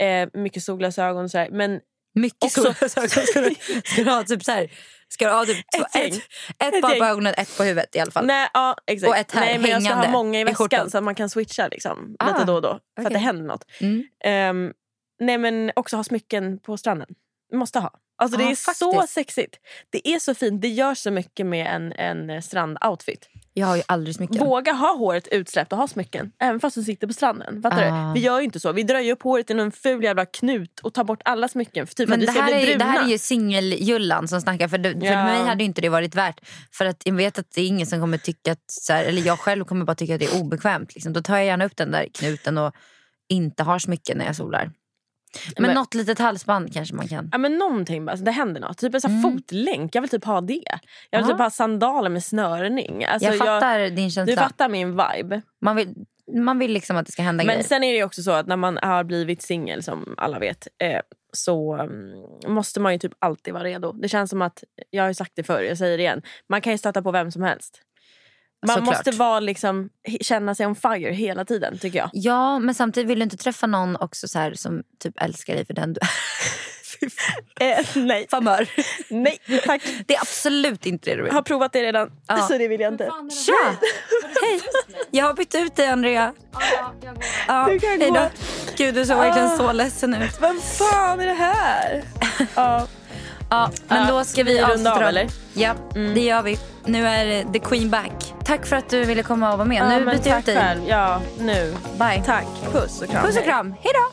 eh, 0.00 0.28
mycket 0.40 0.62
solglasögon 0.62 1.24
och 1.24 1.30
så 1.30 1.38
här, 1.38 1.50
men 1.50 1.80
Mycket 2.16 2.44
också- 2.44 2.62
solglasögon. 2.62 3.08
Ska 3.26 3.40
du, 3.40 3.54
ska 3.84 4.04
du 4.04 4.10
ha 4.10 4.22
typ 4.24 4.44
så 4.44 4.52
här... 4.52 4.70
Ska 5.08 5.26
du 5.26 5.32
ha 5.32 5.44
typ 5.46 5.58
Ett 5.58 5.96
ett, 5.96 6.14
ett 6.14 6.74
Ett 6.74 6.82
par 6.82 6.90
gäng. 6.90 6.98
på 6.98 7.04
ögonen, 7.04 7.34
ett 7.36 7.56
på 7.56 7.62
huvudet 7.64 7.96
i 7.96 8.00
alla 8.00 8.10
fall. 8.10 8.26
Nej, 8.26 8.48
ja, 8.54 8.76
exakt. 8.86 9.08
Och 9.10 9.16
ett 9.16 9.32
här 9.32 9.40
Nej, 9.40 9.58
men 9.58 9.70
jag 9.70 9.82
ska 9.82 9.94
ha 9.94 10.08
många 10.10 10.40
i 10.40 10.44
väskan 10.44 10.90
så 10.90 10.98
att 10.98 11.04
man 11.04 11.14
kan 11.14 11.30
switcha 11.30 11.68
liksom, 11.68 12.16
Ah, 12.18 12.32
lite 12.32 12.44
då 12.44 12.54
och 12.54 12.62
då. 12.62 12.68
För 12.68 13.02
att 13.02 13.06
okej. 13.06 13.10
det 13.12 13.18
händer 13.18 13.44
något. 13.44 13.64
Mm. 13.80 14.04
Ehm, 14.24 14.72
nej 15.20 15.38
men 15.38 15.72
också 15.76 15.96
ha 15.96 16.04
smycken 16.04 16.58
på 16.58 16.76
stranden. 16.76 17.08
Måste 17.54 17.78
ha. 17.78 17.90
Alltså 18.18 18.38
det 18.38 18.44
Ja, 18.44 18.50
är 18.50 18.54
så 18.74 18.92
faktiskt. 18.92 19.14
sexigt. 19.14 19.56
Det 19.90 20.08
är 20.08 20.18
så 20.18 20.34
fint. 20.34 20.62
Det 20.62 20.68
gör 20.68 20.94
så 20.94 21.10
mycket 21.10 21.46
med 21.46 21.66
en, 21.66 21.92
en 21.92 22.42
strandoutfit. 22.42 23.28
Jag 23.58 23.66
har 23.66 23.76
ju 23.76 23.82
aldrig 23.86 24.14
smycken. 24.16 24.38
Våga 24.38 24.72
ha 24.72 24.96
håret 24.96 25.28
utsläppt 25.28 25.72
och 25.72 25.78
ha 25.78 25.88
smycken. 25.88 26.32
Även 26.38 26.60
fast 26.60 26.74
du 26.76 26.82
sitter 26.82 27.06
på 27.06 27.12
stranden. 27.12 27.62
Fattar 27.62 27.82
Ah. 27.92 28.08
du? 28.14 28.20
Vi 28.20 28.26
gör 28.26 28.38
ju 28.38 28.44
inte 28.44 28.60
så. 28.60 28.72
Vi 28.72 28.82
drar 28.82 29.00
ju 29.00 29.12
upp 29.12 29.22
håret 29.22 29.50
i 29.50 29.54
någon 29.54 29.72
ful 29.72 30.04
jävla 30.04 30.26
knut 30.26 30.80
och 30.80 30.94
tar 30.94 31.04
bort 31.04 31.20
alla 31.24 31.48
smycken. 31.48 31.86
För 31.86 31.94
typ 31.94 32.08
Men 32.08 32.18
att 32.18 32.22
vi 32.22 32.26
det 32.26 32.32
ska 32.32 32.40
här, 32.40 32.46
bli 32.52 32.62
är, 32.62 32.66
bruna. 32.78 32.84
det 32.92 32.98
här 32.98 33.04
är 33.04 33.08
ju 33.10 33.18
singeljullan 33.18 34.28
som 34.28 34.40
snackar. 34.40 34.68
För, 34.68 34.78
det, 34.78 34.90
för 35.00 35.06
Ja. 35.06 35.24
mig 35.24 35.44
hade 35.44 35.64
inte 35.64 35.80
det 35.80 35.88
varit 35.88 36.14
värt. 36.14 36.40
För 36.72 36.84
att 36.84 37.02
jag 37.04 37.14
vet 37.14 37.38
att 37.38 37.50
det 37.54 37.60
är 37.60 37.66
ingen 37.66 37.86
som 37.86 38.00
kommer 38.00 38.18
tycka 38.18 38.52
att, 38.52 38.64
så 38.66 38.92
här, 38.92 39.04
eller 39.04 39.22
jag 39.22 39.38
själv 39.38 39.64
kommer 39.64 39.84
bara 39.84 39.94
tycka 39.94 40.14
att 40.14 40.20
det 40.20 40.26
är 40.34 40.40
obekvämt. 40.42 40.94
Liksom. 40.94 41.12
Då 41.12 41.22
tar 41.22 41.36
jag 41.36 41.46
gärna 41.46 41.64
upp 41.64 41.76
den 41.76 41.90
där 41.90 42.06
knuten 42.14 42.58
och 42.58 42.74
inte 43.28 43.62
har 43.62 43.78
smycken 43.78 44.18
när 44.18 44.26
jag 44.26 44.36
solar. 44.36 44.70
Men, 45.56 45.62
Men- 45.62 45.74
något 45.74 45.94
litet 45.94 46.18
halsband 46.18 46.72
kanske 46.72 46.94
man 46.94 47.08
kan. 47.08 47.28
Ja, 47.32 47.38
men 47.38 47.58
någonting 47.58 48.04
bara, 48.04 48.10
alltså, 48.10 48.24
det 48.24 48.30
händer 48.30 48.60
något. 48.60 48.78
Typ 48.78 48.94
en 48.94 49.00
sån 49.00 49.10
Mm. 49.10 49.22
fotlänk. 49.22 49.94
Jag 49.94 50.00
vill 50.00 50.10
typ 50.10 50.24
ha 50.24 50.40
det. 50.40 50.62
Jag 51.10 51.18
vill 51.18 51.28
Ja. 51.28 51.34
typ 51.34 51.38
ha 51.38 51.50
sandaler 51.50 52.10
med 52.10 52.24
snörning. 52.24 53.04
Alltså, 53.04 53.28
jag 53.28 53.38
fattar 53.38 53.78
din 53.78 54.04
Du 54.04 54.10
känsla. 54.10 54.36
fattar 54.42 54.68
min 54.68 54.90
vibe. 54.90 55.42
Man 55.60 55.76
vill, 55.76 55.94
man 56.36 56.58
vill 56.58 56.72
liksom 56.72 56.96
att 56.96 57.06
det 57.06 57.12
ska 57.12 57.22
hända 57.22 57.44
Men 57.44 57.54
grejer. 57.54 57.68
sen 57.68 57.84
är 57.84 57.94
det 57.94 58.04
också 58.04 58.22
så 58.22 58.30
att 58.30 58.46
när 58.46 58.56
man 58.56 58.78
har 58.82 59.04
blivit 59.04 59.42
singel 59.42 59.82
som 59.82 60.14
alla 60.16 60.38
vet 60.38 60.68
eh, 60.82 61.00
så 61.32 61.74
mm, 61.74 62.54
måste 62.54 62.80
man 62.80 62.92
ju 62.92 62.98
typ 62.98 63.12
alltid 63.18 63.54
vara 63.54 63.64
redo. 63.64 63.92
Det 63.92 64.08
känns 64.08 64.30
som 64.30 64.42
att, 64.42 64.64
jag 64.90 65.04
har 65.04 65.12
sagt 65.12 65.32
det 65.34 65.42
förr, 65.42 65.62
jag 65.62 65.78
säger 65.78 65.96
det 65.96 66.02
igen. 66.02 66.22
Man 66.48 66.60
kan 66.60 66.72
ju 66.72 66.78
stöta 66.78 67.02
på 67.02 67.10
vem 67.10 67.30
som 67.30 67.42
helst. 67.42 67.82
Man 68.66 68.76
såklart. 68.76 68.86
måste 68.96 69.10
vara 69.10 69.40
liksom, 69.40 69.88
känna 70.20 70.54
sig 70.54 70.66
on 70.66 70.76
fire 70.76 71.12
hela 71.12 71.44
tiden 71.44 71.78
tycker 71.78 71.98
jag. 71.98 72.10
Ja, 72.12 72.58
men 72.58 72.74
samtidigt 72.74 73.10
vill 73.10 73.18
du 73.18 73.22
inte 73.22 73.36
träffa 73.36 73.66
någon 73.66 73.96
också 73.96 74.28
så 74.28 74.38
här, 74.38 74.54
som 74.54 74.82
typ 75.02 75.22
älskar 75.22 75.54
dig 75.54 75.66
för 75.66 75.74
den 75.74 75.92
du 75.92 76.00
eh, 77.60 77.86
nej. 77.94 78.26
Famör. 78.30 78.68
Nej, 79.08 79.38
tack. 79.66 79.82
Det 80.06 80.14
är 80.14 80.20
absolut 80.20 80.86
inte 80.86 81.10
det 81.10 81.16
du 81.16 81.22
vill. 81.22 81.28
Jag 81.28 81.34
har 81.34 81.42
provat 81.42 81.72
det 81.72 81.82
redan, 81.82 82.10
Ja. 82.28 82.36
så 82.38 82.58
det 82.58 82.68
vill 82.68 82.80
jag 82.80 82.92
inte. 82.94 83.04
Tja! 83.46 83.76
Hej! 84.42 84.60
Jag 85.10 85.24
har 85.26 85.34
bytt 85.34 85.54
ut 85.54 85.76
dig 85.76 85.86
Andrea. 85.88 86.32
Ja, 87.48 87.66
Du 87.70 87.78
kan 87.78 88.00
hej 88.00 88.10
gå. 88.10 88.28
Gud 88.76 88.94
du 88.94 89.04
såg 89.06 89.16
verkligen 89.18 89.48
Ah. 89.48 89.56
så 89.56 89.72
ledsen 89.72 90.14
ut. 90.14 90.40
Vad 90.40 90.62
fan 90.62 91.20
är 91.20 91.26
det 91.26 91.32
här? 91.32 92.02
ja. 92.54 92.86
Ja, 93.50 93.70
men 93.88 94.08
då 94.08 94.24
ska 94.24 94.42
vi 94.42 94.60
runda 94.60 94.72
avsluta 94.72 94.94
av, 94.96 95.02
eller? 95.02 95.28
Ja, 95.54 95.74
det 96.14 96.24
gör 96.24 96.42
vi. 96.42 96.58
Nu 96.84 97.06
är 97.06 97.52
the 97.52 97.58
queen 97.58 97.90
back. 97.90 98.34
Tack 98.44 98.66
för 98.66 98.76
att 98.76 98.90
du 98.90 99.04
ville 99.04 99.22
komma 99.22 99.52
och 99.52 99.58
vara 99.58 99.68
med. 99.68 99.82
Ja, 99.82 99.98
nu 99.98 100.04
byter 100.04 100.28
jag 100.28 100.38
ut 100.38 100.46
dig. 100.46 100.56
själv. 100.56 100.80
Ja, 100.86 101.20
nu. 101.38 101.74
Bye. 101.98 102.22
Tack. 102.26 102.46
Puss 102.72 103.02
och 103.02 103.10
kram. 103.10 103.26
Puss 103.26 103.36
och 103.36 103.44
kram. 103.44 103.74
Hej 103.82 103.92
då! 103.94 104.12